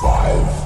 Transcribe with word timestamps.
five, 0.00 0.57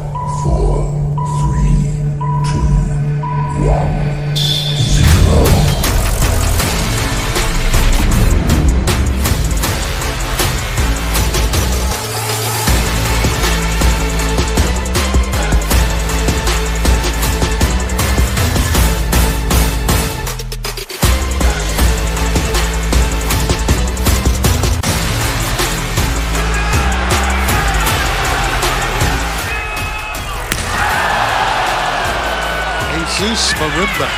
Marimba. 33.62 34.10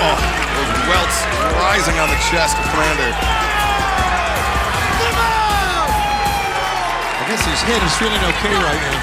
Oh, 0.00 0.16
those 0.56 0.72
welts 0.88 1.18
rising 1.60 2.00
on 2.00 2.08
the 2.08 2.16
chest 2.32 2.56
of 2.56 2.64
Commander. 2.72 3.12
I 7.12 7.24
guess 7.28 7.44
his 7.44 7.60
head 7.68 7.84
is 7.84 7.92
feeling 8.00 8.16
okay 8.32 8.56
right 8.56 8.80
now. 8.80 8.96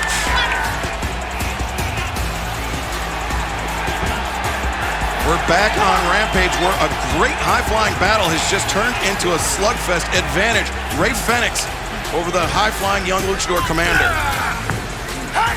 We're 5.29 5.45
back 5.45 5.77
on 5.77 6.01
Rampage 6.09 6.49
where 6.65 6.73
a 6.81 6.89
great 7.13 7.37
high-flying 7.45 7.93
battle 8.01 8.25
has 8.25 8.41
just 8.49 8.65
turned 8.73 8.97
into 9.05 9.37
a 9.37 9.37
slugfest 9.37 10.09
advantage. 10.17 10.65
Ray 10.97 11.13
Fenix 11.13 11.69
over 12.17 12.31
the 12.33 12.41
high-flying 12.41 13.05
young 13.05 13.21
luchador 13.29 13.61
Commander. 13.69 14.09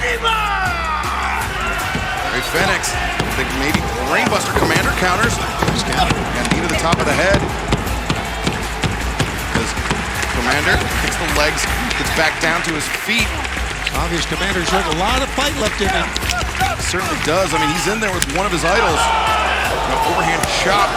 Ray 0.05 0.58
Fenix, 2.49 2.97
I 2.97 3.29
think 3.37 3.49
maybe 3.61 3.77
Brainbuster 4.09 4.57
Commander 4.57 4.89
counters. 4.97 5.37
He's 5.69 5.85
got 5.85 6.09
knee 6.49 6.65
to 6.65 6.71
the 6.73 6.81
top 6.81 6.97
of 6.97 7.05
the 7.05 7.13
head. 7.13 7.37
As 9.53 9.69
Commander 10.33 10.81
kicks 11.05 11.21
the 11.21 11.29
legs, 11.37 11.61
gets 12.01 12.09
back 12.17 12.33
down 12.41 12.65
to 12.65 12.73
his 12.73 12.89
feet. 13.05 13.29
Obvious 14.01 14.25
Commander 14.33 14.65
showed 14.65 14.89
a 14.89 14.97
lot 14.97 15.21
of 15.21 15.29
fight 15.37 15.53
left 15.61 15.77
in 15.85 15.93
him. 15.93 16.09
Certainly 16.89 17.21
does. 17.29 17.53
I 17.53 17.61
mean, 17.61 17.69
he's 17.77 17.85
in 17.85 18.01
there 18.01 18.13
with 18.17 18.25
one 18.33 18.49
of 18.49 18.53
his 18.57 18.65
idols. 18.65 19.03
An 19.93 20.01
overhand 20.09 20.41
chop. 20.65 20.89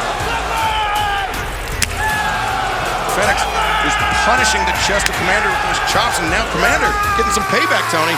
Fenix 3.12 3.44
is 3.84 3.96
punishing 4.24 4.64
the 4.64 4.76
chest 4.88 5.12
of 5.12 5.20
Commander 5.20 5.52
with 5.52 5.64
those 5.68 5.84
chops, 5.92 6.16
and 6.24 6.32
now 6.32 6.48
Commander 6.56 6.88
getting 7.20 7.36
some 7.36 7.44
payback, 7.52 7.84
Tony. 7.92 8.16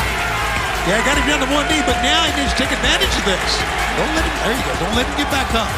Yeah, 0.84 1.00
I 1.00 1.02
got 1.08 1.16
him 1.16 1.24
down 1.32 1.40
to 1.40 1.48
one 1.48 1.64
knee, 1.72 1.80
but 1.88 1.96
now 2.04 2.28
he 2.28 2.36
needs 2.36 2.52
to 2.52 2.60
take 2.60 2.72
advantage 2.76 3.16
of 3.16 3.24
this. 3.24 3.52
Don't 3.96 4.12
let 4.20 4.28
him, 4.28 4.36
there 4.44 4.52
you 4.52 4.66
go, 4.68 4.74
don't 4.84 4.96
let 5.00 5.08
him 5.08 5.16
get 5.16 5.32
back 5.32 5.48
up. 5.56 5.72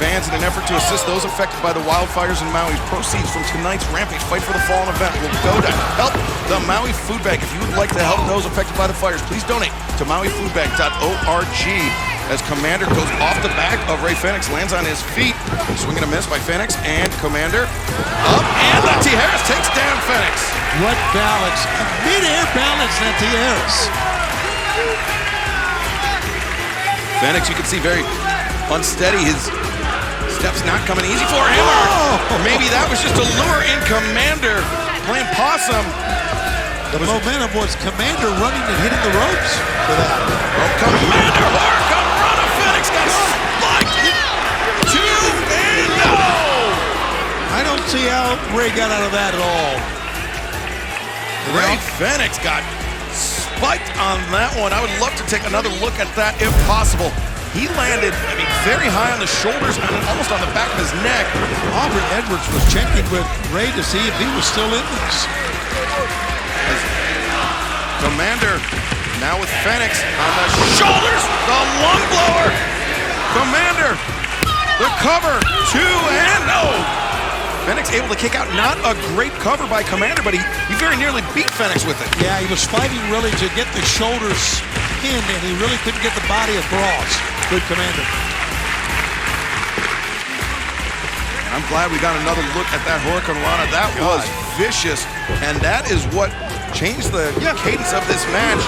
Fans, 0.00 0.32
in 0.32 0.40
an 0.40 0.40
effort 0.40 0.64
to 0.64 0.80
assist 0.80 1.04
those 1.04 1.28
affected 1.28 1.60
by 1.60 1.76
the 1.76 1.84
wildfires 1.84 2.40
in 2.40 2.48
Maui, 2.48 2.72
proceeds 2.88 3.28
from 3.28 3.44
tonight's 3.52 3.84
Rampage 3.92 4.24
Fight 4.32 4.40
for 4.40 4.56
the 4.56 4.64
Fallen 4.64 4.88
event 4.96 5.12
will 5.20 5.28
go 5.44 5.52
to 5.60 5.68
help 6.00 6.16
the 6.48 6.56
Maui 6.64 6.96
Food 7.04 7.20
Bank. 7.20 7.44
If 7.44 7.52
you 7.52 7.60
would 7.60 7.76
like 7.76 7.92
to 7.92 8.00
help 8.00 8.24
those 8.24 8.48
affected 8.48 8.72
by 8.80 8.88
the 8.88 8.96
fires, 8.96 9.20
please 9.28 9.44
donate 9.44 9.76
to 10.00 10.08
MauiFoodBank.org. 10.08 11.60
As 12.32 12.40
Commander 12.48 12.88
goes 12.96 13.12
off 13.20 13.36
the 13.44 13.52
back 13.60 13.76
of 13.92 14.00
Ray 14.00 14.16
Fenix, 14.16 14.48
lands 14.56 14.72
on 14.72 14.88
his 14.88 15.04
feet. 15.12 15.36
Swing 15.76 16.00
and 16.00 16.08
a 16.08 16.10
miss 16.10 16.24
by 16.24 16.40
Fenix 16.40 16.80
and 16.88 17.12
Commander. 17.20 17.68
Up 18.24 18.46
and 18.56 18.80
Nancy 18.88 19.12
Harris 19.12 19.44
takes 19.44 19.68
down 19.76 20.00
Fenix. 20.08 20.48
What 20.80 20.96
balance, 21.12 21.60
a 21.76 21.84
mid-air 22.08 22.48
balance, 22.56 22.96
Nancy 23.04 23.28
Harris. 23.36 24.09
Fenix, 27.20 27.52
you 27.52 27.54
can 27.54 27.68
see 27.68 27.76
very 27.84 28.00
unsteady. 28.72 29.20
His 29.20 29.52
steps 30.40 30.64
not 30.64 30.80
coming 30.88 31.04
easy 31.04 31.28
for 31.28 31.44
him. 31.52 31.64
Or 32.32 32.40
oh! 32.40 32.44
maybe 32.48 32.64
that 32.72 32.88
was 32.88 32.96
just 33.04 33.12
a 33.20 33.26
lure 33.36 33.60
in 33.68 33.76
Commander 33.84 34.64
playing 35.04 35.28
possum. 35.36 35.84
The 36.96 36.98
momentum 37.04 37.52
was 37.52 37.76
Commander 37.84 38.32
running 38.40 38.64
and 38.64 38.76
hitting 38.80 39.02
the 39.04 39.12
ropes 39.20 39.52
for 39.84 39.94
that. 40.00 40.16
Oh, 40.16 40.70
Commander 40.80 41.44
Hurricane 41.44 42.08
run 42.24 42.38
of 42.40 42.50
Fenix 42.56 42.84
got 42.88 43.08
spiked. 43.12 44.00
Two 44.88 45.20
and 45.54 45.92
no. 46.00 46.16
I 47.52 47.60
don't 47.68 47.84
see 47.92 48.08
how 48.08 48.32
Ray 48.56 48.72
got 48.72 48.88
out 48.88 49.04
of 49.04 49.12
that 49.12 49.36
at 49.36 49.42
all. 49.44 49.76
Ray 51.52 51.76
Fenix 52.00 52.40
got 52.40 52.64
spiked 53.60 53.92
on 54.00 54.16
that 54.32 54.56
one. 54.56 54.72
I 54.72 54.80
would 54.80 54.92
love 55.04 55.12
to 55.20 55.24
take 55.28 55.44
another 55.44 55.68
look 55.84 55.92
at 56.00 56.08
that 56.16 56.32
if 56.40 56.48
possible. 56.64 57.12
He 57.52 57.68
landed, 57.76 58.16
I 58.24 58.32
mean, 58.40 58.48
very 58.64 58.88
high 58.88 59.12
on 59.12 59.20
the 59.20 59.28
shoulders 59.28 59.76
and 59.76 59.92
almost 60.08 60.32
on 60.32 60.40
the 60.40 60.48
back 60.56 60.72
of 60.72 60.80
his 60.80 60.88
neck. 61.04 61.28
Aubrey 61.76 62.00
Edwards 62.16 62.48
was 62.56 62.64
checking 62.72 63.04
with 63.12 63.26
Ray 63.52 63.68
to 63.76 63.84
see 63.84 64.00
if 64.00 64.16
he 64.16 64.24
was 64.32 64.48
still 64.48 64.70
in 64.72 64.84
this. 65.04 65.16
Commander 68.00 68.56
now 69.20 69.36
with 69.36 69.52
Fenix 69.60 70.00
on 70.00 70.32
the 70.40 70.48
shoulders. 70.80 71.22
The 71.44 71.60
lung 71.84 72.02
blower. 72.16 72.48
Commander, 73.36 73.92
the 74.80 74.88
cover. 75.04 75.36
Two 75.68 75.84
and 76.08 76.42
no. 76.48 76.99
Fenix 77.70 77.86
able 77.94 78.10
to 78.10 78.18
kick 78.18 78.34
out. 78.34 78.50
Not 78.58 78.82
a 78.82 78.98
great 79.14 79.30
cover 79.38 79.62
by 79.70 79.86
Commander, 79.86 80.26
but 80.26 80.34
he, 80.34 80.42
he 80.66 80.74
very 80.82 80.98
nearly 80.98 81.22
beat 81.30 81.46
Fenix 81.54 81.86
with 81.86 81.94
it. 82.02 82.10
Yeah, 82.18 82.42
he 82.42 82.50
was 82.50 82.66
fighting 82.66 82.98
really 83.14 83.30
to 83.38 83.46
get 83.54 83.70
the 83.78 83.82
shoulders 83.86 84.58
in, 85.06 85.14
and 85.14 85.40
he 85.46 85.54
really 85.62 85.78
couldn't 85.86 86.02
get 86.02 86.10
the 86.18 86.26
body 86.26 86.58
across. 86.58 87.14
Good 87.46 87.62
commander. 87.70 88.02
And 91.46 91.52
I'm 91.54 91.66
glad 91.70 91.94
we 91.94 92.02
got 92.02 92.18
another 92.26 92.42
look 92.58 92.66
at 92.74 92.82
that 92.90 92.98
hurricanrana. 93.06 93.70
That 93.70 93.94
oh, 94.02 94.18
was 94.18 94.26
vicious, 94.58 95.06
and 95.46 95.54
that 95.62 95.86
is 95.94 96.02
what 96.10 96.34
changed 96.74 97.14
the 97.14 97.30
cadence 97.62 97.94
of 97.94 98.02
this 98.10 98.26
match. 98.34 98.66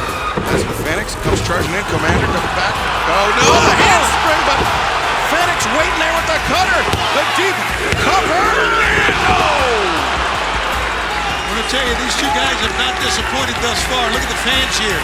As 0.55 0.63
Fenix 0.87 1.19
comes 1.27 1.43
charging 1.43 1.75
in, 1.75 1.83
Commander 1.91 2.31
comes 2.31 2.55
back. 2.55 2.75
Oh 3.11 3.27
no, 3.35 3.51
the 3.51 3.67
oh, 3.67 3.83
handspring, 3.83 4.43
but 4.47 5.02
Fenix 5.33 5.65
waiting 5.73 5.99
there 5.99 6.13
with 6.13 6.29
the 6.29 6.41
cutter. 6.45 6.81
The 7.17 7.25
deep 7.41 7.57
cover. 8.05 8.45
And 8.69 9.17
no! 9.25 9.63
have 11.73 12.77
not 12.77 12.95
disappointed 13.01 13.57
thus 13.65 13.81
far. 13.89 14.05
Look 14.13 14.21
at 14.21 14.29
the 14.29 14.43
fans 14.45 14.75
here. 14.77 15.01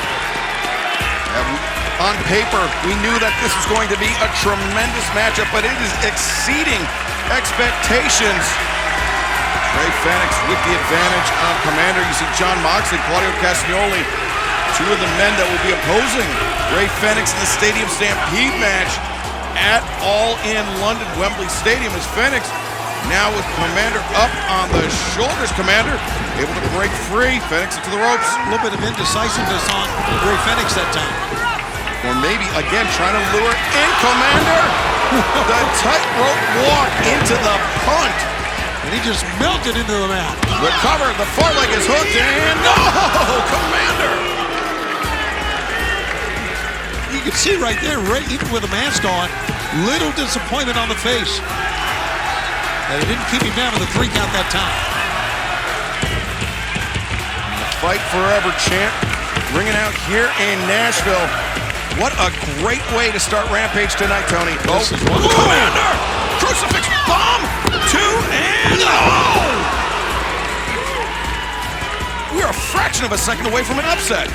On 2.05 2.15
paper, 2.29 2.61
we 2.85 2.95
knew 3.01 3.17
that 3.25 3.33
this 3.41 3.51
was 3.57 3.67
going 3.73 3.89
to 3.89 3.99
be 3.99 4.11
a 4.21 4.29
tremendous 4.45 5.07
matchup, 5.17 5.49
but 5.51 5.65
it 5.65 5.75
is 5.81 5.93
exceeding 6.05 6.79
expectations. 7.33 8.45
Ray 9.81 9.91
Fenix 10.05 10.31
with 10.53 10.61
the 10.69 10.75
advantage 10.77 11.29
on 11.41 11.55
Commander. 11.65 12.05
You 12.05 12.15
see 12.21 12.29
Jon 12.37 12.55
Moxley, 12.61 13.01
Claudio 13.09 13.33
Castagnoli, 13.41 14.05
two 14.77 14.89
of 14.93 14.99
the 15.01 15.11
men 15.17 15.33
that 15.41 15.47
will 15.49 15.65
be 15.65 15.73
opposing 15.73 16.29
Ray 16.77 16.87
Fenix 17.01 17.33
in 17.33 17.41
the 17.41 17.51
Stadium 17.51 17.89
Stampede 17.97 18.57
match 18.61 19.07
at 19.58 19.82
All 20.06 20.38
In 20.46 20.62
London, 20.78 21.06
Wembley 21.19 21.50
Stadium. 21.50 21.90
As 21.93 22.06
Fenix 22.14 22.46
now 23.10 23.31
with 23.34 23.46
Commander 23.58 24.02
up 24.19 24.32
on 24.50 24.66
the 24.75 24.87
shoulders. 25.14 25.50
Commander 25.58 25.94
able 26.38 26.55
to 26.55 26.66
break 26.75 26.90
free. 27.10 27.43
Fenix 27.50 27.75
into 27.75 27.90
the 27.90 28.00
ropes. 28.00 28.26
A 28.26 28.55
little 28.55 28.64
bit 28.64 28.75
of 28.75 28.82
indecisiveness 28.82 29.64
on 29.75 29.87
Ray 30.22 30.38
Fenix 30.46 30.75
that 30.78 30.90
time. 30.94 31.14
Or 32.06 32.14
maybe 32.22 32.46
again 32.55 32.87
trying 32.94 33.19
to 33.19 33.25
lure 33.34 33.55
in 33.55 33.90
Commander. 34.02 34.62
the 35.50 35.60
tightrope 35.82 36.43
walk 36.69 36.93
into 37.10 37.34
the 37.34 37.56
punt. 37.87 38.19
And 38.87 38.94
he 38.94 39.00
just 39.05 39.26
melted 39.37 39.76
into 39.76 39.93
the 39.93 40.08
mat. 40.08 40.32
The 40.64 40.72
cover, 40.81 41.10
the 41.20 41.28
far 41.37 41.52
leg 41.60 41.69
is 41.76 41.84
hooked, 41.84 42.16
and 42.16 42.58
no! 42.64 42.72
Commander! 43.52 44.38
You 47.08 47.25
can 47.25 47.32
see 47.32 47.56
right 47.56 47.81
there, 47.81 47.96
Ray, 48.05 48.20
even 48.28 48.52
with 48.52 48.69
a 48.69 48.72
mask 48.72 49.08
on, 49.08 49.32
little 49.88 50.12
disappointment 50.12 50.76
on 50.76 50.93
the 50.93 50.99
face. 51.00 51.40
And 52.93 53.00
it 53.00 53.08
didn't 53.08 53.25
keep 53.32 53.40
him 53.40 53.56
down 53.56 53.72
to 53.72 53.81
the 53.81 53.88
three 53.96 54.12
count 54.12 54.28
that 54.37 54.49
time. 54.52 54.76
Fight 57.81 58.02
Forever 58.12 58.52
chant 58.60 58.93
ringing 59.56 59.76
out 59.76 59.96
here 60.05 60.28
in 60.44 60.60
Nashville. 60.69 61.25
What 61.96 62.12
a 62.20 62.28
great 62.60 62.84
way 62.93 63.08
to 63.12 63.20
start 63.20 63.49
Rampage 63.49 63.96
tonight, 63.96 64.28
Tony. 64.28 64.52
Oh, 64.69 64.76
this 64.76 64.93
oh. 64.93 65.32
Commander! 65.32 65.90
Crucifix 66.44 66.84
bomb! 67.08 67.43
Two 67.88 68.12
and 68.28 68.84
oh! 68.84 69.78
We 72.37 72.43
are 72.44 72.50
a 72.50 72.60
fraction 72.69 73.05
of 73.05 73.12
a 73.12 73.19
second 73.19 73.46
away 73.46 73.64
from 73.64 73.78
an 73.78 73.87
upset. 73.87 74.28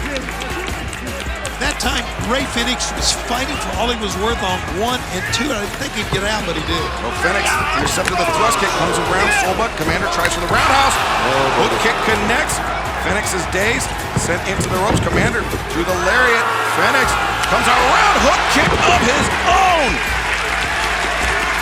That 1.63 1.79
time, 1.79 2.03
Ray 2.27 2.43
Phoenix 2.51 2.91
was 2.91 3.15
fighting 3.23 3.55
for 3.63 3.71
all 3.79 3.87
he 3.87 3.95
was 4.03 4.11
worth 4.19 4.43
on 4.43 4.59
one 4.83 4.99
and 5.15 5.23
two. 5.31 5.47
I 5.47 5.63
didn't 5.63 5.79
think 5.79 5.95
he'd 5.95 6.11
get 6.11 6.27
out, 6.27 6.43
but 6.43 6.59
he 6.59 6.63
did. 6.67 6.83
Well, 6.99 7.15
Phoenix 7.23 7.47
intercepted 7.79 8.19
the 8.19 8.27
thrust 8.35 8.59
kick, 8.59 8.67
comes 8.83 8.99
around 9.07 9.31
Solbuck. 9.39 9.71
Commander 9.79 10.11
tries 10.11 10.35
for 10.35 10.43
the 10.43 10.51
roundhouse. 10.51 10.91
Oh, 11.23 11.63
hook 11.63 11.71
kick 11.79 11.95
connects. 12.03 12.59
Phoenix 13.07 13.31
is 13.31 13.47
dazed, 13.55 13.87
sent 14.19 14.43
into 14.51 14.67
the 14.67 14.75
ropes. 14.83 14.99
Commander 15.07 15.39
through 15.71 15.87
the 15.87 15.97
lariat. 16.03 16.43
Phoenix 16.75 17.07
comes 17.47 17.63
around, 17.63 18.15
hook 18.27 18.41
kick 18.51 18.67
of 18.67 18.99
his 19.07 19.25
own. 19.47 19.91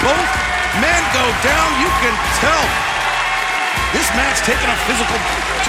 Both 0.01 0.31
men 0.81 1.01
go 1.13 1.25
down. 1.45 1.68
You 1.77 1.94
can 2.01 2.13
tell 2.42 2.65
this 3.94 4.09
match 4.18 4.42
taking 4.50 4.65
a 4.65 4.77
physical 4.89 5.19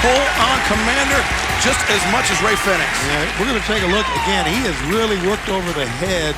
toll 0.01 0.25
on 0.41 0.57
Commander 0.73 1.21
just 1.63 1.79
as 1.95 2.03
much 2.11 2.27
as 2.27 2.39
Ray 2.43 2.59
Phoenix. 2.59 2.91
Yeah, 3.07 3.23
we're 3.39 3.47
going 3.47 3.63
to 3.63 3.71
take 3.71 3.87
a 3.87 3.93
look 3.95 4.07
again. 4.27 4.43
He 4.51 4.67
has 4.67 4.75
really 4.91 5.15
worked 5.23 5.47
over 5.47 5.71
the 5.79 5.87
head 5.87 6.35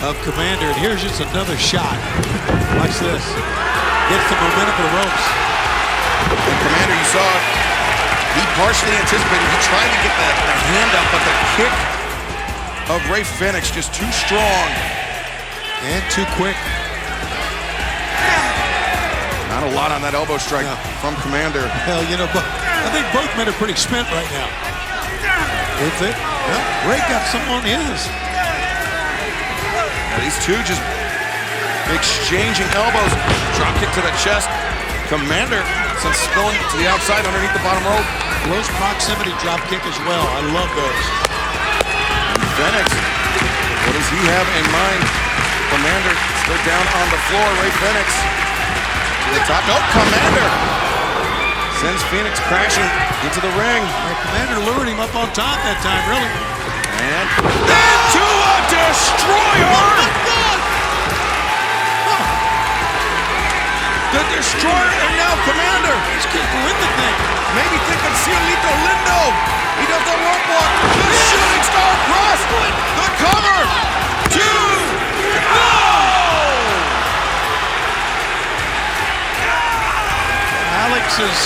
of 0.00 0.16
Commander, 0.24 0.64
and 0.72 0.78
here's 0.80 1.04
just 1.04 1.20
another 1.20 1.60
shot. 1.60 2.00
Watch 2.80 2.96
this. 3.04 3.20
Gets 4.08 4.26
the 4.32 4.38
momentum 4.40 4.76
of 4.80 4.84
the 4.88 4.92
ropes. 4.96 5.26
And 6.24 6.56
Commander, 6.64 6.96
you 6.96 7.08
saw 7.12 7.20
it, 7.20 7.44
he 8.32 8.42
partially 8.56 8.96
anticipated. 8.96 9.44
He 9.44 9.60
tried 9.60 9.90
to 9.92 10.00
get 10.08 10.14
the, 10.16 10.28
the 10.32 10.56
hand 10.72 10.92
up, 10.96 11.06
but 11.12 11.22
the 11.28 11.36
kick 11.60 11.74
of 12.96 12.98
Ray 13.12 13.24
Phoenix 13.28 13.68
just 13.68 13.92
too 13.92 14.08
strong. 14.08 14.68
And 15.84 16.00
too 16.08 16.24
quick. 16.40 16.56
Not 19.60 19.68
a 19.68 19.76
lot 19.76 19.92
on 19.92 20.00
that 20.00 20.16
elbow 20.16 20.40
strike 20.40 20.64
No. 20.64 20.72
from 21.04 21.12
Commander. 21.20 21.60
Hell, 21.84 22.00
you 22.08 22.16
know, 22.16 22.24
but 22.32 22.40
I 22.40 22.88
think 22.96 23.04
both 23.12 23.28
men 23.36 23.44
are 23.44 23.52
pretty 23.60 23.76
spent 23.76 24.08
right 24.08 24.24
now. 24.32 24.48
If 25.84 26.00
it, 26.00 26.16
well, 26.16 26.64
Ray 26.88 26.96
got 27.12 27.28
some 27.28 27.44
on 27.52 27.60
his. 27.60 28.08
These 30.16 30.32
two 30.48 30.56
just 30.64 30.80
exchanging 31.92 32.72
elbows. 32.72 33.12
Drop 33.60 33.76
kick 33.76 33.92
to 34.00 34.00
the 34.00 34.08
chest. 34.24 34.48
Commander 35.12 35.60
sent 36.00 36.16
spilling 36.16 36.56
to 36.56 36.76
the 36.80 36.88
outside 36.88 37.28
underneath 37.28 37.52
the 37.52 37.60
bottom 37.60 37.84
rope. 37.84 38.08
Close 38.48 38.64
proximity 38.80 39.36
drop 39.44 39.60
kick 39.68 39.84
as 39.84 39.98
well. 40.08 40.24
I 40.24 40.40
love 40.56 40.72
those. 40.72 41.04
Phoenix, 42.56 42.88
what 43.84 43.92
does 43.92 44.08
he 44.08 44.20
have 44.24 44.48
in 44.56 44.66
mind? 44.72 45.04
Commander 45.68 46.16
still 46.48 46.60
down 46.64 46.86
on 46.96 47.06
the 47.12 47.20
floor. 47.28 47.44
Ray 47.60 47.72
Phoenix 47.76 48.08
to 49.30 49.38
the 49.38 49.44
top. 49.46 49.62
No, 49.70 49.78
Commander 49.94 50.48
sends 51.78 52.02
Phoenix 52.10 52.34
crashing 52.50 52.86
into 53.22 53.38
the 53.38 53.52
ring. 53.54 53.82
And 53.82 54.16
Commander 54.26 54.58
lured 54.66 54.88
him 54.90 54.98
up 54.98 55.14
on 55.14 55.30
top 55.32 55.54
that 55.62 55.78
time, 55.86 56.02
really. 56.10 56.30
And 56.98 57.26
into 57.46 58.26
a 58.26 58.56
destroyer! 58.74 59.86
Oh, 62.10 62.26
the 64.18 64.22
destroyer 64.34 64.90
and 64.98 65.12
now 65.14 65.34
Commander. 65.46 65.94
These 66.10 66.26
kids 66.34 66.48
go 66.50 66.60
in 66.66 66.76
the 66.82 66.90
thing. 66.98 67.16
Maybe 67.54 67.78
thinking 67.86 68.14
Cielito 68.26 68.72
Lindo. 68.82 69.20
He 69.78 69.86
does 69.86 70.04
the 70.10 70.16
rope 70.26 70.46
walk. 70.50 70.72
The 71.06 71.14
shooting 71.30 71.64
star 71.70 71.92
cross. 72.10 72.40
The 72.98 73.08
cover. 73.22 73.58
Two. 74.34 74.66
No! 75.54 75.79
Alex's 80.80 81.40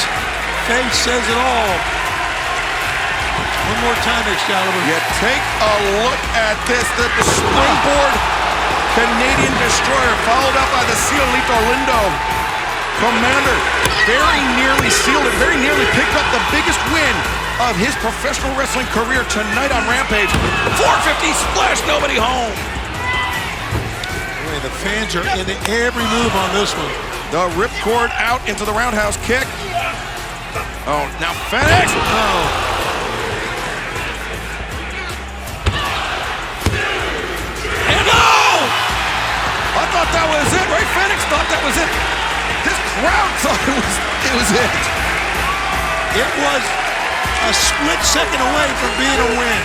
face 0.71 0.97
says 1.03 1.25
it 1.27 1.39
all. 1.39 1.75
One 3.67 3.81
more 3.83 3.99
time, 4.07 4.23
Excalibur. 4.31 4.83
Yeah, 4.87 5.03
take 5.19 5.43
a 5.59 5.75
look 6.05 6.21
at 6.39 6.55
this. 6.71 6.87
The, 6.95 7.07
the 7.09 7.27
springboard 7.27 8.15
Canadian 8.95 9.55
destroyer 9.59 10.15
followed 10.23 10.55
up 10.55 10.71
by 10.71 10.87
the 10.87 10.95
Cielito 10.95 11.57
Lindo. 11.67 12.03
Commander 13.03 13.59
very 14.07 14.43
nearly 14.55 14.87
sealed 14.87 15.27
it, 15.27 15.35
very 15.43 15.59
nearly 15.59 15.83
picked 15.99 16.15
up 16.15 16.27
the 16.31 16.43
biggest 16.55 16.79
win 16.95 17.15
of 17.67 17.75
his 17.75 17.91
professional 17.99 18.55
wrestling 18.55 18.87
career 18.95 19.27
tonight 19.35 19.75
on 19.75 19.83
Rampage. 19.91 20.31
450 20.79 21.35
splash, 21.35 21.83
nobody 21.91 22.15
home. 22.15 22.55
Boy, 24.47 24.59
the 24.63 24.75
fans 24.79 25.19
are 25.19 25.27
into 25.35 25.59
every 25.75 26.07
move 26.07 26.33
on 26.39 26.55
this 26.55 26.71
one. 26.79 27.14
The 27.35 27.51
ripcord 27.59 28.15
out 28.15 28.39
into 28.47 28.63
the 28.63 28.71
roundhouse 28.71 29.19
kick. 29.27 29.43
Oh, 30.87 31.03
now. 31.19 31.35
Oh, 31.35 31.59
And 37.91 38.07
oh! 38.07 38.59
I 39.75 39.85
thought 39.91 40.07
that 40.15 40.31
was 40.31 40.47
it. 40.47 40.63
Ray 40.71 40.87
Fenix 40.95 41.27
thought 41.27 41.51
that 41.51 41.59
was 41.67 41.75
it. 41.75 41.91
This 42.63 42.79
crowd 43.03 43.31
thought 43.43 43.63
it 43.67 43.83
was 43.83 43.95
it 44.31 44.35
was 44.39 44.51
it. 44.55 44.79
it 46.23 46.31
was 46.39 46.63
a 46.63 47.53
split 47.53 47.99
second 48.07 48.47
away 48.47 48.71
from 48.79 48.95
being 48.95 49.19
a 49.19 49.31
win. 49.43 49.63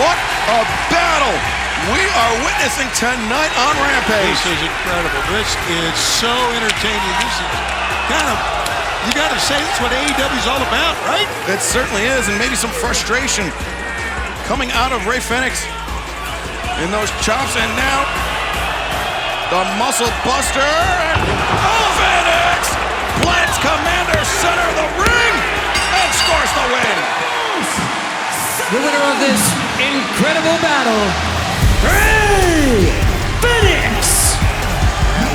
What 0.00 0.16
a 0.48 0.64
battle 0.88 1.63
we 1.92 2.00
are 2.00 2.32
witnessing 2.40 2.88
tonight 2.96 3.52
on 3.60 3.74
Rampage. 3.76 4.40
This 4.40 4.56
is 4.56 4.62
incredible. 4.64 5.20
This 5.36 5.52
is 5.68 5.92
so 6.00 6.32
entertaining. 6.56 7.14
This 7.20 7.36
is 7.36 7.50
kind 8.08 8.28
of, 8.32 8.36
you 9.04 9.12
got 9.12 9.28
to 9.28 9.40
say 9.40 9.60
that's 9.60 9.80
what 9.84 9.92
AEW 9.92 10.38
is 10.40 10.48
all 10.48 10.62
about, 10.64 10.96
right? 11.04 11.28
It 11.52 11.60
certainly 11.60 12.08
is, 12.08 12.24
and 12.32 12.40
maybe 12.40 12.56
some 12.56 12.72
frustration 12.72 13.52
coming 14.48 14.72
out 14.72 14.96
of 14.96 15.04
Ray 15.04 15.20
Fenix 15.20 15.60
in 16.80 16.88
those 16.88 17.12
chops, 17.20 17.52
and 17.52 17.68
now 17.76 18.00
the 19.52 19.62
muscle 19.76 20.08
buster. 20.24 20.64
Oh, 20.64 21.88
Fenix 22.00 22.60
plants 23.20 23.56
Commander 23.60 24.24
center 24.40 24.64
of 24.72 24.76
the 24.80 24.88
ring 25.04 25.34
and 26.00 26.08
scores 26.16 26.52
the 26.56 26.66
win. 26.72 26.96
The 28.72 28.80
winner 28.80 29.04
of 29.12 29.20
this 29.20 29.42
incredible 29.76 30.56
battle, 30.64 31.33
Phoenix. 33.44 34.36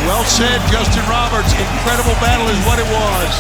Well 0.08 0.26
said, 0.26 0.58
Justin 0.74 1.06
Roberts. 1.06 1.54
Incredible 1.54 2.18
battle 2.24 2.48
is 2.50 2.60
what 2.66 2.80
it 2.80 2.90
was. 2.90 3.32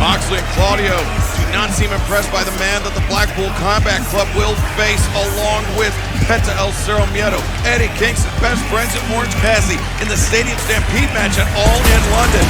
Moxley 0.00 0.40
and 0.40 0.48
Claudio 0.56 0.96
do 1.36 1.44
not 1.52 1.70
seem 1.76 1.92
impressed 1.92 2.32
by 2.32 2.44
the 2.44 2.52
man 2.56 2.80
that 2.84 2.96
the 2.96 3.04
Blackpool 3.04 3.52
Combat 3.60 4.00
Club 4.08 4.28
will 4.32 4.56
face 4.80 5.02
along 5.12 5.64
with 5.76 5.92
Penta 6.24 6.56
El 6.56 6.72
Zero 6.86 7.04
Miedo, 7.12 7.40
Eddie 7.68 7.92
Kingston, 8.00 8.32
best 8.40 8.64
friends 8.72 8.96
at 8.96 9.02
Orange 9.12 9.34
Cassidy 9.44 9.76
in 10.00 10.08
the 10.08 10.16
Stadium 10.16 10.56
Stampede 10.64 11.10
match 11.12 11.36
at 11.36 11.48
All 11.52 11.78
in 11.84 12.02
London. 12.16 12.46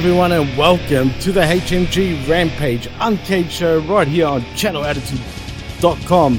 Everyone, 0.00 0.32
and 0.32 0.56
welcome 0.56 1.10
to 1.20 1.30
the 1.30 1.42
HMG 1.42 2.26
Rampage 2.26 2.88
Uncaged 3.00 3.52
Show 3.52 3.80
right 3.80 4.08
here 4.08 4.26
on 4.26 4.40
channelattitude.com 4.56 6.38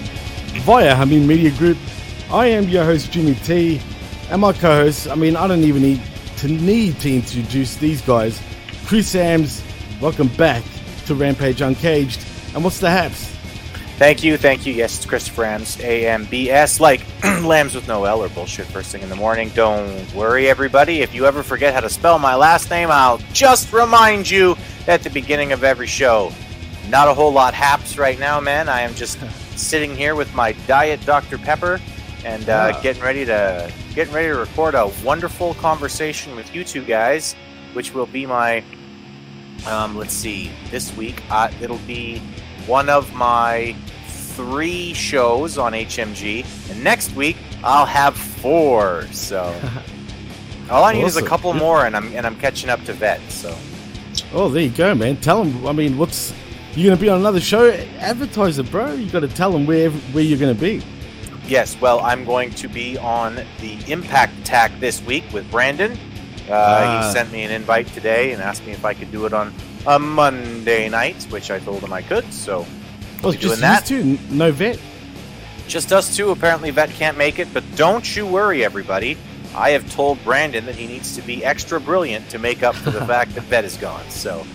via 0.63 0.96
Hamin 0.96 1.27
Media 1.27 1.51
Group. 1.51 1.77
I 2.32 2.48
am 2.48 2.68
your 2.70 2.84
host, 2.84 3.12
Jimmy 3.12 3.36
T, 3.36 3.80
and 4.32 4.41
my 4.41 4.51
co 4.53 4.86
host. 4.86 5.08
I 5.10 5.13
mean, 5.13 5.36
I 5.36 5.48
don't 5.48 5.63
even 5.63 5.84
need 5.84 6.01
to 6.38 6.48
need 6.48 7.00
to 7.01 7.13
introduce 7.13 7.75
these 7.75 8.01
guys. 8.01 8.41
Chris 8.88 9.13
Ambs, 9.13 9.62
welcome 10.01 10.30
back 10.30 10.63
to 11.06 11.13
Rampage 11.13 11.62
Uncaged. 11.62 12.25
And 12.56 12.63
what's 12.63 12.80
the 12.80 12.89
haps? 12.89 13.30
Thank 14.01 14.24
you, 14.24 14.36
thank 14.36 14.65
you. 14.65 14.74
Yes, 14.74 14.98
it's 14.98 15.05
Christopher 15.05 15.43
Rams, 15.43 15.77
AMBS, 15.77 16.79
like 16.79 17.05
lambs 17.43 17.75
with 17.75 17.88
no 17.88 18.05
L 18.05 18.24
or 18.24 18.29
bullshit 18.29 18.65
first 18.65 18.91
thing 18.91 19.03
in 19.03 19.10
the 19.10 19.15
morning. 19.15 19.50
Don't 19.50 20.12
worry, 20.15 20.50
everybody. 20.50 21.01
If 21.01 21.13
you 21.13 21.27
ever 21.27 21.43
forget 21.43 21.72
how 21.75 21.81
to 21.81 21.89
spell 21.89 22.17
my 22.17 22.34
last 22.34 22.72
name, 22.72 22.89
I'll 22.89 23.20
just 23.31 23.72
remind 23.72 24.27
you 24.27 24.58
at 24.88 25.03
the 25.03 25.12
beginning 25.12 25.51
of 25.51 25.63
every 25.63 25.86
show. 25.86 26.31
Not 26.89 27.10
a 27.10 27.13
whole 27.13 27.31
lot 27.31 27.53
haps 27.53 28.00
right 28.00 28.20
now, 28.20 28.39
man. 28.39 28.70
I 28.70 28.81
am 28.81 28.96
just 28.96 29.20
sitting 29.55 29.96
here 29.96 30.15
with 30.15 30.34
my 30.34 30.53
diet 30.65 31.05
Dr. 31.05 31.38
Pepper 31.38 31.79
and 32.25 32.50
uh, 32.50 32.72
Ah. 32.74 32.81
getting 32.81 33.03
ready 33.03 33.24
to 33.25 33.72
getting 33.93 34.15
ready 34.15 34.29
to 34.29 34.36
record 34.36 34.74
a 34.74 34.91
wonderful 35.05 35.53
conversation 35.53 36.36
with 36.36 36.55
you 36.55 36.63
two 36.63 36.84
guys, 36.84 37.36
which 37.74 37.93
will 37.93 38.08
be 38.08 38.25
my 38.25 38.63
um, 39.67 39.96
let's 39.96 40.15
see, 40.15 40.50
this 40.72 40.91
week 40.98 41.22
uh, 41.29 41.51
it'll 41.62 41.77
be 41.86 42.20
one 42.65 42.89
of 42.89 43.13
my 43.13 43.75
three 44.35 44.93
shows 44.93 45.57
on 45.57 45.73
HMG, 45.73 46.45
and 46.71 46.83
next 46.83 47.15
week 47.15 47.38
I'll 47.63 47.85
have 47.85 48.15
four. 48.15 49.05
So 49.11 49.53
all 50.69 50.83
I 50.83 50.93
need 50.93 51.03
is 51.03 51.17
a 51.17 51.23
couple 51.25 51.53
more, 51.53 51.85
and 51.85 51.95
I'm 51.95 52.13
and 52.15 52.25
I'm 52.25 52.35
catching 52.38 52.69
up 52.69 52.81
to 52.85 52.93
vet. 52.93 53.21
So 53.29 53.55
Oh, 54.33 54.50
there 54.50 54.63
you 54.63 54.69
go, 54.69 54.93
man. 54.93 55.17
Tell 55.17 55.43
them, 55.43 55.65
I 55.67 55.71
mean, 55.71 55.97
what's. 55.97 56.33
You're 56.73 56.88
going 56.88 56.97
to 56.97 57.01
be 57.01 57.09
on 57.09 57.19
another 57.19 57.41
show? 57.41 57.69
Advertise 58.00 58.57
it, 58.57 58.71
bro. 58.71 58.93
you 58.93 59.09
got 59.11 59.19
to 59.21 59.27
tell 59.27 59.51
them 59.51 59.65
where, 59.65 59.89
where 59.89 60.23
you're 60.23 60.39
going 60.39 60.55
to 60.55 60.61
be. 60.61 60.81
yes, 61.45 61.79
well 61.81 62.00
I'm 62.00 62.23
going 62.23 62.51
to 62.51 62.69
be 62.69 62.97
on 62.97 63.35
the 63.59 63.77
Impact 63.91 64.38
Attack 64.39 64.79
this 64.79 65.01
week 65.03 65.25
with 65.33 65.50
Brandon. 65.51 65.91
Uh, 66.50 66.53
Ah. 66.53 67.03
He 67.07 67.11
sent 67.13 67.29
me 67.31 67.43
an 67.43 67.51
invite 67.51 67.88
today 67.88 68.31
and 68.31 68.41
asked 68.41 68.65
me 68.65 68.71
if 68.71 68.85
I 68.85 68.93
could 68.93 69.11
do 69.11 69.25
it 69.25 69.33
on 69.33 69.53
a 69.85 70.00
Monday 70.00 70.88
night, 70.88 71.21
which 71.29 71.51
I 71.51 71.59
told 71.59 71.83
him 71.83 71.91
I 71.91 72.01
could. 72.01 72.31
So 72.33 72.65
Well, 73.22 73.32
We're 73.32 73.34
it's 73.36 73.44
just 73.44 73.56
doing 73.56 73.62
that. 73.62 73.86
two, 73.86 74.18
no 74.30 74.51
vet. 74.51 74.80
Just 75.68 75.94
us 75.94 76.16
two. 76.16 76.32
Apparently, 76.32 76.70
Vet 76.72 76.90
can't 76.90 77.18
make 77.18 77.40
it, 77.40 77.48
but 77.54 77.63
don't 77.75 78.16
you 78.16 78.25
worry, 78.25 78.66
everybody. 78.66 79.18
I 79.56 79.72
have 79.72 79.90
told 79.94 80.22
Brandon 80.24 80.66
that 80.66 80.75
he 80.75 80.88
needs 80.88 81.16
to 81.16 81.22
be 81.22 81.44
extra 81.46 81.80
brilliant 81.80 82.30
to 82.30 82.40
make 82.40 82.63
up 82.63 82.75
for 82.75 82.90
the 82.92 83.06
fact 83.06 83.36
that 83.36 83.44
Vet 83.44 83.63
is 83.63 83.78
gone. 83.78 84.10
So, 84.10 84.46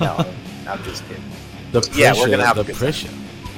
no, 0.00 0.24
I'm 0.68 0.82
just 0.84 1.06
kidding. 1.08 1.22
The 1.72 1.80
pressure, 1.80 2.00
Yeah, 2.00 2.12
we're 2.14 2.30
gonna 2.30 2.44
have 2.46 2.58
a 2.58 2.62
the 2.62 2.68
good 2.72 2.76
pressure. 2.76 3.08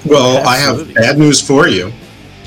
Well, 0.07 0.47
I 0.47 0.57
have 0.57 0.93
bad 0.95 1.19
news 1.19 1.41
for 1.41 1.69
you, 1.69 1.93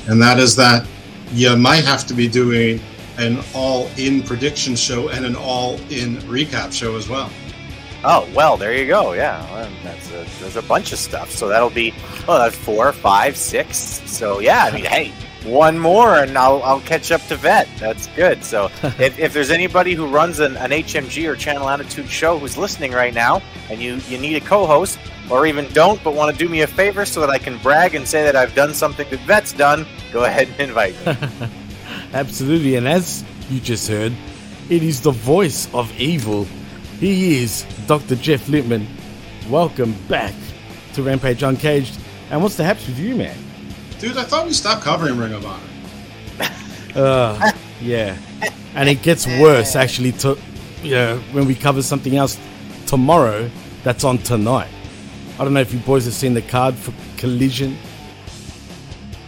and 0.06 0.20
that 0.22 0.38
is 0.38 0.56
that 0.56 0.86
you 1.32 1.56
might 1.56 1.84
have 1.84 2.06
to 2.06 2.14
be 2.14 2.28
doing 2.28 2.80
an 3.18 3.38
all-in 3.54 4.22
prediction 4.22 4.76
show 4.76 5.08
and 5.08 5.24
an 5.24 5.34
all-in 5.36 6.16
recap 6.22 6.72
show 6.72 6.96
as 6.96 7.08
well. 7.08 7.30
Oh 8.04 8.28
well, 8.34 8.56
there 8.56 8.76
you 8.76 8.86
go. 8.86 9.12
Yeah, 9.12 9.42
well, 9.52 9.70
that's 9.82 10.10
a, 10.10 10.24
there's 10.40 10.56
a 10.56 10.62
bunch 10.62 10.92
of 10.92 10.98
stuff. 10.98 11.30
So 11.30 11.48
that'll 11.48 11.70
be 11.70 11.92
oh, 12.28 12.38
that's 12.38 12.56
four, 12.56 12.92
five, 12.92 13.36
six. 13.36 13.78
So 14.06 14.38
yeah, 14.40 14.64
I 14.64 14.72
mean, 14.72 14.84
hey, 14.84 15.12
one 15.44 15.78
more, 15.78 16.16
and 16.16 16.36
I'll 16.38 16.62
I'll 16.62 16.80
catch 16.80 17.10
up 17.10 17.20
to 17.26 17.36
Vet. 17.36 17.68
That's 17.78 18.06
good. 18.08 18.44
So 18.44 18.66
if, 18.82 19.18
if 19.18 19.32
there's 19.32 19.50
anybody 19.50 19.94
who 19.94 20.06
runs 20.06 20.38
an, 20.38 20.56
an 20.56 20.70
HMG 20.70 21.28
or 21.28 21.34
Channel 21.36 21.68
Attitude 21.68 22.08
show 22.08 22.38
who's 22.38 22.56
listening 22.56 22.92
right 22.92 23.14
now, 23.14 23.42
and 23.68 23.80
you 23.80 23.96
you 24.08 24.18
need 24.18 24.36
a 24.36 24.44
co-host, 24.46 24.98
or 25.30 25.46
even 25.46 25.70
don't, 25.72 26.02
but 26.04 26.14
want 26.14 26.36
to 26.36 26.44
do 26.44 26.48
me 26.48 26.62
a 26.62 26.66
favor 26.66 27.04
so 27.04 27.20
that 27.20 27.30
I 27.30 27.38
can 27.38 27.58
brag 27.58 27.94
and 27.94 28.06
say 28.06 28.22
that 28.24 28.36
I've 28.36 28.54
done 28.54 28.74
something 28.74 29.08
that 29.10 29.20
Vet's 29.20 29.52
done, 29.52 29.86
go 30.12 30.24
ahead 30.24 30.48
and 30.58 30.60
invite 30.60 30.94
me. 31.04 31.48
Absolutely. 32.14 32.76
And 32.76 32.88
as 32.88 33.24
you 33.50 33.60
just 33.60 33.88
heard, 33.88 34.12
it 34.70 34.82
is 34.82 35.00
the 35.00 35.10
voice 35.10 35.72
of 35.74 35.92
evil. 35.98 36.46
He 37.00 37.42
is 37.42 37.64
Dr. 37.86 38.16
Jeff 38.16 38.48
Lippman. 38.48 38.86
Welcome 39.48 39.94
back 40.08 40.34
to 40.94 41.02
Rampage 41.02 41.42
Uncaged. 41.42 41.98
And 42.30 42.42
what's 42.42 42.56
the 42.56 42.64
haps 42.64 42.86
with 42.86 42.98
you, 42.98 43.14
man? 43.16 43.36
Dude, 43.98 44.16
I 44.16 44.24
thought 44.24 44.46
we 44.46 44.52
stopped 44.52 44.82
covering 44.82 45.16
Ring 45.18 45.32
of 45.32 45.44
Honor. 45.46 45.62
Uh, 46.96 47.52
yeah. 47.80 48.16
And 48.74 48.88
it 48.88 49.02
gets 49.02 49.24
worse, 49.26 49.76
actually, 49.76 50.10
to, 50.12 50.36
you 50.82 50.92
know, 50.94 51.18
when 51.32 51.46
we 51.46 51.54
cover 51.54 51.80
something 51.82 52.16
else 52.16 52.36
tomorrow 52.86 53.48
that's 53.84 54.02
on 54.02 54.18
tonight. 54.18 54.68
I 55.38 55.44
don't 55.44 55.52
know 55.54 55.60
if 55.60 55.72
you 55.72 55.78
boys 55.80 56.06
have 56.06 56.14
seen 56.14 56.34
the 56.34 56.42
card 56.42 56.74
for 56.74 56.92
Collision. 57.18 57.76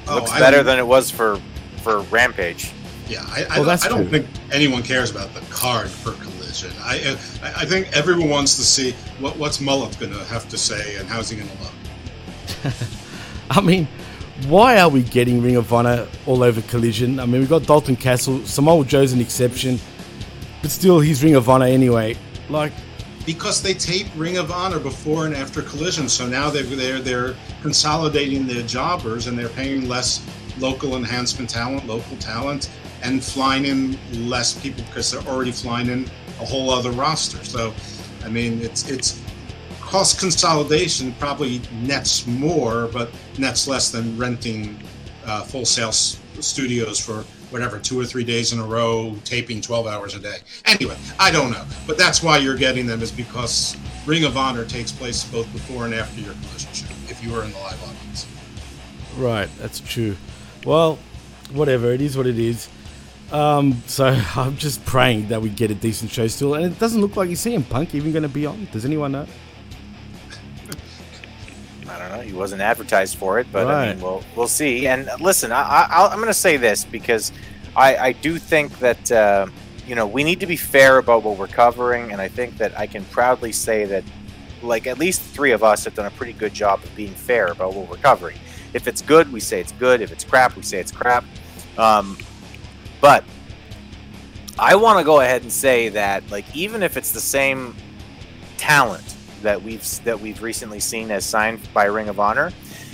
Looks 0.09 0.31
Oh, 0.33 0.35
I 0.35 0.41
better 0.41 0.57
don't- 0.59 0.67
than 0.67 0.79
it 0.79 0.87
was 0.87 1.11
for 1.13 1.39
for 1.83 2.01
Rampage. 2.05 2.73
Yeah, 3.09 3.25
I, 3.29 3.43
I, 3.43 3.47
Well, 3.49 3.57
don't- 3.59 3.67
that's 3.67 3.85
I 3.85 3.89
don't 3.89 4.09
think 4.09 4.27
anyone 4.51 4.83
cares 4.83 5.11
about 5.13 5.33
the 5.35 5.41
card 5.53 5.91
for 5.91 6.13
Collision. 6.13 6.30
I, 6.83 7.17
I, 7.43 7.63
I 7.63 7.65
think 7.65 7.89
everyone 7.93 8.29
wants 8.29 8.57
to 8.57 8.63
see 8.63 8.93
what 9.19 9.37
what's 9.37 9.61
Mullet 9.61 9.99
going 9.99 10.13
to 10.13 10.25
have 10.25 10.49
to 10.49 10.59
say 10.59 10.97
and 10.97 11.09
how's 11.09 11.31
he 11.31 11.37
going 11.37 11.49
to 11.49 11.63
look. 11.63 12.75
I 13.51 13.61
mean, 13.61 13.89
why 14.47 14.81
are 14.81 14.89
we 14.89 15.03
getting 15.03 15.43
Ring 15.43 15.57
of 15.57 15.73
Honor 15.73 16.07
all 16.27 16.43
over 16.43 16.63
Collision? 16.63 17.21
I 17.21 17.27
mean, 17.27 17.41
we've 17.41 17.49
got 17.49 17.67
Dalton 17.67 17.97
Castle. 17.97 18.45
Samoa 18.45 18.85
Joe's 18.85 19.13
an 19.13 19.21
exception, 19.21 19.79
but 20.63 20.71
still, 20.71 21.01
he's 21.01 21.23
Ring 21.23 21.35
of 21.35 21.49
Honor 21.49 21.67
anyway. 21.67 22.17
Like, 22.49 22.73
because 23.27 23.63
they 23.63 23.75
tape 23.75 24.07
Ring 24.17 24.39
of 24.39 24.51
Honor 24.51 24.79
before 24.79 25.27
and 25.27 25.35
after 25.35 25.63
Collision, 25.63 26.09
so 26.09 26.27
now 26.27 26.51
they're 26.51 26.63
they're 26.63 27.01
they're 27.01 27.35
consolidating 27.63 28.47
their 28.47 28.63
jobbers 28.63 29.27
and 29.27 29.39
they're 29.39 29.51
paying 29.51 29.89
less 29.89 30.25
local 30.59 30.97
enhancement 30.97 31.51
talent, 31.51 31.87
local 31.87 32.17
talent, 32.17 32.71
and 33.03 33.23
flying 33.23 33.65
in 33.65 33.99
less 34.29 34.59
people 34.61 34.85
because 34.85 35.11
they're 35.11 35.27
already 35.33 35.53
flying 35.53 35.89
in 35.89 36.11
a 36.41 36.45
whole 36.45 36.71
other 36.71 36.91
roster. 36.91 37.43
So, 37.45 37.75
I 38.25 38.29
mean, 38.29 38.61
it's 38.63 38.89
it's 38.89 39.23
cost 39.81 40.21
consolidation 40.21 41.13
probably 41.19 41.61
nets 41.83 42.27
more, 42.27 42.89
but 42.93 43.11
nets 43.39 43.67
less 43.67 43.91
than 43.91 44.17
renting 44.17 44.79
uh, 45.27 45.43
full 45.43 45.65
sales 45.65 46.19
studios 46.41 46.99
for 46.99 47.25
whatever 47.51 47.79
two 47.79 47.99
or 47.99 48.05
three 48.05 48.25
days 48.25 48.53
in 48.53 48.61
a 48.61 48.65
row, 48.65 49.17
taping 49.25 49.61
12 49.61 49.87
hours 49.89 50.15
a 50.15 50.21
day. 50.21 50.39
Anyway, 50.67 50.97
I 51.19 51.31
don't 51.33 51.51
know, 51.51 51.65
but 51.87 51.99
that's 51.99 52.23
why 52.23 52.39
you're 52.39 52.57
getting 52.57 52.87
them 52.87 53.03
is 53.03 53.11
because 53.11 53.77
Ring 54.07 54.25
of 54.25 54.37
Honor 54.37 54.65
takes 54.65 54.93
place 54.93 55.25
both 55.25 55.51
before 55.53 55.85
and 55.85 55.95
after 55.95 56.21
your 56.21 56.35
collision 56.35 56.73
show. 56.73 56.87
If 57.09 57.23
you 57.23 57.33
were 57.33 57.45
in 57.45 57.51
the 57.51 57.59
live 57.59 57.83
audience, 57.83 58.27
right, 59.17 59.49
that's 59.59 59.81
true. 59.81 60.17
Well, 60.65 60.99
whatever, 61.53 61.93
it 61.93 62.01
is 62.01 62.17
what 62.17 62.27
it 62.27 62.39
is. 62.39 62.69
Um, 63.33 63.83
so 63.87 64.07
I'm 64.37 64.57
just 64.57 64.85
praying 64.85 65.29
that 65.29 65.41
we 65.41 65.51
get 65.51 65.71
a 65.71 65.75
decent 65.75 66.11
show 66.11 66.27
still, 66.27 66.55
and 66.55 66.65
it 66.65 66.79
doesn't 66.79 67.01
look 67.01 67.17
like 67.17 67.31
you 67.31 67.37
CM 67.37 67.69
Punk 67.69 67.95
even 67.95 68.13
going 68.13 68.23
to 68.23 68.29
be 68.29 68.47
on. 68.47 68.69
Does 68.73 68.85
anyone 68.85 69.13
know? 69.13 69.27
I 71.89 71.99
don't 71.99 72.11
know. 72.11 72.21
He 72.21 72.33
wasn't 72.33 72.63
advertised 72.63 73.17
for 73.17 73.41
it, 73.41 73.47
but 73.51 73.67
I 73.67 73.93
mean, 73.93 74.01
we'll 74.03 74.23
we'll 74.37 74.49
see. 74.49 74.87
And 74.87 75.09
listen, 75.21 75.51
I, 75.53 75.87
I, 75.91 76.07
I'm 76.07 76.19
going 76.19 76.29
to 76.29 76.35
say 76.35 76.57
this 76.57 76.85
because 76.85 77.33
I, 77.75 77.97
I 77.97 78.13
do 78.13 78.39
think 78.39 78.79
that 78.79 79.11
uh, 79.11 79.47
you 79.87 79.95
know 79.95 80.07
we 80.07 80.23
need 80.23 80.41
to 80.41 80.47
be 80.47 80.57
fair 80.57 80.99
about 80.99 81.25
what 81.25 81.37
we're 81.37 81.49
covering, 81.49 82.13
and 82.13 82.21
I 82.21 82.29
think 82.29 82.59
that 82.59 82.79
I 82.79 82.87
can 82.87 83.05
proudly 83.07 83.53
say 83.53 83.85
that 83.87 84.05
like 84.63 84.87
at 84.87 84.99
least 84.99 85.21
three 85.23 85.53
of 85.53 85.65
us 85.65 85.85
have 85.85 85.95
done 85.95 86.07
a 86.07 86.11
pretty 86.11 86.33
good 86.33 86.55
job 86.55 86.83
of 86.85 86.95
being 86.95 87.15
fair 87.15 87.49
about 87.49 87.75
what 87.75 87.89
we're 87.89 87.97
covering. 87.97 88.39
If 88.73 88.87
it's 88.87 89.03
good, 89.03 89.33
we 89.33 89.41
say 89.41 89.61
it's 89.61 89.73
good. 89.73 90.01
If 90.01 90.13
it's 90.13 90.25
crap, 90.25 90.55
we 90.57 90.63
say 90.63 90.79
it's 90.79 90.93
crap. 90.93 91.25
Um, 91.77 92.17
but 93.01 93.25
I 94.59 94.75
want 94.77 94.99
to 94.99 95.05
go 95.05 95.21
ahead 95.21 95.43
and 95.43 95.53
say 95.53 95.89
that 95.91 96.29
like 96.31 96.45
even 96.55 96.83
if 96.83 96.97
it's 96.97 97.13
the 97.13 97.21
same 97.21 97.75
talent 98.57 99.17
that 99.43 99.63
we've 99.63 100.05
that 100.05 100.21
we've 100.21 100.43
recently 100.43 100.81
seen 100.81 101.11
as 101.11 101.25
signed 101.25 101.61
by 101.73 101.85
Ring 101.85 102.09
of 102.09 102.21
Honor, 102.21 102.53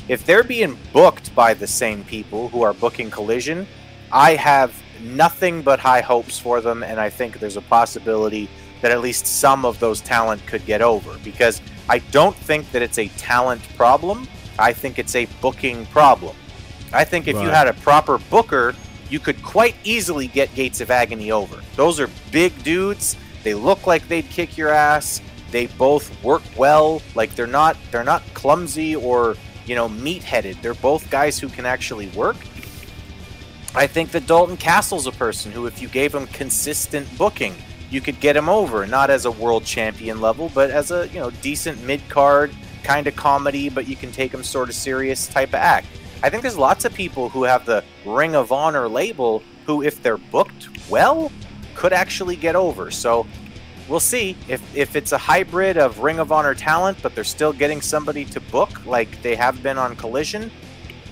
if 0.08 0.24
they're 0.24 0.44
being 0.44 0.78
booked 0.92 1.34
by 1.34 1.54
the 1.54 1.66
same 1.66 2.04
people 2.04 2.48
who 2.48 2.62
are 2.62 2.72
booking 2.72 3.10
Collision, 3.10 3.66
I 4.12 4.34
have 4.36 4.72
nothing 5.02 5.62
but 5.62 5.80
high 5.80 6.00
hopes 6.00 6.38
for 6.38 6.60
them, 6.60 6.82
and 6.82 7.00
I 7.00 7.10
think 7.10 7.40
there's 7.40 7.56
a 7.56 7.62
possibility 7.62 8.48
that 8.82 8.92
at 8.92 9.00
least 9.00 9.26
some 9.26 9.64
of 9.64 9.80
those 9.80 10.00
talent 10.00 10.46
could 10.46 10.64
get 10.66 10.82
over 10.82 11.18
because 11.24 11.60
I 11.88 11.98
don't 11.98 12.36
think 12.36 12.70
that 12.72 12.82
it's 12.82 12.98
a 12.98 13.08
talent 13.08 13.62
problem. 13.76 14.28
I 14.58 14.72
think 14.72 14.98
it's 14.98 15.16
a 15.16 15.26
booking 15.40 15.86
problem. 15.86 16.36
I 16.92 17.04
think 17.04 17.26
if 17.26 17.34
you 17.34 17.48
had 17.48 17.66
a 17.66 17.74
proper 17.74 18.18
booker, 18.18 18.74
you 19.08 19.20
could 19.20 19.42
quite 19.42 19.76
easily 19.84 20.26
get 20.26 20.54
Gates 20.54 20.80
of 20.80 20.90
Agony 20.90 21.30
over. 21.30 21.62
Those 21.76 22.00
are 22.00 22.10
big 22.30 22.62
dudes. 22.62 23.16
They 23.42 23.54
look 23.54 23.86
like 23.86 24.08
they'd 24.08 24.28
kick 24.28 24.56
your 24.56 24.70
ass. 24.70 25.20
They 25.50 25.66
both 25.66 26.22
work 26.24 26.42
well. 26.56 27.00
Like 27.14 27.34
they're 27.34 27.46
not 27.46 27.76
they're 27.90 28.04
not 28.04 28.22
clumsy 28.34 28.96
or, 28.96 29.36
you 29.64 29.74
know, 29.74 29.88
meat-headed. 29.88 30.58
They're 30.62 30.74
both 30.74 31.08
guys 31.10 31.38
who 31.38 31.48
can 31.48 31.64
actually 31.64 32.08
work. 32.08 32.36
I 33.74 33.86
think 33.86 34.10
that 34.10 34.26
Dalton 34.26 34.56
Castle's 34.56 35.06
a 35.06 35.12
person 35.12 35.52
who 35.52 35.66
if 35.66 35.80
you 35.80 35.88
gave 35.88 36.14
him 36.14 36.26
consistent 36.28 37.06
booking, 37.16 37.54
you 37.90 38.00
could 38.00 38.18
get 38.18 38.36
him 38.36 38.48
over, 38.48 38.86
not 38.86 39.10
as 39.10 39.26
a 39.26 39.30
world 39.30 39.64
champion 39.64 40.20
level, 40.20 40.50
but 40.54 40.70
as 40.70 40.90
a, 40.90 41.06
you 41.08 41.20
know, 41.20 41.30
decent 41.30 41.82
mid-card 41.84 42.50
kind 42.82 43.06
of 43.06 43.14
comedy, 43.14 43.68
but 43.68 43.86
you 43.86 43.94
can 43.94 44.10
take 44.10 44.32
him 44.32 44.42
sort 44.42 44.68
of 44.68 44.74
serious 44.74 45.28
type 45.28 45.50
of 45.50 45.56
act. 45.56 45.86
I 46.22 46.30
think 46.30 46.42
there's 46.42 46.56
lots 46.58 46.84
of 46.84 46.94
people 46.94 47.28
who 47.28 47.44
have 47.44 47.66
the 47.66 47.84
Ring 48.04 48.34
of 48.34 48.50
Honor 48.52 48.88
label 48.88 49.42
who, 49.66 49.82
if 49.82 50.02
they're 50.02 50.16
booked 50.18 50.68
well, 50.88 51.30
could 51.74 51.92
actually 51.92 52.36
get 52.36 52.56
over. 52.56 52.90
So 52.90 53.26
we'll 53.88 54.00
see 54.00 54.36
if, 54.48 54.62
if 54.74 54.96
it's 54.96 55.12
a 55.12 55.18
hybrid 55.18 55.76
of 55.76 56.00
Ring 56.00 56.18
of 56.18 56.32
Honor 56.32 56.54
talent, 56.54 56.98
but 57.02 57.14
they're 57.14 57.24
still 57.24 57.52
getting 57.52 57.80
somebody 57.80 58.24
to 58.26 58.40
book 58.40 58.84
like 58.86 59.20
they 59.22 59.36
have 59.36 59.62
been 59.62 59.78
on 59.78 59.94
Collision. 59.96 60.50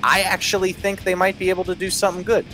I 0.03 0.23
actually 0.23 0.73
think 0.73 1.05
they 1.05 1.15
might 1.15 1.39
be 1.39 1.51
able 1.51 1.65
to 1.65 1.75
do 1.75 1.91
something 1.91 2.25
good. 2.25 2.47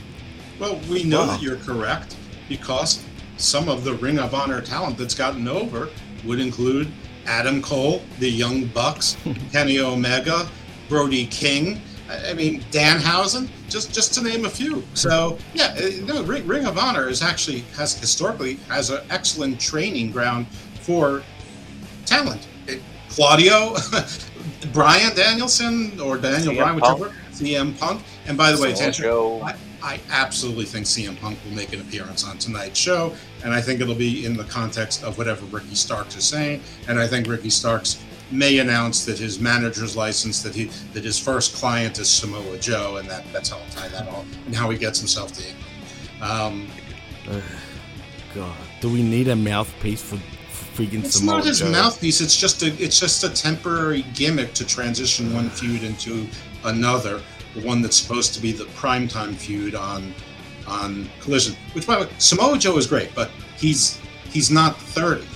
Well, 0.59 0.79
we 0.91 1.05
know 1.05 1.21
Wow. 1.21 1.27
that 1.27 1.43
you're 1.43 1.57
correct 1.57 2.17
because 2.49 3.05
some 3.37 3.69
of 3.69 3.85
the 3.85 3.95
Ring 3.95 4.19
of 4.19 4.35
Honor 4.35 4.61
talent 4.61 4.99
that's 4.99 5.15
gotten 5.15 5.49
over 5.49 5.89
would 6.25 6.41
include 6.41 6.91
Adam 7.27 7.63
Cole, 7.63 8.03
the 8.19 8.29
Young 8.29 8.67
Bucks, 8.67 9.17
Kenny 9.53 9.79
Omega, 9.79 10.49
Brody 10.89 11.27
King. 11.27 11.81
I 12.29 12.35
mean, 12.35 12.63
Danhausen, 12.73 13.49
just 13.69 13.93
just 13.95 14.15
to 14.15 14.23
name 14.23 14.45
a 14.45 14.51
few. 14.51 14.83
So 14.95 15.39
yeah, 15.55 15.75
uh, 15.79 16.05
no, 16.07 16.23
Ring, 16.25 16.47
Ring 16.47 16.67
of 16.67 16.79
Honor 16.79 17.09
is 17.09 17.23
actually 17.23 17.61
has 17.77 17.99
historically 17.99 18.55
has 18.69 18.91
an 18.91 19.01
excellent 19.11 19.61
training 19.61 20.11
ground 20.11 20.47
for 20.83 21.23
talent. 22.07 22.47
It- 22.67 22.83
Claudio, 23.11 23.75
Bryan 24.73 25.15
Danielson, 25.17 25.99
or 26.01 26.17
Daniel 26.17 26.55
CM 26.55 26.59
Bryan, 26.59 26.81
Punk. 26.81 26.99
whichever. 27.01 27.17
CM 27.33 27.79
Punk. 27.79 28.03
And 28.27 28.39
by 28.39 28.53
the 28.53 28.63
way, 28.63 28.73
Samoa. 28.75 29.43
I, 29.43 29.57
I 29.83 30.01
absolutely 30.11 30.65
think 30.65 30.87
CM 30.87 31.19
Punk 31.21 31.39
will 31.45 31.53
make 31.57 31.73
an 31.73 31.81
appearance 31.81 32.25
on 32.25 32.39
tonight's 32.39 32.79
show, 32.79 33.13
and 33.43 33.53
I 33.53 33.61
think 33.61 33.81
it'll 33.81 33.95
be 33.97 34.25
in 34.27 34.37
the 34.37 34.45
context 34.45 35.03
of 35.03 35.19
whatever 35.19 35.45
Ricky 35.47 35.75
Starks 35.75 36.17
is 36.17 36.25
saying. 36.25 36.63
And 36.87 36.99
I 37.01 37.07
think 37.09 37.27
Ricky 37.27 37.51
Starks 37.51 38.01
may 38.31 38.59
announce 38.59 39.05
that 39.05 39.19
his 39.19 39.41
manager's 39.41 39.97
license, 39.97 40.43
that 40.43 40.55
he 40.55 40.65
that 40.93 41.05
his 41.05 41.19
first 41.19 41.55
client 41.55 41.99
is 41.99 42.09
Samoa 42.09 42.59
Joe, 42.59 42.97
and 42.97 43.09
that 43.09 43.25
that's 43.33 43.49
how 43.51 43.59
I'll 43.59 43.71
tie 43.71 43.89
that 43.89 44.09
all, 44.09 44.25
and 44.47 44.55
how 44.55 44.71
he 44.71 44.79
gets 44.79 44.99
himself 44.99 45.33
to 45.33 45.43
England. 45.49 45.67
Um, 46.23 46.69
Ugh, 47.31 47.43
God, 48.35 48.57
do 48.81 48.93
we 48.93 49.03
need 49.03 49.29
a 49.29 49.37
mouthpiece 49.37 50.03
for 50.03 50.17
for 50.17 50.83
freaking 50.83 51.05
it's 51.05 51.17
Samoa 51.19 51.37
not 51.37 51.47
his 51.47 51.61
Joe? 51.61 51.71
mouthpiece. 51.71 52.21
It's 52.21 52.37
just 52.37 52.63
a 52.63 52.69
it's 52.83 52.99
just 53.01 53.25
a 53.25 53.31
temporary 53.31 54.03
gimmick 54.15 54.55
to 54.55 54.67
transition 54.67 55.33
one 55.35 55.51
feud 55.61 55.83
into 55.83 56.27
another. 56.65 57.21
The 57.55 57.67
one 57.67 57.83
that's 57.83 57.97
supposed 57.97 58.33
to 58.35 58.41
be 58.41 58.53
the 58.53 58.65
primetime 58.65 59.35
feud 59.35 59.75
on 59.75 60.15
on 60.69 61.09
Collision. 61.21 61.57
Which, 61.73 61.85
by 61.85 61.97
the 61.97 62.05
way, 62.05 62.11
Samoa 62.19 62.59
Joe 62.59 62.77
is 62.77 62.87
great, 62.87 63.13
but 63.15 63.29
he's 63.57 63.99
he's 64.31 64.51
not 64.53 64.79
thirty. 64.81 65.27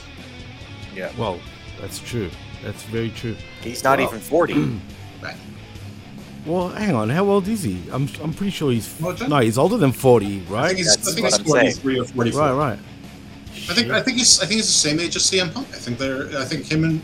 Yeah. 0.95 1.11
Well, 1.19 1.41
that's 1.81 1.99
true. 1.99 2.31
That's 2.65 2.83
very 2.85 3.11
true. 3.11 3.37
He's 3.63 3.85
not 3.85 3.99
Well- 3.99 4.09
even 4.09 4.21
40. 4.21 4.55
Right. 5.23 5.37
Well, 6.45 6.69
hang 6.69 6.95
on. 6.95 7.09
How 7.09 7.25
old 7.25 7.49
is 7.49 7.63
he? 7.63 7.81
I'm 7.91 8.07
I'm 8.23 8.35
pretty 8.35 8.51
sure 8.51 8.71
he's 8.73 8.95
Well, 9.01 9.15
John- 9.15 9.31
no, 9.31 9.39
he's 9.39 9.57
older 9.57 9.79
than 9.79 9.93
forty, 9.93 10.43
I 10.49 10.51
right? 10.53 10.67
think 10.67 10.79
he's, 10.81 10.93
I 11.09 11.13
think 11.13 11.25
he's 11.27 11.39
I'm 11.39 11.45
43 11.45 11.99
or 12.01 12.05
44. 12.05 12.41
Right, 12.41 12.53
right. 12.53 12.79
I 13.71 13.73
think 13.75 13.91
I 13.91 14.03
think 14.03 14.19
he's 14.19 14.39
I 14.43 14.45
think 14.47 14.57
he's 14.59 14.67
the 14.67 14.73
same 14.89 15.01
age 15.01 15.17
as 15.17 15.23
CM 15.23 15.51
Punk. 15.55 15.67
I 15.73 15.79
think 15.79 15.97
they're 15.97 16.29
I 16.39 16.45
think 16.45 16.71
him 16.71 16.85
and 16.85 17.01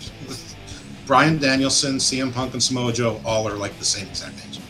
Bryan 1.06 1.38
Danielson, 1.38 1.96
CM 1.96 2.30
Punk, 2.34 2.52
and 2.52 2.62
Samoa 2.62 2.92
Joe 2.92 3.18
all 3.24 3.48
are 3.48 3.56
like 3.56 3.78
the 3.78 3.84
same 3.86 4.06
exact 4.08 4.34
age. 4.46 4.60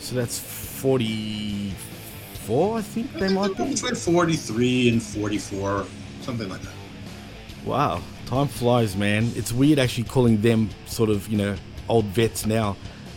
So 0.00 0.16
that's 0.16 0.40
forty-four. 0.82 2.78
I 2.78 2.82
think 2.82 3.12
they 3.14 3.28
might 3.28 3.56
be. 3.56 3.64
Between 3.70 3.94
43 3.94 4.88
and 4.88 5.00
44, 5.02 5.86
something 6.22 6.48
like 6.48 6.62
that. 6.62 6.72
Wow, 7.64 8.02
time 8.28 8.46
flies, 8.46 8.94
man. 8.94 9.32
It's 9.36 9.52
weird 9.52 9.78
actually 9.78 10.04
calling 10.04 10.40
them 10.42 10.68
sort 10.86 11.08
of, 11.08 11.28
you 11.28 11.38
know, 11.38 11.56
old 11.88 12.04
vets 12.06 12.44
now. 12.44 12.76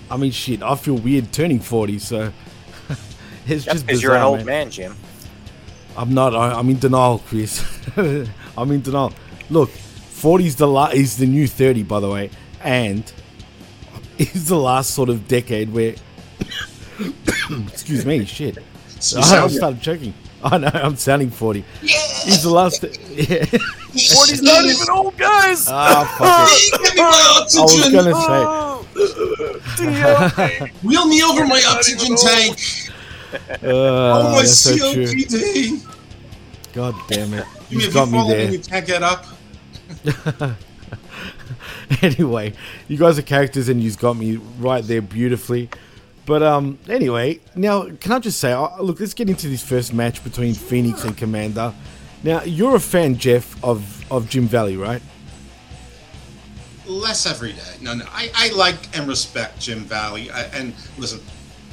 I 0.09 0.15
mean, 0.17 0.31
shit, 0.31 0.63
I 0.63 0.75
feel 0.75 0.95
weird 0.95 1.31
turning 1.33 1.59
40, 1.59 1.99
so 1.99 2.31
it's 3.45 3.65
That's 3.65 3.65
just 3.65 3.85
because 3.85 4.01
you're 4.01 4.15
an 4.15 4.21
old 4.21 4.37
man. 4.39 4.45
man, 4.45 4.71
Jim. 4.71 4.95
I'm 5.97 6.13
not. 6.13 6.33
I, 6.33 6.53
I'm 6.53 6.69
in 6.69 6.79
denial, 6.79 7.19
Chris. 7.27 7.61
I'm 7.97 8.71
in 8.71 8.81
denial. 8.81 9.13
Look, 9.49 9.69
40 9.69 10.45
is 10.47 10.55
the 10.55 10.67
la- 10.67 10.91
is 10.91 11.17
the 11.17 11.25
new 11.27 11.45
30, 11.47 11.83
by 11.83 11.99
the 11.99 12.09
way, 12.09 12.29
and 12.63 13.11
is 14.17 14.47
the 14.47 14.55
last 14.57 14.91
sort 14.91 15.09
of 15.09 15.27
decade 15.27 15.73
where. 15.73 15.95
excuse 17.67 18.05
me, 18.05 18.23
shit. 18.25 18.57
So 18.99 19.19
I 19.19 19.23
sound- 19.23 19.51
started 19.51 19.81
choking. 19.81 20.13
I 20.43 20.57
know, 20.57 20.71
I'm 20.73 20.95
sounding 20.95 21.29
40. 21.29 21.63
He's 21.81 22.41
the 22.43 22.49
last. 22.49 22.83
Yeah. 23.11 23.45
40's 23.93 24.41
not 24.41 24.65
even 24.65 24.89
old, 24.89 25.17
guys. 25.17 25.67
Ah, 25.69 26.05
fuck 26.17 26.47
it. 26.51 26.83
Give 26.83 26.95
me 26.95 27.01
my 27.01 27.07
I 27.07 27.43
was 27.43 29.13
gonna 29.75 30.29
say. 30.29 30.71
Wheel 30.83 31.07
me 31.07 31.23
over 31.23 31.45
my 31.45 31.61
oxygen 31.67 32.15
tank. 32.15 32.57
Uh, 33.33 33.57
oh, 33.63 34.31
my 34.31 34.37
that's 34.37 34.57
so 34.57 34.93
true. 34.93 35.05
God 36.73 36.95
damn 37.07 37.33
it. 37.33 37.45
You 37.69 37.77
mean 37.77 37.85
He's 37.85 37.93
got 37.93 38.07
you 38.07 38.11
me 38.13 38.17
fall 38.17 38.31
and 38.31 38.39
there. 38.39 38.51
you 38.51 38.59
can't 38.59 38.85
get 38.85 39.03
up? 39.03 39.25
anyway, 42.01 42.53
you 42.87 42.97
guys 42.97 43.19
are 43.19 43.23
characters 43.23 43.69
and 43.69 43.81
you've 43.81 43.99
got 43.99 44.15
me 44.15 44.37
right 44.59 44.83
there 44.83 45.01
beautifully. 45.01 45.69
But 46.25 46.43
um, 46.43 46.79
anyway, 46.87 47.39
now 47.55 47.89
can 47.99 48.11
I 48.13 48.19
just 48.19 48.39
say, 48.39 48.51
uh, 48.51 48.81
look, 48.81 48.99
let's 48.99 49.13
get 49.13 49.29
into 49.29 49.47
this 49.47 49.63
first 49.63 49.93
match 49.93 50.23
between 50.23 50.53
Phoenix 50.53 51.03
and 51.03 51.17
Commander. 51.17 51.73
Now 52.23 52.43
you're 52.43 52.75
a 52.75 52.79
fan, 52.79 53.17
Jeff, 53.17 53.61
of 53.63 54.05
of 54.11 54.29
Jim 54.29 54.47
Valley, 54.47 54.77
right? 54.77 55.01
Less 56.85 57.25
every 57.25 57.53
day. 57.53 57.75
No, 57.81 57.93
no. 57.93 58.05
I, 58.09 58.29
I 58.35 58.49
like 58.49 58.97
and 58.97 59.07
respect 59.07 59.59
Jim 59.59 59.79
Valley. 59.79 60.29
I, 60.29 60.43
and 60.47 60.73
listen, 60.97 61.21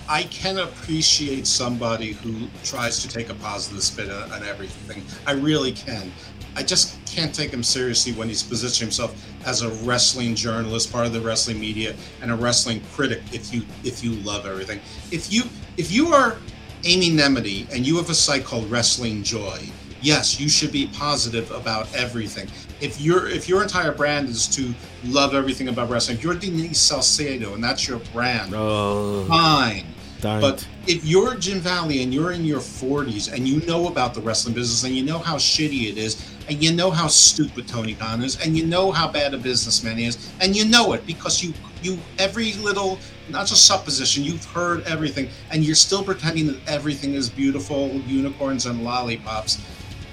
I 0.09 0.23
can 0.25 0.59
appreciate 0.59 1.47
somebody 1.47 2.13
who 2.13 2.47
tries 2.63 3.03
to 3.03 3.09
take 3.09 3.29
a 3.29 3.35
positive 3.35 3.83
spin 3.83 4.11
on 4.11 4.33
on 4.33 4.43
everything. 4.43 5.03
I 5.27 5.33
really 5.33 5.73
can. 5.73 6.13
I 6.57 6.63
just 6.63 7.05
can't 7.07 7.35
take 7.35 7.51
him 7.51 7.63
seriously 7.63 8.13
when 8.13 8.29
he's 8.29 8.43
positioning 8.43 8.89
himself 8.89 9.23
as 9.45 9.63
a 9.63 9.69
wrestling 9.85 10.35
journalist, 10.35 10.91
part 10.91 11.07
of 11.07 11.13
the 11.13 11.21
wrestling 11.21 11.61
media, 11.61 11.95
and 12.23 12.31
a 12.31 12.35
wrestling 12.35 12.81
critic. 12.95 13.21
If 13.33 13.53
you 13.53 13.63
if 13.85 14.03
you 14.03 14.13
love 14.13 14.47
everything, 14.47 14.81
if 15.13 15.31
you 15.33 15.43
if 15.77 15.93
you 15.93 16.09
are 16.15 16.39
Amy 16.85 17.11
Nemedy 17.11 17.71
and 17.73 17.87
you 17.87 17.97
have 17.97 18.09
a 18.09 18.15
site 18.15 18.45
called 18.45 18.71
Wrestling 18.71 19.23
Joy, 19.23 19.69
yes, 20.03 20.41
you 20.41 20.49
should 20.49 20.73
be 20.73 20.89
positive 20.95 21.51
about 21.51 21.93
everything. 21.95 22.49
If 22.81 23.01
your 23.01 23.29
if 23.29 23.49
your 23.49 23.63
entire 23.63 23.93
brand 23.93 24.29
is 24.29 24.47
to 24.49 24.73
love 25.05 25.35
everything 25.35 25.69
about 25.69 25.91
wrestling, 25.91 26.19
if 26.19 26.25
you're 26.25 26.35
Denise 26.35 26.81
Salcedo 26.81 27.55
and 27.55 27.63
that's 27.63 27.87
your 27.89 27.99
brand, 28.13 28.53
Oh, 28.55 29.25
fine. 29.27 29.85
don't. 30.21 30.41
But 30.41 30.67
if 30.87 31.05
you're 31.05 31.35
Jim 31.37 31.61
Valley 31.61 32.03
and 32.03 32.13
you're 32.15 32.33
in 32.33 32.45
your 32.45 32.61
40s 32.61 33.33
and 33.33 33.47
you 33.49 33.61
know 33.67 33.89
about 33.89 34.15
the 34.15 34.21
wrestling 34.21 34.55
business 34.55 34.85
and 34.85 34.95
you 34.97 35.05
know 35.05 35.19
how 35.19 35.37
shitty 35.37 35.91
it 35.91 35.99
is, 35.99 36.25
and 36.49 36.63
you 36.63 36.73
know 36.73 36.91
how 36.91 37.07
stupid 37.09 37.69
Tony 37.69 37.95
Khan 37.95 38.23
is, 38.23 38.41
and 38.41 38.57
you 38.57 38.65
know 38.67 38.91
how 38.91 39.07
bad 39.09 39.35
a 39.35 39.39
businessman 39.39 39.99
he 39.99 40.07
is, 40.07 40.31
and 40.41 40.57
you 40.57 40.65
know 40.65 40.93
it 40.93 41.07
because 41.07 41.43
you 41.43 41.53
you 41.83 41.99
every 42.19 42.53
little 42.55 42.99
not 43.29 43.47
just 43.47 43.67
supposition 43.67 44.25
you've 44.25 44.45
heard 44.47 44.83
everything, 44.87 45.29
and 45.51 45.63
you're 45.65 45.75
still 45.75 46.03
pretending 46.03 46.47
that 46.47 46.59
everything 46.69 47.15
is 47.15 47.29
beautiful 47.29 47.89
unicorns 48.07 48.67
and 48.67 48.83
lollipops. 48.85 49.59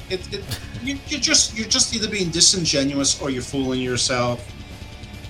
It, 0.09 0.33
it 0.33 0.59
you, 0.83 0.99
you're 1.07 1.19
just 1.19 1.57
you're 1.57 1.67
just 1.67 1.95
either 1.95 2.09
being 2.09 2.29
disingenuous 2.29 3.21
or 3.21 3.29
you're 3.29 3.41
fooling 3.41 3.81
yourself, 3.81 4.51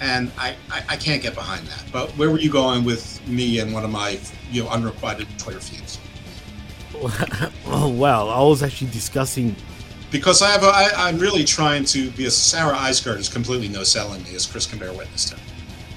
and 0.02 0.32
I, 0.38 0.56
I 0.70 0.84
I 0.90 0.96
can't 0.98 1.22
get 1.22 1.36
behind 1.36 1.66
that. 1.68 1.84
But 1.92 2.12
where 2.12 2.30
were 2.30 2.40
you 2.40 2.52
going 2.52 2.84
with 2.84 3.26
me 3.28 3.60
and 3.60 3.74
one 3.74 3.84
of 3.84 3.92
my 3.92 4.20
you 4.52 4.64
know 4.64 4.70
unrequited 4.70 5.28
Twitter 5.38 5.60
feeds? 5.60 6.00
oh 7.68 7.94
well, 7.98 8.30
I 8.30 8.42
was 8.42 8.64
actually 8.64 8.92
discussing 8.92 9.56
because 10.12 10.42
I 10.42 10.50
have 10.52 10.64
a, 10.64 10.68
I, 10.68 10.90
I'm 10.96 11.20
really 11.20 11.44
trying 11.44 11.84
to 11.86 12.10
be 12.12 12.26
a 12.26 12.32
Sarah 12.32 12.76
Isgur 12.76 13.18
is 13.18 13.30
completely 13.30 13.68
no 13.68 13.84
selling 13.84 14.24
me, 14.24 14.36
as 14.36 14.46
Chris 14.46 14.66
can 14.66 14.80
bear 14.80 14.94
witness 14.94 15.30
to. 15.32 15.38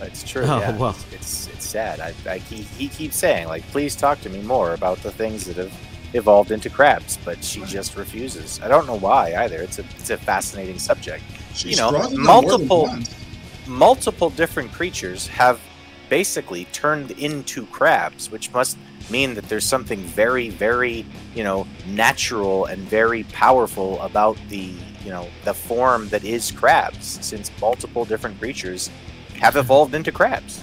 It's 0.00 0.22
true. 0.22 0.42
Oh, 0.42 0.60
yeah. 0.60 0.76
well. 0.76 0.96
It's 1.12 1.48
it's 1.48 1.66
sad. 1.66 2.00
I, 2.00 2.14
I 2.28 2.38
he, 2.38 2.62
he 2.62 2.88
keeps 2.88 3.16
saying 3.16 3.48
like, 3.48 3.62
please 3.68 3.96
talk 3.96 4.20
to 4.22 4.30
me 4.30 4.42
more 4.42 4.74
about 4.74 4.98
the 4.98 5.10
things 5.10 5.44
that 5.44 5.56
have 5.56 5.72
evolved 6.14 6.51
into 6.51 6.71
crabs, 6.71 7.18
but 7.25 7.42
she 7.44 7.62
just 7.64 7.97
refuses. 7.97 8.61
I 8.62 8.68
don't 8.68 8.87
know 8.87 8.99
why 8.99 9.35
either. 9.35 9.61
It's 9.61 9.79
a 9.79 9.85
it's 9.97 10.11
a 10.11 10.16
fascinating 10.16 10.79
subject. 10.79 11.23
She's 11.55 11.73
you 11.73 11.77
know, 11.77 11.90
brought 11.90 12.11
them 12.11 12.23
more 12.23 12.42
than 12.59 12.68
multiple 12.68 12.90
multiple 13.66 14.31
different 14.31 14.73
creatures 14.73 15.27
have 15.27 15.61
basically 16.09 16.64
turned 16.66 17.11
into 17.12 17.66
crabs, 17.66 18.31
which 18.31 18.51
must 18.53 18.79
mean 19.11 19.35
that 19.35 19.49
there's 19.49 19.64
something 19.64 20.01
very, 20.01 20.49
very, 20.49 21.05
you 21.35 21.44
know, 21.44 21.66
natural 21.87 22.64
and 22.66 22.81
very 22.83 23.25
powerful 23.25 24.01
about 24.01 24.38
the, 24.49 24.73
you 25.05 25.11
know, 25.11 25.29
the 25.44 25.53
form 25.53 26.09
that 26.09 26.25
is 26.25 26.51
crabs, 26.51 27.18
since 27.25 27.51
multiple 27.61 28.05
different 28.05 28.38
creatures 28.38 28.90
have 29.35 29.57
evolved 29.57 29.94
into 29.94 30.11
crabs. 30.11 30.62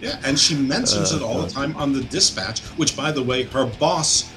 Yeah, 0.00 0.18
and 0.24 0.38
she 0.38 0.54
mentions 0.54 1.12
Uh, 1.12 1.16
it 1.16 1.22
all 1.22 1.42
the 1.42 1.50
time 1.50 1.76
on 1.76 1.92
the 1.92 2.02
dispatch, 2.04 2.60
which, 2.78 2.96
by 2.96 3.12
the 3.12 3.22
way, 3.22 3.42
her 3.44 3.66
boss 3.66 4.30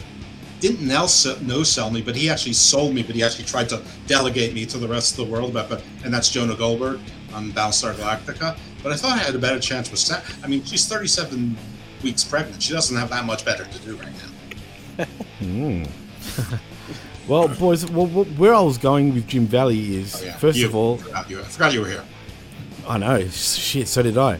didn't 0.59 0.85
no 0.87 1.63
sell 1.63 1.89
me, 1.89 2.01
but 2.01 2.15
he 2.15 2.29
actually 2.29 2.53
sold 2.53 2.93
me, 2.93 3.03
but 3.03 3.15
he 3.15 3.23
actually 3.23 3.43
tried 3.45 3.67
to 3.69 3.81
delegate 4.07 4.53
me 4.53 4.65
to 4.65 4.77
the 4.77 4.87
rest 4.87 5.11
of 5.17 5.25
the 5.25 5.31
world. 5.31 5.53
But, 5.53 5.69
but 5.69 5.83
and 6.05 6.13
that's 6.13 6.29
Jonah 6.29 6.55
Goldberg 6.55 6.99
on 7.33 7.51
Battlestar 7.51 7.93
Galactica. 7.95 8.57
But 8.81 8.91
I 8.91 8.95
thought 8.95 9.13
I 9.13 9.17
had 9.17 9.35
a 9.35 9.39
better 9.39 9.59
chance 9.59 9.89
with 9.91 9.99
Sa- 9.99 10.21
I 10.43 10.47
mean, 10.47 10.63
she's 10.63 10.85
37 10.87 11.57
weeks 12.03 12.23
pregnant. 12.23 12.61
She 12.61 12.73
doesn't 12.73 12.95
have 12.95 13.09
that 13.09 13.25
much 13.25 13.43
better 13.45 13.65
to 13.65 13.79
do 13.79 13.95
right 13.97 14.07
now. 14.97 15.05
Hmm. 15.39 15.83
well, 17.27 17.47
boys, 17.49 17.89
well, 17.89 18.05
wh- 18.07 18.39
where 18.39 18.53
I 18.53 18.61
was 18.61 18.77
going 18.77 19.13
with 19.13 19.27
Jim 19.27 19.45
Valley 19.47 19.97
is 19.97 20.15
Oh, 20.21 20.25
yeah. 20.25 20.37
first 20.37 20.57
You- 20.57 20.67
of 20.67 20.75
all, 20.75 20.95
I 20.95 20.97
forgot 21.03 21.29
you, 21.29 21.39
I 21.39 21.43
forgot 21.43 21.73
you 21.73 21.81
were 21.81 21.87
here. 21.89 22.03
I 22.87 22.97
know, 22.97 23.27
shit, 23.27 23.87
so 23.87 24.01
did 24.03 24.17
I. 24.17 24.39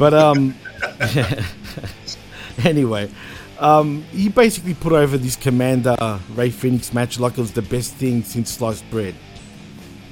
But 0.00 0.14
um, 0.14 0.54
anyway, 2.64 3.10
um, 3.58 4.02
he 4.04 4.30
basically 4.30 4.72
put 4.72 4.94
over 4.94 5.18
this 5.18 5.36
Commander 5.36 6.18
Ray 6.30 6.48
Phoenix 6.48 6.94
match 6.94 7.20
like 7.20 7.34
it 7.34 7.38
was 7.38 7.52
the 7.52 7.60
best 7.60 7.92
thing 7.96 8.22
since 8.22 8.50
sliced 8.50 8.90
bread. 8.90 9.14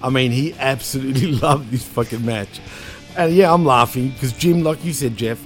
I 0.02 0.10
mean, 0.10 0.30
he 0.30 0.52
absolutely 0.58 1.32
loved 1.40 1.70
this 1.70 1.84
fucking 1.84 2.22
match, 2.22 2.60
and 3.16 3.32
yeah, 3.32 3.50
I'm 3.50 3.64
laughing 3.64 4.10
because 4.10 4.34
Jim, 4.34 4.62
like 4.62 4.84
you 4.84 4.92
said, 4.92 5.16
Jeff, 5.16 5.40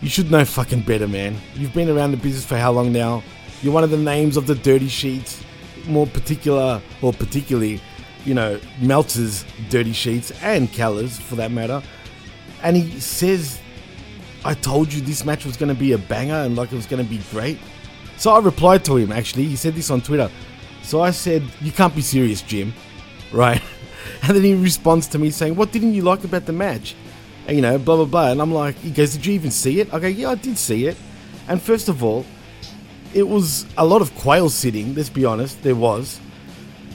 you 0.00 0.08
should 0.08 0.30
know 0.30 0.46
fucking 0.46 0.80
better, 0.84 1.06
man. 1.06 1.36
You've 1.54 1.74
been 1.74 1.90
around 1.90 2.12
the 2.12 2.16
business 2.16 2.46
for 2.46 2.56
how 2.56 2.72
long 2.72 2.90
now? 2.90 3.22
You're 3.60 3.74
one 3.74 3.84
of 3.84 3.90
the 3.90 3.98
names 3.98 4.38
of 4.38 4.46
the 4.46 4.54
dirty 4.54 4.88
sheets, 4.88 5.44
more 5.86 6.06
particular, 6.06 6.80
or 7.02 7.12
particularly, 7.12 7.82
you 8.24 8.32
know, 8.32 8.58
Meltzer's 8.80 9.44
dirty 9.68 9.92
sheets 9.92 10.32
and 10.42 10.72
Keller's 10.72 11.18
for 11.18 11.34
that 11.34 11.50
matter. 11.50 11.82
And 12.62 12.78
he 12.78 12.98
says, 12.98 13.60
I 14.44 14.54
told 14.54 14.92
you 14.92 15.00
this 15.00 15.24
match 15.24 15.46
was 15.46 15.56
going 15.56 15.70
to 15.70 15.78
be 15.78 15.92
a 15.92 15.98
banger 15.98 16.34
and 16.34 16.56
like 16.56 16.72
it 16.72 16.76
was 16.76 16.86
going 16.86 17.02
to 17.02 17.08
be 17.08 17.20
great. 17.30 17.58
So 18.16 18.32
I 18.32 18.40
replied 18.40 18.84
to 18.86 18.96
him 18.96 19.12
actually. 19.12 19.44
He 19.44 19.56
said 19.56 19.74
this 19.74 19.90
on 19.90 20.00
Twitter. 20.00 20.30
So 20.82 21.00
I 21.00 21.10
said, 21.10 21.42
You 21.60 21.72
can't 21.72 21.94
be 21.94 22.02
serious, 22.02 22.42
Jim. 22.42 22.72
Right? 23.32 23.60
And 24.22 24.36
then 24.36 24.44
he 24.44 24.54
responds 24.54 25.08
to 25.08 25.18
me 25.18 25.30
saying, 25.30 25.56
What 25.56 25.72
didn't 25.72 25.94
you 25.94 26.02
like 26.02 26.22
about 26.22 26.46
the 26.46 26.52
match? 26.52 26.94
And, 27.46 27.56
you 27.56 27.62
know, 27.62 27.78
blah, 27.78 27.96
blah, 27.96 28.04
blah. 28.04 28.30
And 28.30 28.40
I'm 28.40 28.52
like, 28.52 28.76
He 28.76 28.90
goes, 28.90 29.14
Did 29.14 29.26
you 29.26 29.34
even 29.34 29.50
see 29.50 29.80
it? 29.80 29.92
I 29.92 29.98
go, 29.98 30.06
Yeah, 30.06 30.30
I 30.30 30.34
did 30.36 30.56
see 30.56 30.86
it. 30.86 30.96
And 31.48 31.60
first 31.60 31.88
of 31.88 32.04
all, 32.04 32.24
it 33.12 33.26
was 33.26 33.66
a 33.76 33.84
lot 33.84 34.02
of 34.02 34.14
quail 34.16 34.48
sitting, 34.50 34.94
let's 34.94 35.08
be 35.08 35.24
honest. 35.24 35.62
There 35.62 35.74
was. 35.74 36.20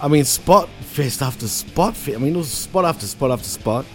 I 0.01 0.07
mean, 0.07 0.23
spot 0.23 0.69
fest 0.81 1.21
after 1.21 1.47
spot 1.47 1.95
fest. 1.95 2.17
I 2.17 2.21
mean, 2.21 2.35
it 2.35 2.37
was 2.37 2.51
spot 2.51 2.85
after 2.85 3.05
spot 3.05 3.31
after 3.31 3.47
spot. 3.47 3.85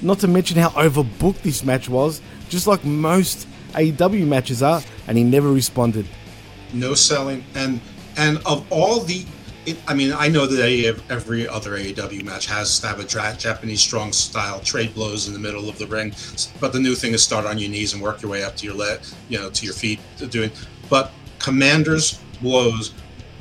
Not 0.00 0.20
to 0.20 0.28
mention 0.28 0.58
how 0.58 0.68
overbooked 0.70 1.42
this 1.42 1.64
match 1.64 1.88
was, 1.88 2.20
just 2.48 2.66
like 2.66 2.84
most 2.84 3.46
AEW 3.74 4.26
matches 4.26 4.62
are, 4.62 4.82
and 5.06 5.16
he 5.18 5.24
never 5.24 5.50
responded. 5.52 6.06
no 6.72 6.94
selling 6.94 7.42
and 7.54 7.80
and 8.16 8.38
of 8.44 8.66
all 8.70 9.00
the 9.00 9.24
it, 9.64 9.76
i 9.86 9.94
mean 9.94 10.12
i 10.18 10.28
know 10.28 10.44
that 10.46 10.60
every 11.08 11.48
other 11.48 11.72
aew 11.78 12.22
match 12.24 12.46
has 12.46 12.78
to 12.80 12.86
have 12.86 13.00
a 13.00 13.04
japanese 13.04 13.80
strong 13.80 14.12
style 14.12 14.60
trade 14.60 14.92
blows 14.94 15.26
in 15.28 15.32
the 15.32 15.38
middle 15.38 15.68
of 15.68 15.78
the 15.78 15.86
ring. 15.86 16.12
But 16.60 16.72
the 16.74 16.80
new 16.80 16.94
thing 16.94 17.12
is 17.14 17.22
start 17.24 17.46
on 17.46 17.56
your 17.58 17.70
knees 17.70 17.94
and 17.94 18.02
work 18.02 18.20
your 18.22 18.30
way 18.30 18.42
up 18.42 18.54
to 18.56 18.66
your 18.66 18.74
leg 18.74 19.00
you 19.30 19.38
know 19.38 19.48
to 19.50 19.64
your 19.64 19.74
feet 19.74 19.98
to 20.18 20.26
doing 20.26 20.50
but 20.90 21.10
commanders 21.38 22.20
blows 22.42 22.92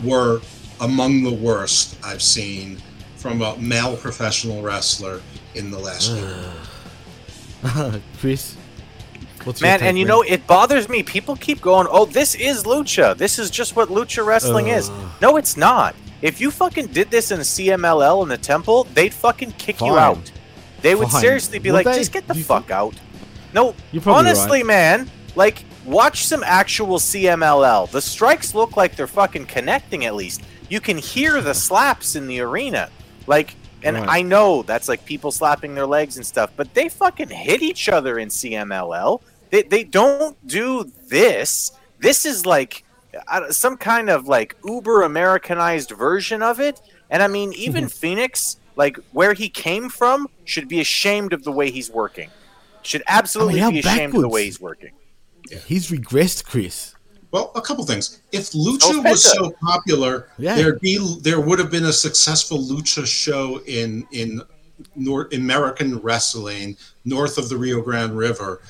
were 0.03 0.39
among 0.79 1.23
the 1.23 1.33
worst 1.33 1.97
i've 2.03 2.21
seen 2.21 2.77
from 3.17 3.41
a 3.41 3.57
male 3.57 3.97
professional 3.97 4.61
wrestler 4.61 5.21
in 5.55 5.71
the 5.71 5.79
last 5.79 6.11
year. 6.11 8.01
Chris, 8.19 8.55
what's 9.47 9.61
Man, 9.61 9.81
and 9.81 9.97
you 9.97 10.05
know, 10.05 10.21
it 10.21 10.45
bothers 10.45 10.87
me. 10.89 11.01
People 11.03 11.35
keep 11.35 11.61
going, 11.61 11.87
oh, 11.89 12.05
this 12.05 12.35
is 12.35 12.63
lucha. 12.63 13.17
This 13.17 13.39
is 13.39 13.49
just 13.49 13.75
what 13.75 13.89
lucha 13.89 14.25
wrestling 14.25 14.67
is. 14.67 14.91
No, 15.21 15.37
it's 15.37 15.57
not. 15.57 15.95
If 16.21 16.41
you 16.41 16.51
fucking 16.51 16.87
did 16.87 17.09
this 17.09 17.31
in 17.31 17.39
CMLL 17.39 18.23
in 18.23 18.29
the 18.29 18.37
temple, 18.37 18.85
they'd 18.93 19.13
fucking 19.13 19.53
kick 19.53 19.81
you 19.81 19.97
out. 19.97 20.31
They 20.81 20.95
would 20.95 21.09
seriously 21.09 21.59
be 21.59 21.71
Would 21.71 21.85
like, 21.85 21.85
they? 21.85 21.99
just 21.99 22.11
get 22.11 22.27
the 22.27 22.35
you 22.35 22.43
fuck 22.43 22.71
out. 22.71 22.95
No, 23.53 23.73
honestly, 24.05 24.59
right. 24.59 24.67
man, 24.67 25.11
like, 25.35 25.63
watch 25.85 26.25
some 26.25 26.43
actual 26.43 26.97
CMLL. 26.97 27.89
The 27.89 28.01
strikes 28.01 28.53
look 28.53 28.75
like 28.77 28.95
they're 28.95 29.07
fucking 29.07 29.45
connecting 29.45 30.05
at 30.05 30.15
least. 30.15 30.41
You 30.69 30.79
can 30.79 30.97
hear 30.97 31.41
the 31.41 31.53
slaps 31.65 32.15
in 32.15 32.27
the 32.27 32.41
arena. 32.41 32.89
Like, 33.25 33.55
and 33.83 33.95
Right. 33.95 34.09
I 34.09 34.21
know 34.21 34.63
that's 34.63 34.89
like 34.89 35.05
people 35.05 35.31
slapping 35.31 35.75
their 35.75 35.85
legs 35.85 36.17
and 36.17 36.25
stuff, 36.25 36.51
but 36.55 36.73
they 36.73 36.89
fucking 36.89 37.29
hit 37.29 37.61
each 37.61 37.89
other 37.89 38.17
in 38.19 38.29
CMLL. 38.29 39.21
They, 39.49 39.63
they 39.63 39.83
don't 39.83 40.35
do 40.47 40.91
this. 41.07 41.71
This 41.99 42.25
is 42.25 42.45
like 42.45 42.83
some 43.49 43.77
kind 43.77 44.09
of 44.09 44.27
like 44.27 44.55
uber 44.63 45.03
Americanized 45.03 45.91
version 45.91 46.41
of 46.41 46.59
it. 46.59 46.81
And 47.09 47.23
I 47.23 47.27
mean, 47.27 47.53
even 47.53 47.87
Phoenix, 48.01 48.57
like 48.75 48.97
where 49.11 49.33
he 49.33 49.49
came 49.49 49.89
from, 49.89 50.27
should 50.45 50.67
be 50.67 50.79
ashamed 50.81 51.33
of 51.33 51.43
the 51.43 51.51
way 51.51 51.71
he's 51.71 51.89
working. 51.89 52.29
Should 52.83 53.03
absolutely 53.07 53.59
how 53.59 53.71
be 53.71 53.79
ashamed 53.79 54.15
of 54.15 54.21
the 54.21 54.29
way 54.29 54.45
he's 54.45 54.61
working. 54.61 54.91
He's 55.65 55.89
regressed, 55.91 56.45
Chris. 56.45 56.93
Well, 57.31 57.51
a 57.55 57.61
couple 57.61 57.85
things. 57.85 58.21
If 58.31 58.51
Lucha 58.51 58.83
Oh, 58.83 59.01
was 59.01 59.23
so 59.23 59.51
popular, 59.61 60.29
Yeah. 60.37 60.55
there'd 60.55 60.79
be 60.79 60.97
there 61.21 61.41
would 61.41 61.59
have 61.59 61.69
been 61.69 61.85
a 61.85 61.93
successful 61.93 62.59
Lucha 62.59 63.05
show 63.05 63.61
in 63.65 64.07
in 64.11 64.41
North 64.95 65.33
American 65.33 65.99
wrestling 65.99 66.77
north 67.03 67.37
of 67.37 67.49
the 67.49 67.57
Rio 67.57 67.81
Grande 67.81 68.15
River 68.17 68.61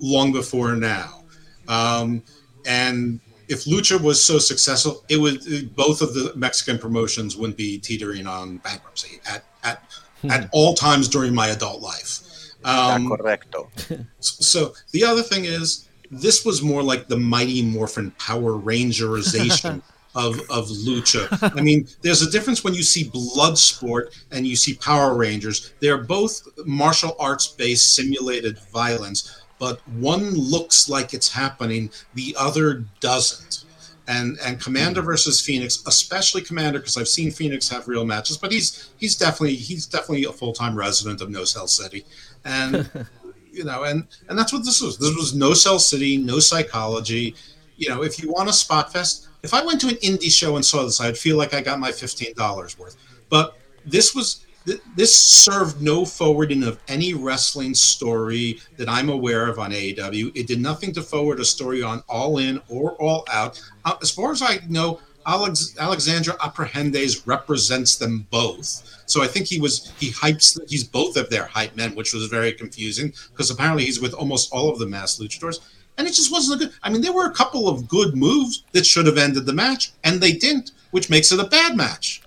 long 0.00 0.32
before 0.32 0.74
now. 0.74 1.22
Um, 1.68 2.22
and 2.66 3.20
if 3.48 3.64
Lucha 3.64 4.00
was 4.00 4.22
so 4.22 4.38
successful, 4.38 5.04
it 5.08 5.16
would 5.16 5.74
both 5.74 6.02
of 6.02 6.14
the 6.14 6.32
Mexican 6.36 6.78
promotions 6.78 7.36
wouldn't 7.36 7.56
be 7.56 7.78
teetering 7.78 8.26
on 8.26 8.58
bankruptcy 8.58 9.20
at 9.28 9.44
at 9.64 9.82
at 10.28 10.48
all 10.52 10.74
times 10.74 11.08
during 11.08 11.34
my 11.34 11.48
adult 11.48 11.80
life. 11.80 12.20
Um, 12.64 13.08
correcto. 13.08 13.68
so 14.20 14.74
the 14.92 15.04
other 15.04 15.22
thing 15.22 15.46
is, 15.46 15.88
this 16.10 16.44
was 16.44 16.62
more 16.62 16.82
like 16.82 17.08
the 17.08 17.16
Mighty 17.16 17.62
Morphin 17.62 18.10
Power 18.12 18.52
Rangerization 18.52 19.82
of 20.14 20.40
of 20.50 20.66
lucha. 20.68 21.56
I 21.56 21.62
mean, 21.62 21.86
there's 22.02 22.22
a 22.22 22.30
difference 22.30 22.64
when 22.64 22.74
you 22.74 22.82
see 22.82 23.04
Bloodsport 23.04 24.16
and 24.30 24.46
you 24.46 24.56
see 24.56 24.74
Power 24.74 25.16
Rangers. 25.16 25.72
They're 25.80 25.98
both 25.98 26.46
martial 26.66 27.16
arts 27.18 27.46
based 27.46 27.94
simulated 27.94 28.58
violence, 28.72 29.39
but 29.60 29.86
one 29.88 30.30
looks 30.34 30.88
like 30.88 31.14
it's 31.14 31.28
happening, 31.28 31.90
the 32.14 32.34
other 32.36 32.82
doesn't. 32.98 33.64
And 34.08 34.38
and 34.44 34.60
Commander 34.60 35.02
hmm. 35.02 35.06
versus 35.06 35.40
Phoenix, 35.40 35.84
especially 35.86 36.40
Commander, 36.40 36.80
because 36.80 36.96
I've 36.96 37.06
seen 37.06 37.30
Phoenix 37.30 37.68
have 37.68 37.86
real 37.86 38.04
matches, 38.04 38.36
but 38.36 38.50
he's 38.50 38.90
he's 38.96 39.14
definitely 39.14 39.54
he's 39.54 39.86
definitely 39.86 40.24
a 40.24 40.32
full 40.32 40.52
time 40.52 40.74
resident 40.74 41.20
of 41.20 41.30
No 41.30 41.44
Cell 41.44 41.68
City, 41.68 42.04
and 42.44 42.90
you 43.52 43.62
know, 43.62 43.84
and 43.84 44.08
and 44.28 44.36
that's 44.36 44.52
what 44.52 44.64
this 44.64 44.80
was. 44.80 44.98
This 44.98 45.14
was 45.14 45.34
no 45.34 45.54
cell 45.54 45.78
city, 45.78 46.16
no 46.16 46.40
psychology. 46.40 47.34
You 47.76 47.90
know, 47.90 48.02
if 48.02 48.20
you 48.20 48.32
want 48.32 48.48
a 48.48 48.52
spot 48.52 48.92
fest, 48.92 49.28
if 49.42 49.54
I 49.54 49.64
went 49.64 49.80
to 49.82 49.88
an 49.88 49.96
indie 49.96 50.32
show 50.32 50.56
and 50.56 50.64
saw 50.64 50.84
this, 50.84 51.00
I'd 51.00 51.18
feel 51.18 51.36
like 51.36 51.54
I 51.54 51.60
got 51.60 51.78
my 51.78 51.92
fifteen 51.92 52.34
dollars 52.34 52.78
worth. 52.78 52.96
But 53.28 53.58
this 53.84 54.14
was 54.14 54.46
th- 54.66 54.80
this 54.96 55.18
served 55.18 55.80
no 55.80 56.04
forwarding 56.04 56.62
of 56.62 56.78
any 56.88 57.14
wrestling 57.14 57.74
story 57.74 58.60
that 58.76 58.88
I'm 58.88 59.08
aware 59.08 59.48
of 59.48 59.58
on 59.58 59.70
AEW. 59.72 60.32
It 60.34 60.46
did 60.46 60.60
nothing 60.60 60.92
to 60.94 61.02
forward 61.02 61.40
a 61.40 61.44
story 61.44 61.82
on 61.82 62.02
All 62.08 62.38
In 62.38 62.60
or 62.68 62.92
All 62.92 63.24
Out. 63.30 63.60
Uh, 63.84 63.94
as 64.02 64.10
far 64.10 64.32
as 64.32 64.42
I 64.42 64.60
know, 64.68 65.00
Alex, 65.26 65.74
Alexandra 65.78 66.34
Abrahantes 66.34 67.26
represents 67.26 67.96
them 67.96 68.26
both. 68.30 69.02
So 69.06 69.22
I 69.22 69.26
think 69.26 69.46
he 69.46 69.60
was 69.60 69.92
he 69.98 70.10
hypes 70.10 70.58
he's 70.68 70.84
both 70.84 71.16
of 71.16 71.30
their 71.30 71.44
hype 71.44 71.76
men, 71.76 71.94
which 71.94 72.14
was 72.14 72.26
very 72.26 72.52
confusing 72.52 73.12
because 73.30 73.50
apparently 73.50 73.84
he's 73.84 74.00
with 74.00 74.14
almost 74.14 74.52
all 74.52 74.70
of 74.70 74.78
the 74.78 74.86
mass 74.86 75.18
luchadors. 75.18 75.60
And 75.98 76.08
it 76.08 76.14
just 76.14 76.32
wasn't 76.32 76.62
a 76.62 76.64
good. 76.64 76.74
I 76.82 76.88
mean, 76.88 77.02
there 77.02 77.12
were 77.12 77.26
a 77.26 77.34
couple 77.34 77.68
of 77.68 77.86
good 77.86 78.16
moves 78.16 78.64
that 78.72 78.86
should 78.86 79.06
have 79.06 79.18
ended 79.18 79.44
the 79.44 79.52
match, 79.52 79.92
and 80.02 80.20
they 80.20 80.32
didn't, 80.32 80.72
which 80.92 81.10
makes 81.10 81.30
it 81.32 81.40
a 81.40 81.44
bad 81.44 81.76
match. 81.76 82.22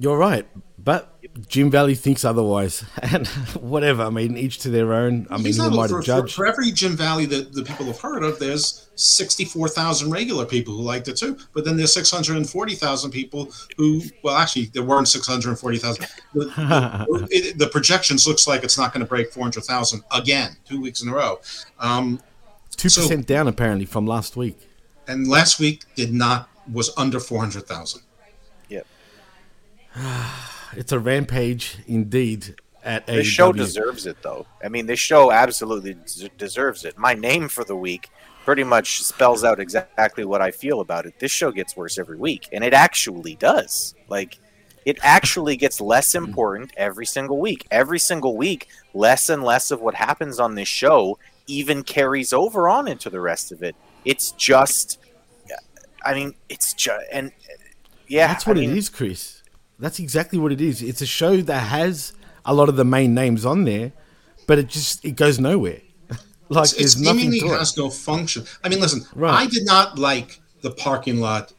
You're 0.00 0.16
right, 0.16 0.46
but 0.78 1.14
Jim 1.48 1.70
Valley 1.70 1.94
thinks 1.94 2.24
otherwise, 2.24 2.84
and 3.02 3.26
whatever. 3.56 4.02
I 4.04 4.10
mean, 4.10 4.36
each 4.36 4.58
to 4.60 4.70
their 4.70 4.94
own. 4.94 5.26
I 5.30 5.36
mean, 5.38 5.54
who 5.56 5.80
I 5.80 5.88
for, 5.88 6.02
to 6.02 6.20
for, 6.22 6.28
for 6.28 6.46
every 6.46 6.70
Jim 6.70 6.96
Valley 6.96 7.26
that 7.26 7.52
the 7.52 7.62
people 7.64 7.86
have 7.86 8.00
heard 8.00 8.22
of, 8.22 8.38
there's 8.38 8.88
64,000 8.96 10.10
regular 10.10 10.44
people 10.46 10.74
who 10.74 10.82
liked 10.82 11.08
it 11.08 11.16
too. 11.16 11.36
But 11.52 11.64
then 11.64 11.76
there's 11.76 11.92
640,000 11.94 13.10
people 13.10 13.50
who, 13.76 14.00
well, 14.22 14.36
actually, 14.36 14.66
there 14.66 14.82
weren't 14.82 15.08
640,000. 15.08 16.06
The, 16.34 16.44
the, 16.44 17.28
it- 17.30 17.58
the 17.58 17.66
projections 17.68 18.26
looks 18.26 18.46
like 18.46 18.62
it's 18.64 18.78
not 18.78 18.92
going 18.92 19.00
to 19.04 19.08
break 19.08 19.32
400,000 19.32 20.02
again, 20.12 20.56
two 20.64 20.80
weeks 20.80 21.02
in 21.02 21.08
a 21.08 21.14
row. 21.14 21.40
Um, 21.78 22.20
Two 22.76 22.88
percent 22.88 23.26
down 23.26 23.48
apparently 23.48 23.86
from 23.86 24.06
last 24.06 24.36
week. 24.36 24.56
and 25.08 25.26
last 25.26 25.58
week 25.58 25.82
did 25.96 26.12
not 26.12 26.48
was 26.72 26.92
under 26.96 27.18
400,000. 27.18 28.02
Yep. 28.02 28.07
It's 30.76 30.92
a 30.92 30.98
rampage 30.98 31.78
indeed 31.86 32.56
at 32.84 33.06
This 33.06 33.26
AEW. 33.26 33.30
show 33.30 33.52
deserves 33.52 34.06
it, 34.06 34.18
though. 34.22 34.46
I 34.62 34.68
mean, 34.68 34.86
this 34.86 35.00
show 35.00 35.32
absolutely 35.32 35.94
des- 35.94 36.28
deserves 36.36 36.84
it. 36.84 36.98
My 36.98 37.14
name 37.14 37.48
for 37.48 37.64
the 37.64 37.74
week 37.74 38.10
pretty 38.44 38.64
much 38.64 39.02
spells 39.02 39.44
out 39.44 39.60
exactly 39.60 40.24
what 40.26 40.42
I 40.42 40.50
feel 40.50 40.80
about 40.80 41.06
it. 41.06 41.18
This 41.18 41.32
show 41.32 41.50
gets 41.50 41.74
worse 41.74 41.98
every 41.98 42.18
week, 42.18 42.48
and 42.52 42.62
it 42.62 42.74
actually 42.74 43.34
does. 43.36 43.94
Like, 44.08 44.38
it 44.84 44.98
actually 45.02 45.56
gets 45.56 45.80
less 45.80 46.12
mm. 46.12 46.26
important 46.26 46.72
every 46.76 47.06
single 47.06 47.38
week. 47.38 47.66
Every 47.70 47.98
single 47.98 48.36
week, 48.36 48.68
less 48.94 49.30
and 49.30 49.42
less 49.42 49.70
of 49.70 49.80
what 49.80 49.94
happens 49.94 50.38
on 50.38 50.54
this 50.54 50.68
show 50.68 51.18
even 51.46 51.82
carries 51.82 52.32
over 52.32 52.68
on 52.68 52.88
into 52.88 53.08
the 53.10 53.20
rest 53.20 53.52
of 53.52 53.62
it. 53.62 53.74
It's 54.04 54.32
just, 54.32 54.98
I 56.04 56.14
mean, 56.14 56.34
it's 56.48 56.74
just, 56.74 57.04
and 57.10 57.32
yeah, 58.06 58.28
That's 58.28 58.46
what 58.46 58.56
I 58.56 58.60
mean, 58.60 58.70
it 58.70 58.78
is, 58.78 58.88
Chris. 58.88 59.37
That's 59.78 59.98
exactly 59.98 60.38
what 60.38 60.52
it 60.52 60.60
is. 60.60 60.82
It's 60.82 61.00
a 61.02 61.06
show 61.06 61.36
that 61.42 61.60
has 61.60 62.12
a 62.44 62.54
lot 62.54 62.68
of 62.68 62.76
the 62.76 62.84
main 62.84 63.14
names 63.14 63.44
on 63.46 63.64
there, 63.64 63.92
but 64.46 64.58
it 64.58 64.68
just 64.68 65.04
it 65.04 65.12
goes 65.16 65.38
nowhere. 65.38 65.80
like 66.48 66.70
It's- 66.70 66.74
there's 66.78 67.00
it 67.00 67.04
nothing 67.04 67.30
to 67.32 67.46
it. 67.54 67.58
has 67.58 67.76
no 67.76 67.90
function. 67.90 68.44
I 68.64 68.68
mean, 68.68 68.80
listen, 68.80 69.04
Right. 69.14 69.34
I 69.42 69.46
did 69.46 69.64
not 69.64 69.98
like 69.98 70.40
the 70.62 70.70
parking 70.70 71.20
lot 71.20 71.52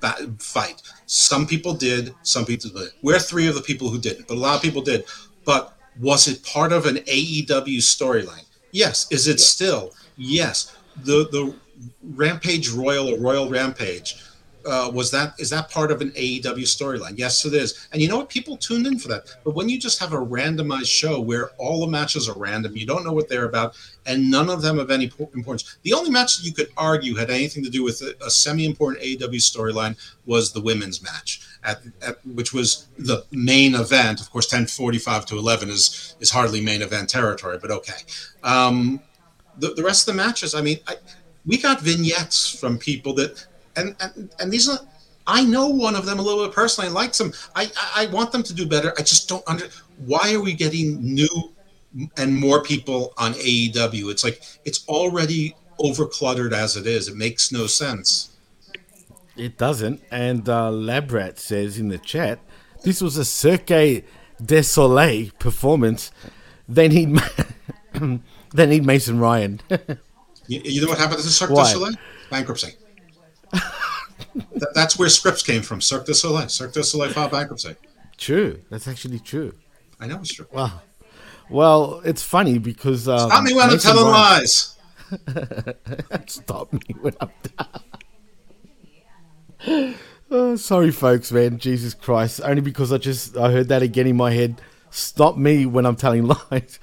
ba- 0.00 0.30
fight. 0.38 0.82
Some 1.06 1.46
people 1.46 1.74
did, 1.74 2.14
some 2.22 2.44
people 2.44 2.70
did. 2.70 2.90
We're 3.02 3.18
three 3.18 3.48
of 3.48 3.54
the 3.54 3.62
people 3.62 3.88
who 3.88 3.98
didn't, 3.98 4.28
but 4.28 4.34
a 4.36 4.40
lot 4.40 4.54
of 4.56 4.62
people 4.62 4.82
did. 4.82 5.04
But 5.44 5.76
was 6.00 6.28
it 6.28 6.44
part 6.44 6.72
of 6.72 6.86
an 6.86 6.96
AEW 6.98 7.78
storyline? 7.78 8.44
Yes. 8.70 9.06
Is 9.10 9.26
it 9.26 9.40
still? 9.40 9.94
Yes. 10.16 10.76
The 11.04 11.26
the 11.32 11.54
Rampage 12.02 12.68
Royal 12.70 13.08
or 13.14 13.18
Royal 13.18 13.48
Rampage 13.48 14.16
uh, 14.66 14.90
was 14.92 15.10
that 15.10 15.34
is 15.38 15.50
that 15.50 15.70
part 15.70 15.90
of 15.90 16.00
an 16.00 16.10
AEW 16.10 16.42
storyline? 16.62 17.16
Yes, 17.16 17.44
it 17.44 17.54
is. 17.54 17.88
And 17.92 18.02
you 18.02 18.08
know 18.08 18.18
what? 18.18 18.28
People 18.28 18.56
tuned 18.56 18.86
in 18.86 18.98
for 18.98 19.08
that. 19.08 19.36
But 19.44 19.54
when 19.54 19.68
you 19.68 19.78
just 19.78 19.98
have 20.00 20.12
a 20.12 20.16
randomized 20.16 20.86
show 20.86 21.20
where 21.20 21.50
all 21.58 21.80
the 21.80 21.90
matches 21.90 22.28
are 22.28 22.38
random, 22.38 22.76
you 22.76 22.86
don't 22.86 23.04
know 23.04 23.12
what 23.12 23.28
they're 23.28 23.46
about, 23.46 23.76
and 24.06 24.30
none 24.30 24.50
of 24.50 24.62
them 24.62 24.78
of 24.78 24.90
any 24.90 25.10
importance. 25.34 25.78
The 25.82 25.94
only 25.94 26.10
match 26.10 26.36
that 26.36 26.46
you 26.46 26.52
could 26.52 26.68
argue 26.76 27.14
had 27.14 27.30
anything 27.30 27.62
to 27.64 27.70
do 27.70 27.82
with 27.84 28.00
a, 28.02 28.14
a 28.24 28.30
semi-important 28.30 29.02
AEW 29.02 29.36
storyline 29.36 29.96
was 30.26 30.52
the 30.52 30.60
women's 30.60 31.02
match, 31.02 31.40
at, 31.64 31.80
at 32.02 32.24
which 32.26 32.52
was 32.52 32.88
the 32.98 33.24
main 33.30 33.74
event. 33.74 34.20
Of 34.20 34.30
course, 34.30 34.46
ten 34.46 34.66
forty-five 34.66 35.26
to 35.26 35.38
eleven 35.38 35.70
is 35.70 36.16
is 36.20 36.30
hardly 36.30 36.60
main 36.60 36.82
event 36.82 37.08
territory, 37.08 37.58
but 37.60 37.70
okay. 37.70 38.00
Um, 38.42 39.00
the, 39.58 39.74
the 39.74 39.82
rest 39.82 40.08
of 40.08 40.14
the 40.14 40.22
matches, 40.22 40.54
I 40.54 40.62
mean, 40.62 40.78
I, 40.86 40.96
we 41.46 41.58
got 41.58 41.80
vignettes 41.80 42.48
from 42.58 42.78
people 42.78 43.14
that, 43.14 43.46
and 43.78 43.96
and, 44.00 44.30
and 44.40 44.52
these 44.52 44.68
are, 44.68 44.78
I 45.26 45.44
know 45.44 45.68
one 45.68 45.94
of 45.94 46.06
them 46.06 46.18
a 46.18 46.22
little 46.22 46.44
bit 46.44 46.54
personally 46.54 46.86
and 46.86 46.94
likes 46.94 47.18
them. 47.18 47.32
I, 47.54 47.70
I 47.76 48.04
I 48.04 48.06
want 48.06 48.32
them 48.32 48.42
to 48.42 48.54
do 48.54 48.66
better. 48.66 48.92
I 48.98 49.02
just 49.02 49.28
don't 49.28 49.44
under. 49.46 49.66
Why 50.04 50.34
are 50.34 50.40
we 50.40 50.52
getting 50.52 51.02
new 51.02 51.52
and 52.16 52.34
more 52.34 52.62
people 52.62 53.14
on 53.16 53.32
AEW? 53.34 54.10
It's 54.10 54.24
like 54.24 54.42
it's 54.64 54.86
already 54.88 55.54
overcluttered 55.80 56.52
as 56.52 56.76
it 56.76 56.86
is. 56.86 57.08
It 57.08 57.16
makes 57.16 57.52
no 57.52 57.66
sense. 57.66 58.30
It 59.36 59.56
doesn't. 59.56 60.02
And 60.10 60.48
uh, 60.48 60.70
Labrat 60.70 61.38
says 61.38 61.78
in 61.78 61.88
the 61.88 61.98
chat, 61.98 62.40
this 62.82 63.00
was 63.00 63.16
a 63.16 63.24
Cirque 63.24 64.04
du 64.44 64.62
Soleil 64.62 65.30
performance. 65.38 66.10
They 66.68 66.88
need, 66.88 67.20
they 68.54 68.66
need 68.66 68.84
Mason 68.84 69.18
Ryan. 69.18 69.60
You, 70.50 70.62
you 70.64 70.80
know 70.80 70.88
what 70.88 70.96
happened 70.96 71.20
to 71.20 71.28
Cirque 71.28 71.50
du 71.50 71.62
Soleil? 71.66 71.92
Bankruptcy. 72.30 72.72
That- 73.52 74.72
that's 74.74 74.98
where 74.98 75.08
scripts 75.08 75.42
came 75.42 75.62
from. 75.62 75.80
Cirque 75.80 76.06
du 76.06 76.14
Soleil. 76.14 76.48
Cirque 76.48 76.72
du 76.72 76.82
Soleil 76.82 77.10
filed 77.10 77.30
bankruptcy. 77.32 77.74
true. 78.16 78.60
That's 78.70 78.86
actually 78.88 79.18
true. 79.20 79.54
I 80.00 80.06
know 80.06 80.18
it's 80.20 80.32
true. 80.32 80.46
Wow. 80.52 80.80
Well, 81.50 82.02
it's 82.04 82.22
funny 82.22 82.58
because 82.58 83.08
um, 83.08 83.30
Stop 83.30 83.42
me 83.44 83.54
when 83.54 83.70
I'm 83.70 83.78
telling 83.78 84.04
lies. 84.04 84.76
Stop 86.26 86.72
me 86.72 86.80
when 87.00 87.14
I'm 87.20 87.30
Oh, 90.30 90.56
sorry, 90.56 90.90
folks, 90.90 91.32
man. 91.32 91.58
Jesus 91.58 91.94
Christ. 91.94 92.40
Only 92.44 92.60
because 92.60 92.92
I 92.92 92.98
just 92.98 93.36
I 93.36 93.50
heard 93.50 93.68
that 93.68 93.82
again 93.82 94.06
in 94.06 94.16
my 94.16 94.30
head. 94.30 94.60
Stop 94.90 95.36
me 95.38 95.64
when 95.66 95.86
I'm 95.86 95.96
telling 95.96 96.26
lies. 96.50 96.78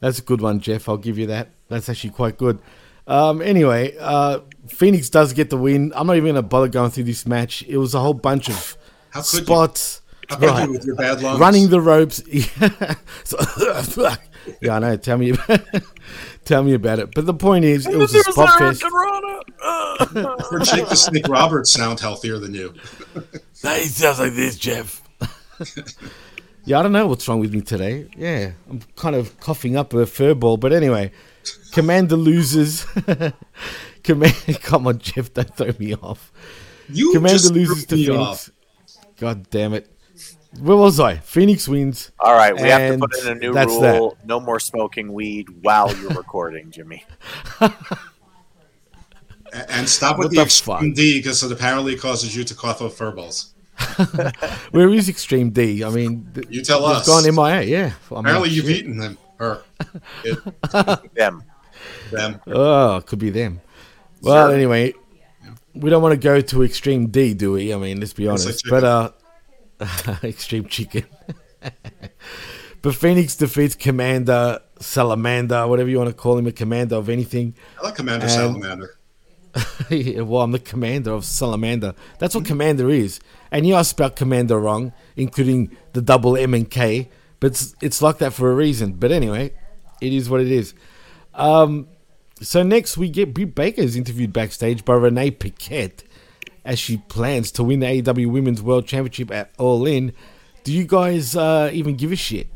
That's 0.00 0.18
a 0.18 0.22
good 0.22 0.40
one, 0.40 0.60
Jeff. 0.60 0.88
I'll 0.88 0.96
give 0.96 1.18
you 1.18 1.26
that. 1.26 1.50
That's 1.68 1.88
actually 1.88 2.10
quite 2.10 2.38
good. 2.38 2.58
Um, 3.06 3.40
anyway, 3.42 3.96
uh, 4.00 4.40
Phoenix 4.68 5.08
does 5.10 5.32
get 5.32 5.50
the 5.50 5.56
win. 5.56 5.92
I'm 5.94 6.06
not 6.06 6.16
even 6.16 6.24
going 6.26 6.34
to 6.36 6.42
bother 6.42 6.68
going 6.68 6.90
through 6.90 7.04
this 7.04 7.26
match. 7.26 7.62
It 7.68 7.76
was 7.78 7.94
a 7.94 8.00
whole 8.00 8.14
bunch 8.14 8.48
of 8.48 8.76
How 9.10 9.22
could 9.22 9.32
you? 9.40 9.44
spots. 9.44 10.02
How 10.28 10.36
could 10.36 10.66
you 10.66 10.72
with 10.72 10.84
your 10.84 10.96
bad 10.96 11.22
lungs? 11.22 11.38
Running 11.38 11.68
the 11.68 11.80
ropes. 11.80 12.22
So- 13.24 14.08
yeah, 14.60 14.76
I 14.76 14.78
know. 14.78 14.96
Tell 14.96 15.18
me, 15.18 15.32
tell 16.44 16.62
me 16.62 16.74
about 16.74 16.98
it. 17.00 17.14
But 17.14 17.26
the 17.26 17.34
point 17.34 17.64
is, 17.64 17.86
it 17.86 17.96
was 17.96 18.14
a 18.14 18.22
spot 18.22 18.58
fest. 18.58 18.84
I've 18.84 20.10
heard 20.12 20.64
Jake 20.64 20.88
the 20.88 20.94
Snake 20.96 21.28
Roberts 21.28 21.72
sound 21.72 22.00
healthier 22.00 22.38
than 22.38 22.54
you. 22.54 22.74
That 23.62 23.80
sounds 23.82 24.20
like 24.20 24.34
this, 24.34 24.56
Jeff. 24.56 25.02
yeah, 26.64 26.78
I 26.78 26.82
don't 26.82 26.92
know 26.92 27.06
what's 27.08 27.26
wrong 27.28 27.40
with 27.40 27.52
me 27.52 27.60
today. 27.60 28.06
Yeah, 28.16 28.52
I'm 28.70 28.80
kind 28.96 29.16
of 29.16 29.38
coughing 29.40 29.76
up 29.76 29.92
a 29.94 29.98
furball. 30.06 30.58
But 30.60 30.72
anyway, 30.72 31.10
Commander 31.72 32.16
loses. 32.16 32.86
Command, 34.04 34.34
come 34.62 34.86
on, 34.86 34.98
Jeff, 34.98 35.32
don't 35.34 35.54
throw 35.56 35.72
me 35.78 35.94
off. 35.94 36.32
You 36.88 37.12
Commander 37.12 37.38
just 37.38 37.52
loses 37.54 37.86
to 37.86 37.96
threw 37.96 37.98
me 37.98 38.06
Phoenix. 38.06 38.50
God 39.18 39.50
damn 39.50 39.74
it. 39.74 39.90
Where 40.60 40.76
was 40.76 41.00
I? 41.00 41.16
Phoenix 41.16 41.68
wins. 41.68 42.12
All 42.18 42.32
right, 42.34 42.54
we 42.54 42.68
have 42.68 42.92
to 42.92 42.98
put 42.98 43.18
in 43.24 43.28
a 43.32 43.34
new 43.34 43.52
that's 43.52 43.72
rule: 43.72 44.16
no 44.24 44.40
more 44.40 44.58
smoking 44.60 45.12
weed 45.12 45.48
while 45.62 45.94
you're 45.98 46.10
recording, 46.14 46.70
Jimmy. 46.70 47.04
And 49.52 49.88
stop 49.88 50.18
with 50.18 50.26
What 50.26 50.30
the, 50.30 50.36
the 50.36 50.42
extreme 50.42 50.92
D 50.92 51.18
because 51.18 51.42
it 51.42 51.52
apparently 51.52 51.96
causes 51.96 52.36
you 52.36 52.44
to 52.44 52.54
cough 52.54 52.82
up 52.82 52.92
furballs. 52.92 53.52
that. 54.14 54.36
Where 54.70 54.88
is 54.90 55.08
Extreme 55.08 55.50
D? 55.50 55.84
I 55.84 55.90
mean, 55.90 56.26
You 56.48 56.62
tell 56.62 56.84
us. 56.86 57.06
gone 57.06 57.24
MIA, 57.24 57.62
yeah. 57.62 57.92
I'm 58.10 58.18
Apparently, 58.18 58.48
you've 58.50 58.64
shit. 58.66 58.76
eaten 58.78 58.96
them. 58.96 59.18
Her. 59.38 59.62
It, 60.24 60.38
Them. 61.14 61.42
them. 62.10 62.40
Oh, 62.46 63.02
could 63.06 63.18
be 63.18 63.30
them. 63.30 63.60
Well, 64.22 64.48
Sure. 64.48 64.54
anyway, 64.54 64.94
we 65.74 65.90
don't 65.90 66.02
want 66.02 66.12
to 66.12 66.18
go 66.18 66.40
to 66.40 66.62
Extreme 66.62 67.08
D, 67.08 67.34
do 67.34 67.52
we? 67.52 67.72
I 67.74 67.76
mean, 67.76 68.00
let's 68.00 68.12
be 68.12 68.26
It's 68.26 68.44
honest. 68.46 68.70
like 68.70 68.82
but 68.82 68.84
uh, 69.80 70.16
Extreme 70.24 70.66
Chicken. 70.66 71.04
but 72.82 72.94
Phoenix 72.94 73.36
defeats 73.36 73.74
Commander 73.74 74.60
Salamander, 74.80 75.66
whatever 75.66 75.88
you 75.88 75.98
want 75.98 76.10
to 76.10 76.14
call 76.14 76.38
him, 76.38 76.46
a 76.46 76.52
commander 76.52 76.96
of 76.96 77.08
anything. 77.08 77.54
I 77.78 77.84
like 77.84 77.94
Commander 77.96 78.24
And- 78.24 78.32
Salamander. 78.32 78.90
Yeah, 79.90 80.20
well, 80.22 80.42
I'm 80.42 80.52
the 80.52 80.58
commander 80.58 81.12
of 81.12 81.24
Salamander. 81.24 81.94
That's 82.18 82.34
what 82.34 82.44
commander 82.44 82.90
is. 82.90 83.20
And 83.50 83.66
yeah, 83.66 83.78
I 83.78 83.82
spelled 83.82 84.14
commander 84.14 84.58
wrong, 84.58 84.92
including 85.16 85.74
the 85.94 86.02
double 86.02 86.36
M 86.36 86.52
and 86.52 86.70
K. 86.70 87.08
But 87.40 87.52
it's, 87.52 87.74
it's 87.80 88.02
like 88.02 88.18
that 88.18 88.34
for 88.34 88.50
a 88.52 88.54
reason. 88.54 88.94
But 88.94 89.12
anyway, 89.12 89.52
it 90.00 90.12
is 90.12 90.28
what 90.30 90.40
it 90.40 90.50
is. 90.50 90.74
Um, 91.34 91.88
so 92.40 92.62
next 92.62 92.96
we 92.96 93.08
get 93.10 93.32
Britt 93.34 93.54
Baker 93.54 93.80
is 93.82 93.96
interviewed 93.96 94.32
backstage 94.32 94.84
by 94.84 94.94
Renee 94.94 95.30
Paquette. 95.30 96.02
as 96.64 96.78
she 96.78 96.96
plans 97.08 97.52
to 97.52 97.62
win 97.62 97.80
the 97.80 97.86
AEW 97.86 98.30
Women's 98.30 98.60
World 98.60 98.86
Championship 98.86 99.30
at 99.30 99.52
All 99.56 99.86
In. 99.86 100.12
Do 100.64 100.72
you 100.72 100.84
guys 100.84 101.36
uh, 101.36 101.70
even 101.72 101.94
give 101.96 102.10
a 102.10 102.16
shit? 102.16 102.48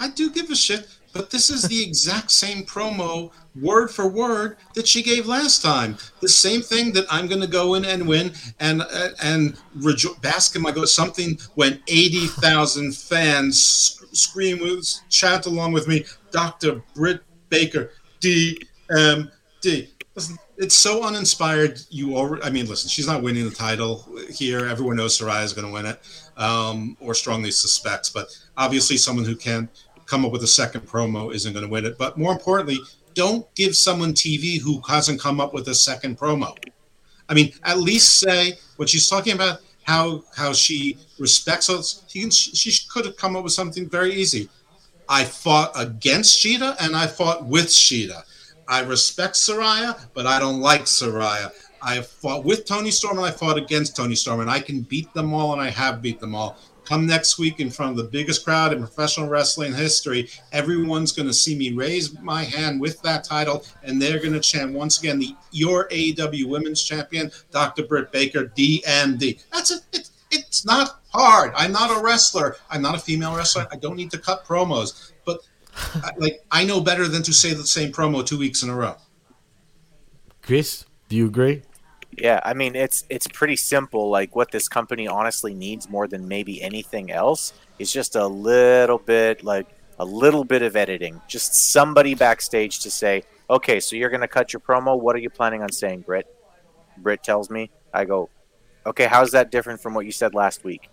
I 0.00 0.08
do 0.08 0.28
give 0.30 0.50
a 0.50 0.56
shit, 0.56 0.88
but 1.12 1.30
this 1.30 1.48
is 1.48 1.62
the 1.62 1.80
exact 1.84 2.32
same 2.32 2.64
promo, 2.64 3.30
word 3.60 3.92
for 3.92 4.08
word, 4.08 4.56
that 4.74 4.88
she 4.88 5.04
gave 5.04 5.26
last 5.26 5.62
time. 5.62 5.96
The 6.20 6.28
same 6.28 6.60
thing 6.60 6.92
that 6.94 7.04
I'm 7.08 7.28
going 7.28 7.40
to 7.42 7.46
go 7.46 7.74
in 7.74 7.84
and 7.84 8.08
win 8.08 8.32
and 8.58 8.82
uh, 8.82 9.10
and 9.22 9.56
rejo- 9.78 10.20
bask 10.20 10.56
in 10.56 10.62
my 10.62 10.72
go 10.72 10.84
something 10.84 11.38
when 11.54 11.80
eighty 11.86 12.26
thousand 12.26 12.96
fans 12.96 14.01
scream, 14.12 14.60
with, 14.60 14.88
chant 15.08 15.46
along 15.46 15.72
with 15.72 15.88
me, 15.88 16.04
Doctor 16.30 16.82
Britt 16.94 17.22
Baker, 17.48 17.92
DMD. 18.20 18.58
Listen, 20.14 20.36
it's 20.58 20.74
so 20.74 21.02
uninspired. 21.04 21.80
You 21.90 22.16
already, 22.16 22.42
I 22.42 22.50
mean, 22.50 22.66
listen, 22.66 22.88
she's 22.88 23.06
not 23.06 23.22
winning 23.22 23.48
the 23.48 23.54
title 23.54 24.06
here. 24.30 24.66
Everyone 24.66 24.96
knows 24.96 25.18
Saraya 25.18 25.44
is 25.44 25.52
going 25.52 25.66
to 25.66 25.72
win 25.72 25.86
it, 25.86 26.00
um, 26.36 26.96
or 27.00 27.14
strongly 27.14 27.50
suspects. 27.50 28.10
But 28.10 28.26
obviously, 28.56 28.96
someone 28.96 29.24
who 29.24 29.36
can't 29.36 29.70
come 30.06 30.24
up 30.26 30.32
with 30.32 30.42
a 30.42 30.48
second 30.48 30.82
promo 30.82 31.34
isn't 31.34 31.52
going 31.52 31.64
to 31.64 31.70
win 31.70 31.86
it. 31.86 31.96
But 31.96 32.18
more 32.18 32.32
importantly, 32.32 32.78
don't 33.14 33.52
give 33.54 33.74
someone 33.74 34.12
TV 34.12 34.60
who 34.60 34.80
hasn't 34.86 35.20
come 35.20 35.40
up 35.40 35.54
with 35.54 35.68
a 35.68 35.74
second 35.74 36.18
promo. 36.18 36.56
I 37.28 37.34
mean, 37.34 37.52
at 37.64 37.78
least 37.78 38.18
say 38.18 38.58
what 38.76 38.88
she's 38.88 39.08
talking 39.08 39.32
about 39.32 39.60
how 39.82 40.24
how 40.36 40.52
she 40.52 40.98
respects 41.18 41.68
us. 41.68 42.04
She, 42.08 42.20
can, 42.20 42.30
she 42.30 42.72
could 42.88 43.04
have 43.04 43.16
come 43.16 43.36
up 43.36 43.44
with 43.44 43.52
something 43.52 43.88
very 43.88 44.14
easy. 44.14 44.48
I 45.08 45.24
fought 45.24 45.72
against 45.74 46.42
Shida 46.42 46.76
and 46.80 46.96
I 46.96 47.06
fought 47.06 47.44
with 47.44 47.66
Shida. 47.66 48.22
I 48.68 48.80
respect 48.80 49.34
Saraya, 49.34 49.98
but 50.14 50.26
I 50.26 50.38
don't 50.38 50.60
like 50.60 50.82
Saraya. 50.82 51.50
I 51.82 52.00
fought 52.00 52.44
with 52.44 52.64
Toni 52.64 52.90
Storm 52.90 53.18
and 53.18 53.26
I 53.26 53.30
fought 53.32 53.58
against 53.58 53.96
Toni 53.96 54.14
Storm, 54.14 54.40
and 54.40 54.50
I 54.50 54.60
can 54.60 54.82
beat 54.82 55.12
them 55.14 55.34
all, 55.34 55.52
and 55.52 55.60
I 55.60 55.68
have 55.68 56.00
beat 56.00 56.20
them 56.20 56.34
all. 56.34 56.56
Come 56.84 57.06
next 57.06 57.38
week 57.38 57.60
in 57.60 57.70
front 57.70 57.92
of 57.92 57.96
the 57.96 58.10
biggest 58.10 58.44
crowd 58.44 58.72
in 58.72 58.80
professional 58.80 59.28
wrestling 59.28 59.72
history, 59.72 60.28
everyone's 60.50 61.12
going 61.12 61.28
to 61.28 61.34
see 61.34 61.54
me 61.54 61.72
raise 61.72 62.18
my 62.20 62.42
hand 62.42 62.80
with 62.80 63.00
that 63.02 63.24
title, 63.24 63.64
and 63.82 64.00
they're 64.00 64.18
going 64.18 64.32
to 64.32 64.40
chant 64.40 64.72
once 64.72 64.98
again 64.98 65.18
the 65.18 65.36
your 65.52 65.88
AEW 65.88 66.46
Women's 66.46 66.82
Champion, 66.82 67.30
Dr. 67.50 67.84
Britt 67.84 68.10
Baker, 68.10 68.52
DMD. 68.56 69.42
That's 69.52 69.70
it. 69.70 69.82
It's, 69.92 70.10
it's 70.30 70.64
not 70.64 71.00
hard. 71.12 71.52
I'm 71.54 71.72
not 71.72 71.96
a 71.96 72.02
wrestler. 72.02 72.56
I'm 72.70 72.82
not 72.82 72.96
a 72.96 72.98
female 72.98 73.36
wrestler. 73.36 73.68
I 73.70 73.76
don't 73.76 73.96
need 73.96 74.10
to 74.10 74.18
cut 74.18 74.44
promos, 74.44 75.12
but 75.24 75.40
like 76.16 76.44
I 76.50 76.64
know 76.64 76.80
better 76.80 77.06
than 77.08 77.22
to 77.22 77.32
say 77.32 77.54
the 77.54 77.66
same 77.66 77.92
promo 77.92 78.26
two 78.26 78.38
weeks 78.38 78.62
in 78.62 78.70
a 78.70 78.74
row. 78.74 78.96
Chris, 80.42 80.84
do 81.08 81.16
you 81.16 81.26
agree? 81.26 81.62
Yeah, 82.18 82.40
I 82.44 82.54
mean 82.54 82.76
it's 82.76 83.04
it's 83.08 83.26
pretty 83.26 83.56
simple. 83.56 84.10
Like 84.10 84.36
what 84.36 84.50
this 84.50 84.68
company 84.68 85.08
honestly 85.08 85.54
needs 85.54 85.88
more 85.88 86.06
than 86.06 86.28
maybe 86.28 86.60
anything 86.60 87.10
else 87.10 87.52
is 87.78 87.92
just 87.92 88.16
a 88.16 88.26
little 88.26 88.98
bit 88.98 89.42
like 89.42 89.66
a 89.98 90.04
little 90.04 90.44
bit 90.44 90.62
of 90.62 90.76
editing. 90.76 91.20
Just 91.26 91.72
somebody 91.72 92.14
backstage 92.14 92.80
to 92.80 92.90
say, 92.90 93.22
"Okay, 93.48 93.80
so 93.80 93.96
you're 93.96 94.10
going 94.10 94.20
to 94.20 94.28
cut 94.28 94.52
your 94.52 94.60
promo. 94.60 94.98
What 95.00 95.16
are 95.16 95.20
you 95.20 95.30
planning 95.30 95.62
on 95.62 95.72
saying, 95.72 96.00
Britt?" 96.02 96.26
Britt 96.98 97.22
tells 97.22 97.50
me. 97.50 97.70
I 97.94 98.04
go, 98.04 98.28
"Okay, 98.84 99.06
how's 99.06 99.30
that 99.32 99.50
different 99.50 99.80
from 99.80 99.94
what 99.94 100.04
you 100.04 100.12
said 100.12 100.34
last 100.34 100.64
week?" 100.64 100.88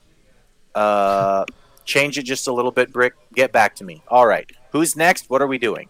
Uh, 0.75 1.45
change 1.85 2.17
it 2.17 2.23
just 2.23 2.47
a 2.47 2.53
little 2.53 2.71
bit, 2.71 2.93
Britt. 2.93 3.13
Get 3.33 3.51
back 3.51 3.75
to 3.75 3.83
me. 3.83 4.03
All 4.07 4.27
right. 4.27 4.49
Who's 4.71 4.95
next? 4.95 5.29
What 5.29 5.41
are 5.41 5.47
we 5.47 5.57
doing? 5.57 5.89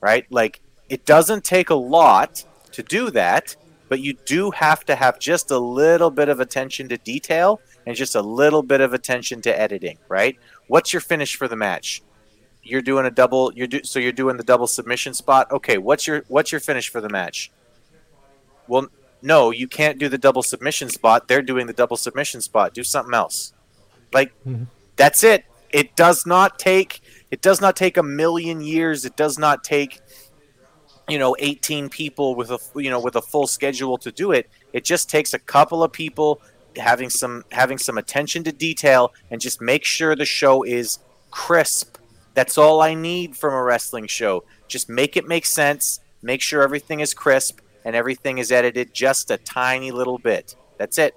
Right? 0.00 0.26
Like 0.30 0.60
it 0.88 1.06
doesn't 1.06 1.44
take 1.44 1.70
a 1.70 1.74
lot 1.74 2.44
to 2.72 2.82
do 2.82 3.10
that, 3.10 3.56
but 3.90 3.98
you 3.98 4.14
do 4.24 4.52
have 4.52 4.84
to 4.84 4.94
have 4.94 5.18
just 5.18 5.50
a 5.50 5.58
little 5.58 6.12
bit 6.12 6.28
of 6.28 6.38
attention 6.38 6.88
to 6.88 6.96
detail 6.96 7.60
and 7.84 7.96
just 7.96 8.14
a 8.14 8.22
little 8.22 8.62
bit 8.62 8.80
of 8.80 8.94
attention 8.94 9.42
to 9.42 9.60
editing, 9.60 9.98
right? 10.08 10.38
What's 10.68 10.92
your 10.92 11.00
finish 11.00 11.34
for 11.34 11.48
the 11.48 11.56
match? 11.56 12.00
You're 12.62 12.82
doing 12.82 13.04
a 13.04 13.10
double 13.10 13.52
you're 13.52 13.66
do, 13.66 13.82
so 13.82 13.98
you're 13.98 14.12
doing 14.12 14.36
the 14.36 14.44
double 14.44 14.68
submission 14.68 15.12
spot. 15.12 15.50
Okay, 15.50 15.76
what's 15.76 16.06
your 16.06 16.24
what's 16.28 16.52
your 16.52 16.60
finish 16.60 16.88
for 16.88 17.00
the 17.00 17.08
match? 17.08 17.50
Well, 18.68 18.86
no, 19.22 19.50
you 19.50 19.66
can't 19.66 19.98
do 19.98 20.08
the 20.08 20.18
double 20.18 20.44
submission 20.44 20.88
spot. 20.88 21.26
They're 21.26 21.42
doing 21.42 21.66
the 21.66 21.72
double 21.72 21.96
submission 21.96 22.42
spot. 22.42 22.72
Do 22.74 22.84
something 22.84 23.12
else. 23.12 23.52
Like 24.12 24.32
mm-hmm. 24.46 24.64
that's 24.94 25.24
it. 25.24 25.46
It 25.70 25.96
does 25.96 26.26
not 26.26 26.60
take 26.60 27.00
it 27.32 27.42
does 27.42 27.60
not 27.60 27.74
take 27.74 27.96
a 27.96 28.04
million 28.04 28.60
years. 28.60 29.04
It 29.04 29.16
does 29.16 29.36
not 29.36 29.64
take 29.64 30.00
you 31.08 31.18
know 31.18 31.36
18 31.38 31.88
people 31.88 32.34
with 32.34 32.50
a 32.50 32.58
you 32.76 32.90
know 32.90 33.00
with 33.00 33.16
a 33.16 33.22
full 33.22 33.46
schedule 33.46 33.98
to 33.98 34.12
do 34.12 34.32
it. 34.32 34.48
It 34.72 34.84
just 34.84 35.10
takes 35.10 35.34
a 35.34 35.38
couple 35.38 35.82
of 35.82 35.92
people 35.92 36.40
having 36.76 37.10
some 37.10 37.44
having 37.50 37.78
some 37.78 37.98
attention 37.98 38.44
to 38.44 38.52
detail 38.52 39.12
and 39.30 39.40
just 39.40 39.60
make 39.60 39.84
sure 39.84 40.14
the 40.14 40.24
show 40.24 40.62
is 40.62 40.98
crisp. 41.30 41.96
That's 42.34 42.56
all 42.56 42.80
I 42.80 42.94
need 42.94 43.36
from 43.36 43.54
a 43.54 43.62
wrestling 43.62 44.06
show. 44.06 44.44
Just 44.68 44.88
make 44.88 45.16
it 45.16 45.26
make 45.26 45.46
sense, 45.46 46.00
make 46.22 46.40
sure 46.40 46.62
everything 46.62 47.00
is 47.00 47.12
crisp 47.12 47.60
and 47.84 47.96
everything 47.96 48.38
is 48.38 48.52
edited 48.52 48.94
just 48.94 49.30
a 49.30 49.36
tiny 49.36 49.90
little 49.90 50.18
bit. 50.18 50.54
That's 50.78 50.98
it. 50.98 51.16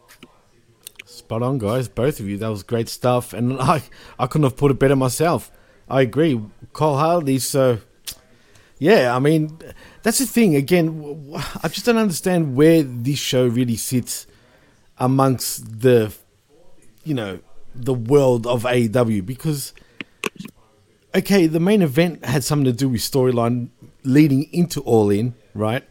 Spot 1.05 1.43
on, 1.43 1.57
guys. 1.57 1.87
Both 1.87 2.19
of 2.19 2.27
you. 2.27 2.37
That 2.37 2.49
was 2.49 2.63
great 2.63 2.89
stuff. 2.89 3.33
And 3.33 3.59
I, 3.59 3.83
I 4.17 4.27
couldn't 4.27 4.43
have 4.43 4.57
put 4.57 4.71
it 4.71 4.79
better 4.79 4.95
myself. 4.95 5.51
I 5.89 6.01
agree. 6.01 6.41
Cole 6.71 6.97
Hardy, 6.97 7.39
so. 7.39 7.79
Yeah, 8.79 9.15
I 9.15 9.19
mean, 9.19 9.57
that's 10.01 10.19
the 10.19 10.25
thing. 10.25 10.55
Again, 10.55 11.33
I 11.63 11.67
just 11.67 11.85
don't 11.85 11.97
understand 11.97 12.55
where 12.55 12.83
this 12.83 13.19
show 13.19 13.47
really 13.47 13.75
sits 13.75 14.27
amongst 14.97 15.81
the, 15.81 16.13
you 17.03 17.13
know, 17.13 17.39
the 17.75 17.93
world 17.93 18.45
of 18.45 18.63
AEW 18.63 19.25
because, 19.25 19.73
okay, 21.15 21.47
the 21.47 21.59
main 21.59 21.81
event 21.81 22.25
had 22.25 22.43
something 22.43 22.65
to 22.65 22.73
do 22.73 22.89
with 22.89 23.01
storyline 23.01 23.69
leading 24.03 24.43
into 24.51 24.81
All 24.81 25.09
In, 25.09 25.33
right? 25.53 25.83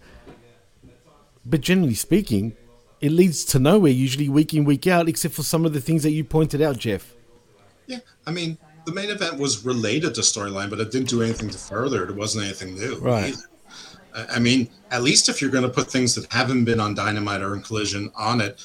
But 1.45 1.61
generally 1.61 1.95
speaking, 1.95 2.57
it 3.03 3.11
leads 3.11 3.45
to 3.47 3.59
nowhere 3.59 3.91
usually 3.91 4.29
week 4.29 4.55
in 4.55 4.65
week 4.65 4.87
out 4.87 5.09
except 5.09 5.35
for 5.35 5.43
some 5.43 5.67
of 5.67 5.73
the 5.75 5.81
things 5.81 6.05
that 6.05 6.13
you 6.13 6.25
pointed 6.25 6.63
out 6.63 6.79
jeff 6.79 7.15
Yeah, 7.87 7.99
I 8.27 8.31
mean, 8.31 8.57
the 8.85 8.93
main 8.93 9.11
event 9.11 9.39
was 9.39 9.65
related 9.65 10.15
to 10.15 10.21
storyline, 10.23 10.71
but 10.71 10.81
it 10.81 10.91
didn't 10.91 11.09
do 11.09 11.23
anything 11.23 11.49
to 11.51 11.59
further 11.59 12.05
it. 12.05 12.11
It 12.11 12.17
wasn't 12.17 12.45
anything 12.45 12.75
new. 12.75 12.99
Right. 12.99 13.35
either. 13.35 13.43
I 14.15 14.37
I 14.37 14.39
mean, 14.39 14.69
at 14.91 15.03
least 15.03 15.29
if 15.29 15.41
you're 15.41 15.51
going 15.51 15.65
to 15.65 15.71
put 15.71 15.91
things 15.91 16.15
that 16.15 16.31
haven't 16.33 16.65
been 16.65 16.81
on 16.81 16.95
Dynamite 16.95 17.41
or 17.41 17.55
in 17.55 17.63
Collision 17.63 18.11
on 18.15 18.41
it, 18.41 18.63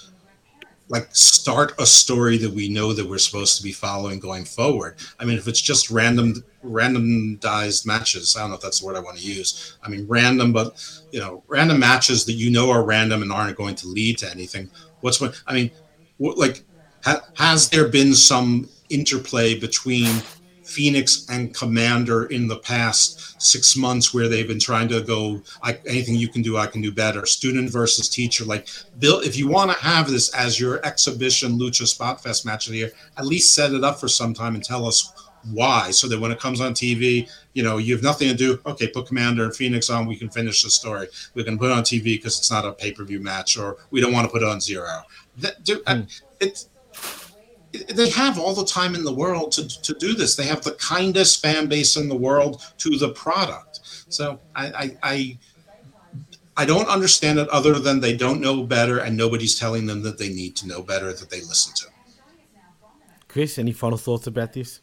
like 0.90 1.08
start 1.12 1.74
a 1.80 1.86
story 1.86 2.38
that 2.38 2.52
we 2.52 2.70
know 2.70 2.94
that 2.94 3.08
we're 3.08 3.18
supposed 3.18 3.58
to 3.58 3.64
be 3.64 3.72
following 3.72 4.20
going 4.20 4.46
forward. 4.46 4.96
I 5.20 5.26
mean, 5.26 5.38
if 5.38 5.48
it's 5.48 5.62
just 5.62 5.90
random, 5.90 6.44
randomized 6.64 7.86
matches, 7.86 8.36
I 8.36 8.42
don't 8.42 8.50
know 8.50 8.56
if 8.56 8.62
that's 8.62 8.80
the 8.80 8.86
word 8.86 8.96
I 8.96 9.02
want 9.02 9.18
to 9.18 9.24
use. 9.24 9.78
I 9.84 9.90
mean, 9.90 10.08
random, 10.08 10.54
but 10.54 10.82
you 11.12 11.20
know, 11.20 11.44
random 11.48 11.80
matches 11.80 12.26
that 12.26 12.34
you 12.34 12.52
know 12.52 12.70
are 12.72 12.84
random 12.84 13.22
and 13.22 13.32
aren't 13.32 13.58
going 13.58 13.76
to 13.76 13.88
lead 13.88 14.18
to 14.20 14.32
anything. 14.32 14.70
What's 15.02 15.20
what? 15.20 15.42
I 15.46 15.54
mean, 15.54 15.72
what, 16.18 16.38
like, 16.38 16.64
ha, 17.04 17.22
has 17.36 17.70
there 17.70 17.88
been 17.88 18.14
some 18.14 18.70
interplay 18.90 19.60
between 19.60 20.22
Phoenix 20.68 21.26
and 21.30 21.54
Commander 21.54 22.26
in 22.26 22.48
the 22.48 22.58
past 22.58 23.42
six 23.42 23.78
months 23.78 24.14
where 24.14 24.28
they've 24.28 24.48
been 24.48 24.60
trying 24.60 24.90
to 24.90 25.02
go, 25.02 25.42
I, 25.64 25.80
anything 25.86 26.16
you 26.16 26.28
can 26.28 26.42
do, 26.42 26.58
I 26.58 26.68
can 26.68 26.82
do 26.82 26.92
better. 26.92 27.26
Student 27.26 27.70
versus 27.70 28.10
teacher. 28.10 28.44
Like, 28.44 28.68
Bill, 29.00 29.20
if 29.20 29.38
you 29.38 29.48
want 29.48 29.72
to 29.72 29.78
have 29.78 30.10
this 30.10 30.34
as 30.36 30.60
your 30.60 30.86
exhibition 30.86 31.58
Lucha 31.58 31.88
Spot 31.88 32.22
Fest 32.22 32.46
match 32.46 32.68
of 32.68 32.74
the 32.74 32.80
year, 32.80 32.92
at 33.18 33.26
least 33.26 33.56
set 33.56 33.74
it 33.74 33.84
up 33.84 34.00
for 34.00 34.08
some 34.08 34.34
time 34.34 34.56
and 34.56 34.64
tell 34.64 34.86
us 34.86 35.14
why. 35.52 35.92
So 35.92 36.08
that 36.10 36.20
when 36.20 36.32
it 36.32 36.40
comes 36.40 36.60
on 36.60 36.74
TV, 36.74 37.30
you 37.54 37.64
know, 37.64 37.78
you 37.78 37.96
have 37.96 38.04
nothing 38.04 38.28
to 38.28 38.36
do. 38.36 38.60
Okay, 38.66 38.88
put 38.88 39.08
Commander 39.08 39.46
and 39.46 39.56
Phoenix 39.56 39.90
on. 39.90 40.06
We 40.06 40.18
can 40.18 40.30
finish 40.30 40.64
the 40.64 40.70
story. 40.70 41.08
We 41.34 41.44
can 41.44 41.58
put 41.58 41.72
it 41.72 41.72
on 41.72 41.84
TV 41.84 42.04
because 42.04 42.38
it's 42.38 42.52
not 42.52 42.66
a 42.66 42.74
pay 42.74 42.92
per 42.92 43.06
view 43.06 43.22
match, 43.22 43.58
or 43.58 43.78
we 43.92 44.02
don't 44.02 44.12
want 44.12 44.26
to 44.26 44.32
put 44.32 44.42
it 44.42 44.48
on 44.48 44.60
zero. 44.60 45.04
That, 45.38 45.64
dude, 45.64 45.82
I- 45.88 45.96
hmm. 45.96 46.04
it's 46.40 46.70
they 47.84 48.10
have 48.10 48.40
all 48.40 48.54
the 48.54 48.66
time 48.66 48.96
in 48.96 49.04
the 49.04 49.14
world 49.14 49.52
to, 49.54 49.68
to 49.82 49.94
do 49.94 50.14
this. 50.14 50.36
They 50.36 50.46
have 50.46 50.64
the 50.64 50.72
kindest 50.74 51.42
fan 51.42 51.68
base 51.68 51.96
in 51.98 52.08
the 52.10 52.16
world 52.16 52.64
to 52.80 52.98
the 52.98 53.10
product. 53.10 53.80
So 54.10 54.40
I, 54.56 54.66
I, 54.68 54.98
I 55.04 55.38
I 56.60 56.66
don't 56.66 56.88
understand 56.88 57.38
it 57.40 57.48
other 57.50 57.78
than 57.78 58.00
they 58.00 58.16
don't 58.18 58.42
know 58.42 58.64
better 58.64 58.98
and 59.00 59.16
nobody's 59.16 59.56
telling 59.60 59.86
them 59.86 60.02
that 60.04 60.18
they 60.18 60.30
need 60.30 60.56
to 60.58 60.68
know 60.68 60.82
better 60.82 61.14
that 61.14 61.30
they 61.30 61.42
listen 61.42 61.74
to. 61.76 61.86
chris 63.28 63.60
any 63.60 63.72
final 63.74 63.98
thoughts 63.98 64.28
about 64.28 64.54
this 64.54 64.82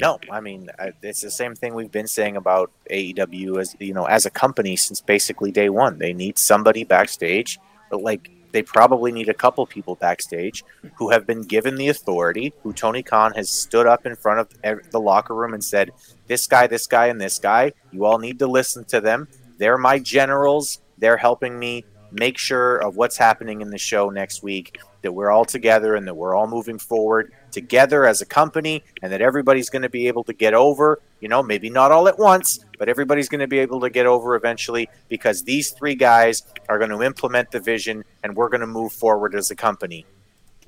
No, 0.00 0.18
I 0.30 0.40
mean 0.40 0.70
I- 0.78 0.92
it's 1.02 1.20
the 1.20 1.30
same 1.30 1.54
thing 1.54 1.74
we've 1.74 1.92
been 1.92 2.06
saying 2.06 2.36
about 2.36 2.70
AEW 2.90 3.60
as 3.60 3.76
you 3.80 3.92
know 3.92 4.04
as 4.04 4.24
a 4.24 4.30
company 4.30 4.76
since 4.76 5.00
basically 5.02 5.50
day 5.52 5.68
one. 5.68 5.98
They 5.98 6.14
need 6.14 6.38
somebody 6.38 6.84
backstage, 6.84 7.58
but 7.90 8.00
like 8.02 8.30
they 8.52 8.62
probably 8.62 9.12
need 9.12 9.28
a 9.28 9.34
couple 9.34 9.64
people 9.66 9.94
backstage 9.94 10.64
who 10.94 11.10
have 11.10 11.26
been 11.26 11.42
given 11.42 11.76
the 11.76 11.88
authority. 11.88 12.52
Who 12.62 12.72
Tony 12.72 13.02
Khan 13.02 13.32
has 13.34 13.50
stood 13.50 13.86
up 13.86 14.06
in 14.06 14.16
front 14.16 14.40
of 14.40 14.90
the 14.90 15.00
locker 15.00 15.34
room 15.34 15.54
and 15.54 15.62
said, 15.62 15.90
"This 16.26 16.46
guy, 16.46 16.66
this 16.66 16.86
guy, 16.86 17.06
and 17.06 17.20
this 17.20 17.38
guy. 17.38 17.72
You 17.92 18.04
all 18.04 18.18
need 18.18 18.38
to 18.40 18.46
listen 18.46 18.84
to 18.86 19.00
them. 19.00 19.28
They're 19.58 19.78
my 19.78 19.98
generals. 19.98 20.80
They're 20.98 21.16
helping 21.16 21.58
me 21.58 21.84
make 22.12 22.38
sure 22.38 22.78
of 22.78 22.96
what's 22.96 23.16
happening 23.16 23.60
in 23.60 23.70
the 23.70 23.78
show 23.78 24.10
next 24.10 24.42
week, 24.42 24.78
that 25.02 25.12
we're 25.12 25.30
all 25.30 25.44
together 25.44 25.94
and 25.94 26.06
that 26.06 26.14
we're 26.14 26.34
all 26.34 26.48
moving 26.48 26.78
forward 26.78 27.32
together 27.50 28.04
as 28.04 28.20
a 28.20 28.26
company, 28.26 28.82
and 29.02 29.12
that 29.12 29.20
everybody's 29.20 29.70
going 29.70 29.82
to 29.82 29.88
be 29.88 30.08
able 30.08 30.24
to 30.24 30.32
get 30.32 30.54
over, 30.54 31.00
you 31.20 31.28
know, 31.28 31.42
maybe 31.42 31.70
not 31.70 31.92
all 31.92 32.08
at 32.08 32.18
once, 32.18 32.64
but 32.78 32.88
everybody's 32.88 33.28
going 33.28 33.40
to 33.40 33.46
be 33.46 33.58
able 33.58 33.80
to 33.80 33.90
get 33.90 34.06
over 34.06 34.34
eventually 34.34 34.88
because 35.08 35.42
these 35.42 35.70
three 35.70 35.94
guys 35.94 36.42
are 36.68 36.78
going 36.78 36.90
to 36.90 37.02
implement 37.02 37.50
the 37.50 37.60
vision 37.60 38.04
and 38.22 38.34
we're 38.34 38.48
going 38.48 38.60
to 38.60 38.66
move 38.66 38.92
forward 38.92 39.34
as 39.34 39.50
a 39.50 39.56
company. 39.56 40.06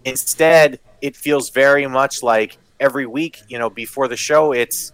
Instead, 0.04 0.80
it 1.00 1.16
feels 1.16 1.50
very 1.50 1.86
much 1.86 2.22
like 2.22 2.58
every 2.80 3.06
week, 3.06 3.42
you 3.48 3.58
know, 3.58 3.70
before 3.70 4.08
the 4.08 4.16
show, 4.16 4.52
it's, 4.52 4.92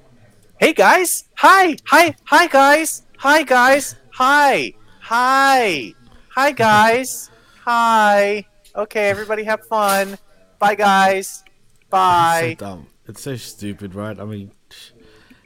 hey 0.59 0.73
guys, 0.73 1.25
hi, 1.35 1.77
hi, 1.85 2.15
hi 2.25 2.47
guys, 2.47 3.03
hi 3.17 3.43
guys, 3.43 3.97
hi, 4.11 4.73
hi, 5.01 5.95
hi 6.29 6.53
guys, 6.53 7.31
hi. 7.65 8.45
Okay, 8.77 9.09
everybody 9.09 9.43
have 9.43 9.67
fun. 9.67 10.17
Bye 10.59 10.75
guys. 10.75 11.43
Bye. 11.91 12.41
It's 12.53 12.61
so 12.61 12.67
dumb. 12.67 12.87
It's 13.07 13.23
so 13.23 13.37
stupid, 13.37 13.95
right? 13.95 14.19
I 14.19 14.25
mean, 14.25 14.53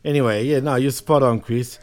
anyway, 0.05 0.45
yeah, 0.45 0.61
no, 0.61 0.76
you're 0.76 0.90
spot 0.90 1.22
on, 1.22 1.40
Chris. 1.40 1.78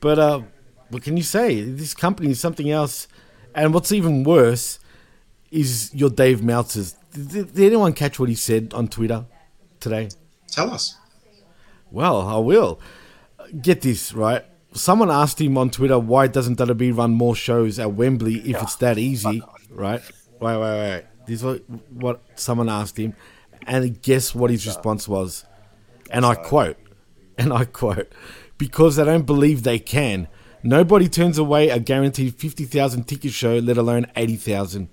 But 0.00 0.18
uh, 0.18 0.42
what 0.88 1.02
can 1.02 1.16
you 1.16 1.22
say? 1.22 1.60
This 1.60 1.94
company 1.94 2.30
is 2.30 2.40
something 2.40 2.70
else. 2.70 3.08
And 3.54 3.74
what's 3.74 3.92
even 3.92 4.24
worse 4.24 4.78
is 5.50 5.94
your 5.94 6.10
Dave 6.10 6.42
Meltzer's. 6.42 6.94
Did, 7.12 7.54
did 7.54 7.58
anyone 7.66 7.92
catch 7.92 8.18
what 8.18 8.28
he 8.28 8.34
said 8.34 8.72
on 8.74 8.88
Twitter 8.88 9.26
today? 9.80 10.08
Tell 10.48 10.70
us. 10.70 10.96
Well, 11.90 12.26
I 12.26 12.38
will. 12.38 12.80
Get 13.60 13.80
this, 13.80 14.12
right? 14.12 14.44
Someone 14.72 15.10
asked 15.10 15.40
him 15.40 15.56
on 15.56 15.70
Twitter 15.70 15.98
why 15.98 16.26
doesn't 16.26 16.58
WWE 16.58 16.96
run 16.96 17.12
more 17.12 17.34
shows 17.34 17.78
at 17.78 17.92
Wembley 17.92 18.36
if 18.50 18.62
it's 18.62 18.76
that 18.76 18.98
easy, 18.98 19.42
right? 19.70 20.02
Wait, 20.40 20.56
wait, 20.56 20.60
wait. 20.60 21.04
This 21.26 21.40
is 21.40 21.44
what, 21.44 21.62
what 21.90 22.22
someone 22.36 22.68
asked 22.68 22.98
him, 22.98 23.14
and 23.66 24.00
guess 24.02 24.34
what 24.34 24.50
his 24.50 24.66
response 24.66 25.08
was? 25.08 25.44
And 26.10 26.24
I 26.24 26.34
quote, 26.34 26.76
and 27.38 27.52
I 27.52 27.64
quote, 27.64 28.12
because 28.56 28.96
they 28.96 29.04
don't 29.04 29.26
believe 29.26 29.62
they 29.62 29.78
can. 29.78 30.28
Nobody 30.62 31.08
turns 31.08 31.38
away 31.38 31.68
a 31.70 31.78
guaranteed 31.78 32.34
50,000 32.34 33.04
ticket 33.04 33.32
show, 33.32 33.58
let 33.58 33.76
alone 33.78 34.06
80,000. 34.16 34.88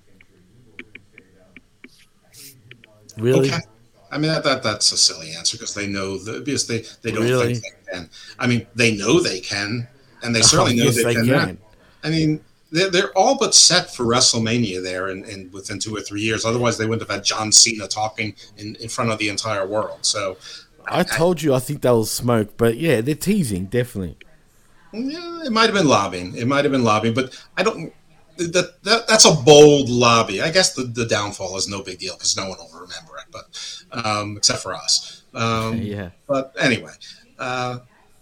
Really? 3.16 3.48
Okay. 3.48 3.60
I 4.10 4.18
mean 4.18 4.30
that, 4.30 4.44
that 4.44 4.62
that's 4.62 4.92
a 4.92 4.96
silly 4.96 5.32
answer 5.36 5.56
because 5.56 5.74
they 5.74 5.88
know 5.88 6.16
the 6.16 6.40
because 6.40 6.66
they 6.68 6.84
they 7.02 7.10
don't 7.10 7.24
Really? 7.24 7.54
think 7.56 7.64
they 7.86 7.92
can. 7.92 8.10
I 8.38 8.46
mean 8.46 8.66
they 8.74 8.96
know 8.96 9.20
they 9.20 9.40
can, 9.40 9.88
and 10.22 10.34
they 10.34 10.40
Oh, 10.40 10.42
certainly 10.42 10.76
know 10.76 10.84
yes, 10.84 10.96
they, 10.96 11.02
they 11.04 11.14
can. 11.14 11.26
can. 11.26 11.58
I 12.04 12.10
mean 12.10 12.40
they're, 12.70 12.90
they're 12.90 13.12
all 13.16 13.38
but 13.38 13.54
set 13.54 13.94
for 13.94 14.04
WrestleMania 14.04 14.82
there, 14.82 15.08
and 15.08 15.24
in, 15.24 15.50
within 15.52 15.78
two 15.78 15.94
or 15.94 16.00
three 16.00 16.22
years. 16.22 16.44
Otherwise, 16.44 16.78
they 16.78 16.86
wouldn't 16.86 17.08
have 17.08 17.16
had 17.16 17.24
John 17.24 17.52
Cena 17.52 17.86
talking 17.86 18.34
in, 18.56 18.76
in 18.76 18.88
front 18.88 19.10
of 19.10 19.18
the 19.18 19.28
entire 19.28 19.66
world. 19.66 19.98
So 20.02 20.36
I 20.86 21.02
told 21.02 21.42
you 21.42 21.54
I 21.54 21.58
think 21.58 21.82
they'll 21.82 22.04
smoke, 22.04 22.56
but 22.56 22.76
yeah, 22.76 23.00
they're 23.00 23.14
teasing, 23.14 23.66
definitely. 23.66 24.16
Yeah, 24.92 25.44
it 25.44 25.52
might 25.52 25.64
have 25.64 25.74
been 25.74 25.88
lobbying. 25.88 26.36
It 26.36 26.46
might 26.46 26.64
have 26.64 26.72
been 26.72 26.84
lobbying, 26.84 27.14
but 27.14 27.38
I 27.56 27.62
don't. 27.62 27.92
That, 28.38 28.82
that 28.82 29.08
that's 29.08 29.24
a 29.24 29.32
bold 29.32 29.88
lobby. 29.88 30.42
I 30.42 30.50
guess 30.50 30.74
the, 30.74 30.82
the 30.82 31.06
downfall 31.06 31.56
is 31.56 31.68
no 31.68 31.82
big 31.82 31.98
deal 31.98 32.14
because 32.14 32.36
no 32.36 32.48
one 32.48 32.58
will 32.58 32.80
remember 32.80 33.16
it, 33.16 33.24
but 33.32 34.06
um, 34.06 34.36
except 34.36 34.62
for 34.62 34.74
us. 34.74 35.22
Um, 35.34 35.78
Yeah. 35.82 36.10
But 36.26 36.54
anyway, 36.58 36.92
uh, 37.38 37.78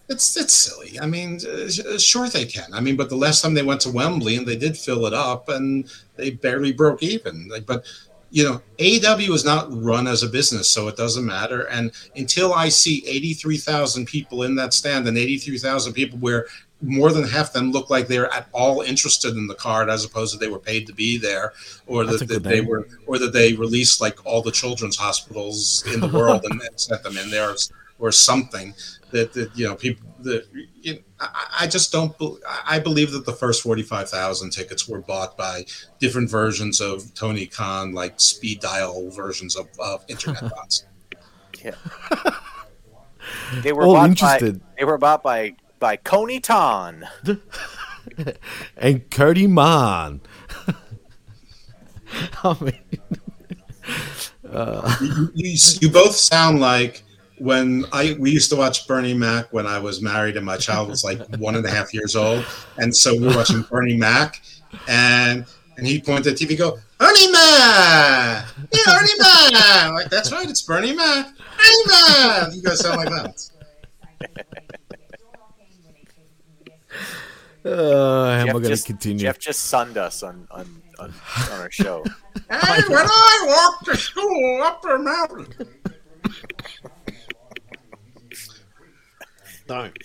it's 0.08 0.36
it's 0.36 0.52
silly. 0.52 0.98
I 1.00 1.06
mean, 1.06 1.40
uh, 1.46 1.98
sure 1.98 2.28
they 2.28 2.44
can. 2.44 2.72
I 2.72 2.80
mean, 2.80 2.96
but 2.96 3.08
the 3.08 3.16
last 3.16 3.42
time 3.42 3.54
they 3.54 3.62
went 3.62 3.80
to 3.82 3.90
Wembley 3.90 4.36
and 4.36 4.46
they 4.46 4.56
did 4.56 4.76
fill 4.76 5.06
it 5.06 5.14
up 5.14 5.48
and 5.48 5.90
they 6.16 6.30
barely 6.30 6.72
broke 6.72 7.02
even. 7.02 7.48
Like, 7.48 7.66
but 7.66 7.86
you 8.30 8.44
know, 8.44 8.60
AEW 8.78 9.30
is 9.30 9.44
not 9.44 9.68
run 9.70 10.06
as 10.06 10.22
a 10.22 10.28
business, 10.28 10.68
so 10.68 10.88
it 10.88 10.96
doesn't 10.96 11.24
matter. 11.24 11.68
And 11.68 11.92
until 12.16 12.52
I 12.52 12.68
see 12.68 13.04
eighty-three 13.06 13.58
thousand 13.58 14.06
people 14.06 14.42
in 14.42 14.56
that 14.56 14.74
stand 14.74 15.06
and 15.08 15.16
eighty-three 15.16 15.58
thousand 15.58 15.94
people 15.94 16.18
where 16.18 16.46
more 16.82 17.12
than 17.12 17.26
half 17.26 17.52
them 17.52 17.72
look 17.72 17.88
like 17.88 18.06
they're 18.06 18.32
at 18.32 18.48
all 18.52 18.82
interested 18.82 19.36
in 19.36 19.46
the 19.46 19.54
card 19.54 19.88
as 19.88 20.04
opposed 20.04 20.32
to 20.32 20.38
they 20.38 20.50
were 20.50 20.58
paid 20.58 20.86
to 20.86 20.92
be 20.92 21.16
there 21.16 21.52
or 21.86 22.04
That's 22.04 22.18
that, 22.20 22.28
that 22.28 22.42
they 22.42 22.60
were 22.60 22.88
or 23.06 23.18
that 23.18 23.32
they 23.32 23.54
released 23.54 24.00
like 24.00 24.24
all 24.26 24.42
the 24.42 24.52
children's 24.52 24.96
hospitals 24.96 25.82
in 25.92 26.00
the 26.00 26.08
world 26.08 26.44
and, 26.44 26.60
and 26.60 26.70
sent 26.80 27.02
them 27.02 27.16
in 27.16 27.30
there 27.30 27.54
or, 27.98 28.08
or 28.08 28.12
something 28.12 28.74
that, 29.10 29.32
that 29.32 29.56
you 29.56 29.66
know 29.66 29.74
people 29.74 30.06
that 30.20 30.46
you 30.80 30.94
know, 30.94 31.00
I, 31.20 31.46
I 31.60 31.66
just 31.66 31.92
don't 31.92 32.16
bel- 32.18 32.38
I 32.66 32.78
believe 32.78 33.12
that 33.12 33.26
the 33.26 33.32
first 33.32 33.62
45,000 33.62 34.50
tickets 34.50 34.88
were 34.88 35.00
bought 35.00 35.36
by 35.36 35.66
different 35.98 36.30
versions 36.30 36.80
of 36.80 37.14
Tony 37.14 37.46
Khan 37.46 37.92
like 37.92 38.20
speed 38.20 38.60
dial 38.60 39.10
versions 39.10 39.56
of, 39.56 39.68
of 39.78 40.04
internet 40.08 40.42
bots 40.50 40.84
Yeah. 41.62 41.74
They 43.62 43.72
were 43.72 43.84
All 43.84 43.94
bought 43.94 44.10
interested. 44.10 44.60
By, 44.60 44.66
they 44.78 44.84
were 44.84 44.98
bought 44.98 45.22
by 45.22 45.54
by 45.78 45.96
Coney 45.96 46.40
Ton. 46.40 47.06
and 48.76 49.10
Cody 49.10 49.46
Mann. 49.46 50.20
I 52.42 52.56
mean, 52.60 52.80
uh, 54.50 54.96
you, 55.00 55.30
you, 55.34 55.58
you 55.80 55.90
both 55.90 56.14
sound 56.14 56.60
like 56.60 57.02
when 57.38 57.84
I 57.92 58.16
we 58.18 58.30
used 58.30 58.50
to 58.50 58.56
watch 58.56 58.86
Bernie 58.86 59.14
Mac 59.14 59.52
when 59.52 59.66
I 59.66 59.78
was 59.78 60.00
married 60.00 60.36
and 60.36 60.46
my 60.46 60.56
child 60.56 60.88
was 60.88 61.04
like 61.04 61.20
one 61.38 61.56
and 61.56 61.64
a 61.66 61.70
half 61.70 61.92
years 61.92 62.16
old, 62.16 62.44
and 62.78 62.94
so 62.94 63.14
we 63.14 63.26
were 63.26 63.36
watching 63.36 63.62
Bernie 63.62 63.96
Mac, 63.96 64.40
and 64.88 65.44
and 65.76 65.86
he 65.86 66.00
pointed 66.00 66.32
at 66.32 66.38
the 66.38 66.46
TV, 66.46 66.56
go 66.56 66.78
Bernie 66.98 67.32
Mac, 67.32 68.46
yeah, 68.72 68.80
Bernie 68.86 69.12
Mac, 69.18 69.92
like 69.92 70.10
that's 70.10 70.32
right, 70.32 70.48
it's 70.48 70.62
Bernie 70.62 70.94
Mac, 70.94 71.26
Bernie 71.26 71.86
Mac. 71.86 72.54
You 72.54 72.62
guys 72.62 72.80
sound 72.80 72.96
like 72.98 73.08
that. 73.08 73.50
uh, 77.64 77.70
how 77.70 78.40
am 78.40 78.46
Jeff 78.46 78.52
going 78.52 78.62
to 78.62 78.68
just, 78.68 78.86
continue? 78.86 79.26
Jeff 79.26 79.38
just 79.38 79.62
sunned 79.64 79.98
us 79.98 80.22
on 80.22 80.46
on, 80.50 80.82
on, 81.00 81.12
on 81.50 81.60
our 81.60 81.70
show. 81.70 82.04
And 82.50 82.84
when 82.88 83.06
I 83.06 83.44
walked 83.46 83.86
to 83.86 83.96
school 83.96 84.62
up 84.64 84.82
the 84.82 84.98
mountain. 84.98 85.54
Don't. 89.66 89.96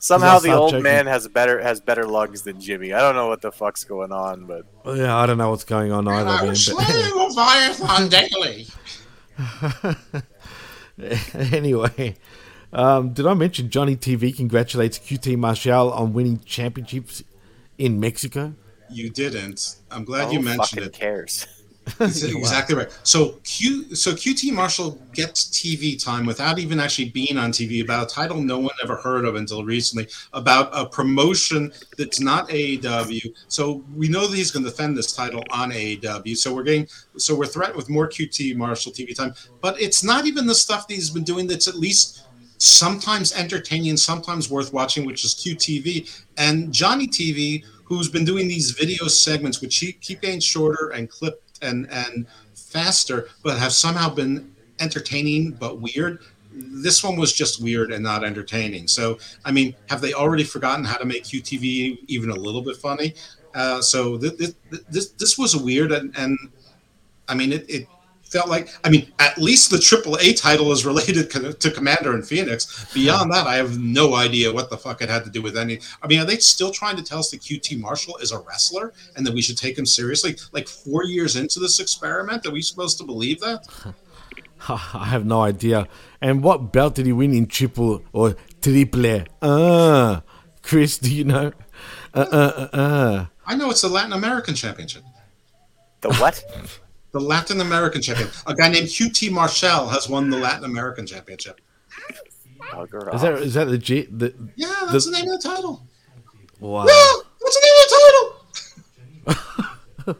Somehow 0.00 0.38
the 0.38 0.52
old 0.52 0.70
checking. 0.70 0.84
man 0.84 1.06
has 1.06 1.26
better 1.26 1.60
has 1.60 1.80
better 1.80 2.04
lungs 2.06 2.42
than 2.42 2.60
Jimmy. 2.60 2.92
I 2.92 3.00
don't 3.00 3.16
know 3.16 3.26
what 3.26 3.40
the 3.42 3.50
fuck's 3.50 3.82
going 3.84 4.12
on, 4.12 4.44
but 4.46 4.64
Yeah, 4.96 5.16
I 5.16 5.26
don't 5.26 5.38
know 5.38 5.50
what's 5.50 5.64
going 5.64 5.90
on 5.92 6.06
either. 6.06 6.28
I 6.30 6.40
man, 6.42 6.48
was 6.48 6.68
but- 6.68 6.84
slaying 6.84 7.14
Leviathan 7.16 8.08
daily. 8.08 8.66
anyway, 11.52 12.16
um, 12.72 13.12
did 13.12 13.26
I 13.26 13.34
mention 13.34 13.70
Johnny 13.70 13.96
TV 13.96 14.34
congratulates 14.36 14.98
QT 14.98 15.36
Marshall 15.36 15.92
on 15.92 16.12
winning 16.12 16.40
championships 16.44 17.22
in 17.76 17.98
Mexico? 18.00 18.54
You 18.90 19.10
didn't. 19.10 19.76
I'm 19.90 20.04
glad 20.04 20.28
who 20.28 20.34
you 20.34 20.40
mentioned 20.40 20.82
fucking 20.82 20.84
it. 20.84 20.92
cares? 20.92 21.46
Exactly 22.00 22.76
right. 22.76 22.98
So 23.02 23.40
Q, 23.44 23.94
so 23.94 24.12
QT 24.12 24.52
Marshall 24.52 25.00
gets 25.12 25.46
TV 25.46 26.02
time 26.02 26.26
without 26.26 26.58
even 26.58 26.80
actually 26.80 27.10
being 27.10 27.36
on 27.36 27.50
TV 27.52 27.82
about 27.82 28.10
a 28.10 28.14
title 28.14 28.40
no 28.40 28.58
one 28.58 28.74
ever 28.82 28.96
heard 28.96 29.24
of 29.24 29.36
until 29.36 29.64
recently 29.64 30.08
about 30.32 30.70
a 30.72 30.86
promotion 30.86 31.72
that's 31.96 32.20
not 32.20 32.48
AEW. 32.48 33.34
So 33.48 33.84
we 33.94 34.08
know 34.08 34.26
that 34.26 34.36
he's 34.36 34.50
going 34.50 34.64
to 34.64 34.70
defend 34.70 34.96
this 34.96 35.14
title 35.14 35.42
on 35.50 35.70
AEW. 35.70 36.36
So 36.36 36.54
we're 36.54 36.62
getting, 36.62 36.88
so 37.16 37.34
we're 37.34 37.46
threatened 37.46 37.76
with 37.76 37.88
more 37.88 38.08
QT 38.08 38.56
Marshall 38.56 38.92
TV 38.92 39.14
time, 39.14 39.34
but 39.60 39.80
it's 39.80 40.02
not 40.02 40.26
even 40.26 40.46
the 40.46 40.54
stuff 40.54 40.88
that 40.88 40.94
he's 40.94 41.10
been 41.10 41.24
doing 41.24 41.46
that's 41.46 41.68
at 41.68 41.74
least 41.74 42.24
sometimes 42.58 43.32
entertaining, 43.34 43.96
sometimes 43.96 44.50
worth 44.50 44.72
watching, 44.72 45.06
which 45.06 45.24
is 45.24 45.34
QTV 45.34 46.24
and 46.36 46.72
Johnny 46.72 47.06
TV, 47.06 47.64
who's 47.84 48.08
been 48.08 48.24
doing 48.24 48.48
these 48.48 48.72
video 48.72 49.06
segments, 49.06 49.60
which 49.60 49.80
keep, 49.80 50.00
keep 50.02 50.20
getting 50.20 50.40
shorter 50.40 50.90
and 50.90 51.08
clipped 51.08 51.47
and 51.62 51.88
and 51.90 52.26
faster, 52.54 53.28
but 53.42 53.58
have 53.58 53.72
somehow 53.72 54.08
been 54.12 54.54
entertaining 54.80 55.52
but 55.52 55.80
weird. 55.80 56.20
This 56.52 57.04
one 57.04 57.16
was 57.16 57.32
just 57.32 57.62
weird 57.62 57.92
and 57.92 58.02
not 58.02 58.24
entertaining. 58.24 58.88
So, 58.88 59.18
I 59.44 59.52
mean, 59.52 59.74
have 59.88 60.00
they 60.00 60.12
already 60.12 60.44
forgotten 60.44 60.84
how 60.84 60.96
to 60.96 61.04
make 61.04 61.24
QTV 61.24 61.98
even 62.08 62.30
a 62.30 62.34
little 62.34 62.62
bit 62.62 62.76
funny? 62.76 63.14
Uh, 63.54 63.80
so 63.80 64.18
th- 64.18 64.36
th- 64.38 64.54
th- 64.70 64.82
this 64.88 65.10
this 65.10 65.38
was 65.38 65.56
weird, 65.56 65.92
and, 65.92 66.16
and 66.16 66.38
I 67.28 67.34
mean, 67.34 67.52
it, 67.52 67.68
it 67.68 67.88
felt 68.30 68.48
like 68.48 68.68
I 68.84 68.90
mean, 68.90 69.12
at 69.18 69.38
least 69.38 69.70
the 69.70 69.76
AAA 69.76 70.40
title 70.40 70.72
is 70.72 70.84
related 70.84 71.30
to 71.60 71.70
Commander 71.70 72.14
and 72.14 72.26
Phoenix. 72.26 72.86
Beyond 72.92 73.32
that, 73.32 73.46
I 73.46 73.56
have 73.56 73.78
no 73.78 74.14
idea 74.14 74.52
what 74.52 74.70
the 74.70 74.76
fuck 74.76 75.02
it 75.02 75.08
had 75.08 75.24
to 75.24 75.30
do 75.30 75.42
with 75.42 75.56
any. 75.56 75.80
I 76.02 76.06
mean, 76.06 76.20
are 76.20 76.24
they 76.24 76.36
still 76.36 76.70
trying 76.70 76.96
to 76.96 77.02
tell 77.02 77.18
us 77.18 77.30
that 77.30 77.40
QT 77.40 77.78
Marshall 77.80 78.16
is 78.18 78.32
a 78.32 78.38
wrestler 78.40 78.92
and 79.16 79.26
that 79.26 79.34
we 79.34 79.42
should 79.42 79.58
take 79.58 79.78
him 79.78 79.86
seriously? 79.86 80.36
Like 80.52 80.68
four 80.68 81.04
years 81.04 81.36
into 81.36 81.60
this 81.60 81.80
experiment, 81.80 82.46
are 82.46 82.50
we 82.50 82.62
supposed 82.62 82.98
to 82.98 83.04
believe 83.04 83.40
that? 83.40 83.66
I 84.68 85.06
have 85.06 85.24
no 85.24 85.42
idea. 85.42 85.88
And 86.20 86.42
what 86.42 86.72
belt 86.72 86.96
did 86.96 87.06
he 87.06 87.12
win 87.12 87.32
in 87.32 87.46
triple 87.46 88.02
or 88.12 88.36
triple? 88.60 89.24
Ah, 89.40 90.22
Chris, 90.62 90.98
do 90.98 91.14
you 91.14 91.24
know? 91.24 91.52
Uh, 92.14 92.26
uh, 92.32 92.68
uh, 92.72 92.76
uh. 92.76 93.26
I 93.46 93.54
know 93.54 93.70
it's 93.70 93.82
the 93.82 93.88
Latin 93.88 94.12
American 94.12 94.54
Championship. 94.54 95.02
The 96.00 96.12
what? 96.14 96.42
The 97.12 97.20
Latin 97.20 97.60
American 97.60 98.02
Champion. 98.02 98.28
A 98.46 98.54
guy 98.54 98.68
named 98.68 98.88
QT 98.88 99.30
Marshall 99.30 99.88
has 99.88 100.08
won 100.08 100.30
the 100.30 100.36
Latin 100.36 100.64
American 100.64 101.06
Championship. 101.06 101.60
Is 103.12 103.22
that 103.22 103.32
is 103.34 103.54
that 103.54 103.64
the 103.66 103.78
G? 103.78 104.02
The, 104.10 104.34
Yeah, 104.56 104.72
that's 104.90 105.06
the, 105.06 105.12
name 105.12 105.30
of 105.30 105.40
the 105.40 105.48
title. 105.48 105.86
Wow. 106.60 106.86
Yeah, 106.86 107.12
what's 107.38 107.56
the 107.56 107.64
name 107.64 107.76
of 109.26 109.34
the 109.34 109.54
title? 110.04 110.16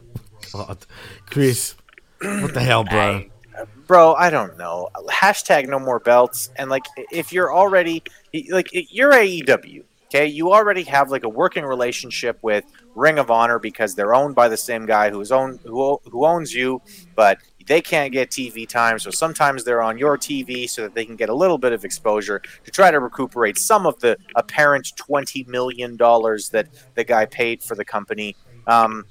God. 0.67 0.85
Chris, 1.27 1.75
what 2.21 2.53
the 2.53 2.61
hell, 2.61 2.83
bro? 2.83 3.25
bro 3.87 4.13
i 4.13 4.29
don't 4.29 4.55
know 4.57 4.87
hashtag 5.09 5.67
no 5.67 5.79
more 5.79 5.99
belts 5.99 6.51
and 6.57 6.69
like 6.69 6.85
if 7.11 7.33
you're 7.33 7.51
already 7.51 8.03
like 8.51 8.69
you're 8.71 9.11
aew 9.11 9.83
okay 10.09 10.25
you 10.25 10.51
already 10.51 10.83
have 10.83 11.11
like 11.11 11.23
a 11.23 11.29
working 11.29 11.63
relationship 11.63 12.37
with 12.41 12.65
ring 12.95 13.19
of 13.19 13.29
honor 13.29 13.59
because 13.59 13.95
they're 13.95 14.13
owned 14.15 14.35
by 14.35 14.47
the 14.47 14.57
same 14.57 14.85
guy 14.85 15.09
who's 15.09 15.31
own 15.31 15.59
who, 15.63 15.99
who 16.11 16.25
owns 16.25 16.53
you 16.53 16.81
but 17.15 17.37
they 17.67 17.81
can't 17.81 18.11
get 18.11 18.29
tv 18.29 18.67
time 18.67 18.97
so 18.97 19.11
sometimes 19.11 19.63
they're 19.63 19.81
on 19.81 19.97
your 19.97 20.17
tv 20.17 20.67
so 20.69 20.81
that 20.81 20.93
they 20.95 21.05
can 21.05 21.15
get 21.15 21.29
a 21.29 21.33
little 21.33 21.57
bit 21.57 21.71
of 21.71 21.85
exposure 21.85 22.41
to 22.63 22.71
try 22.71 22.89
to 22.89 22.99
recuperate 22.99 23.57
some 23.57 23.85
of 23.85 23.99
the 23.99 24.17
apparent 24.35 24.91
20 24.95 25.45
million 25.47 25.95
dollars 25.95 26.49
that 26.49 26.67
the 26.95 27.03
guy 27.03 27.25
paid 27.25 27.61
for 27.61 27.75
the 27.75 27.85
company 27.85 28.35
um, 28.67 29.05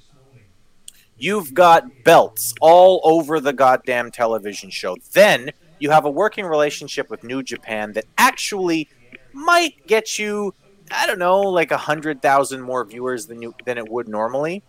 You've 1.21 1.53
got 1.53 2.05
belts 2.05 2.53
all 2.61 3.01
over 3.03 3.41
the 3.41 3.51
goddamn 3.51 4.09
television 4.09 4.69
show. 4.69 4.95
Then 5.11 5.51
you 5.77 5.89
have 5.91 6.05
a 6.05 6.09
working 6.09 6.45
relationship 6.45 7.09
with 7.09 7.25
New 7.25 7.43
Japan 7.43 7.91
that 7.91 8.05
actually 8.17 8.87
might 9.33 9.85
get 9.85 10.17
you, 10.17 10.53
I 10.91 11.07
don't 11.07 11.19
know, 11.19 11.41
like 11.41 11.71
a 11.71 11.77
hundred 11.77 12.21
thousand 12.21 12.61
more 12.61 12.83
viewers 12.85 13.27
than 13.27 13.41
you 13.41 13.53
than 13.65 13.77
it 13.77 13.89
would 13.89 14.07
normally. 14.07 14.63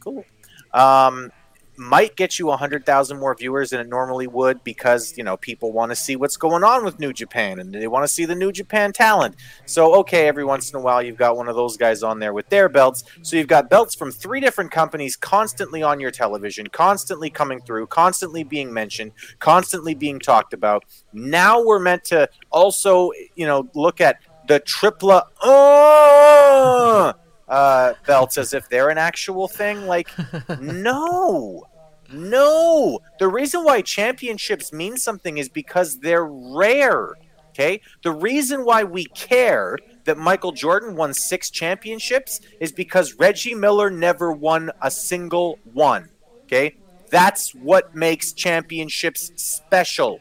Cool. 0.00 0.24
Um, 0.72 1.30
might 1.76 2.16
get 2.16 2.38
you 2.38 2.50
a 2.50 2.56
hundred 2.56 2.84
thousand 2.84 3.18
more 3.18 3.34
viewers 3.34 3.70
than 3.70 3.80
it 3.80 3.88
normally 3.88 4.26
would 4.26 4.62
because 4.62 5.16
you 5.16 5.24
know 5.24 5.36
people 5.36 5.72
want 5.72 5.90
to 5.90 5.96
see 5.96 6.16
what's 6.16 6.36
going 6.36 6.62
on 6.62 6.84
with 6.84 6.98
New 6.98 7.12
Japan 7.12 7.58
and 7.58 7.72
they 7.72 7.88
want 7.88 8.04
to 8.04 8.08
see 8.08 8.24
the 8.24 8.34
New 8.34 8.52
Japan 8.52 8.92
talent. 8.92 9.36
So 9.64 9.94
okay, 10.00 10.28
every 10.28 10.44
once 10.44 10.70
in 10.70 10.78
a 10.78 10.82
while 10.82 11.02
you've 11.02 11.16
got 11.16 11.36
one 11.36 11.48
of 11.48 11.56
those 11.56 11.76
guys 11.76 12.02
on 12.02 12.18
there 12.18 12.32
with 12.32 12.48
their 12.50 12.68
belts. 12.68 13.04
So 13.22 13.36
you've 13.36 13.48
got 13.48 13.70
belts 13.70 13.94
from 13.94 14.10
three 14.10 14.40
different 14.40 14.70
companies 14.70 15.16
constantly 15.16 15.82
on 15.82 15.98
your 15.98 16.10
television, 16.10 16.66
constantly 16.66 17.30
coming 17.30 17.60
through, 17.60 17.86
constantly 17.86 18.44
being 18.44 18.72
mentioned, 18.72 19.12
constantly 19.38 19.94
being 19.94 20.18
talked 20.18 20.52
about. 20.52 20.84
Now 21.12 21.62
we're 21.62 21.78
meant 21.78 22.04
to 22.04 22.28
also 22.50 23.10
you 23.34 23.46
know 23.46 23.68
look 23.74 24.00
at 24.00 24.18
the 24.48 24.60
tripla. 24.60 25.22
Uh, 25.42 27.12
uh, 27.48 27.94
belts 28.06 28.38
as 28.38 28.54
if 28.54 28.68
they're 28.68 28.88
an 28.88 28.98
actual 28.98 29.48
thing. 29.48 29.86
Like, 29.86 30.10
no, 30.60 31.64
no. 32.10 33.00
The 33.18 33.28
reason 33.28 33.64
why 33.64 33.82
championships 33.82 34.72
mean 34.72 34.96
something 34.96 35.38
is 35.38 35.48
because 35.48 35.98
they're 35.98 36.26
rare. 36.26 37.14
Okay. 37.50 37.82
The 38.02 38.12
reason 38.12 38.64
why 38.64 38.84
we 38.84 39.04
care 39.04 39.78
that 40.04 40.16
Michael 40.16 40.52
Jordan 40.52 40.96
won 40.96 41.12
six 41.12 41.50
championships 41.50 42.40
is 42.60 42.72
because 42.72 43.14
Reggie 43.14 43.54
Miller 43.54 43.90
never 43.90 44.32
won 44.32 44.70
a 44.80 44.90
single 44.90 45.58
one. 45.74 46.08
Okay. 46.44 46.76
That's 47.10 47.54
what 47.54 47.94
makes 47.94 48.32
championships 48.32 49.30
special. 49.36 50.20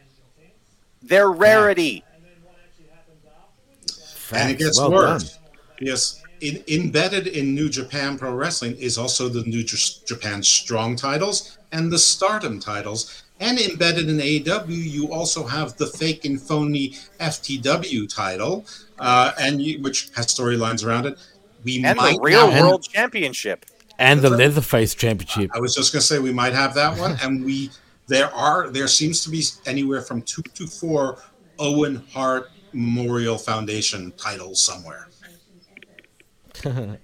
Their 1.01 1.31
rarity. 1.31 2.03
And 4.33 4.51
it 4.51 4.57
gets 4.59 4.79
Well 4.79 4.91
worse. 4.91 5.39
Yes. 5.79 6.21
In, 6.41 6.63
embedded 6.67 7.27
in 7.27 7.53
New 7.53 7.69
Japan 7.69 8.17
Pro 8.17 8.33
Wrestling 8.33 8.75
is 8.77 8.97
also 8.97 9.29
the 9.29 9.43
New 9.43 9.63
J- 9.63 9.77
Japan 10.05 10.41
Strong 10.41 10.95
titles 10.95 11.57
and 11.71 11.91
the 11.91 11.99
Stardom 11.99 12.59
titles. 12.59 13.23
And 13.39 13.59
embedded 13.59 14.07
in 14.09 14.17
AEW, 14.17 14.67
you 14.69 15.11
also 15.11 15.45
have 15.45 15.75
the 15.77 15.87
fake 15.87 16.25
and 16.25 16.39
phony 16.39 16.95
FTW 17.19 18.07
title, 18.13 18.65
uh, 18.99 19.31
and 19.39 19.61
you, 19.61 19.81
which 19.81 20.09
has 20.15 20.27
storylines 20.27 20.85
around 20.85 21.05
it. 21.07 21.17
We 21.63 21.83
And 21.83 21.97
might 21.97 22.15
the 22.15 22.21
real 22.21 22.49
now- 22.51 22.61
world 22.61 22.83
championship. 22.83 23.65
And 23.99 24.21
the 24.21 24.31
Leatherface 24.31 24.95
Championship. 24.95 25.51
I 25.53 25.59
was 25.59 25.75
just 25.75 25.93
going 25.93 26.01
to 26.01 26.05
say 26.07 26.17
we 26.17 26.33
might 26.33 26.53
have 26.53 26.73
that 26.73 26.97
one, 26.97 27.17
and 27.21 27.45
we 27.45 27.69
there 28.07 28.33
are 28.33 28.69
there 28.71 28.87
seems 28.87 29.23
to 29.25 29.29
be 29.29 29.43
anywhere 29.67 30.01
from 30.01 30.23
two 30.23 30.41
to 30.55 30.65
four 30.65 31.19
Owen 31.59 32.03
Hart 32.11 32.49
Memorial 32.73 33.37
Foundation 33.37 34.11
title 34.17 34.55
somewhere. 34.55 35.07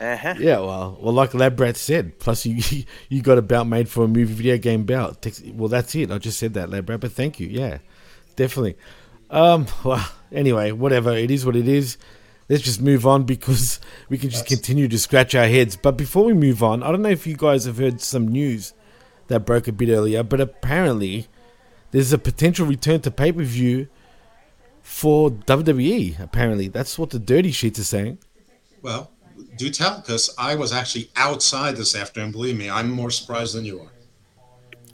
Uh-huh. 0.00 0.34
Yeah, 0.38 0.60
well, 0.60 0.96
well, 1.00 1.12
like 1.12 1.34
Lab 1.34 1.56
Brat 1.56 1.76
said. 1.76 2.18
Plus, 2.20 2.46
you 2.46 2.84
you 3.08 3.20
got 3.20 3.38
a 3.38 3.42
belt 3.42 3.66
made 3.66 3.88
for 3.88 4.04
a 4.04 4.08
movie 4.08 4.32
video 4.32 4.56
game 4.56 4.84
belt. 4.84 5.26
Well, 5.52 5.68
that's 5.68 5.94
it. 5.94 6.10
I 6.10 6.18
just 6.18 6.38
said 6.38 6.54
that, 6.54 6.70
Lab 6.70 6.86
Brat, 6.86 7.00
but 7.00 7.12
thank 7.12 7.40
you. 7.40 7.48
Yeah, 7.48 7.78
definitely. 8.36 8.76
Um, 9.30 9.66
well, 9.84 10.08
anyway, 10.30 10.72
whatever. 10.72 11.16
It 11.16 11.30
is 11.30 11.44
what 11.44 11.56
it 11.56 11.66
is. 11.66 11.98
Let's 12.48 12.62
just 12.62 12.80
move 12.80 13.06
on 13.06 13.24
because 13.24 13.78
we 14.08 14.16
can 14.16 14.30
just 14.30 14.46
continue 14.46 14.88
to 14.88 14.98
scratch 14.98 15.34
our 15.34 15.46
heads. 15.46 15.76
But 15.76 15.98
before 15.98 16.24
we 16.24 16.32
move 16.32 16.62
on, 16.62 16.82
I 16.82 16.90
don't 16.90 17.02
know 17.02 17.10
if 17.10 17.26
you 17.26 17.36
guys 17.36 17.64
have 17.66 17.76
heard 17.76 18.00
some 18.00 18.28
news 18.28 18.72
that 19.26 19.40
broke 19.40 19.68
a 19.68 19.72
bit 19.72 19.90
earlier, 19.90 20.22
but 20.22 20.40
apparently 20.40 21.26
there's 21.90 22.12
a 22.12 22.18
potential 22.18 22.66
return 22.66 23.00
to 23.02 23.10
pay 23.10 23.32
per 23.32 23.42
view 23.42 23.88
for 24.88 25.30
WWE. 25.30 26.18
Apparently, 26.18 26.68
that's 26.68 26.98
what 26.98 27.10
the 27.10 27.18
dirty 27.18 27.50
sheets 27.52 27.78
are 27.78 27.84
saying. 27.84 28.18
Well, 28.80 29.10
do 29.58 29.68
tell, 29.70 30.00
because 30.00 30.34
I 30.38 30.54
was 30.54 30.72
actually 30.72 31.10
outside 31.14 31.76
this 31.76 31.94
afternoon. 31.94 32.32
Believe 32.32 32.56
me, 32.56 32.70
I'm 32.70 32.90
more 32.90 33.10
surprised 33.10 33.54
than 33.54 33.64
you 33.66 33.80
are. 33.80 33.90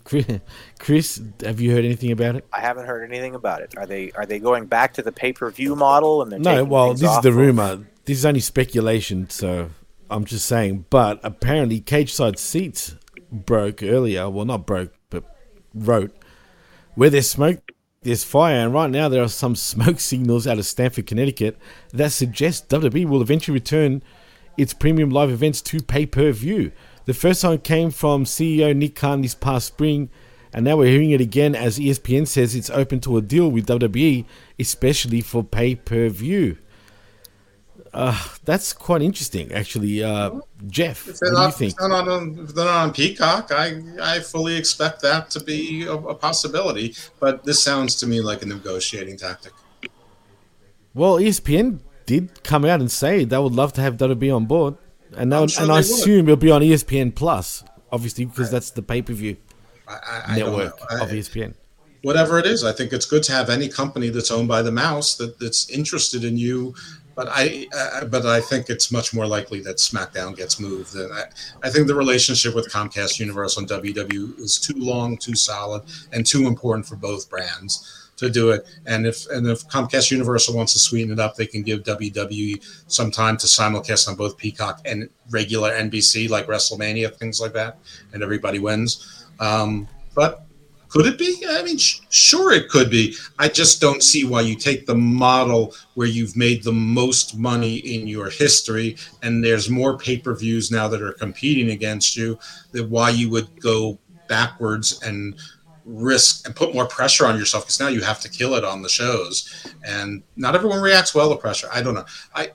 Chris- 0.03 0.40
Chris, 0.80 1.22
have 1.45 1.61
you 1.61 1.70
heard 1.72 1.84
anything 1.84 2.11
about 2.11 2.34
it? 2.34 2.45
I 2.53 2.61
haven't 2.61 2.86
heard 2.86 3.09
anything 3.09 3.34
about 3.36 3.62
it. 3.62 3.74
Are 3.78 3.86
they 3.86 4.11
are 4.12 4.26
they 4.26 4.38
going 4.40 4.66
back 4.66 4.92
to 4.95 5.03
the 5.03 5.12
pay 5.12 5.32
per 5.32 5.49
view 5.51 5.76
model 5.76 6.22
and 6.22 6.42
No, 6.45 6.64
well, 6.64 6.90
this 6.92 7.03
is 7.03 7.09
off 7.09 7.22
the 7.22 7.28
of- 7.30 7.36
rumor. 7.36 7.86
This 8.05 8.18
is 8.18 8.26
only 8.26 8.40
speculation, 8.40 9.30
so 9.30 9.70
I'm 10.11 10.24
just 10.26 10.45
saying. 10.47 10.86
But 10.90 11.20
apparently, 11.22 11.80
cage 11.80 12.12
side 12.12 12.38
seats 12.38 12.97
broke 13.30 13.82
earlier. 13.82 14.28
Well, 14.28 14.45
not 14.45 14.66
broke, 14.66 14.92
but 15.09 15.24
wrote 15.72 16.14
where 16.97 17.09
there's 17.11 17.30
smoke, 17.30 17.70
there's 18.05 18.22
fire, 18.22 18.57
and 18.57 18.72
right 18.72 18.90
now 18.90 19.09
there 19.09 19.22
are 19.22 19.28
some 19.28 19.57
smoke 19.72 19.98
signals 19.98 20.46
out 20.46 20.59
of 20.59 20.66
Stamford, 20.66 21.07
Connecticut, 21.07 21.59
that 21.92 22.12
suggest 22.12 22.68
WWE 22.68 23.07
will 23.07 23.22
eventually 23.22 23.55
return 23.55 24.02
its 24.57 24.72
premium 24.72 25.11
live 25.11 25.30
events 25.30 25.61
to 25.62 25.82
pay 25.82 26.07
per 26.07 26.30
view. 26.30 26.70
The 27.07 27.14
first 27.14 27.42
time 27.42 27.59
came 27.59 27.90
from 27.90 28.24
CEO 28.24 28.74
Nick 28.74 28.94
Khan 28.94 29.20
this 29.20 29.34
past 29.34 29.66
spring, 29.66 30.09
and 30.52 30.64
now 30.64 30.76
we're 30.76 30.90
hearing 30.90 31.11
it 31.11 31.20
again 31.20 31.55
as 31.55 31.78
ESPN 31.78 32.28
says 32.28 32.55
it's 32.55 32.70
open 32.70 33.00
to 33.00 33.16
a 33.16 33.22
deal 33.22 33.50
with 33.50 33.66
WWE, 33.66 34.24
especially 34.59 35.20
for 35.20 35.42
pay 35.42 35.74
per 35.74 36.09
view. 36.09 36.59
Uh, 37.95 38.18
that's 38.45 38.72
quite 38.72 39.03
interesting, 39.03 39.53
actually. 39.53 40.03
Uh, 40.03 40.40
Jeff, 40.66 41.07
If 41.09 41.14
what 41.14 41.20
they're, 41.20 41.30
do 41.30 41.36
you 41.36 41.42
not, 41.45 41.55
think? 41.55 41.78
they're 41.78 41.88
not 41.88 42.09
on, 42.09 42.38
if 42.40 42.55
they're 42.55 42.64
not 42.64 42.82
on 42.84 42.92
Peacock, 42.92 43.53
I, 43.53 43.80
I 44.03 44.20
fully 44.20 44.57
expect 44.57 45.01
that 45.03 45.30
to 45.30 45.40
be 45.42 45.84
a, 45.86 45.92
a 45.92 46.14
possibility. 46.14 46.95
But 47.20 47.45
this 47.45 47.62
sounds 47.62 47.95
to 47.97 48.07
me 48.07 48.20
like 48.20 48.42
a 48.42 48.47
negotiating 48.47 49.16
tactic. 49.18 49.53
Well, 50.92 51.16
ESPN 51.18 51.80
did 52.07 52.42
come 52.45 52.64
out 52.64 52.80
and 52.80 52.90
say 52.90 53.24
they 53.24 53.38
would 53.38 53.53
love 53.55 53.72
to 53.74 53.80
have 53.80 53.97
WWE 53.97 54.34
on 54.34 54.47
board, 54.47 54.74
and 55.16 55.30
would- 55.30 55.51
sure 55.51 55.62
and 55.62 55.72
I 55.72 55.76
would. 55.76 55.84
assume 55.84 56.26
it'll 56.26 56.36
be 56.36 56.51
on 56.51 56.62
ESPN 56.62 57.14
Plus, 57.14 57.64
obviously, 57.92 58.24
because 58.24 58.51
that's 58.51 58.70
the 58.70 58.82
pay 58.82 59.03
per 59.03 59.12
view 59.12 59.36
network. 60.34 60.78
I- 60.90 61.01
of 61.01 61.11
ESPN. 61.11 61.55
whatever 62.03 62.38
it 62.38 62.47
is. 62.47 62.64
I 62.64 62.72
think 62.72 62.92
it's 62.92 63.07
good 63.07 63.22
to 63.24 63.32
have 63.32 63.49
any 63.51 63.68
company 63.68 64.09
that's 64.11 64.30
owned 64.30 64.49
by 64.49 64.62
the 64.62 64.72
mouse 64.72 65.14
that, 65.16 65.38
that's 65.38 65.68
interested 65.70 66.24
in 66.24 66.36
you. 66.36 66.74
But 67.14 67.28
I, 67.30 67.66
uh, 67.76 68.06
but 68.06 68.26
I 68.26 68.40
think 68.40 68.68
it's 68.68 68.90
much 68.90 69.14
more 69.14 69.26
likely 69.26 69.60
that 69.62 69.76
SmackDown 69.76 70.36
gets 70.36 70.58
moved. 70.58 70.94
And 70.96 71.12
I, 71.12 71.24
I 71.62 71.70
think 71.70 71.86
the 71.86 71.94
relationship 71.94 72.54
with 72.54 72.72
Comcast 72.72 73.20
Universal 73.20 73.62
and 73.62 73.70
WWE 73.70 74.40
is 74.40 74.58
too 74.58 74.78
long, 74.78 75.16
too 75.16 75.34
solid, 75.34 75.82
and 76.12 76.26
too 76.26 76.46
important 76.46 76.86
for 76.86 76.96
both 76.96 77.30
brands 77.30 78.04
to 78.16 78.30
do 78.30 78.50
it. 78.50 78.66
And 78.86 79.06
if 79.06 79.28
and 79.30 79.46
if 79.46 79.66
Comcast 79.68 80.10
Universal 80.10 80.56
wants 80.56 80.72
to 80.72 80.78
sweeten 80.78 81.12
it 81.12 81.20
up, 81.20 81.36
they 81.36 81.46
can 81.46 81.62
give 81.62 81.82
WWE 81.82 82.64
some 82.86 83.10
time 83.10 83.36
to 83.38 83.46
simulcast 83.46 84.08
on 84.08 84.16
both 84.16 84.36
Peacock 84.36 84.80
and 84.84 85.08
regular 85.30 85.72
NBC, 85.72 86.28
like 86.28 86.46
WrestleMania, 86.46 87.14
things 87.16 87.40
like 87.40 87.52
that, 87.52 87.78
and 88.12 88.22
everybody 88.22 88.58
wins. 88.58 89.26
Um, 89.40 89.88
but 90.14 90.46
could 90.95 91.07
it 91.07 91.18
be? 91.18 91.45
I 91.49 91.61
mean, 91.64 91.76
sh- 91.76 91.99
sure, 92.09 92.53
it 92.53 92.68
could 92.68 92.88
be. 92.88 93.16
I 93.40 93.49
just 93.49 93.80
don't 93.80 94.01
see 94.01 94.24
why 94.24 94.42
you 94.42 94.55
take 94.55 94.86
the 94.86 94.95
model 94.95 95.74
where 95.95 96.07
you've 96.07 96.36
made 96.36 96.62
the 96.62 96.72
most 96.72 97.36
money 97.36 97.78
in 97.78 98.07
your 98.07 98.30
history, 98.30 98.97
and 99.20 99.42
there's 99.45 99.68
more 99.68 99.99
pay 99.99 100.18
per 100.18 100.36
views 100.36 100.70
now 100.70 100.86
that 100.86 101.03
are 101.03 101.12
competing 101.12 101.70
against 101.70 102.16
you. 102.16 102.38
That 102.70 102.88
why 102.88 103.11
you 103.11 103.28
would 103.30 103.61
go 103.61 103.99
backwards 104.28 105.03
and 105.03 105.34
risk 105.84 106.47
and 106.47 106.55
put 106.55 106.72
more 106.72 106.86
pressure 106.86 107.26
on 107.26 107.36
yourself 107.36 107.64
because 107.64 107.80
now 107.80 107.88
you 107.88 108.01
have 108.01 108.20
to 108.20 108.28
kill 108.28 108.55
it 108.55 108.62
on 108.64 108.80
the 108.80 108.88
shows, 108.88 109.66
and 109.84 110.22
not 110.36 110.55
everyone 110.55 110.80
reacts 110.80 111.12
well 111.12 111.28
to 111.30 111.36
pressure. 111.36 111.66
I 111.72 111.82
don't 111.82 111.95
know. 111.95 112.07
I 112.36 112.53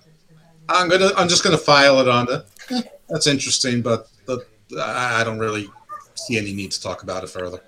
I'm 0.70 0.88
gonna. 0.88 1.12
I'm 1.18 1.28
just 1.28 1.44
gonna 1.44 1.58
file 1.58 2.00
it 2.00 2.08
on 2.08 2.26
the. 2.28 2.46
eh, 2.72 2.84
That's 3.10 3.28
interesting, 3.28 3.82
but 3.82 4.08
the, 4.28 4.46
I 4.78 5.20
I 5.20 5.24
don't 5.26 5.40
really 5.40 5.68
see 6.16 6.38
any 6.38 6.54
need 6.54 6.72
to 6.72 6.82
talk 6.82 7.04
about 7.04 7.26
it 7.26 7.28
further. 7.28 7.60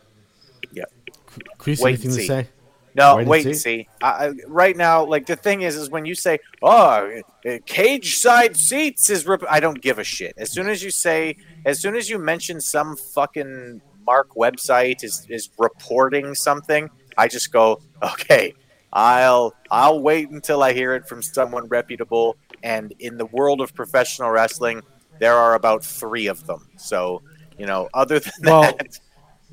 Chris, 1.58 1.80
Wait 1.80 1.92
anything 1.92 2.10
to 2.12 2.16
see. 2.18 2.28
say? 2.28 2.48
No, 2.94 3.16
Wait 3.16 3.22
and 3.22 3.30
wait 3.30 3.46
and 3.46 3.56
see. 3.56 3.62
see. 3.84 3.88
I, 4.02 4.34
right 4.48 4.76
now, 4.76 5.06
like 5.06 5.26
the 5.26 5.38
thing 5.38 5.62
is, 5.62 5.78
is 5.78 5.90
when 5.90 6.04
you 6.04 6.14
say, 6.14 6.40
"Oh, 6.62 7.22
uh, 7.48 7.58
cage 7.66 8.18
side 8.18 8.58
seats 8.58 9.10
is," 9.10 9.26
rep-, 9.26 9.44
I 9.50 9.62
don't 9.62 9.82
give 9.82 9.98
a 9.98 10.04
shit. 10.04 10.34
As 10.38 10.52
soon 10.52 10.68
as 10.68 10.84
you 10.84 10.92
say, 10.92 11.38
as 11.66 11.80
soon 11.80 11.96
as 11.96 12.10
you 12.10 12.18
mention 12.20 12.60
some 12.60 12.98
fucking 12.98 13.82
Mark 14.06 14.32
website 14.36 15.06
is 15.06 15.26
is 15.30 15.50
reporting 15.58 16.36
something, 16.36 16.90
I 17.18 17.30
just 17.30 17.54
go, 17.54 17.80
"Okay, 18.04 18.54
I'll 18.92 19.54
I'll 19.70 20.02
wait 20.02 20.30
until 20.30 20.62
I 20.62 20.74
hear 20.74 20.94
it 20.94 21.08
from 21.08 21.22
someone 21.22 21.68
reputable." 21.70 22.36
And 22.62 22.94
in 23.00 23.18
the 23.18 23.26
world 23.28 23.62
of 23.62 23.74
professional 23.74 24.32
wrestling, 24.32 24.82
there 25.20 25.36
are 25.36 25.56
about 25.56 25.82
three 25.84 26.28
of 26.28 26.46
them. 26.46 26.68
So, 26.78 27.22
you 27.58 27.66
know, 27.66 27.88
other 27.94 28.20
than 28.20 28.32
Well, 28.44 28.62
that. 28.64 29.00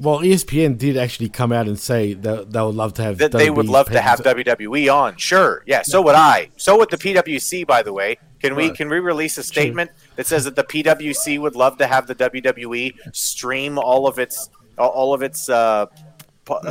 Well, 0.01 0.21
ESPN 0.21 0.79
did 0.79 0.97
actually 0.97 1.29
come 1.29 1.53
out 1.53 1.67
and 1.67 1.79
say 1.79 2.13
that 2.15 2.53
they 2.53 2.63
would 2.63 2.75
love 2.75 2.95
to 2.95 3.03
have 3.03 3.19
that 3.19 3.33
they 3.33 3.51
would 3.51 3.67
WWE 3.67 3.71
love 3.71 3.91
to 3.91 4.01
have 4.01 4.21
WWE 4.21 4.95
on. 4.95 5.17
Sure, 5.17 5.63
yeah. 5.67 5.83
So 5.83 6.01
would 6.03 6.15
I. 6.15 6.51
So 6.57 6.79
would 6.79 6.91
the 6.91 6.97
PWC. 6.97 7.67
By 7.67 7.83
the 7.83 7.93
way, 7.93 8.19
can 8.41 8.55
we 8.55 8.71
can 8.71 8.89
we 8.89 9.01
release 9.01 9.39
a 9.39 9.43
statement 9.43 9.91
that 10.17 10.27
says 10.27 10.45
that 10.45 10.55
the 10.55 10.65
PWC 10.65 11.41
would 11.41 11.57
love 11.57 11.79
to 11.79 11.87
have 11.87 12.07
the 12.07 12.15
WWE 12.15 12.95
stream 13.13 13.79
all 13.79 14.07
of 14.07 14.19
its 14.19 14.51
all 14.79 15.13
of 15.13 15.23
its 15.23 15.49
uh, 15.49 15.87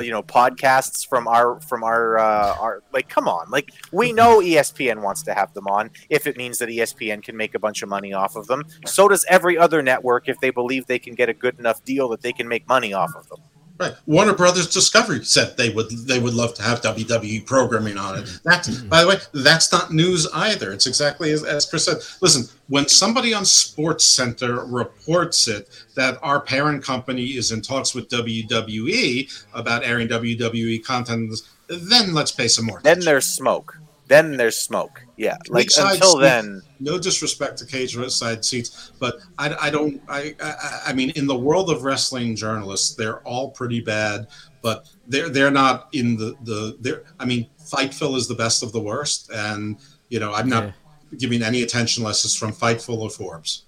you 0.02 0.12
know 0.12 0.24
podcasts 0.24 1.08
from 1.08 1.28
our 1.28 1.60
from 1.62 1.84
our 1.84 2.18
uh, 2.18 2.56
our 2.60 2.84
like 2.94 3.10
come 3.10 3.28
on 3.28 3.50
like 3.50 3.72
we 3.92 4.12
know 4.12 4.42
E 4.42 4.58
ESPN 4.58 5.02
wants 5.02 5.24
to 5.24 5.34
have 5.34 5.54
them 5.54 5.68
on 5.68 5.90
if 6.10 6.28
it 6.28 6.38
means 6.38 6.58
that 6.60 6.70
ESPN 6.70 7.24
can 7.24 7.38
make 7.38 7.56
a 7.56 7.60
bunch 7.60 7.84
of 7.84 7.90
money 7.90 8.14
off 8.14 8.36
of 8.36 8.48
them. 8.48 8.64
So 8.86 9.08
does 9.08 9.26
every 9.30 9.58
other 9.58 9.82
network 9.82 10.28
if 10.28 10.40
they 10.40 10.50
believe 10.50 10.88
they 10.88 11.00
can 11.00 11.16
get 11.16 11.30
a 11.30 11.34
good 11.34 11.60
enough 11.60 11.84
deal 11.84 12.10
that 12.10 12.22
they 12.22 12.34
can 12.34 12.48
make 12.48 12.68
money 12.68 12.94
off 12.94 13.16
of 13.16 13.28
them. 13.30 13.40
Right. 13.80 13.94
Warner 14.06 14.34
Brothers 14.34 14.72
Discovery 14.74 15.24
said 15.24 15.56
they 15.56 15.70
would 15.70 15.90
they 15.90 16.20
would 16.20 16.34
love 16.34 16.54
to 16.56 16.64
have 16.64 16.82
WWE 16.82 17.46
programming 17.46 17.98
on 17.98 18.20
it. 18.20 18.28
Hmm. 18.28 18.50
That, 18.50 18.66
hmm. 18.66 18.88
by 18.90 19.02
the 19.02 19.10
way, 19.10 19.18
that's 19.34 19.72
not 19.72 19.94
news 19.94 20.28
either. 20.34 20.72
It's 20.72 20.88
exactly 20.88 21.32
as, 21.32 21.44
as 21.44 21.66
Chris 21.66 21.86
said. 21.86 21.98
Listen, 22.22 22.46
when 22.70 22.88
somebody 22.88 23.34
on 23.34 23.46
Sports 23.46 24.06
Center 24.06 24.66
reports 24.66 25.48
it 25.48 25.70
that 25.96 26.18
our 26.22 26.42
parent 26.42 26.84
company 26.84 27.26
is 27.38 27.52
in 27.52 27.62
talks 27.62 27.94
with 27.94 28.10
WWE 28.10 29.46
about 29.54 29.84
airing 29.84 30.08
WWE 30.08 30.84
content, 30.84 31.34
then 31.68 32.14
let's 32.14 32.32
pay 32.32 32.48
some 32.48 32.66
more. 32.66 32.82
Then 32.84 33.00
there's 33.02 33.26
smoke. 33.26 33.78
Then 34.08 34.38
there's 34.38 34.58
smoke. 34.58 35.02
Yeah, 35.18 35.36
like 35.50 35.64
Ringside 35.64 35.96
until 35.96 36.12
seats- 36.14 36.22
then. 36.22 36.62
no 36.80 36.98
disrespect 36.98 37.58
to 37.60 37.66
cage 37.66 37.96
side 38.12 38.46
seats, 38.46 38.92
but 39.00 39.18
I, 39.38 39.54
I 39.68 39.70
don't. 39.70 40.02
I, 40.08 40.34
I 40.42 40.82
I 40.88 40.94
mean, 40.94 41.10
in 41.16 41.28
the 41.28 41.36
world 41.38 41.70
of 41.70 41.84
wrestling 41.84 42.36
journalists, 42.36 42.96
they're 42.96 43.20
all 43.22 43.52
pretty 43.52 43.82
bad, 43.82 44.28
but 44.62 44.88
they're 45.08 45.30
they're 45.30 45.52
not 45.52 45.90
in 45.94 46.16
the 46.16 46.36
the. 46.44 46.78
They're, 46.80 47.04
I 47.20 47.26
mean, 47.26 47.50
Fightful 47.60 48.16
is 48.16 48.28
the 48.30 48.36
best 48.36 48.64
of 48.64 48.72
the 48.72 48.80
worst, 48.80 49.30
and 49.34 49.78
you 50.10 50.20
know, 50.22 50.34
I'm 50.34 50.48
not 50.48 50.72
giving 51.18 51.42
any 51.44 51.64
attention 51.64 52.04
unless 52.04 52.24
it's 52.24 52.36
from 52.36 52.54
Fightful 52.54 52.98
or 53.00 53.10
Forbes. 53.10 53.64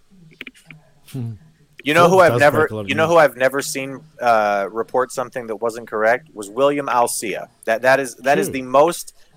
You 1.84 1.94
know 1.94 2.10
who 2.10 2.20
I've 2.20 2.40
never 2.40 2.60
break 2.60 2.72
a 2.72 2.76
lot 2.76 2.82
of 2.82 2.90
you 2.90 2.96
know 2.96 3.08
who 3.08 3.16
I've 3.18 3.36
never 3.38 3.62
seen 3.62 4.00
uh, 4.22 4.68
report 4.72 5.12
something 5.12 5.48
that 5.48 5.56
wasn't 5.56 5.88
correct 5.90 6.30
was 6.34 6.50
William 6.50 6.88
Alcia. 6.88 7.50
That 7.66 7.82
that 7.82 8.00
is 8.00 8.16
that 8.18 8.38
is 8.38 8.48
Hmm. 8.48 8.54
the 8.54 8.62
most 8.64 9.14
n- 9.16 9.29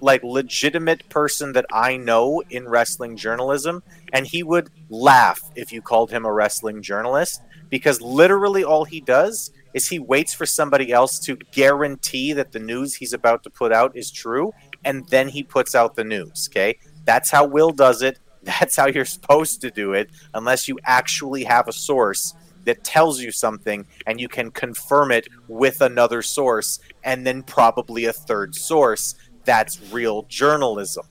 like 0.00 0.22
legitimate 0.22 1.08
person 1.08 1.52
that 1.52 1.66
I 1.72 1.96
know 1.96 2.42
in 2.50 2.68
wrestling 2.68 3.16
journalism 3.16 3.82
and 4.12 4.26
he 4.26 4.42
would 4.42 4.70
laugh 4.90 5.40
if 5.54 5.72
you 5.72 5.80
called 5.80 6.10
him 6.10 6.24
a 6.24 6.32
wrestling 6.32 6.82
journalist 6.82 7.42
because 7.70 8.00
literally 8.00 8.64
all 8.64 8.84
he 8.84 9.00
does 9.00 9.50
is 9.74 9.88
he 9.88 9.98
waits 9.98 10.32
for 10.34 10.46
somebody 10.46 10.92
else 10.92 11.18
to 11.20 11.36
guarantee 11.52 12.32
that 12.32 12.52
the 12.52 12.58
news 12.58 12.94
he's 12.94 13.12
about 13.12 13.42
to 13.42 13.50
put 13.50 13.72
out 13.72 13.96
is 13.96 14.10
true 14.10 14.52
and 14.84 15.06
then 15.08 15.28
he 15.28 15.42
puts 15.42 15.74
out 15.74 15.96
the 15.96 16.04
news, 16.04 16.48
okay? 16.50 16.78
That's 17.04 17.30
how 17.30 17.44
Will 17.44 17.72
does 17.72 18.02
it. 18.02 18.18
That's 18.42 18.76
how 18.76 18.86
you're 18.86 19.04
supposed 19.04 19.60
to 19.62 19.70
do 19.70 19.92
it, 19.92 20.10
unless 20.32 20.68
you 20.68 20.78
actually 20.84 21.44
have 21.44 21.68
a 21.68 21.72
source 21.72 22.34
that 22.64 22.84
tells 22.84 23.20
you 23.20 23.30
something 23.30 23.86
and 24.06 24.20
you 24.20 24.28
can 24.28 24.50
confirm 24.50 25.10
it 25.12 25.28
with 25.48 25.80
another 25.80 26.22
source 26.22 26.80
and 27.04 27.26
then 27.26 27.42
probably 27.42 28.04
a 28.04 28.12
third 28.12 28.54
source. 28.54 29.14
That's 29.46 29.80
real 29.90 30.24
journalism. 30.24 31.06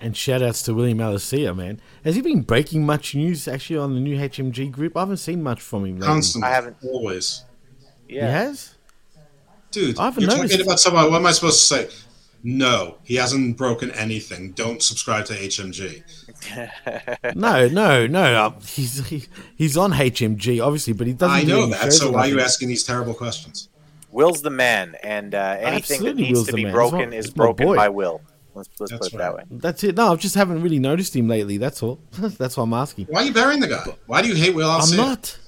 And 0.00 0.16
shout 0.16 0.42
outs 0.42 0.62
to 0.64 0.74
William 0.74 1.00
Alicia, 1.00 1.54
man. 1.54 1.80
Has 2.04 2.16
he 2.16 2.22
been 2.22 2.42
breaking 2.42 2.84
much 2.84 3.14
news 3.14 3.46
actually 3.46 3.78
on 3.78 3.94
the 3.94 4.00
new 4.00 4.16
HMG 4.16 4.70
group? 4.70 4.96
I 4.96 5.00
haven't 5.00 5.18
seen 5.18 5.42
much 5.42 5.60
from 5.60 5.84
him 5.84 5.94
lately. 5.94 6.06
Constantly, 6.06 6.48
I 6.48 6.54
haven't 6.54 6.76
always. 6.84 7.44
He 8.08 8.16
has? 8.16 8.74
Dude, 9.70 9.98
I 9.98 10.04
haven't 10.06 10.22
you're 10.22 10.30
noticed. 10.30 10.52
talking 10.52 10.66
about 10.66 10.80
someone. 10.80 11.10
What 11.10 11.16
am 11.16 11.26
I 11.26 11.32
supposed 11.32 11.68
to 11.68 11.74
say? 11.74 11.88
No, 12.44 12.98
he 13.04 13.14
hasn't 13.14 13.56
broken 13.56 13.92
anything. 13.92 14.50
Don't 14.52 14.82
subscribe 14.82 15.24
to 15.26 15.34
HMG. 15.34 16.02
No, 17.36 17.68
no, 17.68 18.06
no. 18.08 18.22
Uh, 18.46 18.60
he's 18.60 19.06
he, 19.06 19.26
he's 19.56 19.76
on 19.76 19.92
HMG, 19.92 20.64
obviously, 20.64 20.92
but 20.92 21.06
he 21.06 21.12
doesn't. 21.12 21.36
I 21.36 21.42
know 21.44 21.62
any 21.62 21.72
that. 21.72 21.92
So 21.92 22.10
why 22.10 22.22
are 22.22 22.28
you 22.28 22.40
asking 22.40 22.66
these 22.68 22.82
terrible 22.82 23.14
questions? 23.14 23.68
Will's 24.12 24.42
the 24.42 24.50
man, 24.50 24.94
and 25.02 25.34
uh, 25.34 25.56
anything 25.58 26.02
that 26.04 26.16
needs 26.16 26.32
Will's 26.32 26.46
to 26.46 26.52
the 26.52 26.56
be 26.56 26.64
man. 26.64 26.72
broken 26.72 27.00
He's 27.00 27.10
my- 27.10 27.16
is 27.16 27.36
my 27.36 27.44
broken 27.44 27.66
boy. 27.66 27.76
by 27.76 27.88
Will. 27.88 28.20
Let's, 28.54 28.68
let's 28.78 28.92
That's 28.92 29.08
put 29.08 29.14
it 29.14 29.18
that 29.18 29.34
way. 29.34 29.44
That's 29.50 29.82
it. 29.82 29.96
No, 29.96 30.12
I 30.12 30.16
just 30.16 30.34
haven't 30.34 30.62
really 30.62 30.78
noticed 30.78 31.16
him 31.16 31.26
lately. 31.26 31.56
That's 31.56 31.82
all. 31.82 31.98
That's 32.12 32.56
why 32.58 32.64
I'm 32.64 32.74
asking. 32.74 33.06
Why 33.06 33.22
are 33.22 33.24
you 33.24 33.32
burying 33.32 33.60
the 33.60 33.68
guy? 33.68 33.82
Why 34.06 34.20
do 34.20 34.28
you 34.28 34.34
hate 34.34 34.54
Will 34.54 34.68
I'm 34.70 34.80
Alcea? 34.80 34.96
not. 34.98 35.38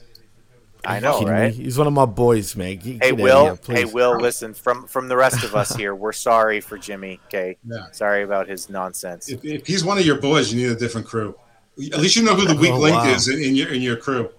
I 0.87 1.01
know, 1.01 1.12
kidding 1.19 1.29
me? 1.35 1.41
right? 1.41 1.55
He's 1.55 1.79
one 1.79 1.87
of 1.87 1.93
my 1.95 2.05
boys, 2.07 2.57
man. 2.57 2.77
Get- 2.77 2.85
Hey 2.85 2.99
get 2.99 3.12
outta 3.12 3.23
Will, 3.23 3.45
here, 3.45 3.57
please. 3.57 3.79
hey 3.79 3.85
Will, 3.87 4.17
listen 4.19 4.53
from 4.55 4.87
from 4.87 5.09
the 5.09 5.17
rest 5.17 5.43
of 5.45 5.55
us 5.55 5.75
here. 5.81 5.95
We're 5.95 6.12
sorry 6.12 6.61
for 6.62 6.77
Jimmy. 6.79 7.21
Okay, 7.27 7.57
Yeah. 7.65 7.91
sorry 7.93 8.23
about 8.23 8.49
his 8.49 8.69
nonsense. 8.71 9.29
If, 9.31 9.45
if 9.45 9.67
he's 9.67 9.85
one 9.85 9.99
of 9.99 10.05
your 10.07 10.19
boys, 10.21 10.53
you 10.53 10.67
need 10.67 10.75
a 10.75 10.79
different 10.79 11.07
crew. 11.07 11.35
At 11.93 11.99
least 12.01 12.17
you 12.17 12.23
know 12.23 12.35
who 12.35 12.47
the 12.47 12.55
weak 12.55 12.71
Oh, 12.73 12.79
link 12.79 12.97
wow. 12.97 13.09
is 13.09 13.29
in, 13.29 13.43
in 13.43 13.55
your 13.57 13.69
in 13.73 13.83
your 13.83 13.97
crew. 13.97 14.31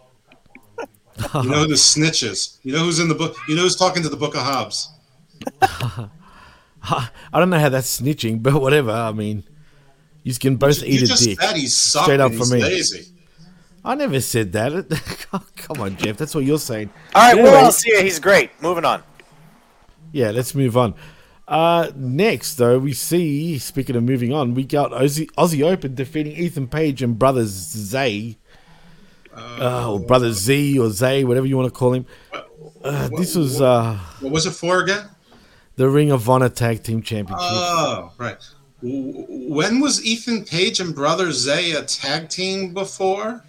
You 1.18 1.50
know 1.50 1.60
who 1.60 1.68
the 1.70 1.78
snitch 1.78 2.24
is. 2.24 2.60
You 2.64 2.74
know 2.74 2.80
who's 2.80 3.00
in 3.00 3.08
the 3.08 3.16
book. 3.16 3.36
You 3.48 3.56
know 3.56 3.62
who's 3.64 3.76
talking 3.76 4.04
to 4.04 4.10
the 4.10 4.18
Book 4.18 4.36
of 4.36 4.42
Hobbs. 4.42 4.90
I 5.62 7.10
don't 7.34 7.50
know 7.50 7.60
how 7.60 7.70
that's 7.70 8.00
snitching, 8.00 8.44
but 8.44 8.54
whatever. 8.62 8.92
I 8.92 9.12
mean, 9.12 9.44
you 10.24 10.34
can 10.36 10.56
both 10.58 10.82
You 10.82 10.88
eat 10.96 11.04
a 11.04 11.08
just 11.08 11.24
dick. 11.24 11.42
said 11.42 11.56
he's 11.56 11.76
Straight 11.76 12.20
up 12.20 12.34
for 12.34 12.46
me. 12.48 12.62
lazy. 12.62 13.08
I 13.84 13.96
never 13.96 14.20
said 14.22 14.52
that. 14.54 15.44
Come 15.58 15.82
on, 15.82 15.96
Jeff. 15.98 16.18
That's 16.18 16.34
what 16.36 16.44
you're 16.44 16.60
saying. 16.60 16.90
All 17.14 17.22
right, 17.22 17.34
Anyway, 17.38 17.50
Will, 17.52 17.58
I'll 17.66 17.72
see 17.72 17.92
you. 17.92 18.02
He's 18.02 18.20
great. 18.20 18.50
Moving 18.62 18.86
on. 18.86 19.04
Yeah, 20.12 20.32
let's 20.32 20.56
move 20.56 20.76
on. 20.78 20.96
Uh, 21.48 21.92
next, 21.96 22.56
though, 22.56 22.80
we 22.80 22.94
see, 22.94 23.60
speaking 23.60 23.96
of 23.96 24.04
moving 24.04 24.34
on, 24.34 24.56
we 24.56 24.64
got 24.64 24.92
Aussie, 24.92 25.28
Aussie 25.38 25.64
Open 25.64 25.94
defeating 25.94 26.34
Ethan 26.36 26.68
Page 26.68 27.04
and 27.04 27.18
Brothers 27.20 27.50
Zay. 27.50 28.38
Uh, 29.36 29.92
or 29.94 30.00
Brother 30.00 30.32
Z 30.32 30.80
or 30.80 30.90
Zay, 30.90 31.24
whatever 31.24 31.46
you 31.46 31.58
want 31.58 31.68
to 31.74 31.78
call 31.78 31.94
him. 31.94 32.06
Uh, 32.84 33.10
this 33.18 33.36
was 33.36 33.62
uh, 33.62 33.98
What 34.20 34.32
was 34.32 34.46
it 34.46 34.52
for 34.52 34.82
again? 34.82 35.10
the 35.76 35.90
Ring 35.90 36.12
of 36.12 36.30
Honor 36.30 36.50
Tag 36.50 36.84
Team 36.84 37.02
Championship. 37.02 37.46
Oh, 37.50 38.14
right. 38.18 38.38
When 38.82 39.80
was 39.80 40.06
Ethan 40.06 40.46
Page 40.46 40.80
and 40.80 40.94
Brother 40.96 41.32
Zay 41.32 41.72
a 41.74 41.84
tag 41.84 42.30
team 42.30 42.74
before? 42.74 43.44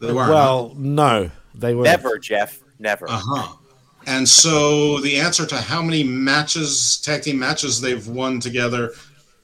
They 0.00 0.12
weren't. 0.12 0.30
well, 0.30 0.74
no, 0.76 1.30
they 1.54 1.74
were 1.74 1.84
Never, 1.84 2.18
Jeff. 2.18 2.60
Never. 2.78 3.08
Uh 3.08 3.20
huh. 3.24 3.56
And 4.06 4.28
so 4.28 4.98
the 4.98 5.18
answer 5.20 5.46
to 5.46 5.56
how 5.56 5.80
many 5.80 6.02
matches, 6.02 7.00
tag 7.04 7.22
team 7.22 7.38
matches 7.38 7.80
they've 7.80 8.06
won 8.06 8.40
together 8.40 8.90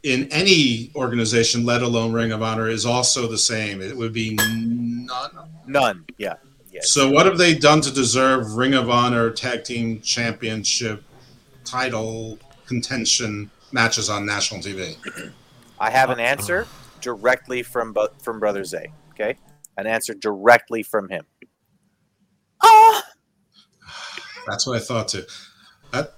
in 0.03 0.29
any 0.31 0.91
organization, 0.95 1.65
let 1.65 1.83
alone 1.83 2.13
Ring 2.13 2.33
of 2.33 2.43
Honor, 2.43 2.69
is 2.69 2.87
also 2.87 3.27
the 3.27 3.39
same. 3.39 3.83
It 3.83 3.97
would 3.97 4.13
be 4.13 4.35
none. 4.35 5.09
None. 5.67 6.05
Yeah. 6.19 6.35
Yes. 6.73 6.91
So 6.91 7.11
what 7.11 7.27
have 7.27 7.39
they 7.39 7.55
done 7.55 7.81
to 7.81 7.93
deserve 7.93 8.55
Ring 8.55 8.75
of 8.75 8.91
Honor 8.91 9.31
Tag 9.31 9.65
Team 9.65 10.01
Championship 10.01 11.03
title 11.65 12.39
contention 12.67 13.51
matches 13.73 14.09
on 14.09 14.25
national 14.25 14.61
TV? 14.61 14.97
I 15.81 15.91
have 15.91 16.11
an 16.11 16.21
answer 16.21 16.67
directly 17.01 17.63
from 17.63 17.93
Bo- 17.93 18.11
from 18.23 18.39
Brother 18.39 18.65
Zay. 18.65 18.93
Okay, 19.11 19.37
an 19.77 19.87
answer 19.87 20.15
directly 20.15 20.83
from 20.83 21.09
him. 21.09 21.25
Ah! 22.63 23.05
That's 24.47 24.67
what 24.67 24.77
I 24.77 24.81
thought 24.81 25.09
too. 25.09 25.25
That, 25.93 26.15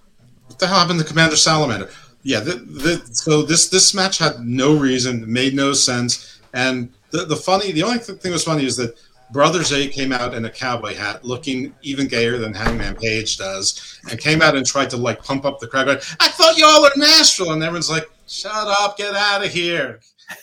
what 0.47 0.59
the 0.59 0.67
hell 0.67 0.81
happened 0.81 1.01
to 1.01 1.07
Commander 1.07 1.37
Salamander? 1.37 1.89
Yeah, 2.23 2.41
the, 2.41 2.55
the, 2.55 3.15
so 3.15 3.43
this 3.43 3.69
this 3.69 3.95
match 3.95 4.19
had 4.19 4.41
no 4.41 4.77
reason, 4.77 5.31
made 5.31 5.55
no 5.55 5.73
sense, 5.73 6.41
and 6.53 6.91
the 7.11 7.25
the 7.25 7.37
funny, 7.37 7.73
the 7.73 7.83
only 7.83 7.99
thing 7.99 8.19
that 8.23 8.31
was 8.31 8.45
funny 8.45 8.67
is 8.67 8.77
that 8.77 8.95
Brother 9.33 9.63
Zay 9.63 9.89
came 9.89 10.13
out 10.13 10.35
in 10.35 10.45
a 10.45 10.51
cowboy 10.51 10.95
hat, 10.95 11.25
looking 11.25 11.75
even 11.83 12.09
gayer 12.09 12.37
than 12.37 12.53
Hangman 12.53 12.97
Page 12.97 13.39
does, 13.39 14.01
and 14.11 14.19
came 14.21 14.43
out 14.43 14.57
and 14.57 14.67
tried 14.67 14.91
to 14.91 14.97
like 14.97 15.23
pump 15.25 15.45
up 15.45 15.61
the 15.61 15.67
crowd. 15.67 15.87
Going, 15.87 15.99
I 16.19 16.29
thought 16.29 16.59
you 16.59 16.67
all 16.67 16.83
were 16.83 16.91
Nashville, 16.97 17.53
and 17.53 17.63
everyone's 17.63 17.91
like, 17.91 18.11
Shut 18.27 18.53
up! 18.55 18.97
Get 18.97 19.15
out 19.15 19.45
of 19.45 19.51
here! 19.51 20.01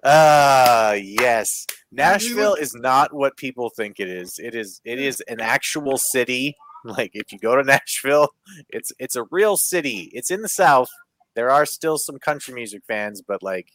uh 0.02 0.96
yes. 0.98 1.66
Nashville 1.92 2.54
is 2.54 2.74
not 2.74 3.12
what 3.12 3.36
people 3.36 3.70
think 3.76 4.00
it 4.00 4.08
is. 4.08 4.38
It 4.38 4.54
is 4.54 4.80
it 4.84 4.98
is 4.98 5.22
an 5.28 5.40
actual 5.40 5.98
city. 5.98 6.56
Like 6.98 7.12
if 7.14 7.32
you 7.32 7.38
go 7.38 7.56
to 7.56 7.62
Nashville, 7.64 8.28
it's 8.68 8.92
it's 8.98 9.16
a 9.16 9.24
real 9.30 9.56
city. 9.56 10.10
It's 10.12 10.30
in 10.30 10.42
the 10.42 10.48
South. 10.48 10.90
There 11.34 11.50
are 11.50 11.66
still 11.66 11.98
some 11.98 12.18
country 12.18 12.54
music 12.54 12.82
fans, 12.86 13.22
but 13.22 13.42
like 13.42 13.72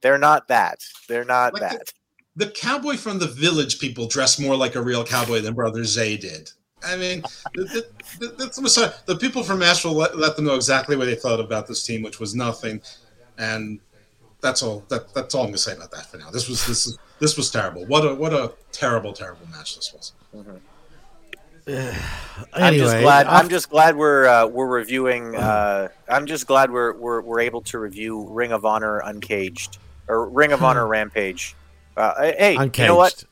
they're 0.00 0.18
not 0.18 0.48
that. 0.48 0.80
They're 1.08 1.24
not 1.24 1.54
Like 1.54 1.62
that. 1.62 1.92
The 2.36 2.50
cowboy 2.50 2.96
from 2.96 3.20
the 3.20 3.28
village 3.28 3.78
people 3.78 4.08
dress 4.08 4.40
more 4.40 4.56
like 4.56 4.74
a 4.74 4.82
real 4.82 5.04
cowboy 5.04 5.40
than 5.40 5.54
Brother 5.54 5.84
Zay 5.84 6.16
did. 6.16 6.50
I 6.84 6.96
mean, 6.96 7.22
the, 7.54 7.86
the, 8.18 8.26
the, 8.26 8.34
that's 8.36 9.02
the 9.06 9.16
people 9.16 9.42
from 9.42 9.60
Nashville 9.60 9.94
let, 9.94 10.18
let 10.18 10.36
them 10.36 10.44
know 10.44 10.56
exactly 10.56 10.96
what 10.96 11.06
they 11.06 11.14
thought 11.14 11.40
about 11.40 11.66
this 11.66 11.86
team, 11.86 12.02
which 12.02 12.18
was 12.18 12.34
nothing. 12.34 12.82
And 13.38 13.80
that's 14.42 14.62
all. 14.62 14.84
That, 14.88 15.14
that's 15.14 15.34
all 15.34 15.42
I'm 15.42 15.48
gonna 15.48 15.58
say 15.58 15.74
about 15.74 15.92
that 15.92 16.06
for 16.06 16.18
now. 16.18 16.30
This 16.30 16.48
was 16.48 16.66
this 16.66 16.86
is 16.86 16.98
this 17.20 17.36
was 17.36 17.50
terrible. 17.50 17.86
What 17.86 18.04
a 18.04 18.14
what 18.14 18.34
a 18.34 18.52
terrible 18.72 19.12
terrible 19.12 19.46
match 19.46 19.76
this 19.76 19.92
was. 19.94 20.12
Mm-hmm. 20.34 20.56
I'm 21.66 22.74
just 22.74 22.98
glad. 22.98 23.26
I'm 23.26 23.48
just 23.48 23.70
glad 23.70 23.96
we're 23.96 24.26
uh, 24.26 24.46
we're 24.46 24.66
reviewing. 24.66 25.34
Uh, 25.34 25.88
I'm 26.08 26.26
just 26.26 26.46
glad 26.46 26.70
we're, 26.70 26.92
we're 26.94 27.20
we're 27.22 27.40
able 27.40 27.62
to 27.62 27.78
review 27.78 28.26
Ring 28.28 28.52
of 28.52 28.64
Honor 28.64 28.98
Uncaged 28.98 29.78
or 30.08 30.28
Ring 30.28 30.52
of 30.52 30.62
Honor 30.62 30.86
Rampage. 30.86 31.54
Uh, 31.96 32.32
hey, 32.36 32.52
you 32.52 32.86
know 32.86 32.96
what? 32.96 33.24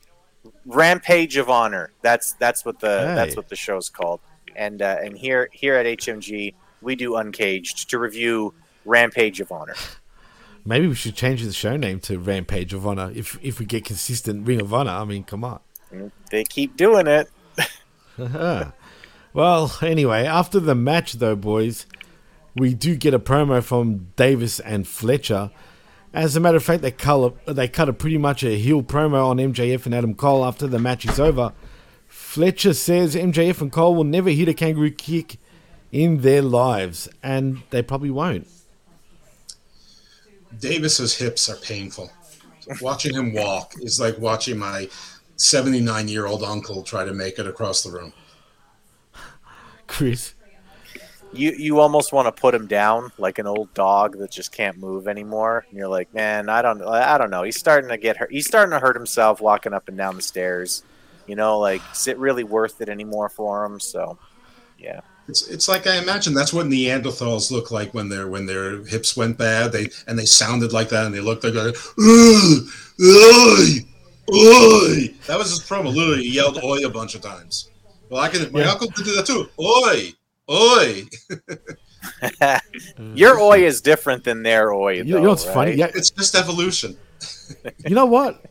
Rampage 0.65 1.37
of 1.37 1.49
Honor. 1.49 1.91
That's 2.01 2.33
that's 2.33 2.65
what 2.65 2.79
the 2.79 2.87
that's 2.87 3.33
Hey. 3.33 3.37
what 3.37 3.49
the 3.49 3.55
show's 3.55 3.89
called. 3.89 4.19
And 4.55 4.81
uh, 4.81 4.97
and 5.03 5.17
here 5.17 5.49
here 5.51 5.75
at 5.75 5.85
HMG 5.85 6.53
we 6.81 6.95
do 6.95 7.15
Uncaged 7.15 7.89
to 7.91 7.99
review 7.99 8.53
Rampage 8.85 9.41
of 9.41 9.51
Honor. 9.51 9.75
Maybe 10.65 10.87
we 10.87 10.95
should 10.95 11.15
change 11.15 11.43
the 11.43 11.51
show 11.51 11.75
name 11.75 11.99
to 12.01 12.17
Rampage 12.17 12.73
of 12.73 12.87
Honor 12.87 13.11
if 13.13 13.37
if 13.43 13.59
we 13.59 13.65
get 13.65 13.85
consistent 13.85 14.47
Ring 14.47 14.61
of 14.61 14.73
Honor. 14.73 14.91
I 14.91 15.03
mean, 15.05 15.23
come 15.23 15.43
on. 15.43 15.59
They 16.31 16.43
keep 16.43 16.75
doing 16.75 17.05
it. 17.05 17.29
well, 19.33 19.77
anyway, 19.81 20.25
after 20.25 20.59
the 20.59 20.75
match, 20.75 21.13
though, 21.13 21.35
boys, 21.35 21.85
we 22.55 22.73
do 22.73 22.95
get 22.95 23.13
a 23.13 23.19
promo 23.19 23.63
from 23.63 24.11
Davis 24.15 24.59
and 24.59 24.87
Fletcher. 24.87 25.51
As 26.13 26.35
a 26.35 26.39
matter 26.39 26.57
of 26.57 26.63
fact, 26.63 26.83
they 26.83 26.91
cut 26.91 27.33
a, 27.47 27.53
they 27.53 27.67
cut 27.67 27.89
a 27.89 27.93
pretty 27.93 28.19
much 28.19 28.43
a 28.43 28.57
heel 28.57 28.83
promo 28.83 29.25
on 29.25 29.37
MJF 29.37 29.85
and 29.85 29.95
Adam 29.95 30.13
Cole 30.13 30.45
after 30.45 30.67
the 30.67 30.77
match 30.77 31.05
is 31.05 31.19
over. 31.19 31.53
Fletcher 32.07 32.73
says 32.73 33.15
MJF 33.15 33.61
and 33.61 33.71
Cole 33.71 33.95
will 33.95 34.03
never 34.03 34.29
hit 34.29 34.47
a 34.47 34.53
kangaroo 34.53 34.91
kick 34.91 35.37
in 35.91 36.21
their 36.21 36.41
lives, 36.41 37.09
and 37.21 37.61
they 37.71 37.81
probably 37.81 38.11
won't. 38.11 38.47
Davis's 40.59 41.17
hips 41.17 41.49
are 41.49 41.55
painful. 41.57 42.11
Watching 42.81 43.15
him 43.15 43.33
walk 43.33 43.73
is 43.81 43.99
like 43.99 44.17
watching 44.19 44.57
my 44.57 44.89
79 45.35 46.07
year 46.07 46.25
old 46.25 46.43
uncle 46.43 46.83
try 46.83 47.05
to 47.05 47.13
make 47.13 47.39
it 47.39 47.47
across 47.47 47.83
the 47.83 47.91
room. 47.91 48.13
Chris, 49.87 50.33
You 51.31 51.51
you 51.57 51.79
almost 51.79 52.13
want 52.13 52.27
to 52.27 52.31
put 52.41 52.53
him 52.55 52.67
down 52.67 53.11
like 53.17 53.39
an 53.39 53.47
old 53.47 53.73
dog 53.73 54.17
that 54.19 54.31
just 54.31 54.51
can't 54.51 54.77
move 54.77 55.07
anymore. 55.07 55.65
And 55.69 55.77
you're 55.77 55.87
like, 55.87 56.13
man, 56.13 56.49
I 56.49 56.61
don't 56.61 56.81
I 56.83 57.17
don't 57.17 57.31
know. 57.31 57.43
He's 57.43 57.57
starting 57.57 57.89
to 57.89 57.97
get 57.97 58.17
hurt. 58.17 58.31
He's 58.31 58.47
starting 58.47 58.71
to 58.71 58.79
hurt 58.79 58.95
himself 58.95 59.41
walking 59.41 59.73
up 59.73 59.87
and 59.87 59.97
down 59.97 60.15
the 60.15 60.21
stairs. 60.21 60.83
You 61.27 61.35
know, 61.35 61.59
like 61.59 61.83
is 61.93 62.07
it 62.07 62.17
really 62.17 62.43
worth 62.43 62.81
it 62.81 62.89
anymore 62.89 63.29
for 63.29 63.65
him? 63.65 63.79
So, 63.79 64.17
yeah. 64.77 65.01
It's 65.27 65.47
it's 65.47 65.67
like 65.69 65.87
I 65.87 65.97
imagine 65.97 66.33
that's 66.33 66.53
what 66.53 66.65
Neanderthals 66.67 67.49
look 67.49 67.71
like 67.71 67.93
when 67.93 68.09
their 68.09 68.27
when 68.27 68.45
their 68.45 68.83
hips 68.85 69.15
went 69.15 69.37
bad. 69.37 69.71
They 69.71 69.89
and 70.07 70.19
they 70.19 70.25
sounded 70.25 70.73
like 70.73 70.89
that 70.89 71.05
and 71.05 71.15
they 71.15 71.21
looked 71.21 71.43
like 71.45 71.53
that. 71.53 71.75
"Ugh, 72.99 73.87
oi, 74.31 74.35
oi." 74.35 75.13
That 75.27 75.37
was 75.37 75.49
his 75.49 75.59
promo. 75.61 75.93
Literally, 75.93 76.23
he 76.23 76.33
yelled 76.35 76.57
"oi" 76.63 76.85
a 76.85 76.89
bunch 76.89 77.15
of 77.15 77.21
times. 77.21 77.69
Well, 78.09 78.21
I 78.21 78.29
can. 78.29 78.51
My 78.51 78.61
Yeah. 78.61 78.71
uncle 78.71 78.89
could 78.91 79.05
do 79.05 79.15
that 79.15 79.25
too. 79.25 79.49
Oi, 79.59 80.13
oi. 80.49 81.05
Your 83.15 83.39
oi 83.39 83.65
is 83.65 83.81
different 83.81 84.23
than 84.23 84.43
their 84.43 84.71
oi. 84.73 84.93
You- 84.95 85.03
though, 85.03 85.09
you 85.17 85.23
know 85.23 85.29
what's 85.29 85.45
funny? 85.45 85.73
Yeah. 85.75 85.89
It's 85.93 86.09
just 86.09 86.35
evolution. 86.35 86.97
you 87.87 87.95
know 87.95 88.05
what? 88.05 88.43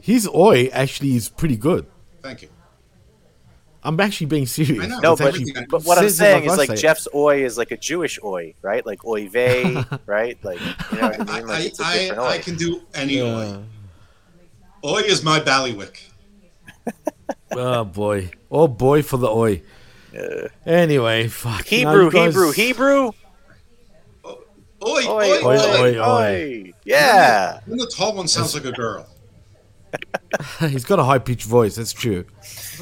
His 0.00 0.26
oi 0.28 0.68
actually 0.72 1.14
is 1.16 1.28
pretty 1.28 1.56
good. 1.56 1.86
Thank 2.22 2.42
you. 2.42 2.48
I'm 3.84 4.00
actually 4.00 4.26
being 4.26 4.46
serious. 4.46 4.82
I 4.82 4.88
know. 4.88 4.98
No, 4.98 5.16
but, 5.16 5.28
actually- 5.28 5.52
but 5.70 5.84
what 5.84 5.98
I'm 5.98 6.10
saying 6.10 6.44
is 6.44 6.52
I 6.52 6.56
like 6.56 6.70
say. 6.70 6.76
Jeff's 6.76 7.06
oi 7.14 7.44
is 7.44 7.56
like 7.56 7.70
a 7.70 7.76
Jewish 7.76 8.18
oi, 8.24 8.54
right? 8.62 8.84
Like 8.84 9.04
oy 9.04 9.28
vey, 9.28 9.76
right? 10.06 10.36
Like 10.42 10.58
you 10.60 10.98
know 10.98 11.08
what 11.10 11.30
I 11.30 11.34
I 11.36 11.38
mean? 11.38 11.46
Like 11.46 11.60
I, 11.60 11.62
it's 11.66 11.80
a 11.80 11.84
I, 12.16 12.28
I 12.32 12.38
can 12.38 12.56
do 12.56 12.82
any 12.94 13.20
Uh, 13.20 13.26
oi. 13.26 13.62
Oi 14.86 15.00
is 15.00 15.24
my 15.24 15.40
ballywick. 15.40 15.98
oh 17.52 17.84
boy, 17.84 18.30
oh 18.50 18.68
boy 18.68 19.02
for 19.02 19.16
the 19.16 19.28
oi. 19.28 19.62
Anyway, 20.64 21.26
fuck. 21.28 21.66
Hebrew, 21.66 22.10
guys- 22.10 22.32
Hebrew, 22.34 22.52
Hebrew. 22.52 23.10
Oi, 24.26 24.32
Oi, 24.84 25.08
oi, 25.08 25.42
oi, 25.44 25.58
oi. 25.58 25.98
oi. 25.98 26.00
oi. 26.00 26.72
Yeah. 26.84 27.60
Then 27.66 27.78
the 27.78 27.86
tall 27.94 28.14
one 28.14 28.28
sounds 28.28 28.54
like 28.54 28.64
a 28.64 28.72
girl. 28.72 29.06
He's 30.60 30.84
got 30.84 30.98
a 30.98 31.04
high 31.04 31.18
pitched 31.18 31.46
voice. 31.46 31.76
That's 31.76 31.92
true. 31.92 32.24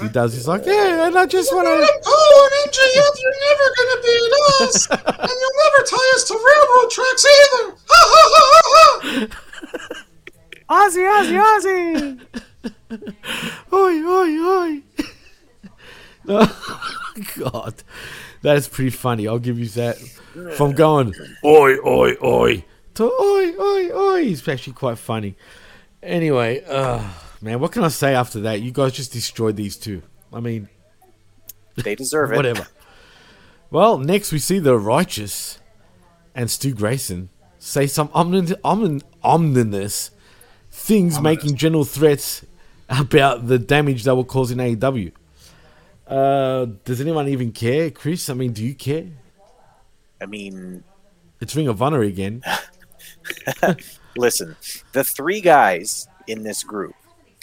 He 0.00 0.08
does. 0.08 0.34
He's 0.34 0.46
like, 0.48 0.66
yeah, 0.66 1.06
and 1.06 1.16
I 1.16 1.24
just 1.26 1.52
want 1.54 1.66
to. 1.66 2.00
Oh, 2.06 2.48
and 2.64 2.72
MJF, 2.72 3.14
you're 3.22 3.40
never 3.48 3.66
gonna 3.78 4.02
beat 4.02 4.32
us, 4.66 4.90
and 4.90 5.30
you'll 5.40 5.58
never 5.64 5.84
tie 5.86 6.12
us 6.16 6.24
to 6.24 6.34
railroad 6.34 6.90
tracks 6.90 7.24
either. 7.24 7.76
Ha 7.88 8.00
ha 8.12 8.22
ha 8.34 8.44
ha 8.64 9.28
ha! 9.88 10.03
Ozzy, 10.68 11.04
Ozzy, 11.04 11.38
Ozzy. 11.40 12.20
Oi, 13.72 14.02
oi, 14.02 14.38
oi. 14.38 14.82
oh, 16.28 17.12
God. 17.38 17.74
That 18.42 18.56
is 18.56 18.68
pretty 18.68 18.90
funny. 18.90 19.26
I'll 19.28 19.38
give 19.38 19.58
you 19.58 19.68
that. 19.70 19.98
From 20.56 20.72
going, 20.72 21.14
oi, 21.44 21.76
oi, 21.86 22.14
oi, 22.22 22.64
to 22.94 23.04
oi, 23.04 23.52
oi, 23.58 23.90
oi. 23.94 24.24
He's 24.24 24.46
actually 24.48 24.72
quite 24.72 24.98
funny. 24.98 25.36
Anyway, 26.02 26.62
uh, 26.66 27.02
man, 27.40 27.60
what 27.60 27.72
can 27.72 27.84
I 27.84 27.88
say 27.88 28.14
after 28.14 28.40
that? 28.40 28.60
You 28.60 28.70
guys 28.72 28.92
just 28.92 29.12
destroyed 29.12 29.56
these 29.56 29.76
two. 29.76 30.02
I 30.32 30.40
mean, 30.40 30.68
They 31.76 31.94
deserve 31.94 32.32
it. 32.32 32.36
whatever. 32.36 32.66
Well, 33.70 33.98
next 33.98 34.32
we 34.32 34.38
see 34.38 34.58
the 34.58 34.76
righteous 34.78 35.60
and 36.34 36.50
Stu 36.50 36.74
Grayson 36.74 37.28
say 37.58 37.86
some 37.86 38.08
omin- 38.08 38.60
omin- 38.64 39.02
ominous 39.22 40.10
things, 40.84 41.18
making 41.18 41.56
general 41.56 41.84
threats 41.84 42.44
about 42.88 43.48
the 43.48 43.58
damage 43.58 44.04
they 44.04 44.12
were 44.12 44.24
causing 44.24 44.58
AEW. 44.58 45.12
Uh, 46.06 46.66
does 46.84 47.00
anyone 47.00 47.26
even 47.28 47.52
care, 47.52 47.90
Chris? 47.90 48.28
I 48.28 48.34
mean, 48.34 48.52
do 48.52 48.62
you 48.62 48.74
care? 48.74 49.06
I 50.20 50.26
mean, 50.26 50.84
It's 51.40 51.56
Ring 51.56 51.68
of 51.68 51.80
Honor 51.80 52.02
again. 52.02 52.42
listen, 54.16 54.56
the 54.92 55.02
three 55.02 55.40
guys 55.40 56.06
in 56.26 56.42
this 56.42 56.62
group, 56.62 56.94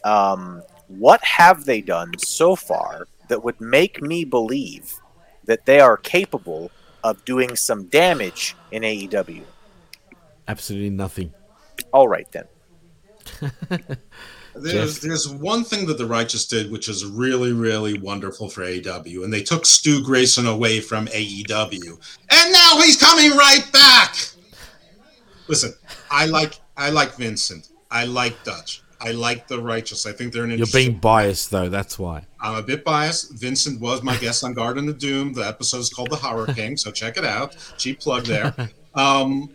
um, 0.03 0.61
what 0.87 1.23
have 1.23 1.65
they 1.65 1.81
done 1.81 2.11
so 2.19 2.55
far 2.55 3.07
that 3.27 3.43
would 3.43 3.59
make 3.59 4.01
me 4.01 4.23
believe 4.23 4.93
that 5.45 5.65
they 5.65 5.79
are 5.79 5.97
capable 5.97 6.69
of 7.03 7.25
doing 7.25 7.55
some 7.55 7.85
damage 7.85 8.55
in 8.71 8.83
AEW? 8.83 9.41
Absolutely 10.47 10.91
nothing. 10.91 11.33
All 11.91 12.07
right 12.07 12.31
then. 12.31 12.45
There's 14.55 14.99
there's 14.99 15.29
one 15.29 15.63
thing 15.63 15.85
that 15.87 15.97
the 15.97 16.05
righteous 16.05 16.45
did, 16.45 16.71
which 16.71 16.89
is 16.89 17.05
really 17.05 17.53
really 17.53 17.97
wonderful 17.97 18.49
for 18.49 18.63
AEW, 18.63 19.23
and 19.23 19.31
they 19.31 19.43
took 19.43 19.65
Stu 19.65 20.03
Grayson 20.03 20.45
away 20.45 20.81
from 20.81 21.07
AEW, 21.07 22.17
and 22.29 22.51
now 22.51 22.81
he's 22.81 22.97
coming 22.97 23.31
right 23.31 23.65
back. 23.71 24.15
Listen, 25.47 25.73
I 26.09 26.25
like 26.25 26.59
I 26.75 26.89
like 26.89 27.15
Vincent. 27.15 27.69
I 27.89 28.05
like 28.05 28.43
Dutch. 28.43 28.83
I 29.03 29.11
like 29.11 29.47
the 29.47 29.59
righteous. 29.59 30.05
I 30.05 30.11
think 30.11 30.31
they're 30.31 30.43
an 30.43 30.51
You're 30.51 30.67
being 30.67 30.99
biased, 30.99 31.49
though. 31.49 31.69
That's 31.69 31.97
why. 31.97 32.25
I'm 32.39 32.55
a 32.55 32.61
bit 32.61 32.83
biased. 32.83 33.31
Vincent 33.33 33.81
was 33.81 34.03
my 34.03 34.15
guest 34.17 34.43
on 34.43 34.53
Garden 34.53 34.87
of 34.89 34.99
Doom. 34.99 35.33
The 35.33 35.41
episode 35.41 35.79
is 35.79 35.89
called 35.89 36.11
The 36.11 36.17
Horror 36.17 36.53
King, 36.53 36.77
so 36.77 36.91
check 36.91 37.17
it 37.17 37.25
out. 37.25 37.55
Cheap 37.77 37.99
plug 37.99 38.25
there. 38.25 38.53
Um, 38.93 39.49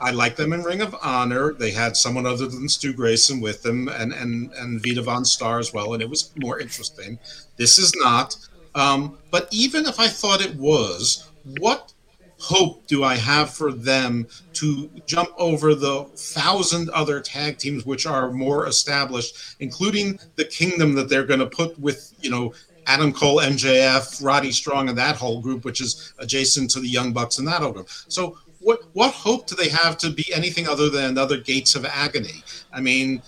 I 0.00 0.10
like 0.10 0.36
them 0.36 0.52
in 0.52 0.62
Ring 0.62 0.80
of 0.80 0.96
Honor. 1.02 1.52
They 1.52 1.70
had 1.70 1.96
someone 1.96 2.26
other 2.26 2.46
than 2.46 2.68
Stu 2.68 2.92
Grayson 2.92 3.40
with 3.40 3.62
them, 3.62 3.88
and 3.88 4.12
and 4.12 4.52
and 4.54 4.82
Vita 4.82 5.02
VonStarr 5.02 5.60
as 5.60 5.72
well, 5.72 5.92
and 5.92 6.02
it 6.02 6.08
was 6.08 6.32
more 6.36 6.58
interesting. 6.58 7.18
This 7.56 7.78
is 7.78 7.92
not. 7.96 8.36
Um, 8.74 9.18
but 9.30 9.48
even 9.50 9.86
if 9.86 9.98
I 9.98 10.08
thought 10.08 10.40
it 10.40 10.54
was, 10.56 11.28
what 11.58 11.92
hope 12.38 12.86
do 12.86 13.04
I 13.04 13.16
have 13.16 13.52
for 13.52 13.70
them 13.70 14.26
to 14.54 14.88
jump 15.06 15.28
over 15.36 15.74
the 15.74 16.04
thousand 16.16 16.88
other 16.90 17.20
tag 17.20 17.58
teams 17.58 17.84
which 17.84 18.06
are 18.06 18.30
more 18.30 18.66
established, 18.66 19.56
including 19.60 20.18
the 20.36 20.44
kingdom 20.44 20.94
that 20.94 21.08
they're 21.08 21.26
going 21.26 21.40
to 21.40 21.46
put 21.46 21.78
with, 21.78 22.14
you 22.20 22.30
know, 22.30 22.54
Adam 22.86 23.12
Cole, 23.12 23.40
MJF, 23.40 24.24
Roddy 24.24 24.52
Strong, 24.52 24.88
and 24.88 24.96
that 24.96 25.16
whole 25.16 25.40
group, 25.40 25.64
which 25.64 25.80
is 25.80 26.14
adjacent 26.18 26.70
to 26.70 26.80
the 26.80 26.88
Young 26.88 27.12
Bucks 27.12 27.38
and 27.38 27.46
that 27.46 27.60
whole 27.60 27.72
group. 27.72 27.88
So 28.08 28.38
what 28.60 28.82
what 28.92 29.12
hope 29.12 29.46
do 29.46 29.56
they 29.56 29.68
have 29.68 29.96
to 29.98 30.10
be 30.10 30.32
anything 30.32 30.68
other 30.68 30.88
than 30.90 31.04
another 31.04 31.38
Gates 31.38 31.74
of 31.74 31.84
Agony? 31.84 32.44
I 32.72 32.80
mean, 32.80 33.22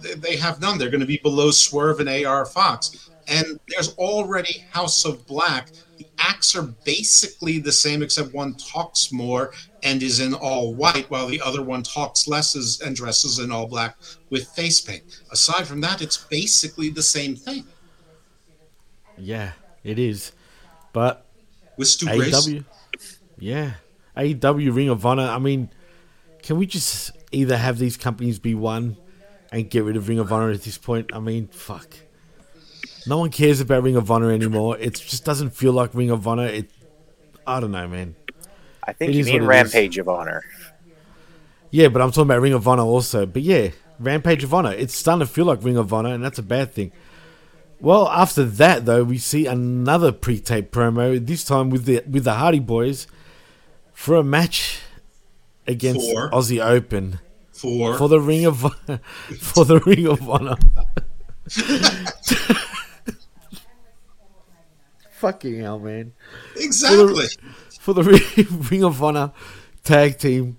they, 0.00 0.36
have 0.36 0.60
none. 0.60 0.78
They're 0.78 0.90
going 0.90 1.00
to 1.00 1.06
be 1.06 1.18
below 1.18 1.50
Swerve 1.50 2.00
and 2.00 2.08
AR 2.08 2.46
Fox. 2.46 3.10
And 3.28 3.58
there's 3.68 3.94
already 3.94 4.64
House 4.70 5.04
of 5.04 5.26
Black. 5.26 5.70
The 5.98 6.06
acts 6.18 6.54
are 6.54 6.62
basically 6.62 7.58
the 7.58 7.72
same, 7.72 8.02
except 8.02 8.32
one 8.32 8.54
talks 8.54 9.10
more 9.12 9.52
and 9.82 10.02
is 10.02 10.20
in 10.20 10.34
all 10.34 10.74
white, 10.74 11.10
while 11.10 11.26
the 11.26 11.40
other 11.40 11.62
one 11.62 11.82
talks 11.82 12.28
less 12.28 12.80
and 12.80 12.94
dresses 12.94 13.38
in 13.38 13.50
all 13.50 13.66
black 13.66 13.96
with 14.30 14.48
face 14.48 14.80
paint. 14.80 15.22
Aside 15.30 15.66
from 15.66 15.80
that, 15.80 16.02
it's 16.02 16.16
basically 16.16 16.90
the 16.90 17.02
same 17.02 17.34
thing. 17.34 17.64
Yeah, 19.16 19.52
it 19.84 19.98
is. 19.98 20.32
But 20.92 21.26
with 21.76 21.88
Stu? 21.88 22.06
AEW, 22.06 22.64
yeah, 23.38 23.74
AEW 24.16 24.74
Ring 24.74 24.88
of 24.88 25.04
Honor. 25.04 25.24
I 25.24 25.38
mean, 25.38 25.70
can 26.42 26.58
we 26.58 26.66
just 26.66 27.12
either 27.32 27.56
have 27.56 27.78
these 27.78 27.96
companies 27.96 28.38
be 28.38 28.54
one 28.54 28.96
and 29.52 29.68
get 29.68 29.84
rid 29.84 29.96
of 29.96 30.08
Ring 30.08 30.18
of 30.18 30.32
Honor 30.32 30.50
at 30.50 30.62
this 30.62 30.78
point? 30.78 31.10
I 31.12 31.18
mean, 31.20 31.48
fuck. 31.48 31.94
No 33.06 33.18
one 33.18 33.30
cares 33.30 33.60
about 33.60 33.82
Ring 33.82 33.96
of 33.96 34.10
Honor 34.10 34.30
anymore. 34.32 34.76
It 34.78 34.94
just 34.94 35.24
doesn't 35.24 35.50
feel 35.50 35.72
like 35.72 35.94
Ring 35.94 36.10
of 36.10 36.26
Honor. 36.26 36.46
It, 36.46 36.70
I 37.46 37.60
don't 37.60 37.70
know, 37.70 37.86
man. 37.86 38.16
I 38.82 38.92
think 38.92 39.10
It 39.10 39.16
you 39.16 39.24
mean 39.24 39.34
it 39.36 39.42
is. 39.42 39.48
Rampage 39.48 39.98
of 39.98 40.08
Honor. 40.08 40.42
Yeah, 41.70 41.88
but 41.88 42.00
I'm 42.02 42.10
talking 42.10 42.24
about 42.24 42.40
Ring 42.40 42.52
of 42.52 42.66
Honor 42.66 42.82
also. 42.82 43.26
But 43.26 43.42
yeah, 43.42 43.70
Rampage 43.98 44.44
of 44.44 44.54
Honor. 44.54 44.72
It's 44.72 44.94
starting 44.94 45.26
to 45.26 45.32
feel 45.32 45.44
like 45.44 45.62
Ring 45.62 45.76
of 45.76 45.92
Honor, 45.92 46.14
and 46.14 46.24
that's 46.24 46.38
a 46.38 46.42
bad 46.42 46.72
thing. 46.72 46.92
Well, 47.80 48.08
after 48.08 48.44
that 48.44 48.86
though, 48.86 49.04
we 49.04 49.18
see 49.18 49.46
another 49.46 50.10
pre-tape 50.10 50.70
promo. 50.70 51.24
This 51.24 51.44
time 51.44 51.70
with 51.70 51.84
the 51.84 52.02
with 52.08 52.24
the 52.24 52.34
Hardy 52.34 52.60
Boyz 52.60 53.06
for 53.96 54.14
a 54.14 54.22
match 54.22 54.80
against 55.66 56.12
For? 56.12 56.30
Aussie 56.30 56.64
Open 56.64 57.18
For? 57.50 57.96
for 57.96 58.08
the 58.08 58.20
Ring 58.20 58.44
of 58.44 58.60
for 59.40 59.64
the 59.64 59.80
Ring 59.80 60.06
of 60.06 60.28
Honor. 60.28 60.56
Fucking 65.12 65.60
hell, 65.60 65.78
man! 65.78 66.12
Exactly. 66.56 66.98
For 66.98 67.14
the, 67.14 67.36
for 67.80 67.94
the 67.94 68.02
Ring- 68.02 68.60
Ring 68.70 68.84
of 68.84 69.02
Honor 69.02 69.32
Tag 69.82 70.18
Team 70.18 70.58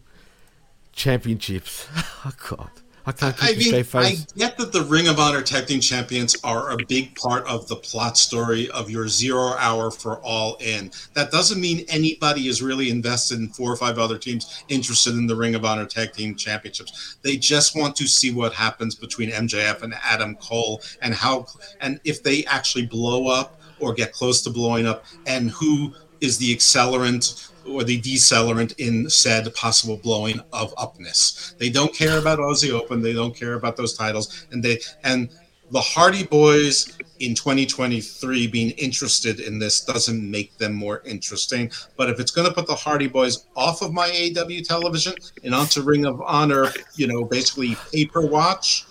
Championships. 0.93 1.87
Oh 2.25 2.31
God, 2.49 2.71
I 3.07 3.13
can't 3.13 3.37
keep 3.37 3.45
I 3.45 3.51
a 3.51 3.55
mean, 3.55 3.85
straight 3.85 3.95
I 3.95 4.15
get 4.35 4.57
that 4.57 4.73
the 4.73 4.83
Ring 4.83 5.07
of 5.07 5.17
Honor 5.17 5.41
Tag 5.41 5.65
Team 5.65 5.79
Champions 5.79 6.35
are 6.43 6.71
a 6.71 6.77
big 6.87 7.15
part 7.15 7.47
of 7.47 7.65
the 7.69 7.77
plot 7.77 8.17
story 8.17 8.69
of 8.71 8.89
your 8.89 9.07
zero 9.07 9.53
hour 9.57 9.91
for 9.91 10.19
all 10.19 10.57
in. 10.59 10.91
That 11.13 11.31
doesn't 11.31 11.61
mean 11.61 11.85
anybody 11.87 12.49
is 12.49 12.61
really 12.61 12.89
invested 12.89 13.39
in 13.39 13.47
four 13.47 13.71
or 13.71 13.77
five 13.77 13.97
other 13.97 14.17
teams 14.17 14.61
interested 14.67 15.13
in 15.13 15.25
the 15.25 15.37
Ring 15.37 15.55
of 15.55 15.63
Honor 15.63 15.85
Tag 15.85 16.11
Team 16.11 16.35
Championships. 16.35 17.15
They 17.21 17.37
just 17.37 17.77
want 17.77 17.95
to 17.95 18.07
see 18.07 18.33
what 18.33 18.51
happens 18.51 18.93
between 18.93 19.31
MJF 19.31 19.83
and 19.83 19.93
Adam 20.03 20.35
Cole 20.35 20.81
and 21.01 21.13
how 21.13 21.45
and 21.79 22.01
if 22.03 22.21
they 22.23 22.43
actually 22.43 22.87
blow 22.87 23.27
up 23.27 23.61
or 23.79 23.93
get 23.93 24.11
close 24.11 24.41
to 24.41 24.49
blowing 24.49 24.85
up 24.85 25.05
and 25.25 25.49
who 25.51 25.93
is 26.19 26.37
the 26.37 26.53
accelerant 26.53 27.46
or 27.67 27.83
the 27.83 27.99
decelerant 28.01 28.73
in 28.77 29.09
said 29.09 29.53
possible 29.55 29.97
blowing 29.97 30.39
of 30.53 30.73
upness. 30.77 31.55
They 31.57 31.69
don't 31.69 31.93
care 31.93 32.17
about 32.17 32.39
Aussie 32.39 32.71
Open. 32.71 33.01
They 33.01 33.13
don't 33.13 33.35
care 33.35 33.53
about 33.53 33.77
those 33.77 33.95
titles, 33.95 34.47
and 34.51 34.63
they 34.63 34.79
and 35.03 35.29
the 35.71 35.81
Hardy 35.81 36.23
Boyz 36.23 36.97
in 37.19 37.35
2023 37.35 38.47
being 38.47 38.69
interested 38.71 39.39
in 39.39 39.59
this 39.59 39.81
doesn't 39.81 40.29
make 40.29 40.57
them 40.57 40.73
more 40.73 41.01
interesting. 41.05 41.69
But 41.97 42.09
if 42.09 42.19
it's 42.19 42.31
going 42.31 42.47
to 42.47 42.53
put 42.53 42.67
the 42.67 42.75
Hardy 42.75 43.09
Boyz 43.09 43.45
off 43.55 43.81
of 43.81 43.91
my 43.91 44.07
AW 44.07 44.63
television 44.63 45.13
and 45.43 45.53
onto 45.53 45.81
Ring 45.81 46.05
of 46.05 46.21
Honor, 46.21 46.67
you 46.95 47.07
know, 47.07 47.25
basically 47.25 47.75
paper 47.91 48.25
watch, 48.25 48.85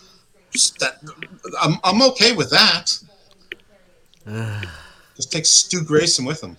that 0.81 0.99
I'm 1.61 1.77
I'm 1.85 2.03
okay 2.11 2.35
with 2.35 2.51
that. 2.51 2.99
Just 5.17 5.33
take 5.33 5.47
Stu 5.47 5.83
Grayson 5.83 6.25
with 6.25 6.43
him. 6.43 6.57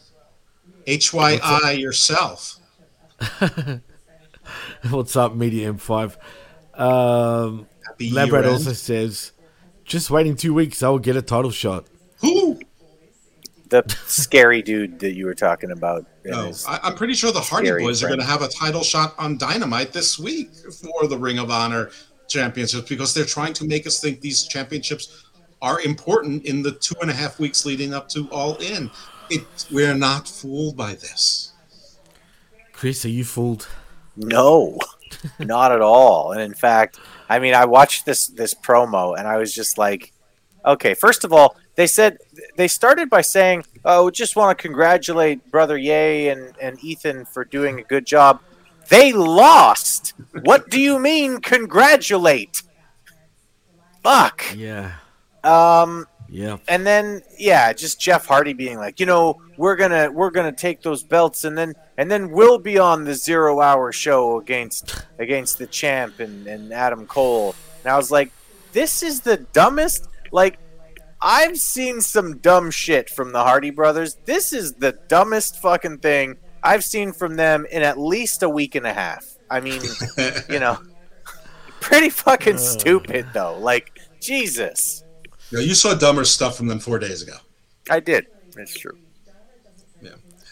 HYI 0.88 1.80
yourself. 1.80 2.56
What's 4.90 5.16
up, 5.16 5.36
Media 5.36 5.74
M5? 5.74 6.16
Um, 6.80 7.68
Labrad 8.00 8.50
also 8.50 8.72
says, 8.74 9.34
just 9.84 10.10
waiting 10.10 10.36
two 10.36 10.54
weeks, 10.54 10.82
I 10.82 10.90
will 10.90 11.00
get 11.00 11.16
a 11.18 11.22
title 11.22 11.52
shot. 11.52 11.86
Who? 12.22 12.60
The 13.70 13.84
scary 14.06 14.62
dude 14.62 15.00
that 15.00 15.14
you 15.14 15.26
were 15.26 15.34
talking 15.34 15.72
about. 15.72 16.06
in 16.24 16.32
No, 16.32 16.54
I, 16.68 16.80
I'm 16.84 16.96
pretty 16.96 17.16
sure 17.16 17.34
the 17.34 17.42
Hardy 17.42 17.68
Scary 17.68 17.84
Boys 17.84 18.02
are 18.02 18.08
going 18.08 18.20
to 18.22 18.26
have 18.26 18.42
a 18.42 18.48
title 18.48 18.82
shot 18.82 19.14
on 19.18 19.38
Dynamite 19.38 19.92
this 19.92 20.18
week 20.18 20.52
for 20.82 21.08
the 21.08 21.18
Ring 21.18 21.38
of 21.38 21.52
Honor 21.52 21.90
championships 22.30 22.88
because 22.88 23.14
they're 23.14 23.26
trying 23.26 23.54
to 23.54 23.66
make 23.66 23.86
us 23.86 24.00
think 24.00 24.22
these 24.22 24.44
championships 24.44 25.26
are 25.62 25.82
important 25.82 26.46
in 26.46 26.62
the 26.62 26.72
two 26.72 26.96
and 27.02 27.10
a 27.10 27.14
half 27.14 27.40
weeks 27.40 27.66
leading 27.66 27.94
up 27.94 28.08
to 28.10 28.30
All 28.30 28.56
In. 28.58 28.90
It, 29.30 29.66
we're 29.72 29.96
not 29.96 30.28
fooled 30.28 30.78
by 30.78 30.94
this. 30.94 31.54
Chris, 32.74 33.06
are 33.06 33.10
you 33.10 33.24
fooled? 33.24 33.68
No, 34.16 34.80
not 35.40 35.72
at 35.72 35.82
all. 35.82 36.32
And 36.32 36.42
in 36.42 36.54
fact, 36.54 37.00
I 37.30 37.40
mean, 37.40 37.54
I 37.54 37.66
watched 37.66 38.06
this 38.06 38.28
this 38.28 38.54
promo 38.54 39.18
and 39.18 39.28
I 39.28 39.38
was 39.38 39.54
just 39.54 39.78
like, 39.78 40.14
okay. 40.66 40.94
First 40.94 41.24
of 41.24 41.34
all, 41.34 41.58
they 41.76 41.88
said 41.88 42.18
they 42.56 42.68
started 42.68 43.10
by 43.10 43.22
saying, 43.22 43.66
"Oh, 43.86 44.10
just 44.10 44.36
want 44.36 44.58
to 44.58 44.62
congratulate 44.62 45.50
brother 45.52 45.78
Ye 45.78 46.30
and 46.30 46.54
and 46.62 46.84
Ethan 46.84 47.26
for 47.26 47.46
doing 47.46 47.80
a 47.80 47.84
good 47.84 48.06
job." 48.06 48.42
They 48.90 49.12
lost. 49.12 50.14
What 50.44 50.70
do 50.70 50.80
you 50.80 50.98
mean 50.98 51.42
congratulate? 51.42 52.64
Fuck. 54.02 54.56
Yeah. 54.56 54.94
Um, 55.44 56.08
Yeah. 56.30 56.58
and 56.68 56.86
then 56.86 57.22
yeah, 57.38 57.72
just 57.74 58.00
Jeff 58.00 58.26
Hardy 58.26 58.54
being 58.54 58.78
like, 58.78 59.00
you 59.00 59.06
know, 59.06 59.42
we're 59.58 59.76
gonna 59.76 60.12
we're 60.12 60.32
gonna 60.32 60.52
take 60.52 60.82
those 60.82 61.04
belts, 61.04 61.44
and 61.44 61.58
then 61.58 61.74
and 61.98 62.12
then 62.12 62.32
we'll 62.32 62.60
be 62.60 62.78
on 62.78 63.04
the 63.04 63.14
zero 63.14 63.62
hour 63.62 63.92
show 63.92 64.40
against 64.40 65.06
against 65.20 65.58
the 65.58 65.68
champ 65.68 66.20
and 66.20 66.48
and 66.48 66.74
Adam 66.74 67.08
Cole. 67.08 67.56
And 67.84 67.92
I 67.92 67.98
was 67.98 68.12
like, 68.12 68.32
this 68.74 69.04
is 69.04 69.22
the 69.22 69.38
dumbest. 69.38 70.08
Like, 70.32 70.60
I've 71.22 71.58
seen 71.58 72.02
some 72.02 72.38
dumb 72.38 72.70
shit 72.70 73.10
from 73.10 73.32
the 73.32 73.44
Hardy 73.44 73.70
brothers. 73.70 74.18
This 74.26 74.54
is 74.54 74.74
the 74.74 74.92
dumbest 75.08 75.62
fucking 75.62 76.00
thing 76.00 76.38
I've 76.64 76.84
seen 76.84 77.14
from 77.14 77.36
them 77.36 77.66
in 77.72 77.82
at 77.82 77.98
least 77.98 78.44
a 78.44 78.50
week 78.50 78.76
and 78.76 78.86
a 78.86 78.94
half. 78.94 79.26
I 79.50 79.62
mean, 79.62 79.82
you 80.50 80.60
know, 80.60 80.78
pretty 81.80 82.10
fucking 82.10 82.56
uh. 82.56 82.60
stupid 82.60 83.28
though. 83.34 83.58
Like, 83.58 84.00
Jesus, 84.20 85.04
You, 85.52 85.58
know, 85.58 85.64
you 85.64 85.74
saw 85.74 85.94
dumber 85.94 86.26
stuff 86.26 86.58
from 86.58 86.68
them 86.68 86.80
four 86.80 87.00
days 87.00 87.22
ago. 87.22 87.38
I 87.90 88.00
did. 88.00 88.28
It's 88.58 88.78
true. 88.78 88.98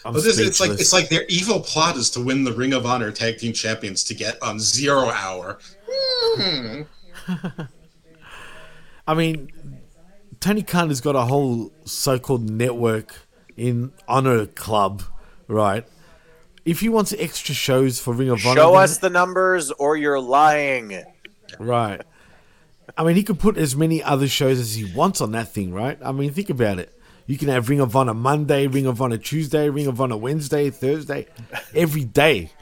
I'm 0.06 0.12
but 0.12 0.22
this, 0.22 0.38
it's 0.38 0.60
like 0.60 0.70
it's 0.70 0.92
like 0.92 1.08
their 1.08 1.24
evil 1.28 1.58
plot 1.58 1.96
is 1.96 2.10
to 2.10 2.20
win 2.20 2.44
the 2.44 2.52
Ring 2.52 2.72
of 2.72 2.86
Honor 2.86 3.10
Tag 3.10 3.38
Team 3.38 3.52
Champions 3.52 4.04
to 4.04 4.14
get 4.14 4.40
on 4.40 4.60
Zero 4.60 5.10
Hour. 5.10 5.58
Hmm. 5.88 6.82
I 9.08 9.14
mean, 9.14 9.50
Tony 10.38 10.62
Khan 10.62 10.90
has 10.90 11.00
got 11.00 11.16
a 11.16 11.22
whole 11.22 11.72
so-called 11.84 12.48
network 12.48 13.16
in 13.56 13.92
Honor 14.06 14.46
Club, 14.46 15.02
right? 15.48 15.84
If 16.64 16.80
he 16.80 16.88
wants 16.88 17.12
extra 17.18 17.54
shows 17.54 17.98
for 17.98 18.14
Ring 18.14 18.28
of 18.28 18.46
Honor, 18.46 18.60
Show 18.60 18.74
us 18.76 18.98
the 18.98 19.10
numbers 19.10 19.72
or 19.72 19.96
you're 19.96 20.20
lying. 20.20 21.02
right? 21.58 22.00
I 22.96 23.04
mean, 23.04 23.16
he 23.16 23.22
could 23.22 23.38
put 23.38 23.56
as 23.56 23.74
many 23.74 24.02
other 24.02 24.28
shows 24.28 24.58
as 24.60 24.74
he 24.74 24.84
wants 24.94 25.20
on 25.20 25.32
that 25.32 25.52
thing, 25.52 25.72
right? 25.72 25.98
I 26.04 26.12
mean, 26.12 26.32
think 26.32 26.50
about 26.50 26.78
it. 26.78 26.92
You 27.26 27.36
can 27.36 27.48
have 27.48 27.68
Ring 27.68 27.80
of 27.80 27.96
Honor 27.96 28.14
Monday, 28.14 28.68
Ring 28.68 28.86
of 28.86 29.02
Honor 29.02 29.18
Tuesday, 29.18 29.68
Ring 29.68 29.88
of 29.88 30.00
Honor 30.00 30.16
Wednesday, 30.16 30.70
Thursday, 30.70 31.26
every 31.74 32.04
day. 32.04 32.52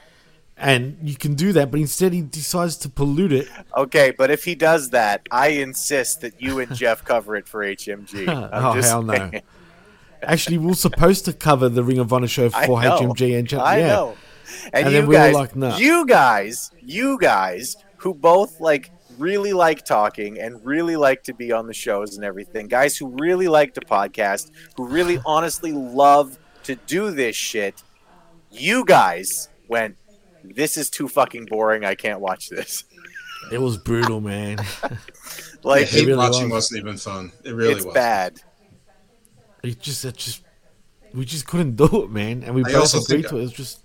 And 0.57 0.99
you 1.03 1.17
can 1.17 1.35
do 1.35 1.53
that, 1.53 1.71
but 1.71 1.81
instead 1.81 2.13
he 2.13 2.23
decides 2.23 2.77
to 2.79 2.89
pollute 2.89 3.33
it. 3.33 3.49
Okay, 3.77 4.13
but 4.17 4.31
if 4.31 4.45
he 4.45 4.55
does 4.55 4.91
that, 4.91 5.27
I 5.31 5.49
insist 5.49 6.23
that 6.23 6.41
you 6.41 6.61
and 6.61 6.75
Jeff 6.75 7.05
cover 7.05 7.37
it 7.37 7.49
for 7.49 7.61
HMG. 7.61 8.29
I'm 8.53 8.65
oh, 8.65 8.75
just 8.75 8.89
hell 8.89 9.03
no. 9.03 9.31
Actually, 10.23 10.59
we 10.59 10.71
are 10.71 10.75
supposed 10.75 11.27
to 11.27 11.33
cover 11.33 11.69
the 11.69 11.85
Ring 11.85 11.99
of 11.99 12.13
Honor 12.13 12.29
show 12.29 12.49
for. 12.49 12.81
HMG 12.81 13.39
and 13.39 13.49
Jeff. 13.49 13.61
I 13.61 13.81
yeah. 13.81 13.89
know. 13.89 14.17
And, 14.73 14.75
And 14.75 14.87
you 14.87 14.93
then 14.93 15.09
we 15.09 15.17
were 15.17 15.21
guys, 15.21 15.35
like, 15.35 15.57
no. 15.57 15.77
you 15.77 16.07
guys, 16.07 16.71
you 16.81 17.19
guys 17.19 17.77
who 17.97 18.15
both 18.15 18.61
like 18.61 18.91
really 19.19 19.53
like 19.53 19.85
talking 19.85 20.39
and 20.41 20.65
really 20.65 20.97
like 20.97 21.23
to 21.25 21.35
be 21.35 21.53
on 21.53 21.67
the 21.67 21.75
shows 21.75 22.17
and 22.17 22.25
everything, 22.25 22.69
guys 22.69 22.97
who 22.97 23.09
really 23.19 23.49
like 23.49 23.75
to 23.75 23.81
podcast, 23.81 24.51
who 24.77 24.87
really 24.87 25.19
honestly 25.27 25.73
love 25.73 26.39
to 26.65 26.77
do 26.87 27.11
this 27.11 27.37
shit, 27.37 27.83
you 28.51 28.85
guys 28.85 29.49
went, 29.69 29.97
this 30.43 30.77
is 30.77 30.91
too 30.91 31.09
fucking 31.09 31.47
boring. 31.47 31.85
I 31.85 31.95
can't 31.95 32.21
watch 32.21 32.49
this. 32.49 32.85
It 33.53 33.59
was 33.59 33.77
brutal, 33.77 34.21
man. 34.21 34.59
Like 35.67 35.85
I 35.85 35.85
hate 35.87 36.07
really 36.07 36.19
watching 36.19 36.51
was. 36.51 36.71
wasn't 36.71 36.81
even 36.81 36.97
fun. 36.99 37.33
It 37.43 37.53
really 37.55 37.73
it's 37.73 37.87
was. 37.87 37.95
bad. 37.95 38.39
it 39.63 39.81
just 39.81 40.05
it 40.05 40.15
just 40.15 40.43
we 41.15 41.25
just 41.25 41.47
couldn't 41.47 41.77
do 41.77 42.03
it, 42.03 42.11
man. 42.11 42.43
And 42.43 42.55
we 42.55 42.61
I 42.67 42.73
both 42.73 42.81
also 42.83 42.99
agreed 43.01 43.23
think- 43.23 43.29
to 43.29 43.37
it. 43.37 43.41
It 43.41 43.43
was 43.45 43.53
just 43.55 43.81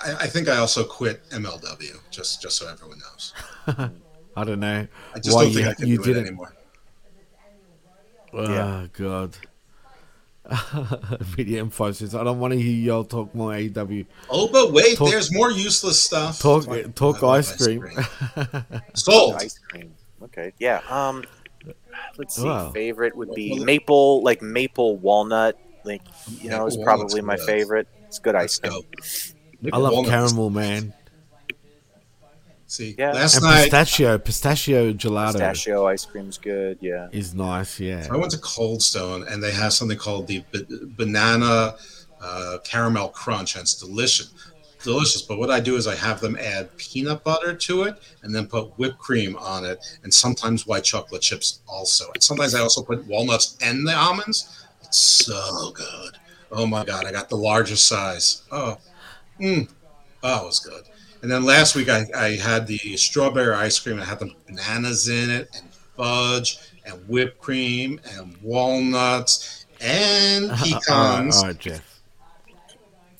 I, 0.00 0.12
I 0.12 0.26
think 0.28 0.48
I 0.48 0.58
also 0.58 0.84
quit 0.84 1.28
MLW 1.30 1.98
just 2.12 2.40
just 2.40 2.56
so 2.56 2.68
everyone 2.68 3.00
knows. 3.00 3.34
I 4.38 4.44
don't 4.44 4.60
know 4.60 4.86
I 5.14 5.18
just 5.18 5.34
why 5.36 5.44
don't 5.44 5.52
think 5.52 5.64
you, 5.64 5.70
I 5.70 5.74
can 5.74 5.86
you 5.88 5.96
do 5.98 6.04
did 6.04 6.16
it 6.16 6.20
it. 6.20 6.26
anymore. 6.28 6.54
Oh 8.32 8.52
Yeah. 8.52 8.86
god. 8.92 9.36
VDM 10.48 11.70
five 11.72 11.96
says 11.96 12.14
I 12.14 12.24
don't 12.24 12.38
want 12.40 12.54
to 12.54 12.60
hear 12.60 12.74
y'all 12.74 13.04
talk 13.04 13.34
more 13.34 13.52
AEW. 13.52 14.06
Oh, 14.30 14.48
but 14.48 14.72
wait, 14.72 14.96
Talk- 14.96 15.10
there's 15.10 15.32
more 15.32 15.50
useless 15.50 16.00
stuff. 16.02 16.38
Talk 16.40 16.66
Like- 16.66 16.94
talk 16.94 17.22
I 17.22 17.26
love 17.26 17.34
ice 17.38 17.62
cream. 17.64 17.84
Sold. 18.94 19.34
Ice 19.40 19.58
cream. 19.58 19.92
Okay. 20.22 20.52
Yeah. 20.58 20.80
Um. 20.88 21.24
Let's 22.16 22.36
see. 22.36 22.44
Wow. 22.44 22.70
Favorite 22.72 23.14
would 23.16 23.34
be 23.34 23.58
maple, 23.62 24.22
like 24.22 24.40
maple 24.42 24.96
walnut. 24.96 25.58
Like 25.84 26.02
you 26.40 26.48
know, 26.50 26.64
Maple 26.64 26.66
is 26.68 26.76
walnut's 26.78 26.84
probably 26.84 27.20
my 27.22 27.36
good. 27.36 27.46
favorite. 27.46 27.88
It's 28.06 28.18
good 28.18 28.34
ice 28.34 28.58
Let's 28.62 29.32
cream. 29.62 29.70
go. 29.70 29.76
I 29.76 29.78
love 29.78 30.06
caramel, 30.06 30.50
man. 30.50 30.94
See, 32.68 32.94
Yeah. 32.98 33.12
last 33.12 33.36
And 33.36 33.44
night 33.44 33.62
pistachio, 33.64 34.18
pistachio 34.18 34.92
gelato 34.92 35.32
Pistachio 35.32 35.86
ice 35.86 36.04
cream's 36.04 36.36
good. 36.36 36.76
Yeah. 36.82 37.08
is 37.12 37.34
nice. 37.34 37.80
Yeah. 37.80 38.06
I 38.10 38.16
went 38.16 38.30
to 38.32 38.38
Cold 38.38 38.82
Stone 38.82 39.26
and 39.26 39.42
they 39.42 39.52
have 39.52 39.72
something 39.72 39.96
called 39.96 40.26
the 40.26 40.44
ba- 40.52 40.66
banana 40.70 41.76
uh, 42.20 42.58
caramel 42.64 43.08
crunch, 43.08 43.54
and 43.54 43.62
it's 43.62 43.74
delicious. 43.74 44.30
Delicious, 44.84 45.22
but 45.22 45.38
what 45.38 45.50
I 45.50 45.60
do 45.60 45.76
is 45.76 45.86
I 45.86 45.94
have 45.96 46.20
them 46.20 46.36
add 46.38 46.76
peanut 46.76 47.24
butter 47.24 47.54
to 47.54 47.82
it 47.84 48.00
and 48.22 48.34
then 48.34 48.46
put 48.46 48.78
whipped 48.78 48.98
cream 48.98 49.34
on 49.36 49.64
it, 49.64 49.78
and 50.02 50.12
sometimes 50.12 50.66
white 50.66 50.84
chocolate 50.84 51.22
chips 51.22 51.60
also. 51.66 52.04
And 52.12 52.22
sometimes 52.22 52.54
I 52.54 52.60
also 52.60 52.82
put 52.82 53.04
walnuts 53.06 53.56
and 53.62 53.88
the 53.88 53.94
almonds. 53.96 54.66
It's 54.82 54.98
so 54.98 55.70
good. 55.72 56.18
Oh 56.52 56.66
my 56.66 56.84
god, 56.84 57.06
I 57.06 57.12
got 57.12 57.28
the 57.30 57.36
largest 57.36 57.86
size. 57.86 58.42
Oh, 58.52 58.76
mm. 59.40 59.68
oh, 60.22 60.42
it 60.42 60.46
was 60.46 60.58
good. 60.60 60.82
And 61.22 61.30
then 61.30 61.44
last 61.44 61.74
week 61.74 61.88
I, 61.88 62.06
I 62.14 62.36
had 62.36 62.66
the 62.66 62.78
strawberry 62.96 63.54
ice 63.54 63.78
cream. 63.80 63.98
I 64.00 64.04
had 64.04 64.18
the 64.20 64.32
bananas 64.46 65.08
in 65.08 65.30
it 65.30 65.48
and 65.58 65.68
fudge 65.96 66.58
and 66.86 66.94
whipped 67.08 67.40
cream 67.40 68.00
and 68.12 68.36
walnuts 68.42 69.66
and 69.80 70.50
all 70.50 70.56
right, 70.56 70.60
uh, 70.88 70.94
uh, 70.94 71.18
pecans. 71.20 71.36
all 71.38 71.44
right, 71.46 71.58
Jeff. 71.58 72.00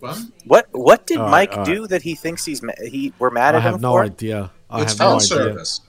What? 0.00 0.18
What 0.44 0.68
What 0.72 1.06
did 1.06 1.18
All 1.18 1.24
right, 1.24 1.30
Mike 1.30 1.50
all 1.52 1.58
right. 1.58 1.66
do 1.66 1.86
that 1.88 2.02
he 2.02 2.14
thinks 2.14 2.44
he's 2.44 2.62
ma- 2.62 2.72
he 2.86 3.12
we're 3.18 3.30
mad 3.30 3.54
I 3.56 3.58
at 3.58 3.62
him 3.64 3.66
I 3.66 3.70
have 3.72 3.80
no 3.80 3.92
for? 3.92 4.04
idea. 4.04 4.50
I 4.70 4.82
it's 4.82 4.92
have 4.92 5.00
no 5.00 5.06
fan 5.06 5.16
idea. 5.16 5.26
service. 5.26 5.80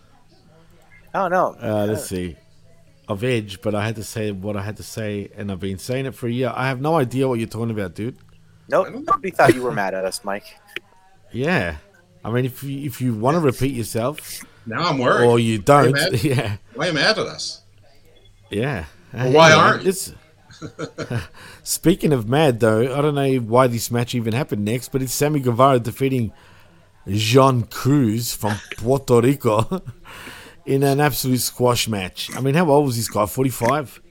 Oh 1.14 1.28
no. 1.28 1.56
Uh, 1.62 1.86
let's 1.88 2.06
see. 2.06 2.36
Of 3.08 3.24
edge, 3.24 3.62
but 3.62 3.74
I 3.74 3.84
had 3.86 3.96
to 3.96 4.04
say 4.04 4.32
what 4.32 4.56
I 4.56 4.62
had 4.62 4.78
to 4.78 4.84
say, 4.84 5.32
and 5.36 5.52
I've 5.52 5.60
been 5.60 5.80
saying 5.80 6.06
it 6.06 6.14
for 6.16 6.28
a 6.28 6.32
year. 6.32 6.52
I 6.56 6.68
have 6.68 6.80
no 6.80 6.96
idea 6.98 7.28
what 7.28 7.40
you're 7.40 7.48
talking 7.48 7.72
about, 7.72 7.96
dude. 7.96 8.18
Nope. 8.68 8.88
Nobody 8.92 9.32
thought 9.32 9.56
you 9.56 9.64
were 9.64 9.72
mad 9.72 9.94
at 9.96 10.06
us, 10.06 10.24
Mike. 10.24 10.46
Yeah, 11.32 11.78
I 12.24 12.32
mean, 12.32 12.46
if 12.46 12.64
you 12.64 12.86
if 12.86 13.02
you 13.02 13.14
want 13.14 13.36
to 13.36 13.40
repeat 13.42 13.74
yourself, 13.74 14.44
Now 14.66 14.90
I'm 14.90 14.98
worried. 14.98 15.26
or 15.26 15.40
you 15.40 15.58
don't, 15.60 15.94
mad? 15.94 16.24
yeah, 16.24 16.58
Why 16.76 16.86
are 16.86 16.88
you 16.90 16.94
mad 16.94 17.18
at 17.18 17.26
us? 17.28 17.62
yeah. 18.50 18.86
Well, 19.14 19.32
why 19.32 19.50
Hey, 19.50 19.56
aren't 19.56 19.88
it's- 19.88 20.14
Speaking 21.64 22.12
of 22.14 22.28
mad, 22.28 22.60
though, 22.60 22.82
I 22.98 23.02
don't 23.02 23.16
know 23.16 23.36
why 23.38 23.68
this 23.68 23.90
match 23.92 24.14
even 24.16 24.34
happened 24.34 24.66
next, 24.66 24.90
but 24.92 25.02
it's 25.02 25.14
Sammy 25.14 25.40
Guevara 25.40 25.80
defeating 25.80 26.32
Jean 27.08 27.64
Cruz 27.64 28.34
from 28.34 28.56
Puerto 28.78 29.22
Rico 29.22 29.82
in 30.66 30.84
an 30.84 31.00
absolute 31.00 31.40
squash 31.40 31.88
match. 31.88 32.30
I 32.36 32.42
mean, 32.42 32.56
how 32.56 32.70
old 32.70 32.88
was 32.88 32.98
this 32.98 33.10
guy? 33.10 33.26
Forty-five, 33.26 34.02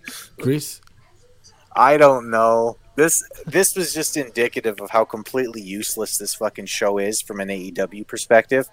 Chris. 0.40 0.80
I 1.76 1.96
don't 1.96 2.30
know. 2.30 2.78
This 2.99 3.22
this 3.46 3.76
was 3.76 3.94
just 3.94 4.16
indicative 4.16 4.80
of 4.80 4.90
how 4.90 5.05
completely 5.05 5.62
useless 5.62 6.18
this 6.18 6.34
fucking 6.34 6.66
show 6.66 6.99
is 6.99 7.22
from 7.22 7.38
an 7.38 7.46
AEW 7.46 8.05
perspective. 8.09 8.68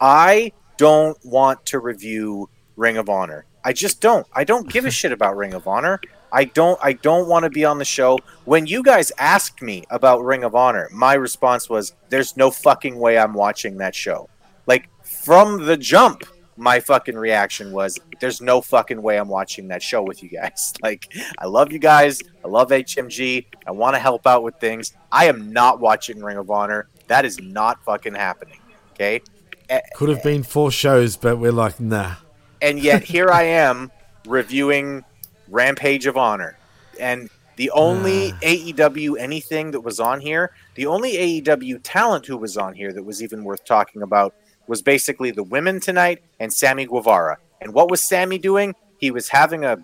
I 0.00 0.50
don't 0.78 1.16
want 1.24 1.64
to 1.66 1.78
review 1.78 2.50
Ring 2.74 2.96
of 2.96 3.08
Honor. 3.08 3.46
I 3.64 3.72
just 3.72 4.00
don't. 4.00 4.26
I 4.32 4.42
don't 4.42 4.68
give 4.68 4.84
a 4.84 4.90
shit 4.90 5.12
about 5.12 5.36
Ring 5.36 5.54
of 5.54 5.68
Honor. 5.68 6.00
I 6.32 6.46
don't 6.46 6.76
I 6.82 6.94
don't 6.94 7.28
want 7.28 7.44
to 7.44 7.50
be 7.50 7.64
on 7.64 7.78
the 7.78 7.84
show. 7.84 8.18
When 8.46 8.66
you 8.66 8.82
guys 8.82 9.12
asked 9.16 9.62
me 9.62 9.84
about 9.90 10.24
Ring 10.24 10.42
of 10.42 10.56
Honor, 10.56 10.88
my 10.92 11.14
response 11.14 11.70
was 11.70 11.94
there's 12.08 12.36
no 12.36 12.50
fucking 12.50 12.98
way 12.98 13.16
I'm 13.16 13.32
watching 13.32 13.76
that 13.76 13.94
show. 13.94 14.28
Like 14.66 14.90
from 15.04 15.66
the 15.66 15.76
jump, 15.76 16.24
my 16.58 16.80
fucking 16.80 17.16
reaction 17.16 17.72
was 17.72 17.98
there's 18.20 18.40
no 18.40 18.60
fucking 18.60 19.00
way 19.00 19.16
I'm 19.16 19.28
watching 19.28 19.68
that 19.68 19.82
show 19.82 20.02
with 20.02 20.22
you 20.22 20.28
guys. 20.28 20.74
Like 20.82 21.12
I 21.38 21.46
love 21.46 21.72
you 21.72 21.78
guys. 21.78 22.20
I 22.44 22.48
love 22.48 22.70
HMG. 22.70 23.46
I 23.66 23.70
want 23.72 23.94
to 23.94 24.00
help 24.00 24.26
out 24.26 24.42
with 24.42 24.56
things. 24.56 24.94
I 25.12 25.26
am 25.26 25.52
not 25.52 25.80
watching 25.80 26.22
Ring 26.22 26.36
of 26.38 26.50
Honor. 26.50 26.88
That 27.08 27.24
is 27.24 27.40
not 27.40 27.82
fucking 27.84 28.14
happening. 28.14 28.60
Okay? 28.92 29.20
Could 29.94 30.08
have 30.08 30.22
been 30.22 30.42
four 30.42 30.70
shows, 30.70 31.16
but 31.16 31.36
we're 31.36 31.52
like, 31.52 31.78
nah. 31.78 32.14
and 32.62 32.78
yet 32.78 33.02
here 33.14 33.30
I 33.30 33.42
am 33.42 33.90
reviewing 34.26 35.04
Rampage 35.48 36.06
of 36.06 36.16
Honor. 36.16 36.56
And 36.98 37.28
the 37.56 37.70
only 37.72 38.32
AEW 38.32 39.18
anything 39.18 39.72
that 39.72 39.80
was 39.80 40.00
on 40.00 40.20
here, 40.20 40.52
the 40.74 40.86
only 40.86 41.42
AEW 41.42 41.80
talent 41.82 42.24
who 42.24 42.36
was 42.36 42.56
on 42.56 42.72
here 42.72 42.92
that 42.92 43.04
was 43.04 43.22
even 43.22 43.44
worth 43.44 43.64
talking 43.64 44.02
about 44.02 44.34
was 44.68 44.82
basically 44.82 45.30
the 45.30 45.42
women 45.42 45.80
tonight 45.80 46.22
and 46.38 46.52
Sammy 46.52 46.86
Guevara. 46.86 47.38
And 47.60 47.72
what 47.74 47.90
was 47.90 48.02
Sammy 48.02 48.38
doing? 48.38 48.74
He 48.98 49.10
was 49.10 49.28
having 49.28 49.64
a 49.64 49.78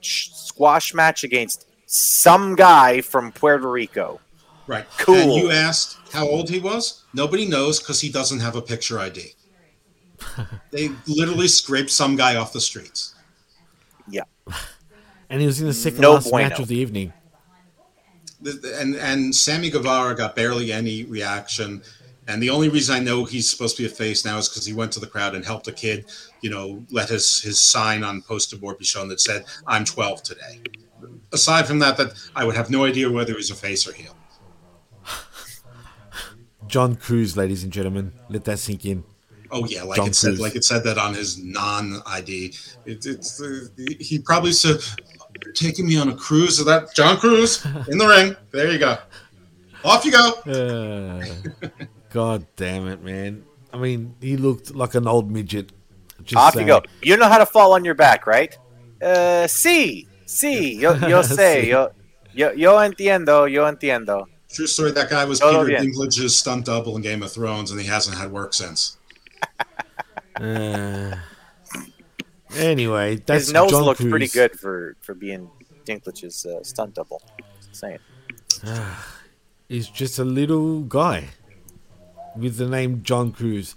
squash 0.00 0.94
match 0.94 1.22
against 1.24 1.66
some 1.86 2.56
guy 2.56 3.00
from 3.00 3.32
Puerto 3.32 3.68
Rico. 3.70 4.20
Right. 4.66 4.86
Cool. 4.98 5.16
And 5.16 5.32
you 5.34 5.50
asked 5.50 5.98
how 6.12 6.26
old 6.26 6.48
he 6.48 6.58
was? 6.58 7.04
Nobody 7.12 7.46
knows 7.46 7.78
because 7.80 8.00
he 8.00 8.08
doesn't 8.10 8.40
have 8.40 8.56
a 8.56 8.62
picture 8.62 8.98
ID. 8.98 9.34
they 10.70 10.90
literally 11.06 11.48
scraped 11.48 11.90
some 11.90 12.16
guy 12.16 12.36
off 12.36 12.52
the 12.52 12.60
streets. 12.60 13.14
Yeah. 14.08 14.24
And 15.32 15.40
he 15.40 15.46
was 15.46 15.60
in 15.60 15.68
the 15.68 15.72
second 15.72 16.00
No 16.00 16.14
last 16.14 16.28
bueno. 16.28 16.48
match 16.48 16.58
of 16.58 16.66
the 16.66 16.74
evening. 16.76 17.12
The- 18.42 18.50
the- 18.50 18.80
And 18.80 18.96
and 18.96 19.32
Sammy 19.32 19.70
Guevara 19.70 20.16
got 20.16 20.34
barely 20.34 20.72
any 20.72 21.04
reaction. 21.04 21.82
And 22.28 22.42
the 22.42 22.50
only 22.50 22.68
reason 22.68 22.94
I 22.94 23.00
know 23.00 23.24
he's 23.24 23.50
supposed 23.50 23.76
to 23.76 23.82
be 23.82 23.86
a 23.86 23.92
face 23.92 24.24
now 24.24 24.38
is 24.38 24.48
because 24.48 24.64
he 24.64 24.72
went 24.72 24.92
to 24.92 25.00
the 25.00 25.06
crowd 25.06 25.34
and 25.34 25.44
helped 25.44 25.66
a 25.68 25.72
kid, 25.72 26.06
you 26.42 26.50
know, 26.50 26.84
let 26.90 27.08
his 27.08 27.40
his 27.40 27.58
sign 27.58 28.04
on 28.04 28.22
poster 28.22 28.56
board 28.56 28.78
be 28.78 28.84
shown 28.84 29.08
that 29.08 29.20
said, 29.20 29.44
"I'm 29.66 29.84
12 29.84 30.22
today." 30.22 30.60
Aside 31.32 31.66
from 31.66 31.78
that, 31.80 31.96
that 31.96 32.12
I 32.36 32.44
would 32.44 32.56
have 32.56 32.70
no 32.70 32.84
idea 32.84 33.10
whether 33.10 33.32
he 33.32 33.36
was 33.36 33.50
a 33.50 33.54
face 33.54 33.88
or 33.88 33.92
heel. 33.92 34.16
John 36.66 36.94
Cruz, 36.94 37.36
ladies 37.36 37.64
and 37.64 37.72
gentlemen, 37.72 38.12
let 38.28 38.44
that 38.44 38.60
sink 38.60 38.84
in. 38.84 39.02
Oh 39.50 39.64
yeah, 39.66 39.82
like 39.82 39.96
John 39.96 40.08
it 40.08 40.14
said, 40.14 40.28
Cruz. 40.28 40.40
like 40.40 40.54
it 40.54 40.64
said 40.64 40.84
that 40.84 40.98
on 40.98 41.14
his 41.14 41.42
non-ID. 41.42 42.54
It, 42.86 43.06
it's 43.06 43.42
uh, 43.42 43.66
he 43.98 44.20
probably 44.20 44.52
said, 44.52 44.76
taking 45.54 45.88
me 45.88 45.98
on 45.98 46.10
a 46.10 46.14
cruise." 46.14 46.58
So 46.58 46.64
that 46.64 46.94
John 46.94 47.16
Cruz 47.16 47.64
in 47.88 47.98
the 47.98 48.06
ring. 48.06 48.36
There 48.52 48.70
you 48.70 48.78
go. 48.78 48.98
Off 49.84 50.04
you 50.04 50.12
go. 50.12 50.32
Uh, 50.46 51.24
God 52.10 52.46
damn 52.56 52.86
it, 52.88 53.02
man. 53.02 53.44
I 53.72 53.78
mean, 53.78 54.14
he 54.20 54.36
looked 54.36 54.74
like 54.74 54.94
an 54.94 55.06
old 55.06 55.30
midget. 55.30 55.72
Just 56.22 56.36
Off 56.36 56.54
saying. 56.54 56.66
you 56.66 56.74
go. 56.74 56.82
You 57.02 57.16
know 57.16 57.28
how 57.28 57.38
to 57.38 57.46
fall 57.46 57.72
on 57.72 57.84
your 57.84 57.94
back, 57.94 58.26
right? 58.26 58.56
Uh, 59.00 59.46
sí, 59.46 60.06
sí, 60.26 60.78
yo, 60.78 60.92
yo 61.08 61.22
sé, 61.22 61.62
Sí. 61.62 61.68
yo, 61.68 61.90
yo, 62.34 62.50
yo 62.52 62.72
entiendo, 62.78 63.50
yo 63.50 63.64
entiendo. 63.70 64.26
True 64.52 64.66
story. 64.66 64.90
That 64.90 65.08
guy 65.08 65.24
was 65.24 65.38
Todo 65.38 65.64
Peter 65.64 65.80
bien. 65.80 65.92
Dinklage's 65.92 66.36
stunt 66.36 66.66
double 66.66 66.96
in 66.96 67.02
Game 67.02 67.22
of 67.22 67.32
Thrones, 67.32 67.70
and 67.70 67.80
he 67.80 67.86
hasn't 67.86 68.16
had 68.18 68.30
work 68.32 68.52
since. 68.54 68.96
Uh, 70.40 71.14
anyway, 72.56 73.16
that's 73.16 73.44
His 73.46 73.52
nose 73.52 73.70
John 73.70 73.82
looks 73.82 74.00
Cruz. 74.00 74.10
pretty 74.10 74.28
good 74.28 74.58
for 74.58 74.96
for 75.02 75.14
being 75.14 75.50
Dinklage's 75.84 76.46
uh, 76.46 76.62
stunt 76.62 76.94
double. 76.94 77.20
Just 77.58 77.76
saying. 77.80 77.98
He's 79.68 79.86
just 79.88 80.18
a 80.18 80.24
little 80.24 80.80
guy 80.80 81.28
with 82.36 82.56
the 82.56 82.68
name 82.68 83.02
John 83.02 83.32
Cruz. 83.32 83.76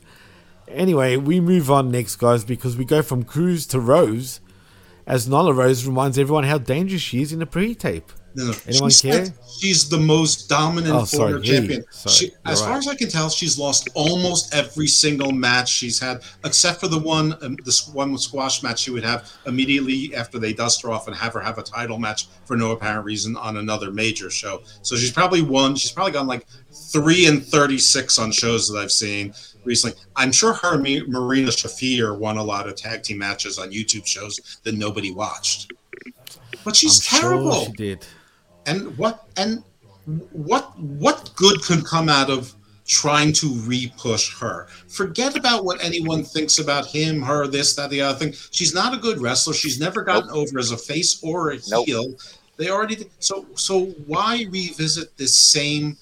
Anyway, 0.68 1.18
we 1.18 1.40
move 1.40 1.70
on 1.70 1.92
next, 1.92 2.16
guys, 2.16 2.44
because 2.44 2.78
we 2.78 2.86
go 2.86 3.02
from 3.02 3.24
Cruz 3.24 3.66
to 3.68 3.80
Rose, 3.80 4.40
as 5.06 5.28
Nyla 5.28 5.56
Rose 5.56 5.86
reminds 5.86 6.18
everyone 6.18 6.46
how 6.46 6.58
dangerous 6.58 7.02
she 7.02 7.22
is 7.22 7.34
in 7.34 7.40
the 7.40 7.46
pre-tape. 7.46 8.12
No, 8.36 8.46
no. 8.46 8.54
Anyone 8.68 8.90
She 8.90 9.12
care? 9.12 9.26
She's 9.60 9.88
the 9.90 9.98
most 9.98 10.50
dominant 10.50 10.96
Oh, 10.96 11.06
former 11.06 11.40
champion. 11.40 11.86
She, 12.10 12.32
as 12.46 12.62
far 12.62 12.78
as 12.78 12.88
I 12.88 12.96
can 12.96 13.08
tell, 13.10 13.30
she's 13.30 13.58
lost 13.60 13.90
almost 13.94 14.54
every 14.54 14.88
single 14.88 15.32
match 15.32 15.70
she's 15.70 16.00
had, 16.00 16.24
except 16.44 16.80
for 16.80 16.88
the 16.88 16.98
one, 16.98 17.38
um, 17.44 17.58
this 17.64 17.88
one 17.90 18.18
squash 18.18 18.64
match 18.64 18.80
she 18.80 18.92
would 18.92 19.04
have 19.04 19.32
immediately 19.46 20.16
after 20.16 20.40
they 20.40 20.54
dust 20.54 20.82
her 20.82 20.92
off 20.92 21.08
and 21.08 21.16
have 21.16 21.34
her 21.34 21.40
have 21.40 21.60
a 21.60 21.64
title 21.64 22.00
match 22.00 22.28
for 22.46 22.58
no 22.58 22.72
apparent 22.72 23.06
reason 23.06 23.38
on 23.38 23.58
another 23.58 23.92
major 23.92 24.30
show. 24.30 24.64
So 24.82 24.96
she's 24.96 25.12
probably 25.12 25.42
won. 25.42 25.76
She's 25.76 25.92
probably 25.92 26.14
gone 26.14 26.28
like 26.28 26.48
three 26.72 27.28
and 27.28 27.46
thirty-six 27.46 28.18
on 28.18 28.32
shows 28.32 28.68
that 28.70 28.80
I've 28.80 28.92
seen 28.92 29.34
recently. 29.64 29.98
I'm 30.16 30.32
sure 30.32 30.54
her 30.54 30.74
and 30.74 31.08
Marina 31.08 31.50
Shafir 31.50 32.18
won 32.18 32.38
a 32.38 32.44
lot 32.44 32.68
of 32.68 32.76
tag 32.76 33.04
team 33.04 33.20
matches 33.20 33.60
on 33.60 33.72
YouTube 33.72 34.06
shows 34.06 34.60
that 34.64 34.76
nobody 34.76 35.12
watched. 35.12 35.72
But 36.66 36.76
she's 36.76 37.00
I'm 37.14 37.20
terrible. 37.20 37.52
Sure 37.52 37.66
she 37.66 37.72
did. 37.74 38.06
And 38.66 38.98
what 38.98 39.28
and 39.38 39.64
what 40.32 40.78
what 40.80 41.32
good 41.36 41.62
could 41.62 41.86
come 41.86 42.10
out 42.10 42.30
of 42.30 42.54
trying 42.86 43.34
to 43.34 43.48
re-push 43.48 44.38
her? 44.40 44.68
Forget 44.88 45.38
about 45.38 45.64
what 45.64 45.84
anyone 45.84 46.24
thinks 46.24 46.60
about 46.60 46.86
him, 46.86 47.22
her, 47.22 47.48
this, 47.48 47.76
that, 47.76 47.90
the 47.90 48.02
other 48.02 48.20
thing. 48.20 48.34
She's 48.52 48.74
not 48.74 48.94
a 48.94 48.98
good 48.98 49.22
wrestler. 49.22 49.54
She's 49.54 49.80
never 49.80 50.04
gotten 50.04 50.30
over 50.32 50.60
as 50.60 50.72
a 50.72 50.78
face 50.78 51.24
or 51.24 51.52
a 51.52 51.58
heel. 51.58 52.16
They 52.58 52.70
already 52.70 52.96
did. 52.96 53.12
so 53.20 53.46
so 53.56 53.86
why 54.06 54.46
revisit 54.50 55.18
this 55.18 55.36
same 55.36 55.98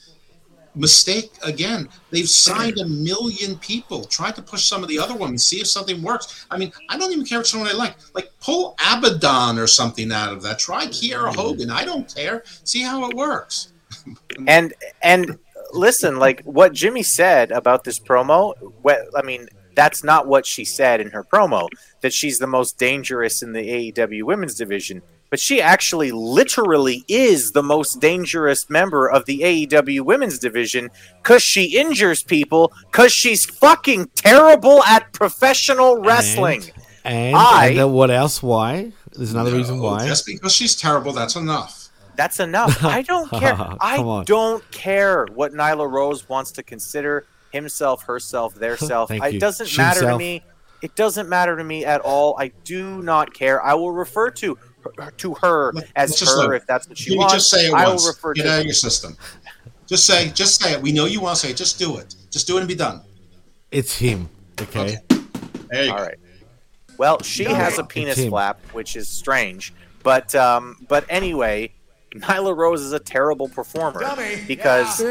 mistake 0.76 1.32
again? 1.44 1.90
They've 2.10 2.28
signed 2.28 2.80
a 2.80 2.86
million 2.86 3.58
people. 3.58 4.06
Try 4.06 4.32
to 4.32 4.42
push 4.42 4.66
some 4.66 4.84
of 4.84 4.90
the 4.90 5.00
other 5.00 5.16
ones, 5.16 5.46
see 5.46 5.62
if 5.62 5.68
something 5.68 6.02
works. 6.02 6.46
I 6.50 6.58
mean, 6.58 6.72
I 6.90 6.98
don't 6.98 7.12
even 7.12 7.26
care 7.26 7.42
if 7.42 7.48
someone 7.48 7.70
I 7.70 7.74
like. 7.74 7.96
Like 8.14 8.32
pull 8.40 8.76
Abaddon 8.86 9.58
or 9.58 9.68
something 9.68 10.12
out 10.12 10.34
of 10.34 10.42
that. 10.44 10.60
Try 10.60 10.86
Kiera 10.88 11.32
mm. 11.32 11.36
Hogan. 11.36 11.70
I 11.70 11.86
don't 11.86 12.14
care. 12.14 12.44
See 12.64 12.82
how 12.82 13.10
it 13.10 13.16
works. 13.16 13.74
and 14.48 14.74
and 15.02 15.38
listen, 15.74 16.20
like 16.20 16.42
what 16.44 16.74
Jimmy 16.74 17.04
said 17.04 17.52
about 17.52 17.84
this 17.84 18.00
promo. 18.00 18.54
wh- 18.86 19.18
I 19.18 19.22
mean, 19.24 19.48
that's 19.76 20.04
not 20.04 20.28
what 20.28 20.46
she 20.46 20.66
said 20.66 21.02
in 21.02 21.10
her 21.12 21.24
promo. 21.24 21.68
That 22.02 22.14
she's 22.14 22.40
the 22.40 22.48
most 22.48 22.78
dangerous 22.78 23.42
in 23.42 23.54
the 23.54 23.92
AEW 23.92 24.24
women's 24.24 24.56
division, 24.56 25.02
but 25.32 25.40
she 25.40 25.60
actually 25.62 26.12
literally 26.12 27.04
is 27.08 27.54
the 27.54 27.64
most 27.64 28.00
dangerous 28.00 28.70
member 28.70 29.10
of 29.10 29.26
the 29.26 29.40
AEW 29.40 30.02
women's 30.02 30.38
division 30.38 30.92
because 31.24 31.42
she 31.42 31.76
injures 31.80 32.22
people 32.22 32.72
because 32.92 33.12
she's 33.12 33.46
fucking 33.46 34.10
terrible 34.14 34.84
at 34.84 35.12
professional 35.14 36.00
wrestling. 36.02 36.62
And, 37.04 37.36
I- 37.36 37.68
and 37.70 37.78
then 37.80 37.92
what 37.94 38.12
else? 38.12 38.44
Why? 38.44 38.92
There's 39.14 39.34
another 39.34 39.52
reason 39.54 39.80
why. 39.80 40.06
Just 40.08 40.26
because 40.28 40.54
she's 40.54 40.76
terrible, 40.76 41.12
that's 41.14 41.36
enough. 41.36 41.90
That's 42.16 42.40
enough. 42.40 42.84
I 42.84 43.02
don't 43.14 43.30
care. 43.30 43.56
I 43.82 43.98
on. 43.98 44.26
don't 44.26 44.70
care 44.72 45.26
what 45.34 45.54
Nyla 45.54 45.90
Rose 45.90 46.28
wants 46.30 46.52
to 46.52 46.64
consider 46.64 47.26
himself, 47.52 48.04
herself, 48.04 48.54
their 48.56 48.78
self. 48.92 49.10
Thank 49.10 49.24
It 49.24 49.40
doesn't 49.40 49.76
matter 49.78 50.02
to 50.02 50.18
me. 50.18 50.44
It 50.82 50.96
doesn't 50.96 51.30
matter 51.30 51.56
to 51.58 51.64
me 51.64 51.86
at 51.86 52.02
all. 52.02 52.36
I 52.40 52.52
do 52.64 53.04
not 53.04 53.34
care. 53.34 53.62
I 53.64 53.76
will 53.76 53.92
refer 53.92 54.32
to 54.32 54.56
her, 54.56 54.62
to 55.18 55.34
her 55.36 55.74
as 55.96 56.18
just 56.20 56.32
her 56.36 56.44
look. 56.48 56.54
if 56.62 56.68
that's 56.68 56.88
what 56.88 56.98
she 56.98 57.12
You 57.14 57.20
wants. 57.20 57.34
just 57.34 57.50
say 57.50 57.68
it 57.68 57.74
I 57.74 57.84
will 57.86 57.92
once. 57.94 58.08
refer 58.08 58.34
Get 58.34 58.44
to 58.44 58.52
out 58.54 58.60
of 58.60 58.66
your 58.66 58.74
system. 58.74 59.16
Just 59.88 60.06
say, 60.06 60.30
just 60.30 60.62
say 60.62 60.74
it. 60.74 60.82
We 60.82 60.92
know 60.92 61.06
you 61.06 61.20
want 61.22 61.36
to 61.38 61.42
say 61.46 61.52
it. 61.52 61.58
Just 61.58 61.78
do 61.80 61.98
it. 61.98 62.16
Just 62.30 62.48
do 62.48 62.58
it 62.58 62.60
and 62.62 62.68
be 62.68 62.76
done. 62.76 63.02
It's 63.72 63.98
him. 63.98 64.30
Okay. 64.62 64.98
There 65.70 65.84
you 65.86 65.92
All 65.92 65.98
go. 65.98 66.04
right. 66.04 66.18
Well, 66.98 67.22
she 67.24 67.46
has 67.46 67.78
a 67.80 67.84
penis 67.84 68.18
him. 68.18 68.30
flap, 68.30 68.60
which 68.74 68.96
is 68.96 69.08
strange. 69.08 69.74
But 70.04 70.34
um, 70.36 70.78
but 70.88 71.06
anyway, 71.10 71.72
Nyla 72.16 72.56
Rose 72.56 72.82
is 72.82 72.92
a 72.92 73.00
terrible 73.00 73.50
performer 73.50 74.02
because 74.48 75.02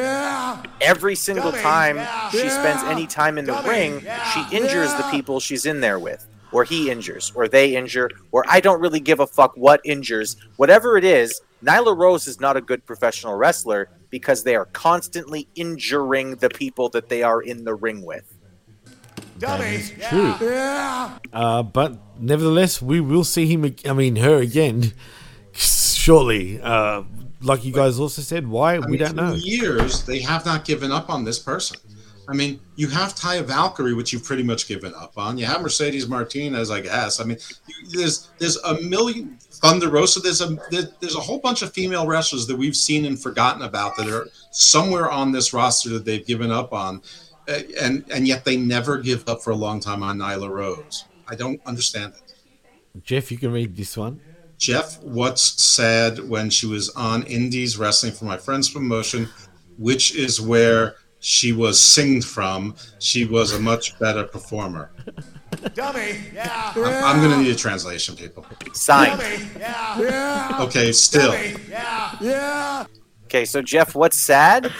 every 0.80 1.14
single 1.16 1.52
time 1.52 1.96
she 2.30 2.48
spends 2.48 2.82
any 2.84 3.06
time 3.06 3.38
in 3.38 3.44
the 3.44 3.60
ring, 3.66 4.00
she 4.32 4.56
injures 4.56 4.92
the 4.94 5.06
people 5.10 5.40
she's 5.40 5.66
in 5.66 5.80
there 5.80 5.98
with, 5.98 6.26
or 6.52 6.64
he 6.64 6.90
injures, 6.90 7.32
or 7.34 7.48
they 7.48 7.76
injure, 7.76 8.10
or 8.32 8.44
I 8.48 8.60
don't 8.60 8.80
really 8.80 9.00
give 9.00 9.20
a 9.20 9.26
fuck 9.26 9.56
what 9.56 9.80
injures. 9.84 10.36
Whatever 10.56 10.96
it 10.96 11.04
is, 11.04 11.40
Nyla 11.64 11.96
Rose 11.96 12.26
is 12.26 12.40
not 12.40 12.56
a 12.56 12.60
good 12.60 12.84
professional 12.86 13.34
wrestler 13.36 13.88
because 14.10 14.42
they 14.42 14.56
are 14.56 14.64
constantly 14.66 15.46
injuring 15.54 16.36
the 16.36 16.48
people 16.50 16.88
that 16.90 17.08
they 17.08 17.22
are 17.22 17.42
in 17.42 17.64
the 17.64 17.74
ring 17.74 18.02
with. 18.02 18.24
True. 20.10 20.32
Uh, 21.32 21.62
but 21.62 21.98
nevertheless, 22.18 22.82
we 22.82 23.00
will 23.00 23.24
see 23.24 23.46
him. 23.46 23.64
ag- 23.64 23.86
I 23.86 23.92
mean, 23.94 24.16
her 24.16 24.36
again 24.36 24.92
shortly. 25.52 26.60
Uh, 26.60 27.04
like 27.42 27.64
you 27.64 27.72
guys 27.72 27.98
also 27.98 28.20
said, 28.20 28.46
why 28.46 28.74
I 28.74 28.78
we 28.80 28.92
mean, 28.92 28.98
don't 29.00 29.16
know. 29.16 29.32
years, 29.32 30.02
they 30.04 30.18
have 30.20 30.44
not 30.44 30.64
given 30.66 30.92
up 30.92 31.08
on 31.08 31.24
this 31.24 31.38
person. 31.38 31.78
I 32.30 32.34
mean, 32.34 32.60
you 32.76 32.86
have 32.88 33.16
Taya 33.16 33.42
Valkyrie, 33.42 33.92
which 33.92 34.12
you've 34.12 34.24
pretty 34.24 34.44
much 34.44 34.68
given 34.68 34.94
up 34.94 35.18
on. 35.18 35.36
You 35.36 35.46
have 35.46 35.62
Mercedes 35.62 36.08
Martinez, 36.08 36.70
I 36.70 36.80
guess. 36.80 37.20
I 37.20 37.24
mean, 37.24 37.38
you, 37.66 37.98
there's 37.98 38.30
there's 38.38 38.56
a 38.58 38.80
million 38.82 39.36
Thunder 39.40 39.90
Rosa. 39.90 40.20
There's 40.20 40.40
a 40.40 40.56
there's 40.70 41.16
a 41.16 41.20
whole 41.20 41.40
bunch 41.40 41.62
of 41.62 41.72
female 41.72 42.06
wrestlers 42.06 42.46
that 42.46 42.56
we've 42.56 42.76
seen 42.76 43.04
and 43.04 43.20
forgotten 43.20 43.62
about 43.62 43.96
that 43.96 44.08
are 44.08 44.28
somewhere 44.52 45.10
on 45.10 45.32
this 45.32 45.52
roster 45.52 45.88
that 45.90 46.04
they've 46.04 46.24
given 46.24 46.52
up 46.52 46.72
on, 46.72 47.02
uh, 47.48 47.58
and 47.80 48.04
and 48.12 48.28
yet 48.28 48.44
they 48.44 48.56
never 48.56 48.98
give 48.98 49.28
up 49.28 49.42
for 49.42 49.50
a 49.50 49.56
long 49.56 49.80
time 49.80 50.04
on 50.04 50.18
Nyla 50.18 50.48
Rose. 50.48 51.06
I 51.26 51.34
don't 51.34 51.60
understand 51.66 52.12
it. 52.16 53.02
Jeff, 53.02 53.32
you 53.32 53.38
can 53.38 53.50
read 53.50 53.76
this 53.76 53.96
one. 53.96 54.20
Jeff, 54.56 55.02
what's 55.02 55.60
sad 55.60 56.28
when 56.28 56.48
she 56.48 56.66
was 56.66 56.90
on 56.90 57.24
Indies 57.24 57.76
wrestling 57.76 58.12
for 58.12 58.24
my 58.26 58.36
friend's 58.36 58.68
promotion, 58.68 59.28
which 59.78 60.14
is 60.14 60.40
where 60.40 60.96
she 61.20 61.52
was 61.52 61.80
singed 61.80 62.26
from. 62.26 62.74
She 62.98 63.24
was 63.24 63.52
a 63.52 63.60
much 63.60 63.98
better 63.98 64.24
performer. 64.24 64.90
Dummy. 65.74 66.16
Yeah. 66.34 66.72
I'm, 66.76 67.04
I'm 67.04 67.20
going 67.20 67.30
to 67.30 67.42
need 67.42 67.50
a 67.50 67.58
translation, 67.58 68.16
people. 68.16 68.46
Signed. 68.72 69.20
Dummy, 69.20 69.50
yeah. 69.58 70.00
yeah. 70.00 70.58
Okay, 70.62 70.92
still. 70.92 71.34
Yeah. 71.68 72.16
Yeah. 72.20 72.86
Okay, 73.24 73.44
so 73.44 73.62
Jeff, 73.62 73.94
what's 73.94 74.18
sad? 74.18 74.72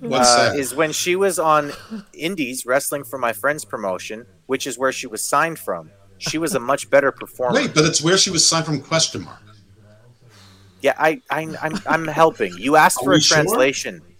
What's 0.00 0.28
uh, 0.28 0.50
sad? 0.50 0.58
Is 0.58 0.74
when 0.74 0.92
she 0.92 1.16
was 1.16 1.38
on 1.38 1.72
Indies 2.12 2.64
wrestling 2.64 3.04
for 3.04 3.18
my 3.18 3.32
friend's 3.32 3.64
promotion, 3.64 4.26
which 4.46 4.66
is 4.66 4.78
where 4.78 4.92
she 4.92 5.06
was 5.06 5.22
signed 5.22 5.58
from. 5.58 5.90
She 6.18 6.38
was 6.38 6.54
a 6.54 6.60
much 6.60 6.88
better 6.88 7.10
performer. 7.10 7.54
Wait, 7.54 7.74
but 7.74 7.84
it's 7.84 8.00
where 8.00 8.16
she 8.16 8.30
was 8.30 8.46
signed 8.46 8.66
from 8.66 8.80
question 8.80 9.24
mark. 9.24 9.40
Yeah, 10.80 10.94
I, 10.98 11.20
I, 11.30 11.48
I'm, 11.60 11.78
I'm 11.86 12.06
helping. 12.06 12.56
You 12.58 12.76
asked 12.76 12.98
Are 13.02 13.04
for 13.04 13.12
a 13.14 13.20
translation. 13.20 13.98
sure? 13.98 14.11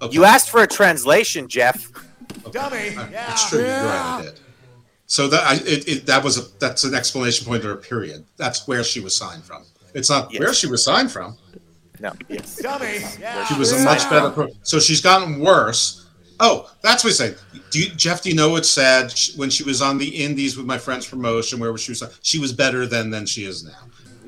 Translation. 0.00 0.08
Okay. 0.08 0.14
You 0.14 0.24
asked 0.24 0.50
for 0.50 0.62
a 0.62 0.66
translation, 0.66 1.48
Jeff. 1.48 1.90
Dummy. 2.52 2.96
Uh, 2.96 3.06
It's 3.30 3.48
true. 3.48 3.60
You're 3.60 3.68
right. 3.68 4.18
I 4.18 4.22
did. 4.22 4.40
So 5.06 5.26
that 5.28 5.42
I, 5.44 5.54
it, 5.66 5.88
it, 5.88 6.06
that 6.06 6.22
was 6.22 6.38
a 6.38 6.42
that's 6.60 6.84
an 6.84 6.94
explanation 6.94 7.46
point 7.46 7.64
or 7.64 7.72
a 7.72 7.76
period. 7.76 8.24
That's 8.36 8.68
where 8.68 8.84
she 8.84 9.00
was 9.00 9.14
signed 9.16 9.42
from. 9.42 9.64
It's 9.92 10.08
not 10.08 10.32
where 10.38 10.54
she 10.54 10.68
was 10.68 10.84
signed 10.84 11.10
from. 11.10 11.36
No. 11.98 12.12
Yes. 12.28 12.56
Dummy. 12.56 12.98
Yeah. 13.20 13.44
She 13.46 13.58
was 13.58 13.72
a 13.72 13.84
much 13.84 14.08
better. 14.08 14.30
Pro- 14.30 14.48
so 14.62 14.78
she's 14.78 15.00
gotten 15.00 15.40
worse. 15.40 16.06
Oh, 16.38 16.70
that's 16.80 17.04
what 17.04 17.10
he's 17.10 17.18
saying. 17.18 17.34
Do 17.70 17.80
you, 17.80 17.90
Jeff? 17.90 18.22
Do 18.22 18.30
you 18.30 18.34
know 18.36 18.50
what's 18.50 18.70
sad? 18.70 19.10
Sh- 19.10 19.36
When 19.36 19.50
she 19.50 19.62
was 19.64 19.82
on 19.82 19.98
the 19.98 20.08
Indies 20.08 20.56
with 20.56 20.64
my 20.64 20.78
friend's 20.78 21.06
promotion, 21.06 21.58
where 21.60 21.76
she 21.76 21.90
was, 21.92 22.02
she 22.22 22.38
was 22.38 22.52
better 22.54 22.86
then 22.86 23.10
than 23.10 23.26
she 23.26 23.44
is 23.44 23.62
now. 23.64 23.72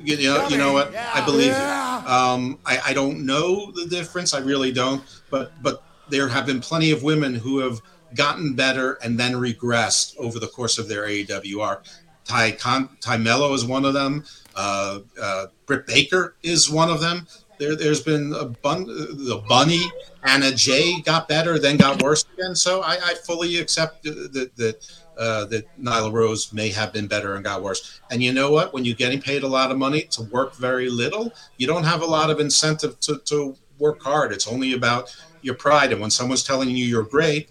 You, 0.03 0.15
you 0.15 0.29
know, 0.29 0.47
you 0.47 0.57
know 0.57 0.73
what? 0.73 0.95
I 0.95 1.23
believe 1.25 1.47
you. 1.47 2.11
Um, 2.11 2.59
I, 2.65 2.79
I 2.87 2.93
don't 2.93 3.25
know 3.25 3.71
the 3.71 3.85
difference. 3.87 4.33
I 4.33 4.39
really 4.39 4.71
don't. 4.71 5.03
But 5.29 5.51
but 5.61 5.83
there 6.09 6.27
have 6.27 6.45
been 6.45 6.59
plenty 6.59 6.91
of 6.91 7.03
women 7.03 7.33
who 7.33 7.59
have 7.59 7.81
gotten 8.15 8.53
better 8.53 8.99
and 9.03 9.19
then 9.19 9.33
regressed 9.33 10.17
over 10.17 10.39
the 10.39 10.47
course 10.47 10.77
of 10.77 10.87
their 10.87 11.03
AEW 11.03 11.61
arc. 11.61 11.85
Ty 12.25 12.51
Con- 12.51 12.89
Tay 13.01 13.17
Melo 13.17 13.53
is 13.53 13.65
one 13.65 13.85
of 13.85 13.93
them. 13.93 14.23
Uh, 14.55 14.99
uh, 15.21 15.47
Britt 15.65 15.87
Baker 15.87 16.35
is 16.43 16.69
one 16.69 16.89
of 16.89 17.01
them. 17.01 17.27
There, 17.59 17.75
there's 17.75 18.01
been 18.01 18.33
a 18.33 18.45
bun- 18.45 18.85
the 18.85 19.43
bunny 19.47 19.91
Anna 20.23 20.51
Jay 20.51 21.01
got 21.01 21.27
better, 21.27 21.59
then 21.59 21.77
got 21.77 22.01
worse 22.01 22.25
again. 22.37 22.55
So 22.55 22.81
I, 22.81 22.97
I 23.03 23.13
fully 23.15 23.57
accept 23.57 24.03
that 24.03 24.77
uh, 25.17 25.45
that 25.45 25.65
Nyla 25.81 26.11
Rose 26.11 26.51
may 26.53 26.69
have 26.69 26.93
been 26.93 27.07
better 27.07 27.35
and 27.35 27.43
got 27.43 27.61
worse. 27.61 28.01
And 28.11 28.23
you 28.23 28.33
know 28.33 28.51
what? 28.51 28.73
When 28.73 28.85
you're 28.85 28.95
getting 28.95 29.21
paid 29.21 29.43
a 29.43 29.47
lot 29.47 29.71
of 29.71 29.77
money 29.77 30.03
to 30.11 30.23
work 30.23 30.55
very 30.55 30.89
little, 30.89 31.33
you 31.57 31.67
don't 31.67 31.83
have 31.83 32.01
a 32.01 32.05
lot 32.05 32.29
of 32.29 32.39
incentive 32.39 32.99
to, 33.01 33.19
to 33.25 33.55
work 33.79 34.01
hard. 34.01 34.31
It's 34.31 34.47
only 34.47 34.73
about 34.73 35.15
your 35.41 35.55
pride. 35.55 35.91
And 35.91 36.01
when 36.01 36.09
someone's 36.09 36.43
telling 36.43 36.69
you 36.69 36.85
you're 36.85 37.03
great, 37.03 37.49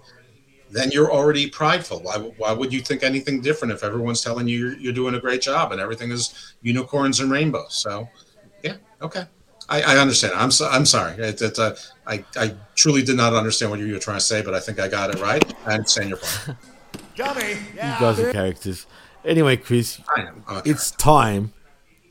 then 0.71 0.91
you're 0.91 1.13
already 1.13 1.49
prideful. 1.49 2.01
Why, 2.01 2.17
why 2.17 2.53
would 2.53 2.73
you 2.73 2.81
think 2.81 3.03
anything 3.03 3.43
different 3.43 3.73
if 3.73 3.85
everyone's 3.85 4.23
telling 4.23 4.49
you 4.49 4.59
you're, 4.59 4.79
you're 4.79 4.93
doing 4.93 5.15
a 5.15 5.21
great 5.21 5.43
job 5.43 5.73
and 5.73 5.81
everything 5.81 6.11
is 6.11 6.55
unicorns 6.63 7.21
and 7.21 7.31
rainbows? 7.31 7.75
So, 7.75 8.09
yeah, 8.63 8.77
okay. 9.03 9.27
I, 9.69 9.83
I 9.83 9.99
understand. 9.99 10.35
I'm 10.35 10.51
so, 10.51 10.69
I'm 10.69 10.87
sorry. 10.87 11.15
It, 11.15 11.41
it, 11.41 11.59
uh, 11.59 11.75
I 12.07 12.25
I 12.37 12.55
truly 12.75 13.03
did 13.03 13.17
not 13.17 13.33
understand 13.33 13.71
what 13.71 13.81
you 13.81 13.93
were 13.93 13.99
trying 13.99 14.19
to 14.19 14.25
say, 14.25 14.43
but 14.43 14.55
I 14.55 14.61
think 14.61 14.81
I 14.81 14.89
got 14.89 15.15
it 15.15 15.21
right. 15.21 15.43
I 15.67 15.75
understand 15.75 16.09
your 16.09 16.19
point. 16.19 16.59
Dummy. 17.17 17.51
You 17.51 17.77
guys 17.77 18.19
are 18.21 18.33
characters. 18.33 18.87
Anyway, 19.25 19.57
Chris, 19.57 20.01
I 20.17 20.23
am. 20.23 20.45
I'm 20.49 20.57
a 20.59 20.63
it's 20.65 20.91
time. 20.91 21.53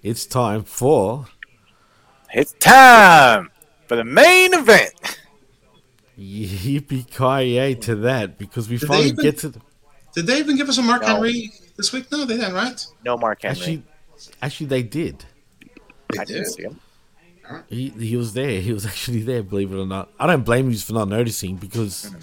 It's 0.03 0.25
time 0.25 0.63
for 0.63 1.27
It's 2.33 2.53
time 2.53 3.49
for 3.87 3.95
the 3.97 4.03
main 4.03 4.53
event. 4.53 4.93
yippee 6.19 7.05
ki 7.09 7.75
to 7.81 7.95
that 7.95 8.37
because 8.37 8.69
we 8.69 8.77
Did 8.77 8.87
finally 8.87 9.07
even- 9.09 9.23
get 9.23 9.37
to 9.39 9.49
the, 9.49 9.61
Did 10.13 10.27
they 10.27 10.39
even 10.39 10.55
give 10.57 10.69
us 10.69 10.77
a 10.77 10.81
Mark 10.81 11.01
No. 11.01 11.07
Henry 11.15 11.51
this 11.77 11.91
week? 11.93 12.11
No, 12.11 12.25
they 12.25 12.37
didn't, 12.37 12.53
right? 12.53 12.85
No 13.03 13.17
Mark 13.17 13.41
Henry. 13.41 13.57
actually. 13.57 13.83
Actually, 14.41 14.67
they 14.67 14.83
did. 14.83 15.25
They 16.13 16.19
I 16.19 16.25
did. 16.25 16.33
didn't 16.33 16.51
see 16.51 16.63
him. 16.63 16.79
He 17.67 17.89
he 17.89 18.15
was 18.15 18.33
there. 18.33 18.61
He 18.61 18.71
was 18.71 18.85
actually 18.91 19.21
there. 19.21 19.43
Believe 19.43 19.71
it 19.73 19.77
or 19.77 19.85
not, 19.85 20.09
I 20.19 20.27
don't 20.27 20.45
blame 20.45 20.69
you 20.71 20.77
for 20.77 20.93
not 20.93 21.07
noticing 21.09 21.57
because 21.57 22.05
mm-hmm. 22.05 22.19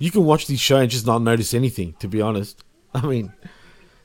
You 0.00 0.10
can 0.10 0.24
watch 0.24 0.46
this 0.48 0.58
show 0.58 0.78
and 0.78 0.90
just 0.90 1.06
not 1.06 1.22
notice 1.22 1.54
anything. 1.54 1.94
To 2.00 2.08
be 2.08 2.20
honest, 2.20 2.64
I 2.94 3.06
mean 3.06 3.32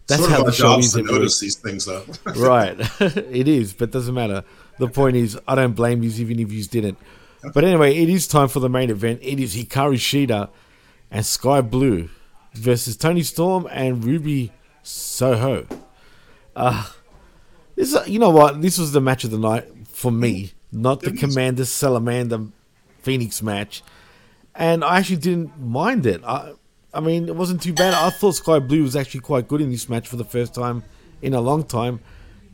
that's 0.08 0.22
sort 0.22 0.32
how 0.32 0.44
the 0.44 0.52
show 0.52 0.78
is. 0.78 0.94
to 0.94 1.02
notice 1.02 1.40
these 1.40 1.56
things, 1.56 1.86
though. 1.86 2.04
right, 2.36 2.76
it 3.00 3.48
is, 3.48 3.74
but 3.74 3.90
doesn't 3.92 4.14
matter. 4.14 4.44
the 4.78 4.88
point 4.88 5.16
is, 5.16 5.40
I 5.48 5.56
don't 5.56 5.74
blame 5.74 6.04
you 6.04 6.12
even 6.12 6.40
if 6.40 6.52
you 6.52 6.64
didn't. 6.66 7.00
But 7.54 7.64
anyway, 7.64 7.96
it 7.96 8.10
is 8.10 8.28
time 8.28 8.48
for 8.50 8.60
the 8.60 8.70
main 8.70 8.90
event. 8.90 9.20
It 9.24 9.40
is 9.40 9.56
Hikaru 9.56 9.96
Shida 9.96 10.50
and 11.12 11.26
Skye 11.26 11.62
Blue 11.62 12.10
versus 12.54 12.98
Toni 12.98 13.24
Storm 13.24 13.68
and 13.72 14.04
Ruby 14.04 14.52
Soho. 14.84 15.66
Uh, 16.56 16.88
this, 17.76 17.94
is- 17.94 18.08
you 18.08 18.20
know 18.20 18.32
what? 18.32 18.62
This 18.62 18.78
was 18.78 18.92
the 18.92 19.02
match 19.02 19.24
of 19.24 19.32
the 19.32 19.38
night 19.38 19.66
for 19.88 20.12
me, 20.12 20.54
not 20.72 21.02
the 21.02 21.12
Commander 21.12 21.66
Salamander 21.66 22.48
Phoenix 23.02 23.42
match. 23.42 23.84
And 24.56 24.84
I 24.84 25.00
actually 25.00 25.18
didn't 25.18 25.60
mind 25.60 26.06
it. 26.06 26.24
I, 26.24 26.54
I 26.94 27.02
mean, 27.02 27.28
it 27.28 27.36
wasn't 27.36 27.62
too 27.62 27.74
bad. 27.74 27.94
I 27.94 28.10
thought 28.10 28.36
Skye 28.36 28.60
Blue 28.60 28.84
was 28.84 28.96
actually 28.96 29.20
quite 29.20 29.48
good 29.48 29.60
in 29.62 29.70
this 29.70 29.90
match 29.90 30.08
for 30.08 30.16
the 30.16 30.24
first 30.24 30.54
time 30.54 30.84
in 31.22 31.34
a 31.34 31.42
long 31.42 31.64
time. 31.64 32.00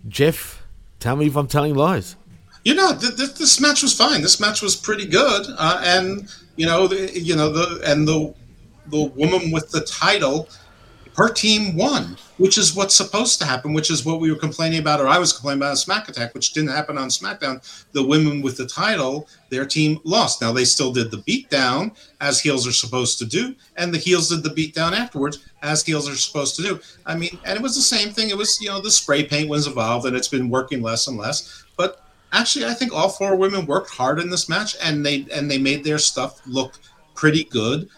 Jeff, 0.08 0.64
tell 1.00 1.16
me 1.16 1.28
if 1.28 1.36
I'm 1.36 1.48
telling 1.48 1.76
lies. 1.76 2.16
You 2.64 2.76
know, 2.76 2.98
th- 2.98 3.16
th- 3.16 3.36
this 3.36 3.60
match 3.60 3.84
was 3.84 3.94
fine. 3.96 4.22
This 4.22 4.40
match 4.40 4.62
was 4.62 4.76
pretty 4.76 5.06
good, 5.06 5.46
uh, 5.58 5.82
and 5.84 6.28
you 6.56 6.66
know, 6.66 6.88
the, 6.88 7.20
you 7.20 7.36
know 7.36 7.50
the 7.52 7.82
and 7.86 8.08
the 8.08 8.34
the 8.88 9.04
woman 9.16 9.52
with 9.52 9.72
the 9.72 9.82
title, 9.82 10.48
her 11.16 11.30
team 11.30 11.76
won, 11.76 12.18
which 12.38 12.58
is 12.58 12.76
what's 12.76 12.96
supposed 12.96 13.40
to 13.40 13.46
happen. 13.46 13.74
Which 13.74 13.92
is 13.92 14.06
what 14.06 14.20
we 14.20 14.32
were 14.32 14.38
complaining 14.38 14.80
about, 14.80 15.02
or 15.02 15.08
I 15.08 15.20
was 15.20 15.34
complaining 15.34 15.62
about 15.62 15.72
on 15.72 15.78
Smack 15.78 16.10
Attack, 16.10 16.34
which 16.34 16.54
didn't 16.54 16.70
happen 16.70 16.98
on 16.98 17.10
SmackDown. 17.10 17.62
The 17.92 18.06
women 18.06 18.42
with 18.42 18.58
the 18.58 18.66
title, 18.66 19.28
their 19.50 19.66
team 19.66 20.00
lost. 20.04 20.42
Now 20.42 20.52
they 20.52 20.66
still 20.66 20.92
did 20.94 21.12
the 21.12 21.18
beatdown 21.18 21.96
as 22.22 22.40
heels 22.40 22.68
are 22.68 22.72
supposed 22.72 23.20
to 23.20 23.26
do, 23.26 23.56
and 23.76 23.94
the 23.94 23.98
heels 23.98 24.30
did 24.30 24.44
the 24.44 24.50
beatdown 24.50 24.94
afterwards 24.94 25.46
as 25.62 25.84
heels 25.84 26.10
are 26.10 26.16
supposed 26.16 26.56
to 26.58 26.62
do. 26.62 26.80
I 27.06 27.16
mean, 27.16 27.38
and 27.46 27.58
it 27.58 27.62
was 27.62 27.76
the 27.76 27.82
same 27.82 28.12
thing. 28.12 28.30
It 28.30 28.38
was 28.38 28.60
you 28.62 28.70
know 28.70 28.82
the 28.82 28.92
spray 28.92 29.24
paint 29.24 29.50
was 29.50 29.68
involved, 29.68 30.06
and 30.06 30.16
it's 30.16 30.30
been 30.30 30.50
working 30.50 30.82
less 30.82 31.08
and 31.08 31.18
less, 31.18 31.66
but 31.78 32.06
actually 32.34 32.66
i 32.66 32.74
think 32.74 32.94
all 32.94 33.10
four 33.10 33.36
women 33.36 33.66
worked 33.66 33.90
hard 33.90 34.20
in 34.20 34.30
this 34.30 34.48
match 34.48 34.76
and 34.82 35.06
they 35.06 35.26
and 35.34 35.50
they 35.50 35.58
made 35.58 35.84
their 35.84 35.98
stuff 35.98 36.42
look 36.46 36.80
pretty 37.14 37.44
good 37.46 37.90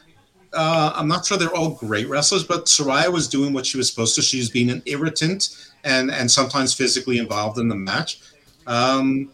uh, 0.53 0.93
i'm 0.95 1.07
not 1.07 1.25
sure 1.25 1.37
they're 1.37 1.55
all 1.55 1.71
great 1.71 2.07
wrestlers 2.07 2.43
but 2.43 2.65
Saraya 2.65 3.11
was 3.11 3.27
doing 3.27 3.53
what 3.53 3.65
she 3.65 3.77
was 3.77 3.89
supposed 3.89 4.15
to. 4.15 4.21
She 4.21 4.37
was 4.37 4.49
being 4.49 4.69
an 4.69 4.81
irritant 4.85 5.71
and 5.83 6.11
and 6.11 6.29
sometimes 6.29 6.73
physically 6.73 7.17
involved 7.17 7.57
in 7.59 7.67
the 7.67 7.75
match. 7.75 8.19
Um, 8.67 9.29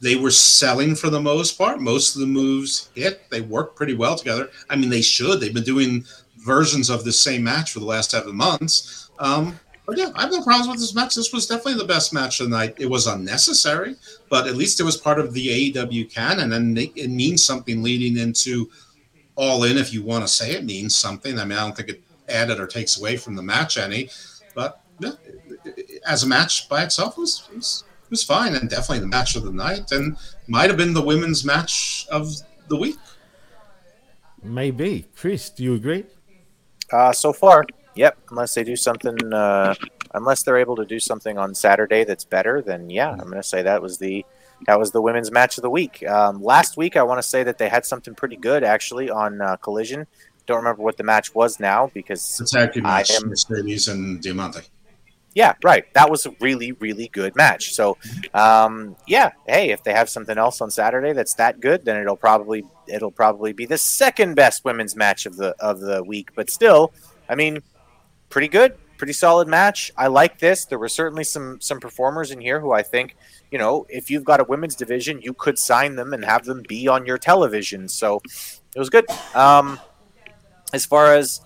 they 0.00 0.16
were 0.16 0.30
selling 0.30 0.94
for 0.94 1.08
the 1.08 1.20
most 1.20 1.56
part. 1.56 1.80
Most 1.80 2.14
of 2.14 2.20
the 2.20 2.26
moves 2.26 2.90
hit. 2.94 3.22
They 3.30 3.40
worked 3.40 3.76
pretty 3.76 3.94
well 3.94 4.16
together. 4.16 4.50
I 4.68 4.76
mean 4.76 4.90
they 4.90 5.02
should. 5.02 5.40
They've 5.40 5.54
been 5.54 5.64
doing 5.64 6.04
versions 6.38 6.90
of 6.90 7.04
the 7.04 7.12
same 7.12 7.42
match 7.42 7.72
for 7.72 7.80
the 7.80 7.86
last 7.86 8.10
seven 8.10 8.36
months. 8.36 9.10
Um, 9.18 9.58
but 9.86 9.98
yeah, 9.98 10.10
I 10.14 10.22
have 10.22 10.32
no 10.32 10.42
problems 10.42 10.68
with 10.68 10.80
this 10.80 10.94
match. 10.94 11.14
This 11.14 11.32
was 11.32 11.46
definitely 11.46 11.74
the 11.74 11.84
best 11.84 12.12
match 12.12 12.40
of 12.40 12.48
the 12.48 12.56
night. 12.56 12.74
It 12.78 12.88
was 12.88 13.06
unnecessary, 13.06 13.96
but 14.30 14.46
at 14.46 14.56
least 14.56 14.80
it 14.80 14.84
was 14.84 14.96
part 14.96 15.18
of 15.18 15.34
the 15.34 15.72
AEW 15.72 16.12
canon, 16.12 16.54
and 16.54 16.78
it 16.78 17.10
means 17.10 17.44
something 17.44 17.82
leading 17.82 18.16
into 18.16 18.70
All 19.36 19.64
In. 19.64 19.78
If 19.78 19.92
you 19.92 20.02
want 20.02 20.24
to 20.24 20.28
say 20.28 20.52
it 20.52 20.64
means 20.64 20.96
something, 20.96 21.38
I 21.38 21.44
mean, 21.44 21.58
I 21.58 21.62
don't 21.62 21.76
think 21.76 21.88
it 21.88 22.02
added 22.28 22.60
or 22.60 22.66
takes 22.66 22.98
away 22.98 23.16
from 23.16 23.34
the 23.36 23.42
match 23.42 23.76
any. 23.76 24.10
But 24.54 24.80
yeah, 24.98 25.12
as 26.06 26.22
a 26.22 26.26
match 26.26 26.68
by 26.68 26.84
itself, 26.84 27.16
it 27.16 27.20
was 27.20 27.48
it 27.50 27.56
was, 27.56 27.84
it 28.04 28.10
was 28.10 28.22
fine, 28.22 28.54
and 28.54 28.70
definitely 28.70 29.00
the 29.00 29.08
match 29.08 29.36
of 29.36 29.44
the 29.44 29.52
night, 29.52 29.92
and 29.92 30.16
might 30.46 30.70
have 30.70 30.76
been 30.76 30.94
the 30.94 31.02
women's 31.02 31.44
match 31.44 32.06
of 32.10 32.32
the 32.68 32.76
week. 32.76 32.98
Maybe. 34.42 35.06
Chris, 35.16 35.50
do 35.50 35.64
you 35.64 35.74
agree? 35.74 36.04
Uh, 36.92 37.12
so 37.12 37.32
far, 37.32 37.64
yep. 37.94 38.18
Unless 38.30 38.54
they 38.54 38.62
do 38.62 38.76
something, 38.76 39.16
uh, 39.32 39.74
unless 40.12 40.42
they're 40.42 40.58
able 40.58 40.76
to 40.76 40.84
do 40.84 41.00
something 41.00 41.38
on 41.38 41.54
Saturday 41.54 42.04
that's 42.04 42.24
better, 42.24 42.60
then 42.60 42.90
yeah, 42.90 43.10
I'm 43.10 43.18
going 43.18 43.34
to 43.34 43.42
say 43.42 43.62
that 43.62 43.80
was 43.80 43.98
the 43.98 44.24
that 44.66 44.78
was 44.78 44.90
the 44.92 45.00
women's 45.02 45.30
match 45.30 45.58
of 45.58 45.62
the 45.62 45.70
week. 45.70 46.06
Um, 46.06 46.42
last 46.42 46.76
week, 46.76 46.96
I 46.96 47.02
want 47.02 47.18
to 47.18 47.22
say 47.22 47.42
that 47.42 47.58
they 47.58 47.68
had 47.68 47.84
something 47.84 48.14
pretty 48.14 48.36
good 48.36 48.64
actually 48.64 49.10
on 49.10 49.40
uh, 49.40 49.56
Collision. 49.56 50.06
Don't 50.46 50.58
remember 50.58 50.82
what 50.82 50.96
the 50.96 51.04
match 51.04 51.34
was 51.34 51.58
now 51.60 51.90
because 51.94 52.36
The 52.36 52.44
tag 52.46 52.72
team 52.72 52.84
I 52.86 52.98
match, 52.98 53.10
am 53.12 53.28
Mercedes 53.28 53.88
and 53.88 54.20
Diamante. 54.22 54.60
yeah, 55.34 55.54
right. 55.64 55.84
That 55.94 56.10
was 56.10 56.26
a 56.26 56.30
really, 56.40 56.72
really 56.72 57.08
good 57.08 57.34
match. 57.34 57.72
So, 57.74 57.96
um, 58.34 58.94
yeah, 59.06 59.32
hey, 59.46 59.70
if 59.70 59.82
they 59.82 59.92
have 59.94 60.08
something 60.10 60.36
else 60.38 60.60
on 60.60 60.70
Saturday 60.70 61.12
that's 61.12 61.34
that 61.34 61.60
good, 61.60 61.84
then 61.84 61.96
it'll 62.00 62.16
probably 62.16 62.64
it'll 62.86 63.10
probably 63.10 63.52
be 63.54 63.64
the 63.66 63.78
second 63.78 64.34
best 64.34 64.64
women's 64.64 64.94
match 64.94 65.24
of 65.26 65.36
the 65.36 65.54
of 65.60 65.80
the 65.80 66.02
week. 66.04 66.30
But 66.34 66.50
still, 66.50 66.92
I 67.28 67.34
mean, 67.34 67.62
pretty 68.28 68.48
good, 68.48 68.76
pretty 68.96 69.12
solid 69.12 69.48
match. 69.48 69.90
I 69.96 70.06
like 70.06 70.38
this. 70.38 70.64
There 70.64 70.78
were 70.78 70.88
certainly 70.88 71.24
some 71.24 71.60
some 71.60 71.80
performers 71.80 72.30
in 72.30 72.40
here 72.40 72.60
who 72.60 72.72
I 72.72 72.82
think, 72.82 73.16
you 73.50 73.58
know, 73.58 73.86
if 73.88 74.10
you've 74.10 74.24
got 74.24 74.40
a 74.40 74.44
women's 74.44 74.74
division, 74.74 75.20
you 75.22 75.34
could 75.34 75.58
sign 75.58 75.96
them 75.96 76.12
and 76.12 76.24
have 76.24 76.44
them 76.44 76.62
be 76.66 76.88
on 76.88 77.06
your 77.06 77.18
television. 77.18 77.88
So 77.88 78.20
it 78.74 78.78
was 78.78 78.90
good. 78.90 79.06
Um, 79.34 79.78
as 80.72 80.84
far 80.84 81.14
as 81.14 81.40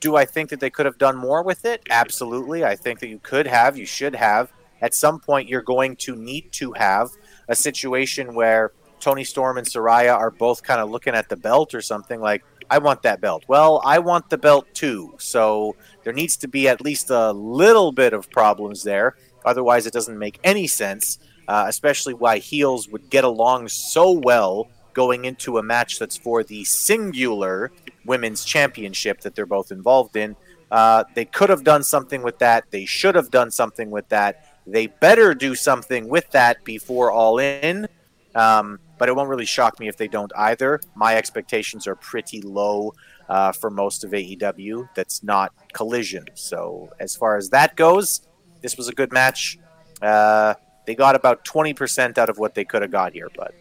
do 0.00 0.16
I 0.16 0.24
think 0.24 0.50
that 0.50 0.60
they 0.60 0.70
could 0.70 0.86
have 0.86 0.98
done 0.98 1.16
more 1.16 1.42
with 1.42 1.64
it? 1.64 1.82
Absolutely. 1.90 2.64
I 2.64 2.74
think 2.74 3.00
that 3.00 3.08
you 3.08 3.18
could 3.18 3.46
have, 3.46 3.76
you 3.76 3.86
should 3.86 4.14
have. 4.14 4.50
At 4.80 4.94
some 4.94 5.20
point, 5.20 5.48
you're 5.48 5.60
going 5.60 5.96
to 5.96 6.16
need 6.16 6.52
to 6.52 6.72
have 6.72 7.10
a 7.48 7.54
situation 7.54 8.34
where 8.34 8.72
Toni 8.98 9.24
Storm 9.24 9.58
and 9.58 9.66
Saraya 9.66 10.14
are 10.14 10.30
both 10.30 10.62
kind 10.62 10.80
of 10.80 10.90
looking 10.90 11.14
at 11.14 11.28
the 11.28 11.36
belt 11.36 11.74
or 11.74 11.82
something 11.82 12.18
like, 12.18 12.42
I 12.70 12.78
want 12.78 13.02
that 13.02 13.20
belt. 13.20 13.44
Well, 13.48 13.82
I 13.84 13.98
want 13.98 14.30
the 14.30 14.38
belt 14.38 14.66
too. 14.72 15.14
So 15.18 15.74
there 16.04 16.12
needs 16.12 16.36
to 16.38 16.48
be 16.48 16.68
at 16.68 16.80
least 16.80 17.10
a 17.10 17.32
little 17.32 17.90
bit 17.90 18.12
of 18.12 18.30
problems 18.30 18.84
there. 18.84 19.16
Otherwise, 19.44 19.86
it 19.86 19.92
doesn't 19.92 20.18
make 20.18 20.38
any 20.44 20.66
sense, 20.66 21.18
uh, 21.48 21.64
especially 21.66 22.14
why 22.14 22.38
heels 22.38 22.88
would 22.88 23.10
get 23.10 23.24
along 23.24 23.68
so 23.68 24.12
well 24.12 24.68
going 24.92 25.24
into 25.24 25.58
a 25.58 25.62
match 25.62 25.98
that's 25.98 26.16
for 26.16 26.42
the 26.44 26.64
singular 26.64 27.72
women's 28.04 28.44
championship 28.44 29.20
that 29.20 29.34
they're 29.34 29.46
both 29.46 29.72
involved 29.72 30.16
in. 30.16 30.36
Uh, 30.70 31.02
they 31.14 31.24
could 31.24 31.50
have 31.50 31.64
done 31.64 31.82
something 31.82 32.22
with 32.22 32.38
that. 32.38 32.64
They 32.70 32.84
should 32.84 33.14
have 33.16 33.30
done 33.30 33.50
something 33.50 33.90
with 33.90 34.08
that. 34.10 34.46
They 34.66 34.86
better 34.86 35.34
do 35.34 35.54
something 35.54 36.08
with 36.08 36.30
that 36.30 36.62
before 36.64 37.10
All 37.10 37.38
In. 37.38 37.88
Um, 38.34 38.78
but 39.00 39.08
it 39.08 39.16
won't 39.16 39.30
really 39.30 39.46
shock 39.46 39.80
me 39.80 39.88
if 39.88 39.96
they 39.96 40.06
don't 40.06 40.30
either. 40.36 40.78
My 40.94 41.16
expectations 41.16 41.86
are 41.86 41.96
pretty 41.96 42.42
low 42.42 42.92
uh, 43.30 43.50
for 43.50 43.70
most 43.70 44.04
of 44.04 44.10
AEW. 44.10 44.90
That's 44.94 45.24
not 45.24 45.54
Collision. 45.72 46.26
So 46.34 46.90
as 47.00 47.16
far 47.16 47.38
as 47.38 47.48
that 47.48 47.76
goes, 47.76 48.28
this 48.60 48.76
was 48.76 48.88
a 48.88 48.92
good 48.92 49.10
match. 49.10 49.58
Uh, 50.02 50.52
they 50.86 50.94
got 50.94 51.16
about 51.16 51.44
twenty 51.46 51.72
percent 51.72 52.18
out 52.18 52.28
of 52.28 52.38
what 52.38 52.54
they 52.54 52.64
could 52.64 52.82
have 52.82 52.90
got 52.90 53.14
here, 53.14 53.28
but 53.34 53.54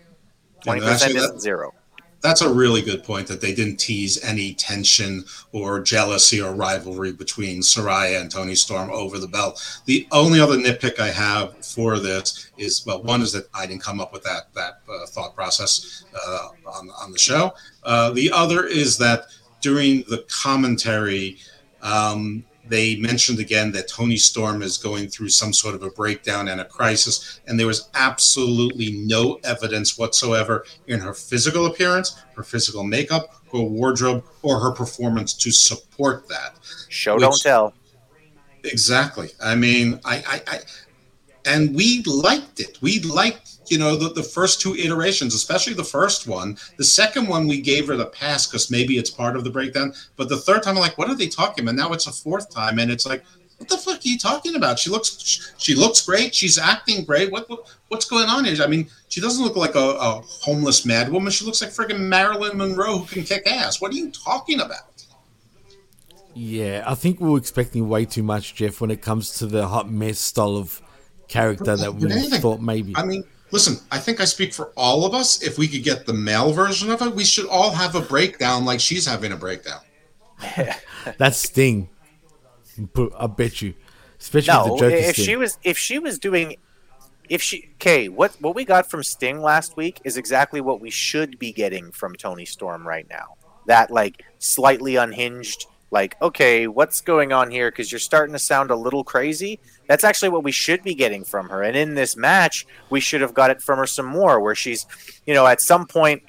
twenty 0.61 0.81
actually 0.81 0.91
percent 0.93 1.13
that- 1.13 1.19
isn't 1.19 1.41
zero. 1.41 1.73
That's 2.21 2.41
a 2.41 2.53
really 2.53 2.81
good 2.81 3.03
point 3.03 3.27
that 3.27 3.41
they 3.41 3.53
didn't 3.53 3.77
tease 3.77 4.21
any 4.23 4.53
tension 4.53 5.23
or 5.51 5.79
jealousy 5.79 6.41
or 6.41 6.53
rivalry 6.53 7.13
between 7.13 7.61
Saraya 7.61 8.19
and 8.19 8.29
Toni 8.29 8.55
Storm 8.55 8.89
over 8.89 9.17
the 9.17 9.27
belt. 9.27 9.81
The 9.85 10.07
only 10.11 10.39
other 10.39 10.57
nitpick 10.57 10.99
I 10.99 11.09
have 11.09 11.65
for 11.65 11.97
this 11.97 12.51
is 12.57 12.85
well, 12.85 13.01
one 13.03 13.21
is 13.21 13.31
that 13.33 13.47
I 13.53 13.65
didn't 13.65 13.83
come 13.83 14.01
up 14.01 14.11
with 14.11 14.23
that 14.23 14.53
that 14.53 14.81
uh, 14.89 15.05
thought 15.07 15.35
process 15.35 16.03
uh, 16.13 16.49
on 16.67 16.89
on 17.01 17.11
the 17.11 17.19
show. 17.19 17.53
Uh, 17.83 18.11
the 18.11 18.31
other 18.31 18.65
is 18.65 18.97
that 18.97 19.25
during 19.61 20.03
the 20.09 20.25
commentary, 20.29 21.37
um, 21.81 22.43
they 22.69 22.95
mentioned 22.97 23.39
again 23.39 23.71
that 23.73 23.87
Toni 23.87 24.17
Storm 24.17 24.61
is 24.61 24.77
going 24.77 25.07
through 25.07 25.29
some 25.29 25.53
sort 25.53 25.75
of 25.75 25.83
a 25.83 25.89
breakdown 25.89 26.47
and 26.47 26.61
a 26.61 26.65
crisis, 26.65 27.39
and 27.47 27.59
there 27.59 27.67
was 27.67 27.89
absolutely 27.93 28.91
no 28.91 29.39
evidence 29.43 29.97
whatsoever 29.97 30.65
in 30.87 30.99
her 30.99 31.13
physical 31.13 31.65
appearance, 31.65 32.21
her 32.35 32.43
physical 32.43 32.83
makeup, 32.83 33.35
her 33.51 33.59
wardrobe, 33.59 34.23
or 34.41 34.59
her 34.59 34.71
performance 34.71 35.33
to 35.33 35.51
support 35.51 36.27
that. 36.29 36.55
Show 36.87 37.17
don't 37.17 37.41
tell. 37.41 37.73
Exactly. 38.63 39.29
I 39.41 39.55
mean, 39.55 39.99
I, 40.05 40.17
I, 40.27 40.41
I 40.47 40.59
and 41.45 41.75
we 41.75 42.03
liked 42.03 42.59
it. 42.59 42.77
We 42.81 42.99
liked, 42.99 43.58
you 43.71 43.77
know, 43.77 43.95
the, 43.95 44.09
the 44.09 44.23
first 44.23 44.61
two 44.61 44.75
iterations, 44.75 45.33
especially 45.33 45.73
the 45.73 45.83
first 45.83 46.27
one. 46.27 46.57
The 46.77 46.83
second 46.83 47.27
one, 47.27 47.47
we 47.47 47.61
gave 47.61 47.87
her 47.87 47.95
the 47.95 48.07
pass 48.07 48.47
because 48.47 48.71
maybe 48.71 48.97
it's 48.97 49.09
part 49.09 49.35
of 49.35 49.43
the 49.43 49.49
breakdown. 49.49 49.93
But 50.15 50.29
the 50.29 50.37
third 50.37 50.63
time, 50.63 50.75
I'm 50.75 50.81
like, 50.81 50.97
what 50.97 51.09
are 51.09 51.15
they 51.15 51.27
talking 51.27 51.63
about? 51.63 51.75
Now 51.75 51.93
it's 51.93 52.07
a 52.07 52.11
fourth 52.11 52.49
time, 52.49 52.79
and 52.79 52.91
it's 52.91 53.05
like, 53.05 53.23
what 53.57 53.67
the 53.67 53.77
fuck 53.77 53.97
are 53.97 54.07
you 54.07 54.17
talking 54.17 54.55
about? 54.55 54.79
She 54.79 54.89
looks, 54.89 55.53
she 55.57 55.75
looks 55.75 56.05
great. 56.05 56.33
She's 56.33 56.57
acting 56.57 57.03
great. 57.03 57.29
What, 57.29 57.49
what 57.49 57.67
what's 57.89 58.05
going 58.05 58.29
on 58.29 58.45
here? 58.45 58.63
I 58.63 58.67
mean, 58.67 58.89
she 59.09 59.19
doesn't 59.19 59.43
look 59.43 59.57
like 59.57 59.75
a, 59.75 59.79
a 59.79 60.21
homeless 60.25 60.85
mad 60.85 61.11
woman. 61.11 61.31
She 61.31 61.43
looks 61.43 61.61
like 61.61 61.71
friggin' 61.71 61.99
Marilyn 61.99 62.57
Monroe 62.57 62.99
who 62.99 63.05
can 63.05 63.23
kick 63.23 63.45
ass. 63.47 63.81
What 63.81 63.91
are 63.91 63.95
you 63.95 64.11
talking 64.11 64.61
about? 64.61 65.05
Yeah, 66.33 66.83
I 66.85 66.95
think 66.95 67.19
we 67.19 67.29
are 67.29 67.37
expecting 67.37 67.89
way 67.89 68.05
too 68.05 68.23
much, 68.23 68.55
Jeff, 68.55 68.79
when 68.79 68.91
it 68.91 69.01
comes 69.01 69.39
to 69.39 69.45
the 69.45 69.67
hot 69.67 69.91
mess 69.91 70.19
style 70.19 70.55
of 70.55 70.81
character 71.27 71.75
that 71.75 71.95
we 71.95 72.09
anything. 72.11 72.39
thought 72.39 72.61
maybe. 72.61 72.93
I 72.95 73.03
mean, 73.05 73.23
listen, 73.51 73.77
I 73.91 73.97
think 73.99 74.19
I 74.19 74.25
speak 74.25 74.53
for 74.53 74.71
all 74.75 75.05
of 75.05 75.13
us. 75.13 75.41
If 75.43 75.57
we 75.57 75.67
could 75.67 75.83
get 75.83 76.05
the 76.05 76.13
male 76.13 76.51
version 76.51 76.89
of 76.91 77.01
it, 77.01 77.15
we 77.15 77.25
should 77.25 77.47
all 77.47 77.71
have 77.71 77.95
a 77.95 78.01
breakdown 78.01 78.65
like 78.65 78.79
she's 78.79 79.05
having 79.05 79.31
a 79.31 79.37
breakdown. 79.37 79.81
That's 81.17 81.37
Sting. 81.37 81.89
I 83.17 83.27
bet 83.27 83.61
you, 83.61 83.73
especially 84.19 84.71
with 84.71 84.81
No, 84.81 84.89
the 84.89 85.09
if 85.09 85.15
Sting. 85.15 85.25
she 85.25 85.35
was 85.35 85.57
if 85.63 85.77
she 85.77 85.99
was 85.99 86.17
doing 86.17 86.55
if 87.29 87.41
she 87.41 87.69
okay, 87.75 88.09
what 88.09 88.35
what 88.41 88.55
we 88.55 88.65
got 88.65 88.89
from 88.89 89.03
Sting 89.03 89.41
last 89.41 89.77
week 89.77 90.01
is 90.03 90.17
exactly 90.17 90.61
what 90.61 90.81
we 90.81 90.89
should 90.89 91.37
be 91.39 91.51
getting 91.51 91.91
from 91.91 92.15
Toni 92.15 92.45
Storm 92.45 92.87
right 92.87 93.07
now. 93.09 93.35
That 93.67 93.91
like 93.91 94.23
slightly 94.39 94.95
unhinged, 94.95 95.67
like 95.91 96.19
okay, 96.21 96.67
what's 96.67 97.01
going 97.01 97.31
on 97.31 97.51
here? 97.51 97.69
Because 97.69 97.91
you're 97.91 97.99
starting 97.99 98.33
to 98.33 98.39
sound 98.39 98.71
a 98.71 98.75
little 98.75 99.03
crazy. 99.03 99.59
That's 99.89 100.03
actually 100.03 100.29
what 100.29 100.43
we 100.43 100.51
should 100.51 100.83
be 100.83 100.93
getting 100.93 101.23
from 101.23 101.49
her. 101.49 101.63
And 101.63 101.75
in 101.75 101.95
this 101.95 102.15
match, 102.15 102.67
we 102.91 102.99
should 102.99 103.21
have 103.21 103.33
got 103.33 103.49
it 103.49 103.59
from 103.59 103.79
her 103.79 103.87
some 103.87 104.05
more, 104.05 104.39
where 104.39 104.53
she's, 104.53 104.85
you 105.25 105.33
know, 105.33 105.47
at 105.47 105.59
some 105.59 105.87
point 105.87 106.21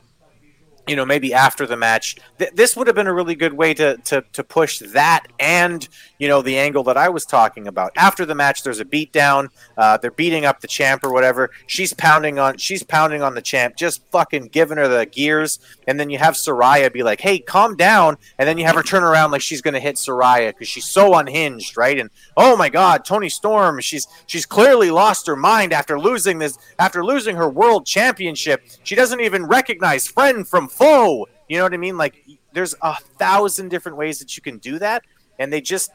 you 0.89 0.97
know, 0.97 1.05
maybe 1.05 1.33
after 1.33 1.67
the 1.67 1.77
match, 1.77 2.17
th- 2.39 2.51
this 2.55 2.77
would 2.77 2.89
have 2.89 2.97
been 2.97 3.07
a 3.07 3.13
really 3.13 3.37
good 3.37 3.53
way 3.53 3.75
to, 3.75 3.97
to 3.99 4.25
to 4.33 4.43
push 4.43 4.81
that 4.81 5.27
and 5.39 5.87
you 6.21 6.29
know 6.29 6.43
the 6.43 6.59
angle 6.59 6.85
that 6.85 6.99
I 6.99 7.09
was 7.09 7.25
talking 7.25 7.67
about. 7.67 7.93
After 7.97 8.25
the 8.25 8.35
match, 8.35 8.63
there's 8.63 8.79
a 8.79 8.85
beatdown. 8.85 9.49
Uh, 9.77 9.97
they're 9.97 10.11
beating 10.11 10.45
up 10.45 10.61
the 10.61 10.69
champ 10.69 11.03
or 11.03 11.13
whatever. 11.13 11.51
She's 11.67 11.95
pounding 11.95 12.39
on 12.39 12.59
she's 12.59 12.83
pounding 12.83 13.23
on 13.23 13.35
the 13.35 13.43
champ, 13.43 13.75
just 13.75 14.03
fucking 14.13 14.49
giving 14.49 14.77
her 14.77 14.87
the 14.87 15.07
gears. 15.07 15.59
And 15.89 15.99
then 15.99 16.11
you 16.11 16.19
have 16.19 16.35
Saraya 16.35 16.93
be 16.93 17.03
like, 17.03 17.23
"Hey, 17.23 17.39
calm 17.39 17.75
down," 17.75 18.19
and 18.39 18.47
then 18.47 18.59
you 18.59 18.67
have 18.67 18.77
her 18.77 18.83
turn 18.83 19.03
around 19.03 19.31
like 19.31 19.41
she's 19.41 19.63
gonna 19.63 19.81
hit 19.81 19.97
Saraya 19.97 20.49
because 20.49 20.69
she's 20.69 20.85
so 20.85 21.15
unhinged, 21.15 21.77
right? 21.79 21.99
And 21.99 22.11
oh 22.37 22.55
my 22.57 22.69
God, 22.69 23.05
Toni 23.05 23.31
Storm, 23.31 23.81
she's 23.81 24.07
she's 24.27 24.45
clearly 24.45 24.91
lost 24.91 25.27
her 25.27 25.37
mind 25.37 25.73
after 25.73 25.99
losing 25.99 26.39
this 26.39 26.59
after 26.79 27.03
losing 27.03 27.37
her 27.37 27.49
world 27.49 27.87
championship. 27.87 28.63
She 28.85 28.95
doesn't 28.95 29.21
even 29.21 29.47
recognize 29.47 30.07
friend 30.07 30.47
from 30.47 30.69
foe. 30.69 31.29
You 31.49 31.57
know 31.57 31.65
what 31.65 31.75
I 31.75 31.79
mean? 31.79 31.97
Like 31.97 32.23
there's 32.53 32.75
a 32.83 32.97
thousand 33.19 33.71
different 33.71 33.97
ways 33.97 34.19
that 34.19 34.37
you 34.37 34.43
can 34.43 34.59
do 34.59 34.79
that, 34.81 35.03
and 35.39 35.51
they 35.51 35.63
just 35.63 35.91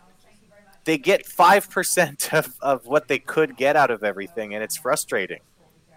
they 0.86 0.98
get 0.98 1.26
five 1.26 1.70
percent 1.70 2.30
of, 2.34 2.56
of 2.62 2.86
what 2.88 3.07
they 3.07 3.20
could 3.20 3.57
get 3.57 3.76
out 3.76 3.91
of 3.91 4.03
everything, 4.03 4.53
and 4.53 4.64
it's 4.64 4.78
frustrating. 4.78 5.41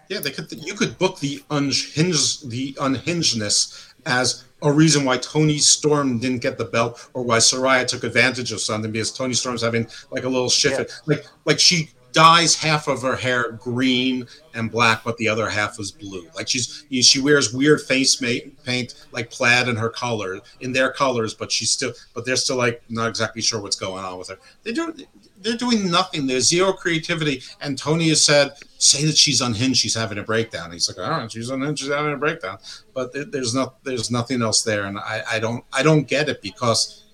Yeah, 0.09 0.19
they 0.19 0.31
could. 0.31 0.51
You 0.51 0.73
could 0.73 0.97
book 0.97 1.19
the 1.19 1.43
unhinged, 1.49 2.49
the 2.49 2.73
unhingedness 2.73 3.93
as 4.05 4.43
a 4.61 4.71
reason 4.71 5.05
why 5.05 5.17
Toni 5.17 5.59
Storm 5.59 6.19
didn't 6.19 6.39
get 6.39 6.57
the 6.57 6.65
belt, 6.65 7.09
or 7.13 7.23
why 7.23 7.37
Saraya 7.37 7.85
took 7.85 8.03
advantage 8.03 8.51
of 8.51 8.59
something 8.59 8.91
because 8.91 9.11
Toni 9.11 9.33
Storm's 9.33 9.61
having 9.61 9.87
like 10.11 10.23
a 10.23 10.29
little 10.29 10.49
shift. 10.49 11.01
Like, 11.05 11.25
like 11.45 11.59
she 11.59 11.91
dyes 12.11 12.55
half 12.55 12.87
of 12.87 13.01
her 13.01 13.15
hair 13.15 13.51
green 13.53 14.27
and 14.53 14.71
black, 14.71 15.03
but 15.03 15.17
the 15.17 15.27
other 15.27 15.49
half 15.49 15.79
is 15.79 15.91
blue. 15.91 16.27
Like 16.35 16.47
she's 16.47 16.85
she 17.01 17.21
wears 17.21 17.53
weird 17.53 17.81
face 17.81 18.15
paint, 18.15 19.05
like 19.11 19.29
plaid 19.29 19.67
in 19.67 19.75
her 19.75 19.89
color, 19.89 20.39
in 20.61 20.71
their 20.71 20.91
colors, 20.91 21.33
but 21.33 21.51
she's 21.51 21.71
still, 21.71 21.93
but 22.13 22.25
they're 22.25 22.35
still 22.35 22.57
like 22.57 22.81
not 22.89 23.09
exactly 23.09 23.41
sure 23.41 23.61
what's 23.61 23.75
going 23.75 24.03
on 24.03 24.17
with 24.17 24.29
her. 24.29 24.37
They 24.63 24.71
do. 24.71 24.93
They're 25.41 25.55
doing 25.55 25.89
nothing. 25.89 26.27
There's 26.27 26.49
zero 26.49 26.73
creativity. 26.73 27.41
And 27.61 27.77
Tony 27.77 28.09
has 28.09 28.21
said, 28.21 28.51
say 28.77 29.05
that 29.05 29.15
she's 29.15 29.39
unhinged. 29.39 29.79
She's 29.79 29.95
having 29.95 30.17
a 30.17 30.23
breakdown. 30.23 30.71
He's 30.71 30.89
like, 30.89 30.97
all 30.97 31.17
right, 31.17 31.31
she's 31.31 31.49
unhinged. 31.49 31.79
She's 31.79 31.89
having 31.89 32.11
a 32.11 32.17
breakdown. 32.17 32.57
But 32.93 33.13
there's 33.31 33.55
not. 33.55 33.81
There's 33.83 34.11
nothing 34.11 34.41
else 34.41 34.63
there. 34.63 34.85
And 34.85 34.97
I, 34.97 35.23
I 35.31 35.39
don't. 35.39 35.63
I 35.71 35.83
don't 35.83 36.07
get 36.07 36.27
it 36.27 36.41
because 36.41 37.05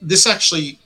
this 0.00 0.26
actually 0.26 0.78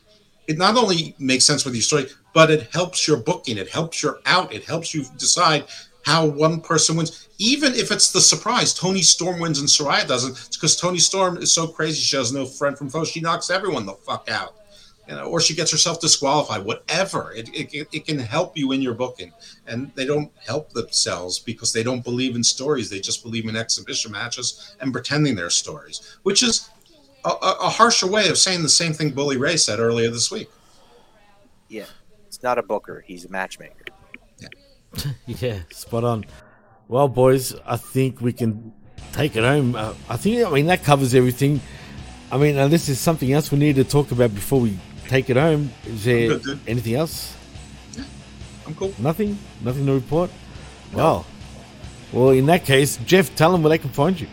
it 0.48 0.56
not 0.56 0.76
only 0.76 1.14
makes 1.18 1.44
sense 1.44 1.64
with 1.64 1.74
your 1.74 1.82
story, 1.82 2.06
but 2.32 2.50
it 2.50 2.72
helps 2.72 3.06
your 3.06 3.18
booking. 3.18 3.58
It 3.58 3.68
helps 3.68 4.02
your 4.02 4.20
out. 4.24 4.52
It 4.52 4.64
helps 4.64 4.94
you 4.94 5.04
decide 5.18 5.66
how 6.04 6.24
one 6.24 6.62
person 6.62 6.96
wins. 6.96 7.28
Even 7.38 7.74
if 7.74 7.92
it's 7.92 8.10
the 8.12 8.20
surprise, 8.20 8.72
Toni 8.72 9.02
Storm 9.02 9.40
wins 9.40 9.60
and 9.60 9.68
Saraya 9.68 10.08
doesn't. 10.08 10.30
It's 10.30 10.56
because 10.56 10.74
Toni 10.74 10.98
Storm 10.98 11.36
is 11.36 11.52
so 11.52 11.68
crazy. 11.68 12.00
She 12.00 12.16
has 12.16 12.32
no 12.32 12.46
friend 12.46 12.76
from 12.78 12.88
foe. 12.88 13.04
She 13.04 13.20
knocks 13.20 13.50
everyone 13.50 13.84
the 13.84 13.92
fuck 13.92 14.28
out. 14.30 14.54
You 15.06 15.14
know, 15.14 15.24
or 15.24 15.40
she 15.40 15.54
gets 15.54 15.70
herself 15.70 16.00
disqualified. 16.00 16.64
Whatever. 16.64 17.32
It, 17.32 17.48
it, 17.54 17.88
it 17.92 18.06
can 18.06 18.18
help 18.18 18.56
you 18.56 18.72
in 18.72 18.82
your 18.82 18.94
booking. 18.94 19.32
And 19.66 19.90
they 19.94 20.06
don't 20.06 20.30
help 20.46 20.70
themselves 20.72 21.38
because 21.38 21.72
they 21.72 21.82
don't 21.82 22.04
believe 22.04 22.36
in 22.36 22.44
stories. 22.44 22.88
They 22.88 23.00
just 23.00 23.22
believe 23.22 23.48
in 23.48 23.56
exhibition 23.56 24.12
matches 24.12 24.76
and 24.80 24.92
pretending 24.92 25.34
they're 25.34 25.50
stories, 25.50 26.16
which 26.22 26.42
is 26.42 26.70
a, 27.24 27.28
a, 27.28 27.56
a 27.62 27.68
harsher 27.68 28.06
way 28.06 28.28
of 28.28 28.38
saying 28.38 28.62
the 28.62 28.68
same 28.68 28.92
thing 28.92 29.10
Bully 29.10 29.36
Ray 29.36 29.56
said 29.56 29.78
earlier 29.78 30.10
this 30.10 30.30
week. 30.30 30.48
Yeah, 31.68 31.86
it's 32.26 32.42
not 32.42 32.58
a 32.58 32.62
booker; 32.62 33.04
he's 33.06 33.24
a 33.24 33.28
matchmaker. 33.28 33.84
yeah, 35.26 35.60
spot 35.70 36.04
on. 36.04 36.24
Well, 36.88 37.08
boys, 37.08 37.54
I 37.66 37.76
think 37.76 38.20
we 38.20 38.32
can 38.32 38.72
take 39.12 39.36
it 39.36 39.44
home. 39.44 39.74
Uh, 39.74 39.94
I 40.08 40.16
think, 40.16 40.46
I 40.46 40.50
mean, 40.50 40.66
that 40.66 40.84
covers 40.84 41.14
everything. 41.14 41.60
I 42.32 42.38
mean, 42.38 42.56
unless 42.56 42.86
there's 42.86 42.98
something 42.98 43.30
else 43.32 43.52
we 43.52 43.58
need 43.58 43.76
to 43.76 43.84
talk 43.84 44.10
about 44.10 44.34
before 44.34 44.60
we 44.60 44.78
take 45.06 45.30
it 45.30 45.36
home. 45.36 45.70
Is 45.86 46.04
there 46.04 46.28
good, 46.28 46.42
dude. 46.42 46.60
anything 46.66 46.94
else? 46.94 47.36
I'm 48.66 48.74
cool. 48.74 48.92
Nothing? 48.98 49.38
Nothing 49.62 49.86
to 49.86 49.94
report? 49.94 50.30
Well, 50.92 51.26
well, 52.12 52.30
in 52.30 52.46
that 52.46 52.64
case, 52.64 52.98
Jeff, 53.04 53.34
tell 53.34 53.52
them 53.52 53.62
where 53.62 53.70
they 53.70 53.78
can 53.78 53.90
find 53.90 54.18
you. 54.18 54.28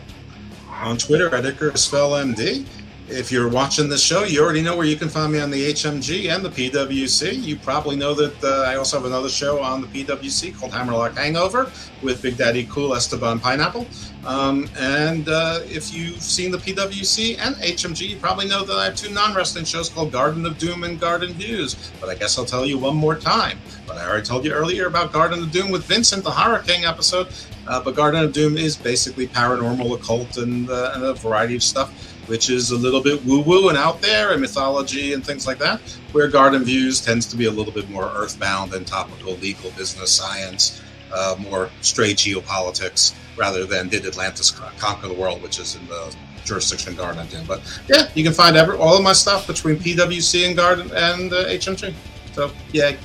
On 0.80 0.96
Twitter 0.96 1.34
at 1.34 1.44
IcarusFellMD. 1.44 2.66
If 3.08 3.30
you're 3.30 3.48
watching 3.48 3.88
this 3.88 4.02
show, 4.02 4.24
you 4.24 4.42
already 4.42 4.62
know 4.62 4.76
where 4.76 4.84
you 4.84 4.96
can 4.96 5.08
find 5.08 5.32
me 5.32 5.38
on 5.38 5.48
the 5.48 5.72
HMG 5.72 6.28
and 6.28 6.44
the 6.44 6.48
PWC. 6.48 7.40
You 7.40 7.54
probably 7.54 7.94
know 7.94 8.14
that 8.14 8.42
uh, 8.42 8.68
I 8.68 8.74
also 8.74 8.96
have 8.96 9.06
another 9.06 9.28
show 9.28 9.62
on 9.62 9.80
the 9.80 9.86
PWC 9.86 10.58
called 10.58 10.72
Hammerlock 10.72 11.14
Hangover 11.14 11.70
with 12.02 12.20
Big 12.20 12.36
Daddy 12.36 12.66
Cool 12.68 12.96
Esteban 12.96 13.38
Pineapple. 13.38 13.86
Um, 14.24 14.68
and 14.76 15.28
uh, 15.28 15.60
if 15.62 15.94
you've 15.94 16.20
seen 16.20 16.50
the 16.50 16.58
PWC 16.58 17.38
and 17.38 17.54
HMG, 17.56 18.08
you 18.08 18.16
probably 18.16 18.48
know 18.48 18.64
that 18.64 18.76
I 18.76 18.86
have 18.86 18.96
two 18.96 19.14
non-wrestling 19.14 19.66
shows 19.66 19.88
called 19.88 20.10
Garden 20.10 20.44
of 20.44 20.58
Doom 20.58 20.82
and 20.82 20.98
Garden 20.98 21.32
Views. 21.34 21.92
But 22.00 22.08
I 22.08 22.16
guess 22.16 22.36
I'll 22.36 22.44
tell 22.44 22.66
you 22.66 22.76
one 22.76 22.96
more 22.96 23.14
time. 23.14 23.60
But 23.86 23.98
I 23.98 24.08
already 24.08 24.26
told 24.26 24.44
you 24.44 24.52
earlier 24.52 24.88
about 24.88 25.12
Garden 25.12 25.44
of 25.44 25.52
Doom 25.52 25.70
with 25.70 25.84
Vincent, 25.84 26.24
the 26.24 26.32
Horror 26.32 26.58
King 26.58 26.86
episode. 26.86 27.28
Uh, 27.68 27.80
but 27.80 27.94
Garden 27.94 28.24
of 28.24 28.32
Doom 28.32 28.56
is 28.56 28.76
basically 28.76 29.28
paranormal, 29.28 29.94
occult, 29.94 30.36
and, 30.38 30.70
uh, 30.70 30.92
and 30.94 31.04
a 31.04 31.14
variety 31.14 31.56
of 31.56 31.62
stuff, 31.62 32.05
which 32.26 32.50
is 32.50 32.70
a 32.70 32.76
little 32.76 33.00
bit 33.00 33.24
woo-woo 33.24 33.68
and 33.68 33.78
out 33.78 34.00
there, 34.00 34.32
and 34.32 34.40
mythology 34.40 35.12
and 35.12 35.24
things 35.24 35.46
like 35.46 35.58
that. 35.58 35.80
Where 36.12 36.28
Garden 36.28 36.64
Views 36.64 37.00
tends 37.00 37.26
to 37.26 37.36
be 37.36 37.46
a 37.46 37.50
little 37.50 37.72
bit 37.72 37.88
more 37.90 38.10
earthbound 38.14 38.74
and 38.74 38.86
topical, 38.86 39.34
legal, 39.34 39.70
business, 39.72 40.10
science, 40.12 40.82
uh, 41.12 41.36
more 41.38 41.70
straight 41.80 42.16
geopolitics, 42.16 43.14
rather 43.36 43.64
than 43.64 43.88
did 43.88 44.06
Atlantis 44.06 44.50
conquer 44.50 45.08
the 45.08 45.14
world, 45.14 45.42
which 45.42 45.58
is 45.58 45.76
in 45.76 45.86
the 45.86 46.14
jurisdiction 46.44 46.94
Garden 46.94 47.26
Doom. 47.26 47.44
But 47.46 47.60
yeah, 47.88 48.08
you 48.14 48.24
can 48.24 48.32
find 48.32 48.56
every, 48.56 48.76
all 48.76 48.96
of 48.96 49.02
my 49.02 49.12
stuff 49.12 49.46
between 49.46 49.76
PWC 49.76 50.46
and 50.46 50.56
Garden 50.56 50.90
and 50.94 51.32
uh, 51.32 51.44
HMG. 51.46 51.92
So 52.32 52.50
yeah, 52.72 52.96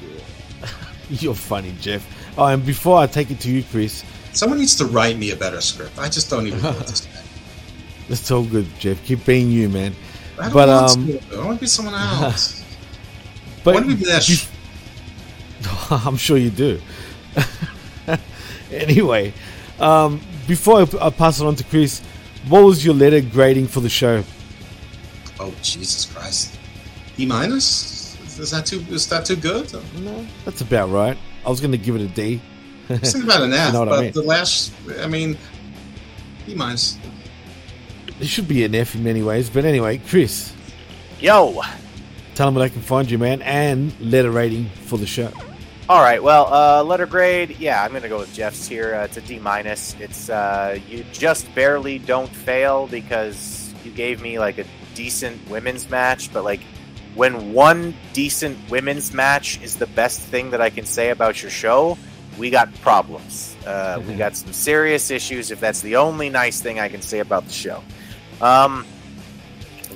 You're 1.09 1.35
funny, 1.35 1.75
Jeff. 1.81 2.07
Oh, 2.37 2.45
and 2.45 2.65
before 2.65 2.97
I 2.97 3.07
take 3.07 3.31
it 3.31 3.39
to 3.41 3.51
you, 3.51 3.63
Chris, 3.63 4.03
someone 4.31 4.59
needs 4.59 4.75
to 4.77 4.85
write 4.85 5.17
me 5.17 5.31
a 5.31 5.35
better 5.35 5.59
script. 5.59 5.97
I 5.99 6.07
just 6.07 6.29
don't 6.29 6.47
even 6.47 6.61
know 6.61 6.71
what 6.71 6.87
to 6.87 6.95
say. 7.03 7.09
It's 8.11 8.29
all 8.31 8.43
good, 8.45 8.67
Jeff. 8.79 9.03
Keep 9.05 9.25
being 9.25 9.49
you, 9.51 9.69
man. 9.69 9.93
I 10.39 10.43
don't 10.45 10.53
But 10.53 10.67
want 10.69 10.91
um, 10.91 11.07
to. 11.07 11.37
I 11.39 11.45
want 11.45 11.57
to 11.57 11.61
be 11.61 11.67
someone 11.67 11.95
else. 12.23 12.63
but 13.63 13.71
I 13.75 13.79
want 13.79 13.89
to 13.91 13.95
be 13.95 14.05
Nash. 14.05 14.47
I'm 15.91 16.17
sure 16.17 16.37
you 16.37 16.49
do. 16.49 16.81
anyway, 18.71 19.33
um, 19.79 20.21
before 20.47 20.79
I, 20.81 21.07
I 21.07 21.09
pass 21.09 21.39
it 21.39 21.45
on 21.45 21.55
to 21.55 21.63
Chris, 21.63 22.01
what 22.47 22.63
was 22.63 22.83
your 22.83 22.93
letter 22.95 23.21
grading 23.21 23.67
for 23.67 23.79
the 23.79 23.89
show? 23.89 24.23
Oh 25.39 25.53
Jesus 25.61 26.05
Christ! 26.05 26.57
E 27.19 27.25
minus? 27.25 28.17
Is 28.39 28.51
that 28.51 28.65
too? 28.65 28.83
Is 28.89 29.07
that 29.09 29.25
too 29.25 29.35
good? 29.35 29.71
No, 29.99 30.25
that's 30.45 30.61
about 30.61 30.89
right. 30.89 31.17
I 31.45 31.49
was 31.49 31.59
going 31.59 31.71
to 31.71 31.77
give 31.77 31.95
it 31.95 32.01
a 32.01 32.07
D. 32.07 32.41
I 32.89 32.93
was 32.97 33.11
thinking 33.13 33.29
about 33.29 33.43
an 33.43 33.53
F, 33.53 33.67
You 33.73 33.79
know 33.79 33.85
but 33.85 33.99
I 33.99 34.01
mean? 34.03 34.11
the 34.11 34.21
last, 34.21 34.73
I 34.99 35.07
mean, 35.07 35.37
E 36.47 36.55
minus. 36.55 36.97
It 38.21 38.27
should 38.27 38.47
be 38.47 38.63
an 38.63 38.75
F 38.75 38.93
in 38.93 39.03
many 39.03 39.23
ways, 39.23 39.49
but 39.49 39.65
anyway, 39.65 39.97
Chris, 39.97 40.53
Yo. 41.19 41.59
tell 42.35 42.45
them 42.45 42.53
where 42.53 42.69
they 42.69 42.71
can 42.71 42.83
find 42.83 43.09
you, 43.09 43.17
man, 43.17 43.41
and 43.41 43.99
letter 43.99 44.29
rating 44.29 44.69
for 44.85 44.99
the 44.99 45.07
show. 45.07 45.31
All 45.89 46.03
right. 46.03 46.21
Well, 46.21 46.53
uh, 46.53 46.83
letter 46.83 47.07
grade. 47.07 47.57
Yeah, 47.57 47.83
I'm 47.83 47.91
gonna 47.91 48.07
go 48.07 48.19
with 48.19 48.31
Jeff's 48.31 48.67
here. 48.67 48.93
Uh, 48.93 49.05
it's 49.05 49.17
a 49.17 49.21
D 49.21 49.39
minus. 49.39 49.95
It's 49.99 50.29
uh, 50.29 50.77
you 50.87 51.03
just 51.11 51.53
barely 51.55 51.97
don't 51.97 52.29
fail 52.29 52.85
because 52.85 53.73
you 53.83 53.89
gave 53.89 54.21
me 54.21 54.37
like 54.37 54.59
a 54.59 54.65
decent 54.93 55.49
women's 55.49 55.89
match, 55.89 56.31
but 56.31 56.43
like 56.43 56.61
when 57.15 57.53
one 57.53 57.95
decent 58.13 58.57
women's 58.69 59.13
match 59.13 59.59
is 59.63 59.77
the 59.77 59.87
best 59.87 60.21
thing 60.21 60.51
that 60.51 60.61
I 60.61 60.69
can 60.69 60.85
say 60.85 61.09
about 61.09 61.41
your 61.41 61.49
show, 61.49 61.97
we 62.37 62.51
got 62.51 62.71
problems. 62.81 63.55
Uh, 63.65 63.99
we 64.07 64.13
got 64.13 64.35
some 64.35 64.53
serious 64.53 65.09
issues. 65.09 65.49
If 65.49 65.59
that's 65.59 65.81
the 65.81 65.95
only 65.95 66.29
nice 66.29 66.61
thing 66.61 66.79
I 66.79 66.87
can 66.87 67.01
say 67.01 67.17
about 67.17 67.47
the 67.47 67.53
show. 67.53 67.83
Um, 68.41 68.85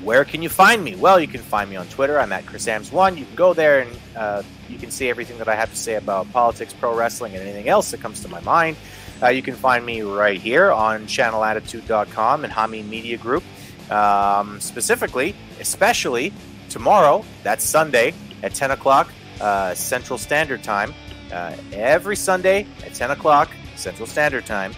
where 0.03 0.23
can 0.25 0.41
you 0.41 0.49
find 0.49 0.83
me? 0.83 0.95
Well, 0.95 1.19
you 1.19 1.27
can 1.27 1.41
find 1.41 1.69
me 1.69 1.75
on 1.77 1.87
Twitter. 1.87 2.19
I'm 2.19 2.31
at 2.31 2.45
ChrisAmbs1. 2.45 3.17
You 3.17 3.25
can 3.25 3.35
go 3.35 3.53
there 3.53 3.79
and 3.81 3.99
uh, 4.15 4.43
you 4.69 4.77
can 4.77 4.91
see 4.91 5.09
everything 5.09 5.37
that 5.39 5.47
I 5.47 5.55
have 5.55 5.69
to 5.71 5.75
say 5.75 5.95
about 5.95 6.31
politics, 6.31 6.73
pro 6.73 6.95
wrestling, 6.95 7.33
and 7.33 7.41
anything 7.41 7.69
else 7.69 7.91
that 7.91 8.01
comes 8.01 8.19
to 8.21 8.27
my 8.27 8.41
mind. 8.41 8.77
Uh, 9.21 9.29
you 9.29 9.41
can 9.41 9.55
find 9.55 9.85
me 9.85 10.01
right 10.01 10.39
here 10.39 10.71
on 10.71 11.07
channelattitude.com 11.07 12.43
and 12.43 12.53
Hamin 12.53 12.89
Media 12.89 13.17
Group. 13.17 13.43
Um, 13.89 14.59
specifically, 14.59 15.35
especially 15.59 16.33
tomorrow, 16.69 17.23
that's 17.43 17.63
Sunday 17.63 18.13
at 18.43 18.53
10 18.53 18.71
o'clock 18.71 19.11
uh, 19.41 19.73
Central 19.73 20.19
Standard 20.19 20.63
Time. 20.63 20.93
uh, 21.31 21.55
every 21.73 22.15
Sunday 22.15 22.67
at 22.85 22.93
10 22.93 23.11
o'clock 23.11 23.49
Central 23.75 24.07
Standard 24.07 24.45
Time. 24.45 24.73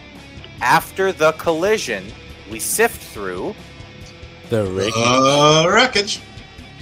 After 0.61 1.11
the 1.11 1.33
collision, 1.33 2.05
we 2.49 2.59
sift 2.59 3.01
through 3.01 3.55
The 4.49 4.65
wreck. 4.65 4.93
Uh, 4.95 5.65
wreckage. 5.69 6.21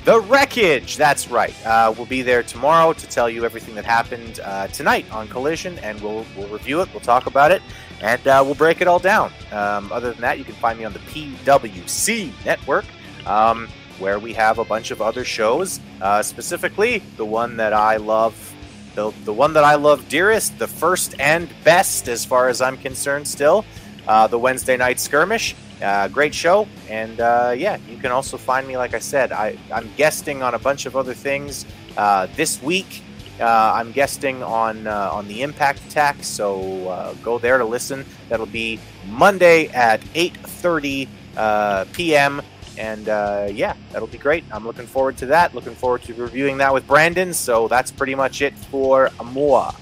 the 0.03 0.19
wreckage. 0.21 0.97
That's 0.97 1.29
right. 1.29 1.53
Uh, 1.65 1.93
we'll 1.97 2.05
be 2.05 2.21
there 2.21 2.43
tomorrow 2.43 2.93
to 2.93 3.07
tell 3.07 3.29
you 3.29 3.43
everything 3.45 3.75
that 3.75 3.85
happened 3.85 4.39
uh, 4.43 4.67
tonight 4.67 5.05
on 5.11 5.27
Collision, 5.27 5.79
and 5.79 5.99
we'll 6.01 6.25
we'll 6.37 6.47
review 6.49 6.81
it. 6.81 6.89
We'll 6.93 7.01
talk 7.01 7.25
about 7.25 7.51
it, 7.51 7.61
and 8.01 8.25
uh, 8.27 8.41
we'll 8.45 8.55
break 8.55 8.81
it 8.81 8.87
all 8.87 8.99
down. 8.99 9.31
Um, 9.51 9.91
other 9.91 10.11
than 10.11 10.21
that, 10.21 10.37
you 10.37 10.43
can 10.45 10.55
find 10.55 10.77
me 10.77 10.85
on 10.85 10.93
the 10.93 10.99
PWC 10.99 12.31
network, 12.45 12.85
um, 13.25 13.67
where 13.99 14.19
we 14.19 14.33
have 14.33 14.59
a 14.59 14.65
bunch 14.65 14.91
of 14.91 15.01
other 15.01 15.23
shows. 15.25 15.79
Uh, 16.01 16.21
specifically, 16.21 16.99
the 17.17 17.25
one 17.25 17.57
that 17.57 17.73
I 17.73 17.97
love. 17.97 18.51
The, 18.95 19.11
the 19.25 19.33
one 19.33 19.51
that 19.53 19.65
I 19.65 19.75
love 19.75 20.07
dearest, 20.07 20.57
the 20.57 20.67
first 20.67 21.15
and 21.19 21.49
best 21.65 22.07
as 22.07 22.23
far 22.23 22.47
as 22.47 22.61
I'm 22.61 22.77
concerned, 22.77 23.27
still, 23.27 23.65
uh, 24.07 24.27
the 24.27 24.39
Wednesday 24.39 24.77
night 24.77 24.99
skirmish. 24.99 25.55
Uh, 25.81 26.07
great 26.07 26.33
show, 26.33 26.67
and 26.89 27.19
uh, 27.19 27.53
yeah, 27.55 27.77
you 27.89 27.97
can 27.97 28.11
also 28.11 28.37
find 28.37 28.65
me. 28.65 28.77
Like 28.77 28.93
I 28.93 28.99
said, 28.99 29.33
I, 29.33 29.57
I'm 29.73 29.91
guesting 29.97 30.41
on 30.41 30.53
a 30.53 30.59
bunch 30.59 30.85
of 30.85 30.95
other 30.95 31.13
things 31.13 31.65
uh, 31.97 32.27
this 32.35 32.61
week. 32.61 33.03
Uh, 33.41 33.73
I'm 33.75 33.91
guesting 33.91 34.41
on 34.41 34.87
uh, 34.87 35.09
on 35.11 35.27
the 35.27 35.41
Impact 35.41 35.79
Attack, 35.87 36.23
so 36.23 37.15
go 37.23 37.37
there 37.39 37.57
to 37.57 37.65
listen. 37.65 38.05
That'll 38.29 38.45
be 38.45 38.79
Monday 39.09 39.67
at 39.67 39.99
8:30 40.13 41.09
uh, 41.35 41.85
p.m. 41.91 42.41
And 42.77 43.07
yeah, 43.53 43.75
that'll 43.91 44.07
be 44.07 44.17
great. 44.17 44.45
I'm 44.53 44.65
looking 44.65 44.87
forward 44.87 45.17
to 45.17 45.25
that. 45.27 45.53
Looking 45.53 45.75
forward 45.75 46.03
to 46.03 46.13
reviewing 46.13 46.57
that 46.59 46.73
with 46.73 46.87
Brandon. 46.87 47.33
So 47.33 47.67
that's 47.67 47.91
pretty 47.91 48.15
much 48.15 48.41
it 48.41 48.57
for 48.57 49.09
Amoa. 49.19 49.75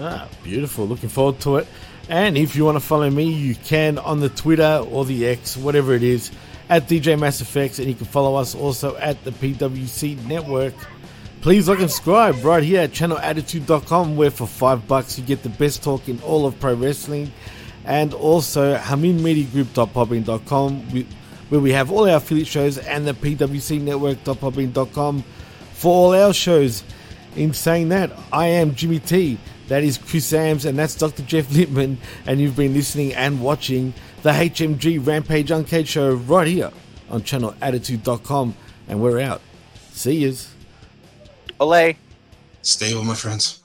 Ah, 0.00 0.28
beautiful. 0.42 0.86
Looking 0.86 1.08
forward 1.08 1.40
to 1.40 1.56
it. 1.56 1.66
And 2.08 2.38
if 2.38 2.56
you 2.56 2.64
want 2.64 2.76
to 2.76 2.80
follow 2.80 3.08
me, 3.10 3.30
you 3.30 3.54
can 3.54 3.98
on 3.98 4.20
the 4.20 4.30
Twitter 4.30 4.82
or 4.90 5.04
the 5.04 5.26
X, 5.26 5.56
whatever 5.56 5.94
it 5.94 6.02
is, 6.02 6.30
at 6.70 6.88
DJ 6.88 7.18
Mass 7.18 7.40
Effects, 7.40 7.78
and 7.78 7.88
you 7.88 7.94
can 7.94 8.06
follow 8.06 8.34
us 8.34 8.54
also 8.54 8.96
at 8.96 9.22
the 9.24 9.30
PWC 9.30 10.26
Network. 10.26 10.74
Please 11.40 11.66
like 11.68 11.78
and 11.80 11.90
subscribe 11.90 12.42
right 12.44 12.62
here 12.64 12.80
at 12.80 12.90
channelattitude.com, 12.92 14.16
where 14.16 14.30
for 14.30 14.46
five 14.46 14.86
bucks 14.88 15.18
you 15.18 15.24
get 15.24 15.42
the 15.42 15.48
best 15.50 15.82
talk 15.82 16.08
in 16.08 16.20
all 16.22 16.46
of 16.46 16.58
pro 16.60 16.74
wrestling, 16.74 17.30
and 17.84 18.14
also 18.14 18.76
haminmediagroup.podbean.com, 18.76 20.90
we- 20.90 21.06
where 21.48 21.60
we 21.60 21.72
have 21.72 21.90
all 21.90 22.08
our 22.08 22.16
affiliate 22.16 22.48
shows, 22.48 22.78
and 22.78 23.06
the 23.06 23.14
PWC 23.14 23.78
Network.podbean.com 23.78 25.24
for 25.74 25.92
all 25.92 26.14
our 26.14 26.32
shows. 26.32 26.82
In 27.36 27.52
saying 27.54 27.90
that, 27.90 28.10
I 28.32 28.46
am 28.48 28.74
Jimmy 28.74 28.98
T. 28.98 29.38
That 29.68 29.84
is 29.84 29.98
Chris 29.98 30.32
Ambs, 30.32 30.64
and 30.64 30.78
that's 30.78 30.94
Dr. 30.94 31.22
Jeff 31.22 31.50
Lippman, 31.52 31.98
and 32.26 32.40
you've 32.40 32.56
been 32.56 32.72
listening 32.72 33.14
and 33.14 33.42
watching 33.42 33.92
the 34.22 34.30
HMG 34.30 35.06
Rampage 35.06 35.50
Uncaged 35.50 35.88
show 35.88 36.14
right 36.14 36.46
here 36.46 36.70
on 37.10 37.22
channelattitude.com, 37.22 38.54
and 38.88 39.00
we're 39.02 39.20
out. 39.20 39.42
See 39.92 40.18
yous. 40.18 40.54
Olay. 41.60 41.96
Stay 42.62 42.94
well, 42.94 43.04
my 43.04 43.14
friends. 43.14 43.62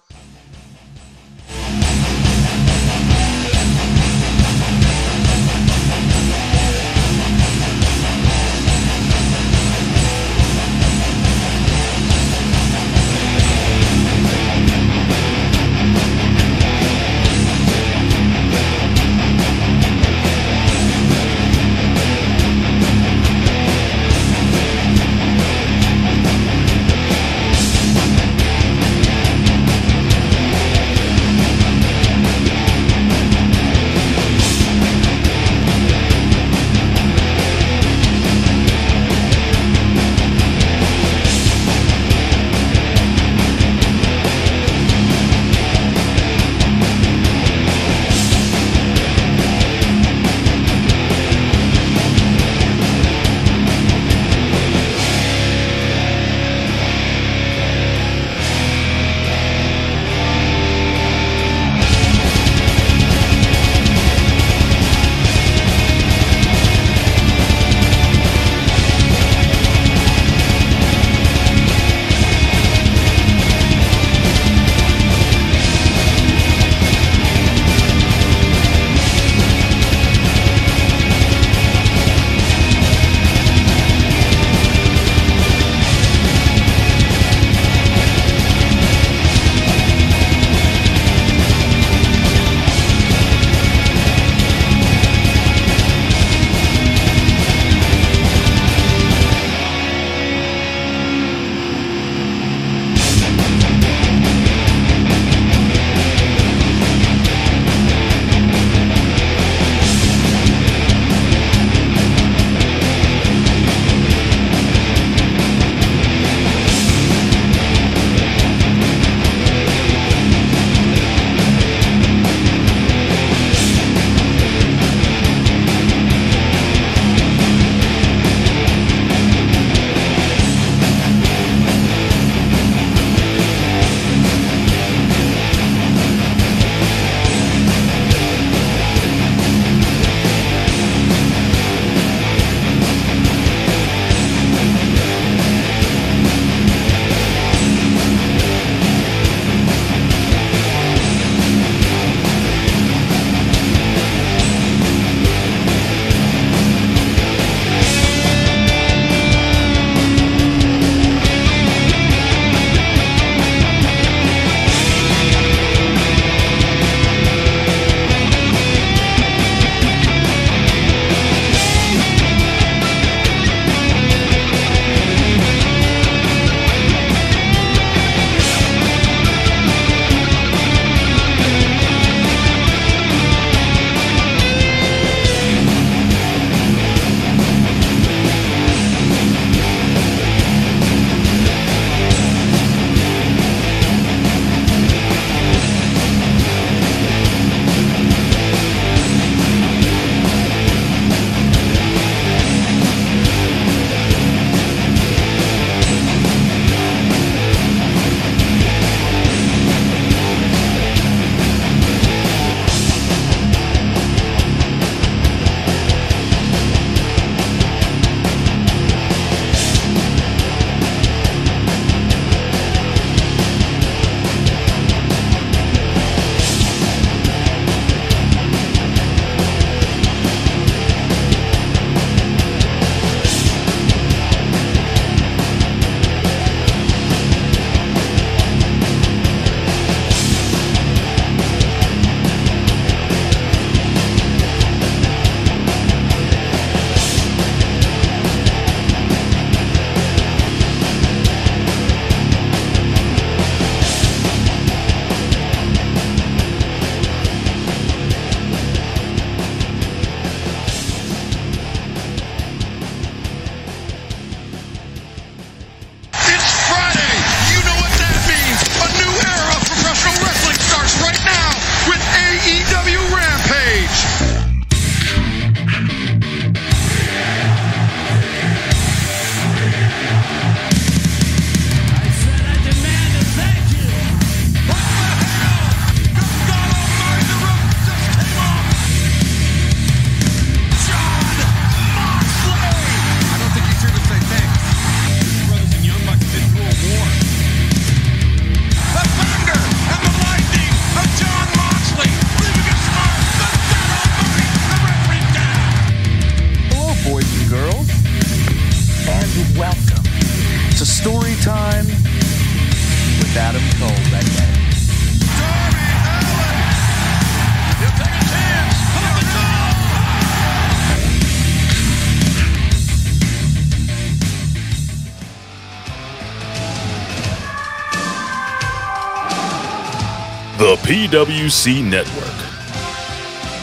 PWC 331.14 331.88
Network. 331.88 332.26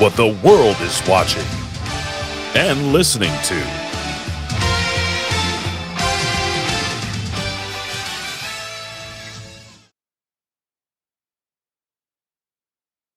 What 0.01 0.14
the 0.14 0.39
world 0.40 0.77
is 0.82 1.02
watching 1.09 1.43
and 2.55 2.93
listening 2.93 3.32
to. 3.43 3.80